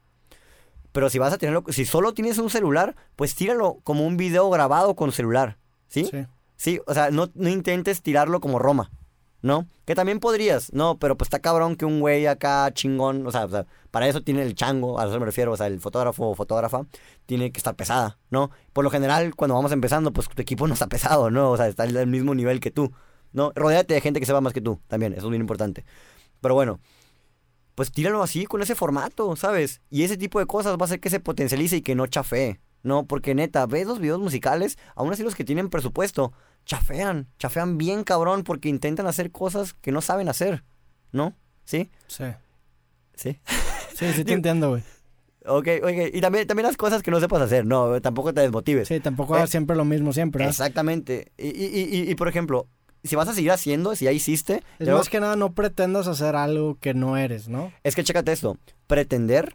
Pero 0.92 1.10
si 1.10 1.18
vas 1.18 1.32
a 1.32 1.38
tenerlo, 1.38 1.64
si 1.68 1.84
solo 1.86 2.12
tienes 2.14 2.38
un 2.38 2.50
celular, 2.50 2.96
pues 3.16 3.34
tíralo 3.34 3.80
como 3.82 4.06
un 4.06 4.16
video 4.16 4.48
grabado 4.50 4.94
con 4.94 5.10
celular. 5.12 5.58
¿Sí? 5.88 6.04
Sí. 6.04 6.26
Sí, 6.56 6.80
o 6.86 6.94
sea, 6.94 7.10
no, 7.10 7.30
no 7.34 7.48
intentes 7.48 8.00
tirarlo 8.00 8.40
como 8.40 8.58
Roma, 8.58 8.90
¿no? 9.44 9.68
Que 9.84 9.94
también 9.94 10.20
podrías, 10.20 10.72
¿no? 10.72 10.98
Pero 10.98 11.18
pues 11.18 11.26
está 11.26 11.38
cabrón 11.38 11.76
que 11.76 11.84
un 11.84 12.00
güey 12.00 12.26
acá 12.26 12.70
chingón, 12.72 13.26
o 13.26 13.30
sea, 13.30 13.44
o 13.44 13.50
sea, 13.50 13.66
para 13.90 14.08
eso 14.08 14.22
tiene 14.22 14.42
el 14.42 14.54
chango, 14.54 14.98
a 14.98 15.04
eso 15.04 15.20
me 15.20 15.26
refiero, 15.26 15.52
o 15.52 15.56
sea, 15.58 15.66
el 15.66 15.80
fotógrafo 15.80 16.30
o 16.30 16.34
fotógrafa 16.34 16.86
tiene 17.26 17.52
que 17.52 17.58
estar 17.58 17.76
pesada, 17.76 18.18
¿no? 18.30 18.50
Por 18.72 18.84
lo 18.84 18.90
general, 18.90 19.34
cuando 19.34 19.54
vamos 19.54 19.70
empezando, 19.72 20.14
pues 20.14 20.30
tu 20.30 20.40
equipo 20.40 20.66
no 20.66 20.72
está 20.72 20.86
pesado, 20.86 21.30
¿no? 21.30 21.50
O 21.50 21.58
sea, 21.58 21.68
está 21.68 21.82
al 21.82 22.06
mismo 22.06 22.34
nivel 22.34 22.58
que 22.58 22.70
tú, 22.70 22.90
¿no? 23.34 23.52
Rodéate 23.54 23.92
de 23.92 24.00
gente 24.00 24.18
que 24.18 24.24
sepa 24.24 24.40
más 24.40 24.54
que 24.54 24.62
tú, 24.62 24.80
también, 24.88 25.12
eso 25.12 25.26
es 25.26 25.30
bien 25.30 25.42
importante. 25.42 25.84
Pero 26.40 26.54
bueno, 26.54 26.80
pues 27.74 27.92
tíralo 27.92 28.22
así, 28.22 28.46
con 28.46 28.62
ese 28.62 28.74
formato, 28.74 29.36
¿sabes? 29.36 29.82
Y 29.90 30.04
ese 30.04 30.16
tipo 30.16 30.38
de 30.38 30.46
cosas 30.46 30.78
va 30.78 30.82
a 30.82 30.84
hacer 30.86 31.00
que 31.00 31.10
se 31.10 31.20
potencialice 31.20 31.76
y 31.76 31.82
que 31.82 31.94
no 31.94 32.06
chafee, 32.06 32.60
¿no? 32.82 33.04
Porque 33.04 33.34
neta, 33.34 33.66
ves 33.66 33.86
los 33.86 33.98
videos 33.98 34.20
musicales, 34.20 34.78
aún 34.96 35.12
así 35.12 35.22
los 35.22 35.34
que 35.34 35.44
tienen 35.44 35.68
presupuesto, 35.68 36.32
chafean, 36.64 37.28
chafean 37.38 37.78
bien 37.78 38.04
cabrón 38.04 38.42
porque 38.44 38.68
intentan 38.68 39.06
hacer 39.06 39.30
cosas 39.30 39.74
que 39.74 39.92
no 39.92 40.00
saben 40.00 40.28
hacer, 40.28 40.64
¿no? 41.12 41.34
¿Sí? 41.64 41.90
Sí. 42.06 42.24
¿Sí? 43.14 43.40
Sí, 43.94 44.12
sí 44.12 44.24
te 44.24 44.32
entiendo, 44.32 44.70
güey. 44.70 44.82
Ok, 45.46 45.68
ok. 45.84 45.90
Y 46.12 46.20
también, 46.20 46.48
también 46.48 46.66
las 46.66 46.76
cosas 46.76 47.00
que 47.00 47.12
no 47.12 47.20
sepas 47.20 47.40
hacer, 47.42 47.64
no, 47.64 48.00
tampoco 48.00 48.34
te 48.34 48.40
desmotives. 48.40 48.88
Sí, 48.88 48.98
tampoco 48.98 49.34
Eh, 49.34 49.38
hagas 49.38 49.50
siempre 49.50 49.76
lo 49.76 49.84
mismo 49.84 50.12
siempre. 50.12 50.44
¿eh? 50.44 50.48
Exactamente. 50.48 51.30
Y, 51.38 51.46
y, 51.50 51.88
y, 52.02 52.10
y, 52.10 52.14
por 52.16 52.26
ejemplo, 52.26 52.66
si 53.04 53.14
vas 53.14 53.28
a 53.28 53.34
seguir 53.34 53.52
haciendo, 53.52 53.94
si 53.94 54.06
ya 54.06 54.10
hiciste, 54.10 54.64
Es 54.80 54.88
más 54.88 55.08
que 55.08 55.20
nada 55.20 55.36
no 55.36 55.52
pretendas 55.52 56.08
hacer 56.08 56.34
algo 56.34 56.76
que 56.80 56.92
no 56.92 57.16
eres, 57.16 57.46
¿no? 57.48 57.72
es 57.84 57.94
que 57.94 58.02
chécate 58.02 58.32
esto, 58.32 58.58
pretender 58.88 59.54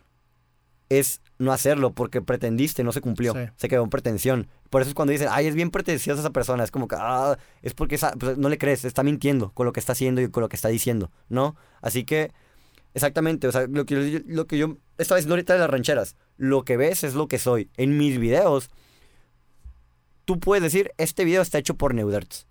es 0.90 1.22
no 1.38 1.52
hacerlo 1.54 1.94
porque 1.94 2.22
pretendiste, 2.22 2.84
no 2.84 2.92
se 2.92 3.02
cumplió, 3.02 3.34
Sí. 3.34 3.40
se 3.56 3.68
quedó 3.70 3.84
en 3.84 3.90
pretensión. 3.90 4.48
Por 4.70 4.82
eso 4.82 4.90
es 4.90 4.96
cuando 4.96 5.12
dicen, 5.12 5.28
ay, 5.32 5.48
es 5.48 5.56
bien 5.56 5.72
pretenciosa 5.72 6.20
esa 6.22 6.32
persona, 6.32 6.64
es 6.64 6.72
como 6.72 6.88
que, 6.88 6.96
ah, 7.00 7.38
es 7.62 7.74
porque 7.74 7.96
esa- 7.96 8.12
pues, 8.14 8.38
no 8.38 8.50
le 8.50 8.58
crees, 8.58 8.84
está 8.86 9.04
mintiendo 9.04 9.52
con 9.54 9.66
lo 9.66 9.72
que 9.74 9.80
está 9.80 9.94
haciendo 9.94 10.20
y 10.22 10.30
con 10.30 10.42
lo 10.42 10.50
que 10.50 10.56
está 10.56 10.68
diciendo, 10.70 11.12
¿no? 11.30 11.56
Así 11.82 12.04
que 12.04 12.32
Exactamente, 12.96 13.48
o 13.48 13.52
sea, 13.52 13.68
lo 13.70 13.86
que, 13.86 14.12
yo- 14.12 14.20
lo 14.26 14.48
que 14.48 14.58
yo 14.58 14.78
estaba 14.98 15.18
diciendo 15.18 15.36
ahorita 15.36 15.54
de 15.54 15.60
las 15.60 15.70
rancheras, 15.70 16.16
lo 16.38 16.64
que 16.66 16.76
ves 16.76 17.04
es 17.04 17.14
lo 17.14 17.28
que 17.28 17.38
soy. 17.38 17.70
En 17.78 18.00
mis 18.00 18.18
videos, 18.20 18.72
tú 20.26 20.40
puedes 20.40 20.64
decir, 20.64 20.92
este 20.98 21.24
video 21.24 21.44
está 21.44 21.60
hecho 21.60 21.76
por 21.76 21.94
Neuderts. 21.94 22.48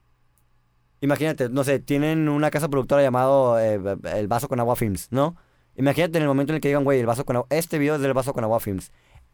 Imagínate, 1.00 1.48
no 1.48 1.64
sé, 1.64 1.78
tienen 1.80 2.28
una 2.28 2.50
casa 2.50 2.68
productora 2.68 3.02
llamado 3.02 3.58
eh, 3.58 3.80
El 4.14 4.28
Vaso 4.28 4.48
con 4.48 4.58
Agua 4.60 4.76
Films, 4.76 5.08
¿no? 5.10 5.36
Imagínate 5.78 6.18
en 6.18 6.22
el 6.22 6.28
momento 6.28 6.52
en 6.52 6.56
el 6.56 6.60
que 6.60 6.68
digan, 6.68 6.82
güey, 6.82 6.98
el 6.98 7.06
vaso 7.06 7.24
con 7.24 7.36
agua, 7.36 7.46
este 7.50 7.78
video 7.78 7.94
es 7.94 8.00
del 8.00 8.12
Vaso 8.12 8.34
con 8.34 8.42
Agua 8.42 8.58
Films. 8.58 8.90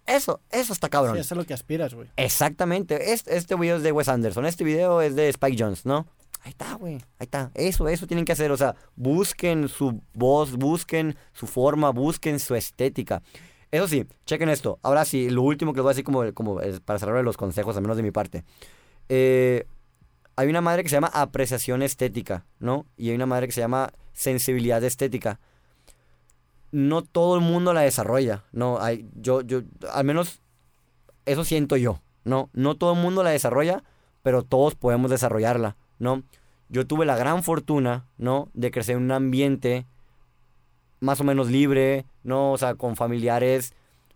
Eso, 0.07 0.41
eso 0.51 0.75
está 0.75 0.91
cabrón. 0.91 1.15
Sí, 1.15 1.21
eso 1.21 1.35
es 1.35 1.39
lo 1.39 1.47
que 1.47 1.55
aspiras, 1.55 1.95
güey. 1.95 2.09
Exactamente. 2.17 3.13
Este, 3.13 3.37
este 3.37 3.55
video 3.57 3.77
es 3.77 3.83
de 3.83 3.91
Wes 3.91 4.09
Anderson. 4.09 4.45
Este 4.45 4.63
video 4.63 5.01
es 5.01 5.17
de 5.17 5.31
Spike 5.31 5.57
Jones, 5.59 5.87
¿no? 5.87 6.07
Ahí 6.43 6.51
está, 6.51 6.75
güey. 6.75 6.97
Ahí 6.97 7.25
está. 7.25 7.51
Eso, 7.55 7.89
eso 7.89 8.07
tienen 8.07 8.27
que 8.27 8.33
hacer. 8.33 8.53
O 8.53 8.57
sea, 8.59 8.77
busquen 8.95 9.69
su 9.69 10.03
voz, 10.13 10.53
busquen 10.57 11.17
su 11.33 11.47
forma, 11.47 11.89
busquen 11.89 12.39
su 12.39 12.55
estética. 12.55 13.23
Eso 13.71 13.89
sí, 13.89 14.07
chequen 14.27 14.51
esto. 14.51 14.79
Ahora 14.83 15.07
sí, 15.07 15.31
lo 15.31 15.41
último 15.41 15.73
que 15.73 15.79
les 15.79 15.83
voy 15.83 15.91
a 15.91 15.95
decir 15.95 16.05
como, 16.05 16.31
como 16.35 16.61
es 16.61 16.81
para 16.81 16.99
cerrar 16.99 17.25
los 17.25 17.39
consejos, 17.39 17.75
al 17.77 17.83
menos 17.83 17.97
de 17.97 18.03
mi 18.03 18.11
parte. 18.11 18.45
Eh, 19.09 19.67
hay 20.37 20.49
una 20.49 20.61
madre 20.61 20.83
que 20.83 20.91
se 20.91 20.97
llama 20.97 21.11
apreciación 21.15 21.83
estética, 21.83 22.45
¿no? 22.59 22.85
Y 22.99 23.09
hay 23.09 23.15
una 23.15 23.27
madre 23.27 23.47
que 23.47 23.53
se 23.53 23.63
llama 23.63 23.93
sensibilidad 24.13 24.85
estética. 24.85 25.41
No 26.75 27.03
todo 27.03 27.37
el 27.37 27.41
mundo 27.41 27.73
la 27.73 27.83
desarrolla, 27.83 28.43
¿no? 28.51 28.81
Hay, 28.81 29.09
yo, 29.15 29.43
yo, 29.43 29.63
al 29.93 30.05
menos 30.05 30.43
eso 31.25 31.45
siento 31.45 31.77
yo, 31.77 32.01
¿no? 32.25 32.51
No 32.53 32.75
todo 32.75 32.95
el 32.95 33.01
mundo 33.01 33.23
la 33.23 33.31
desarrolla, 33.31 33.85
pero 34.23 34.43
todos 34.43 34.75
podemos 34.75 35.09
desarrollarla, 35.09 35.77
¿no? 36.01 36.25
Yo 36.69 36.85
tuve 36.85 37.07
la 37.07 37.17
gran 37.17 37.45
fortuna, 37.45 38.07
¿no? 38.19 38.49
De 38.55 38.73
crecer 38.73 38.97
en 38.97 39.05
un 39.05 39.13
ambiente 39.13 39.87
más 40.99 41.21
o 41.21 41.25
menos 41.25 41.49
libre, 41.49 42.07
¿no? 42.25 42.51
O 42.51 42.59
sea, 42.59 42.75
con 42.75 42.97
familiares, 42.97 43.73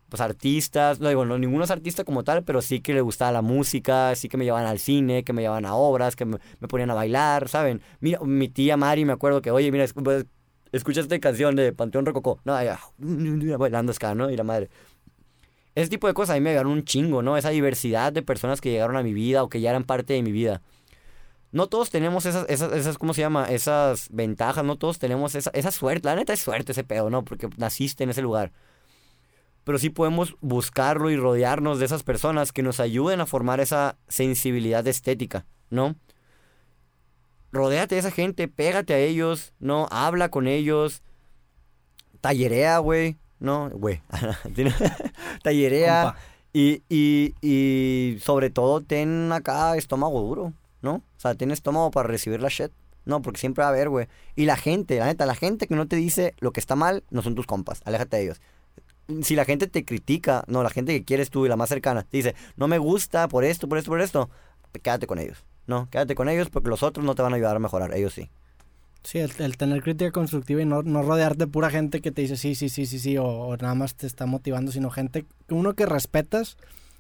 pues 0.09 0.21
artistas, 0.21 0.99
no 0.99 1.09
digo, 1.09 1.25
no, 1.25 1.39
ninguno 1.39 1.63
es 1.63 1.71
artista 1.71 2.03
como 2.03 2.25
tal, 2.25 2.43
pero 2.43 2.61
sí 2.61 2.81
que 2.81 2.95
le 2.95 3.03
gustaba 3.03 3.31
la 3.31 3.43
música, 3.43 4.17
sí 4.17 4.29
que 4.29 4.37
me 4.37 4.45
llevaban 4.45 4.67
al 4.67 4.81
cine, 4.81 5.23
que 5.23 5.33
me 5.33 5.43
llevaban 5.43 5.65
a 5.65 5.75
obras, 5.75 6.17
que 6.17 6.25
me, 6.25 6.39
ponían 6.69 6.91
a 6.91 6.95
bailar, 6.95 7.49
¿saben? 7.49 7.83
Mira, 8.01 8.19
mi 8.23 8.49
tía 8.49 8.77
Mari 8.77 9.05
me 9.05 9.13
acuerdo 9.13 9.43
que, 9.43 9.53
oye, 9.53 9.71
mira, 9.71 9.85
pues, 10.03 10.27
escucha 10.73 11.01
esta 11.01 11.19
canción 11.19 11.57
de 11.57 11.73
Panteón 11.73 12.07
Rococó, 12.07 12.41
no, 12.45 12.63
ya, 12.63 12.81
bailando 13.59 13.93
ska, 13.93 14.15
¿no? 14.15 14.31
Y 14.31 14.37
la 14.37 14.45
madre. 14.45 14.71
Ese 15.75 15.91
tipo 15.91 16.07
de 16.07 16.15
cosas 16.15 16.35
a 16.35 16.39
mí 16.39 16.41
me 16.41 16.51
ayudaron 16.51 16.73
un 16.73 16.85
chingo, 16.85 17.23
¿no? 17.23 17.37
Esa 17.37 17.51
diversidad 17.51 18.13
de 18.13 18.23
personas 18.23 18.61
que 18.61 18.71
llegaron 18.71 18.97
a 18.97 19.03
mi 19.03 19.13
vida 19.13 19.43
o 19.43 19.49
que 19.49 19.61
ya 19.61 19.71
eran 19.71 19.85
parte 19.85 20.15
de 20.15 20.23
mi 20.23 20.33
vida. 20.33 20.61
No 21.51 21.69
todos 21.69 21.91
tenemos 21.91 22.27
esas, 22.27 22.47
esas, 22.49 22.73
esas 22.73 22.99
¿cómo 22.99 23.15
se 23.15 23.23
llama? 23.23 23.47
Esas 23.47 24.09
ventajas, 24.11 24.65
no 24.65 24.77
todos 24.77 24.99
tenemos 24.99 25.35
esa, 25.35 25.51
esa 25.55 25.71
suerte. 25.71 26.09
La 26.09 26.17
neta 26.17 26.33
es 26.33 26.41
suerte 26.41 26.73
ese 26.73 26.85
pedo, 26.85 27.11
¿no? 27.11 27.25
Porque 27.25 27.49
naciste 27.57 28.05
en 28.05 28.11
ese 28.11 28.23
lugar. 28.23 28.53
Pero 29.65 29.79
sí 29.79 29.91
podemos 29.91 30.37
buscarlo 30.41 31.11
y 31.11 31.17
rodearnos 31.17 31.79
de 31.79 31.87
esas 31.87 32.03
personas 32.03 32.53
que 32.53 32.63
nos 32.63 32.81
ayuden 32.81 33.21
a 33.21 33.27
formar 33.27 33.61
esa 33.61 33.99
sensibilidad 34.09 34.87
estética, 34.87 35.47
¿no? 35.71 35.97
Rodéate 37.53 37.95
de 37.95 38.01
esa 38.01 38.11
gente, 38.11 38.49
pégate 38.49 38.95
a 38.95 38.99
ellos, 38.99 39.53
¿no? 39.59 39.87
Habla 39.91 40.29
con 40.29 40.47
ellos. 40.47 41.03
Tallerea, 42.21 42.79
güey. 42.79 43.17
No, 43.39 43.71
güey. 43.71 44.03
Tallerea. 45.43 46.03
Compa. 46.03 46.19
Y, 46.53 46.83
y, 46.89 47.35
y 47.41 48.19
sobre 48.21 48.51
todo 48.51 48.81
ten 48.81 49.31
acá 49.33 49.77
estómago 49.77 50.21
duro, 50.21 50.53
¿no? 50.83 50.95
O 50.95 51.21
sea, 51.21 51.35
ten 51.35 51.51
estómago 51.51 51.91
para 51.91 52.09
recibir 52.09 52.41
la 52.41 52.49
shit. 52.49 52.73
No, 53.05 53.23
porque 53.23 53.41
siempre 53.41 53.63
va 53.63 53.69
a 53.69 53.73
haber, 53.73 53.89
güey. 53.89 54.07
Y 54.37 54.45
la 54.45 54.57
gente, 54.57 54.99
la 54.99 55.07
neta, 55.07 55.25
la 55.25 55.35
gente 55.35 55.67
que 55.67 55.75
no 55.75 55.87
te 55.89 55.97
dice 55.97 56.35
lo 56.41 56.53
que 56.53 56.61
está 56.61 56.77
mal, 56.77 57.05
no 57.11 57.23
son 57.23 57.35
tus 57.35 57.47
compas. 57.47 57.81
Aléjate 57.85 58.17
de 58.17 58.23
ellos. 58.25 58.41
Si 59.23 59.35
la 59.35 59.47
gente 59.47 59.67
te 59.67 59.85
critica, 59.87 60.45
no, 60.47 60.63
la 60.63 60.69
gente 60.69 60.93
que 60.93 61.05
quieres 61.05 61.31
tú 61.31 61.47
y 61.47 61.49
la 61.49 61.57
más 61.57 61.71
cercana, 61.71 62.03
te 62.03 62.19
dice, 62.19 62.35
no 62.57 62.69
me 62.69 62.77
gusta 62.77 63.27
por 63.29 63.45
esto, 63.45 63.67
por 63.67 63.79
esto, 63.79 63.91
por 63.91 64.03
esto, 64.03 64.29
quédate 64.83 65.07
con 65.07 65.19
ellos. 65.19 65.43
No, 65.69 65.89
quédate 65.91 66.17
con 66.17 66.29
ellos 66.29 66.51
porque 66.51 66.71
los 66.71 66.83
otros 66.83 67.07
no 67.07 67.15
te 67.15 67.23
van 67.23 67.35
a 67.35 67.37
ayudar 67.37 67.55
a 67.55 67.61
mejorar, 67.61 67.95
ellos 67.95 68.15
sí. 68.15 68.29
Sí, 69.05 69.19
el, 69.19 69.57
tener 69.57 69.83
crítica 69.83 70.11
constructiva 70.11 70.61
y 70.61 70.65
no, 70.65 70.83
no 70.83 71.03
rodearte 71.03 71.45
de 71.45 71.47
pura 71.47 71.71
gente 71.71 72.01
que 72.01 72.11
te 72.11 72.23
dice 72.23 72.37
sí, 72.37 72.57
sí, 72.57 72.69
sí, 72.69 72.87
sí, 72.87 72.99
sí, 72.99 73.17
o 73.17 73.57
nada 73.57 73.77
más 73.77 73.95
te 73.95 74.09
está 74.09 74.27
motivando, 74.27 74.73
sino 74.73 74.91
gente, 74.91 75.25
uno 75.49 75.75
que 75.75 75.87
respetas 75.87 76.57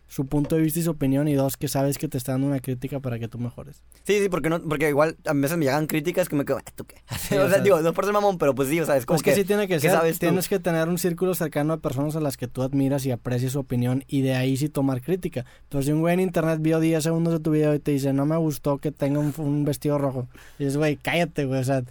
su 0.08 0.26
punto 0.26 0.56
de 0.56 0.62
vista 0.62 0.80
y 0.80 0.82
su 0.82 0.90
opinión, 0.90 1.28
y 1.28 1.34
dos, 1.34 1.56
que 1.56 1.68
sabes 1.68 1.98
que 1.98 2.08
te 2.08 2.16
está 2.18 2.32
dando 2.32 2.46
una 2.48 2.60
crítica 2.60 2.98
para 2.98 3.18
que 3.18 3.28
tú 3.28 3.38
mejores. 3.38 3.82
Sí, 4.04 4.18
sí, 4.20 4.28
porque 4.28 4.48
no, 4.48 4.60
porque 4.62 4.88
igual 4.88 5.16
a 5.26 5.34
veces 5.34 5.56
me 5.58 5.66
llegan 5.66 5.86
críticas 5.86 6.28
que 6.28 6.34
me 6.36 6.44
quedo, 6.46 6.58
"Ah, 6.58 6.72
¿tú 6.74 6.84
qué? 6.86 6.96
Sí, 7.18 7.34
o 7.36 7.40
o 7.44 7.48
sea, 7.48 7.54
sea, 7.56 7.62
digo, 7.62 7.80
no 7.82 7.92
por 7.92 8.04
ser 8.06 8.14
mamón, 8.14 8.38
pero 8.38 8.54
pues 8.54 8.68
sí, 8.70 8.80
o 8.80 8.86
sea, 8.86 8.96
es 8.96 9.04
como 9.06 9.16
Pues 9.16 9.22
que, 9.22 9.34
sí 9.34 9.44
tiene 9.44 9.68
que 9.68 9.74
¿qué 9.74 9.80
ser, 9.80 9.90
sabes 9.92 10.14
tú? 10.18 10.20
tienes 10.26 10.48
que 10.48 10.58
tener 10.58 10.88
un 10.88 10.96
círculo 10.98 11.34
cercano 11.34 11.76
de 11.76 11.82
personas 11.82 12.16
a 12.16 12.20
las 12.20 12.36
que 12.36 12.48
tú 12.48 12.62
admiras 12.62 13.04
y 13.06 13.10
aprecias 13.10 13.52
su 13.52 13.58
opinión, 13.60 14.02
y 14.08 14.22
de 14.22 14.34
ahí 14.34 14.56
sí 14.56 14.68
tomar 14.70 15.02
crítica. 15.02 15.44
Pero 15.68 15.82
si 15.82 15.92
un 15.92 16.00
güey 16.00 16.14
en 16.14 16.20
internet 16.20 16.58
vio 16.62 16.80
10 16.80 17.02
segundos 17.02 17.34
de 17.34 17.40
tu 17.40 17.50
video 17.50 17.74
y 17.74 17.78
te 17.78 17.90
dice, 17.90 18.12
no 18.14 18.24
me 18.26 18.36
gustó 18.38 18.78
que 18.78 18.90
tenga 18.92 19.20
un, 19.20 19.34
un 19.36 19.64
vestido 19.64 19.98
rojo, 19.98 20.26
y 20.58 20.64
dices, 20.64 20.78
güey, 20.78 20.96
cállate, 20.96 21.44
güey, 21.44 21.60
o 21.60 21.64
sea, 21.64 21.82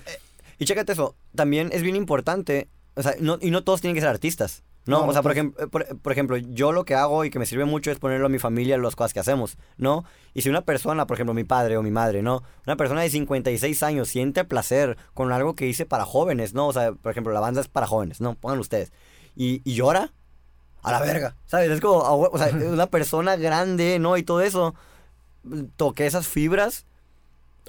Y 0.59 0.65
chécate 0.65 0.93
eso, 0.93 1.15
también 1.35 1.69
es 1.71 1.83
bien 1.83 1.95
importante, 1.95 2.67
o 2.95 3.03
sea, 3.03 3.13
no, 3.19 3.37
y 3.39 3.51
no 3.51 3.63
todos 3.63 3.79
tienen 3.81 3.93
que 3.93 4.01
ser 4.01 4.09
artistas, 4.09 4.63
¿no? 4.87 5.05
O 5.05 5.13
sea, 5.13 5.21
por, 5.21 5.33
todos. 5.33 5.45
ejem- 5.45 5.69
por, 5.69 5.85
por 5.99 6.11
ejemplo, 6.11 6.37
yo 6.37 6.71
lo 6.71 6.85
que 6.85 6.95
hago 6.95 7.25
y 7.25 7.29
que 7.29 7.39
me 7.39 7.45
sirve 7.45 7.65
mucho 7.65 7.91
es 7.91 7.99
ponerlo 7.99 8.25
a 8.25 8.29
mi 8.29 8.39
familia 8.39 8.77
las 8.77 8.95
cosas 8.95 9.13
que 9.13 9.19
hacemos, 9.19 9.57
¿no? 9.77 10.05
Y 10.33 10.41
si 10.41 10.49
una 10.49 10.61
persona, 10.61 11.05
por 11.07 11.15
ejemplo, 11.15 11.33
mi 11.33 11.43
padre 11.43 11.77
o 11.77 11.83
mi 11.83 11.91
madre, 11.91 12.21
¿no? 12.21 12.43
Una 12.65 12.75
persona 12.77 13.01
de 13.01 13.09
56 13.09 13.83
años 13.83 14.07
siente 14.07 14.43
placer 14.45 14.97
con 15.13 15.31
algo 15.31 15.55
que 15.55 15.67
hice 15.67 15.85
para 15.85 16.05
jóvenes, 16.05 16.53
¿no? 16.53 16.67
O 16.67 16.73
sea, 16.73 16.93
por 16.93 17.11
ejemplo, 17.11 17.33
la 17.33 17.39
banda 17.39 17.61
es 17.61 17.67
para 17.67 17.87
jóvenes, 17.87 18.21
¿no? 18.21 18.35
Pongan 18.35 18.59
ustedes. 18.59 18.91
Y, 19.35 19.61
y 19.63 19.75
llora, 19.75 20.13
a 20.83 20.91
la 20.91 20.99
verga, 21.01 21.35
¿sabes? 21.45 21.69
Es 21.69 21.81
como, 21.81 21.97
o 21.99 22.37
sea, 22.37 22.49
una 22.71 22.87
persona 22.87 23.35
grande, 23.35 23.99
¿no? 23.99 24.15
Y 24.17 24.23
todo 24.23 24.41
eso, 24.41 24.73
toqué 25.75 26.05
esas 26.05 26.27
fibras 26.27 26.85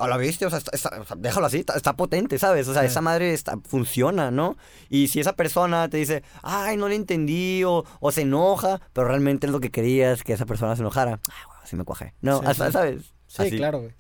a 0.01 0.09
la 0.09 0.16
viste, 0.16 0.47
o 0.47 0.51
sea, 0.51 0.59
está- 0.59 0.91
déjalo 1.16 1.47
así, 1.47 1.59
está, 1.59 1.75
está 1.75 1.95
potente, 1.95 2.39
¿sabes? 2.39 2.69
O 2.69 2.73
sea, 2.73 2.83
Sí. 2.83 2.89
esa 2.89 3.01
madre 3.01 3.33
está, 3.33 3.57
funciona, 3.66 4.31
¿no? 4.31 4.57
Y 4.89 5.09
si 5.09 5.20
esa 5.20 5.35
persona 5.35 5.89
te 5.89 5.97
dice, 5.97 6.23
ay, 6.43 6.77
no 6.77 6.89
le 6.89 6.95
entendí, 6.95 7.65
o, 7.65 7.85
o 8.01 8.12
se 8.12 8.23
enoja, 8.23 8.81
pero 8.93 9.09
realmente 9.09 9.47
es 9.47 9.53
lo 9.53 9.61
que 9.61 9.70
querías, 9.70 10.23
que 10.23 10.33
esa 10.33 10.47
persona 10.47 10.75
se 10.77 10.83
enojara, 10.83 11.20
ah, 11.29 11.33
bueno, 11.47 11.61
así 11.62 11.77
me 11.77 11.85
cuajé. 11.85 12.15
No, 12.20 12.41
Sí, 12.41 12.45
hasta- 12.47 12.66
sí. 12.66 12.73
¿sabes? 12.73 13.03
sí, 13.27 13.43
Así, 13.43 13.57
claro, 13.57 13.81
güey. 13.81 13.93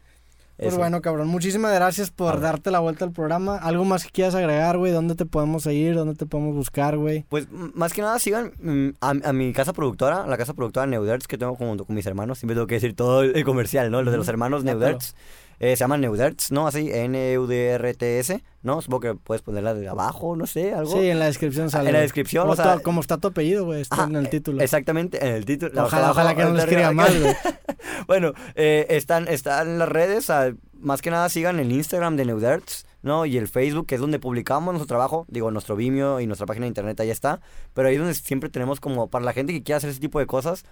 Pues 0.56 0.70
eso. 0.70 0.78
bueno, 0.78 1.00
cabrón, 1.00 1.28
muchísimas 1.28 1.72
gracias 1.72 2.10
por 2.10 2.40
darte 2.40 2.72
la 2.72 2.80
vuelta 2.80 3.04
al 3.04 3.12
programa. 3.12 3.58
¿Algo 3.58 3.84
más 3.84 4.02
que 4.04 4.10
quieras 4.10 4.34
agregar, 4.34 4.76
güey? 4.76 4.90
¿Dónde 4.90 5.14
te 5.14 5.24
podemos 5.24 5.62
seguir? 5.62 5.94
¿Dónde 5.94 6.16
te 6.16 6.26
podemos 6.26 6.52
buscar, 6.56 6.96
güey? 6.96 7.24
Pues 7.28 7.46
más 7.52 7.92
que 7.92 8.02
nada 8.02 8.18
sigan 8.18 8.52
mm, 8.60 8.88
a, 9.00 9.10
a 9.10 9.32
mi 9.32 9.52
casa 9.52 9.72
productora, 9.72 10.26
la 10.26 10.36
casa 10.36 10.54
productora 10.54 10.84
Neuderts 10.86 11.28
que 11.28 11.38
tengo 11.38 11.54
junto 11.54 11.84
con 11.84 11.94
mis 11.94 12.04
hermanos. 12.06 12.40
Siempre 12.40 12.56
tengo 12.56 12.66
que 12.66 12.74
decir 12.74 12.96
todo 12.96 13.22
el 13.22 13.44
comercial, 13.44 13.92
¿no? 13.92 14.02
Los 14.02 14.10
de 14.10 14.18
los 14.18 14.26
hermanos. 14.26 14.64
Neuderts. 14.64 15.14
Eh, 15.60 15.76
se 15.76 15.80
llaman 15.80 16.00
Neuderts, 16.00 16.52
¿no? 16.52 16.66
Así, 16.68 16.90
N-E-U-D-R-T-S, 16.92 18.44
¿no? 18.62 18.80
Supongo 18.80 19.00
que 19.00 19.14
puedes 19.14 19.42
ponerla 19.42 19.74
de 19.74 19.88
abajo, 19.88 20.36
no 20.36 20.46
sé, 20.46 20.72
algo. 20.72 20.92
Sí, 20.92 21.08
en 21.08 21.18
la 21.18 21.26
descripción 21.26 21.70
sale. 21.70 21.88
En 21.88 21.94
la 21.94 22.00
descripción, 22.00 22.42
Como 22.42 22.52
o 22.52 22.56
sea- 22.56 22.78
como 22.78 23.00
está 23.00 23.18
tu 23.18 23.28
apellido, 23.28 23.64
güey, 23.64 23.80
está 23.82 24.04
en 24.04 24.16
el 24.16 24.26
eh, 24.26 24.28
título. 24.28 24.62
Exactamente, 24.62 25.24
en 25.26 25.34
el 25.34 25.44
título. 25.44 25.84
Ojalá, 25.84 26.12
ojalá 26.12 26.34
que 26.34 26.44
no 26.44 26.50
lo 26.50 26.58
escriba 26.58 26.92
mal, 26.92 27.20
güey. 27.20 27.34
Bueno, 28.06 28.32
eh, 28.54 28.86
están, 28.90 29.28
están 29.28 29.68
en 29.68 29.78
las 29.78 29.88
redes, 29.88 30.30
ah, 30.30 30.52
más 30.78 31.02
que 31.02 31.10
nada 31.10 31.28
sigan 31.28 31.58
el 31.58 31.72
Instagram 31.72 32.16
de 32.16 32.24
Neuderts, 32.24 32.86
¿no? 33.02 33.26
Y 33.26 33.36
el 33.36 33.48
Facebook, 33.48 33.86
que 33.86 33.96
es 33.96 34.00
donde 34.00 34.18
publicamos 34.18 34.72
nuestro 34.72 34.86
trabajo, 34.86 35.26
digo, 35.28 35.50
nuestro 35.50 35.76
Vimeo 35.76 36.20
y 36.20 36.26
nuestra 36.26 36.46
página 36.46 36.64
de 36.64 36.68
internet, 36.68 36.98
ahí 37.00 37.10
está. 37.10 37.40
Pero 37.74 37.88
ahí 37.88 37.94
es 37.94 38.00
donde 38.00 38.14
siempre 38.14 38.48
tenemos 38.50 38.80
como, 38.80 39.08
para 39.08 39.24
la 39.24 39.32
gente 39.32 39.52
que 39.52 39.62
quiera 39.62 39.78
hacer 39.78 39.90
ese 39.90 40.00
tipo 40.00 40.18
de 40.20 40.26
cosas, 40.26 40.64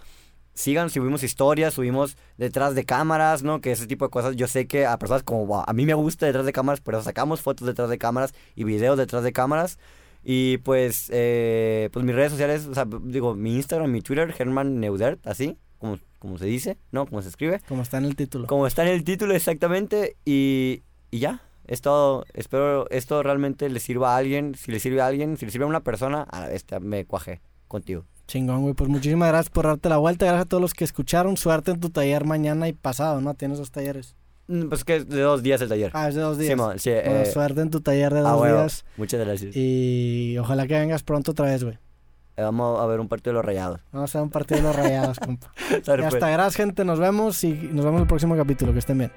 sigan, 0.57 0.91
subimos 0.91 1.23
historias, 1.23 1.75
subimos 1.75 2.17
detrás 2.39 2.75
de 2.75 2.85
cámaras, 2.85 3.45
¿no? 3.45 3.61
Que 3.61 3.73
ese 3.73 3.87
tipo 3.87 4.07
de 4.07 4.11
cosas, 4.11 4.35
yo 4.35 4.49
sé 4.49 4.67
que 4.67 4.87
a 4.87 4.99
personas 4.99 5.23
como 5.23 5.47
"Wow, 5.47 5.63
a 5.67 5.73
mí 5.73 5.87
me 5.87 5.95
gusta 5.95 6.27
detrás 6.27 6.47
de 6.47 6.53
cámaras, 6.53 6.81
pero 6.81 7.01
sacamos 7.03 7.43
fotos 7.43 7.67
detrás 7.69 7.89
de 7.91 7.99
cámaras 7.99 8.35
y 8.57 8.65
videos 8.65 8.99
detrás 8.99 9.23
de 9.23 9.33
cámaras. 9.33 9.79
Y 10.25 10.59
pues, 10.59 11.09
eh, 11.13 11.89
pues 11.93 12.05
mis 12.05 12.15
redes 12.15 12.33
sociales, 12.33 12.67
o 12.67 12.75
sea, 12.75 12.85
digo, 13.03 13.37
mi 13.37 13.55
Instagram, 13.55 13.93
mi 13.93 14.01
Twitter, 14.01 14.33
Germán 14.33 14.81
Neudert, 14.81 15.25
así, 15.25 15.57
como, 15.79 16.01
como 16.19 16.39
se 16.39 16.47
dice, 16.47 16.79
¿no? 16.91 17.07
Como 17.07 17.23
se 17.23 17.29
escribe. 17.29 17.61
Como 17.69 17.83
está 17.83 17.99
en 17.99 18.07
el 18.07 18.17
título. 18.17 18.47
Como 18.49 18.67
está 18.67 18.83
en 18.83 18.89
el 18.89 19.05
título 19.05 19.35
exactamente. 19.35 20.17
Y, 20.25 20.83
y 21.13 21.21
ya, 21.21 21.43
es 21.67 21.81
todo. 21.81 22.25
Espero 22.33 22.89
esto 22.91 23.23
realmente 23.23 23.69
le 23.69 23.79
sirva 23.79 24.15
a 24.15 24.17
alguien. 24.17 24.55
Si 24.55 24.73
le 24.73 24.81
sirve 24.81 25.01
a 25.01 25.07
alguien, 25.07 25.37
si 25.37 25.47
le 25.47 25.53
sirve 25.53 25.65
a 25.65 25.69
una 25.69 25.85
persona, 25.85 26.27
a 26.31 26.51
esta 26.51 26.81
me 26.81 27.05
cuajé 27.05 27.41
contigo. 27.69 28.05
Chingón, 28.27 28.63
güey. 28.63 28.75
Pues 28.75 28.89
muchísimas 28.91 29.29
gracias 29.29 29.51
por 29.51 29.67
darte 29.67 29.89
la 29.89 29.99
vuelta. 29.99 30.27
Gracias 30.27 30.47
a 30.47 30.49
todos 30.49 30.61
los 30.61 30.75
que 30.75 30.85
escucharon. 30.85 31.37
Suerte 31.37 31.71
en 31.71 31.81
tu 31.81 31.91
taller 31.91 32.25
mañana 32.25 32.69
y 32.69 32.73
pasado, 32.73 33.21
¿no? 33.21 33.35
Tienes 33.35 33.59
dos 33.59 33.71
talleres. 33.71 34.15
Mm, 34.49 34.69
Pues 34.69 34.85
que 34.85 34.97
es 34.97 35.09
de 35.09 35.21
dos 35.21 35.43
días 35.43 35.61
el 35.61 35.69
taller. 35.69 35.91
Ah, 35.95 36.09
es 36.09 36.15
de 36.15 36.21
dos 36.23 36.39
días. 36.39 36.51
Sí, 36.51 36.91
Bueno, 36.91 37.21
eh, 37.23 37.27
suerte 37.33 37.61
en 37.61 37.71
tu 37.71 37.81
taller 37.81 38.13
de 38.13 38.21
ah, 38.21 38.23
dos 38.31 38.39
bueno, 38.39 38.57
días. 38.59 38.85
Muchas 38.97 39.21
gracias. 39.21 39.57
Y 39.57 40.37
ojalá 40.39 40.67
que 40.67 40.79
vengas 40.79 41.03
pronto 41.03 41.33
otra 41.33 41.47
vez, 41.47 41.63
güey. 41.65 41.79
Eh, 42.37 42.43
Vamos 42.43 42.81
a 42.81 42.87
ver 42.87 43.01
un 43.01 43.09
partido 43.09 43.33
de 43.33 43.35
los 43.39 43.45
rayados. 43.45 43.81
Vamos 43.93 44.15
a 44.15 44.19
ver 44.19 44.25
un 44.25 44.31
partido 44.31 44.59
de 44.61 44.67
los 44.67 44.77
rayados, 44.77 45.19
compa. 45.25 45.53
Sale, 45.85 46.03
Ya 46.03 46.09
pues. 46.11 46.21
gracias, 46.21 46.57
gente. 46.57 46.85
Nos 46.85 46.99
vemos 47.01 47.43
y 47.45 47.53
nos 47.55 47.85
vemos 47.85 47.99
en 47.99 48.03
el 48.03 48.07
próximo 48.09 48.37
capítulo. 48.37 48.73
Que 48.73 48.81
estén 48.81 48.99
bien. 48.99 49.13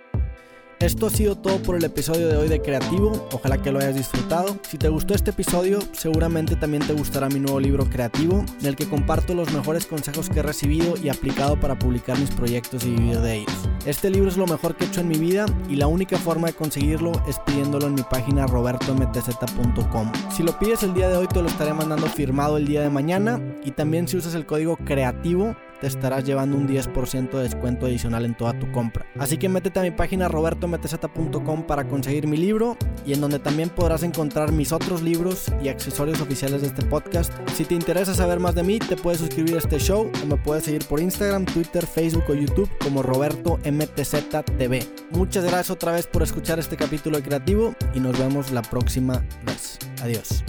Esto 0.79 1.07
ha 1.07 1.09
sido 1.09 1.35
todo 1.35 1.61
por 1.61 1.75
el 1.75 1.83
episodio 1.83 2.29
de 2.29 2.37
hoy 2.37 2.47
de 2.47 2.61
Creativo, 2.61 3.27
ojalá 3.33 3.61
que 3.61 3.69
lo 3.69 3.79
hayas 3.79 3.95
disfrutado. 3.95 4.57
Si 4.61 4.77
te 4.77 4.87
gustó 4.87 5.13
este 5.13 5.31
episodio, 5.31 5.79
seguramente 5.91 6.55
también 6.55 6.87
te 6.87 6.93
gustará 6.93 7.27
mi 7.27 7.41
nuevo 7.41 7.59
libro 7.59 7.89
Creativo, 7.89 8.45
en 8.61 8.65
el 8.65 8.77
que 8.77 8.87
comparto 8.87 9.33
los 9.33 9.51
mejores 9.51 9.85
consejos 9.85 10.29
que 10.29 10.39
he 10.39 10.41
recibido 10.41 10.95
y 10.95 11.09
aplicado 11.09 11.59
para 11.59 11.77
publicar 11.77 12.17
mis 12.17 12.31
proyectos 12.31 12.85
y 12.85 12.91
vivir 12.91 13.19
de 13.19 13.39
ellos. 13.39 13.69
Este 13.85 14.09
libro 14.09 14.29
es 14.29 14.37
lo 14.37 14.47
mejor 14.47 14.77
que 14.77 14.85
he 14.85 14.87
hecho 14.87 15.01
en 15.01 15.09
mi 15.09 15.17
vida 15.17 15.45
y 15.69 15.75
la 15.75 15.87
única 15.87 16.17
forma 16.17 16.47
de 16.47 16.53
conseguirlo 16.53 17.11
es 17.27 17.39
pidiéndolo 17.39 17.87
en 17.87 17.95
mi 17.95 18.03
página 18.03 18.47
robertomtz.com. 18.47 20.11
Si 20.31 20.43
lo 20.43 20.57
pides 20.59 20.83
el 20.83 20.93
día 20.93 21.09
de 21.09 21.17
hoy 21.17 21.27
te 21.27 21.41
lo 21.41 21.49
estaré 21.49 21.73
mandando 21.73 22.07
firmado 22.07 22.55
el 22.55 22.65
día 22.65 22.81
de 22.81 22.89
mañana 22.89 23.41
y 23.65 23.71
también 23.71 24.07
si 24.07 24.15
usas 24.15 24.33
el 24.33 24.45
código 24.45 24.77
creativo 24.77 25.57
te 25.81 25.87
estarás 25.87 26.25
llevando 26.25 26.57
un 26.57 26.67
10% 26.67 27.31
de 27.31 27.43
descuento 27.43 27.85
adicional 27.85 28.25
en 28.25 28.35
toda 28.35 28.57
tu 28.57 28.71
compra. 28.71 29.05
Así 29.17 29.37
que 29.37 29.49
métete 29.49 29.79
a 29.79 29.83
mi 29.83 29.91
página 29.91 30.27
robertomtz.com 30.27 31.63
para 31.63 31.87
conseguir 31.87 32.27
mi 32.27 32.37
libro 32.37 32.77
y 33.05 33.13
en 33.13 33.21
donde 33.21 33.39
también 33.39 33.69
podrás 33.69 34.03
encontrar 34.03 34.51
mis 34.51 34.71
otros 34.71 35.01
libros 35.01 35.45
y 35.63 35.69
accesorios 35.69 36.21
oficiales 36.21 36.61
de 36.61 36.67
este 36.67 36.85
podcast. 36.85 37.33
Si 37.53 37.65
te 37.65 37.75
interesa 37.75 38.13
saber 38.13 38.39
más 38.39 38.55
de 38.55 38.63
mí, 38.63 38.79
te 38.79 38.95
puedes 38.95 39.19
suscribir 39.19 39.55
a 39.55 39.59
este 39.59 39.79
show 39.79 40.11
o 40.23 40.25
me 40.25 40.37
puedes 40.37 40.63
seguir 40.63 40.85
por 40.85 40.99
Instagram, 40.99 41.45
Twitter, 41.45 41.85
Facebook 41.85 42.25
o 42.29 42.33
YouTube 42.33 42.69
como 42.81 43.03
Roberto 43.03 43.59
MTZ 43.69 44.43
TV. 44.57 44.85
Muchas 45.11 45.43
gracias 45.43 45.69
otra 45.69 45.91
vez 45.91 46.07
por 46.07 46.23
escuchar 46.23 46.59
este 46.59 46.77
capítulo 46.77 47.17
de 47.17 47.23
Creativo 47.23 47.75
y 47.93 47.99
nos 47.99 48.17
vemos 48.17 48.51
la 48.51 48.61
próxima 48.61 49.23
vez. 49.45 49.79
Adiós. 50.01 50.43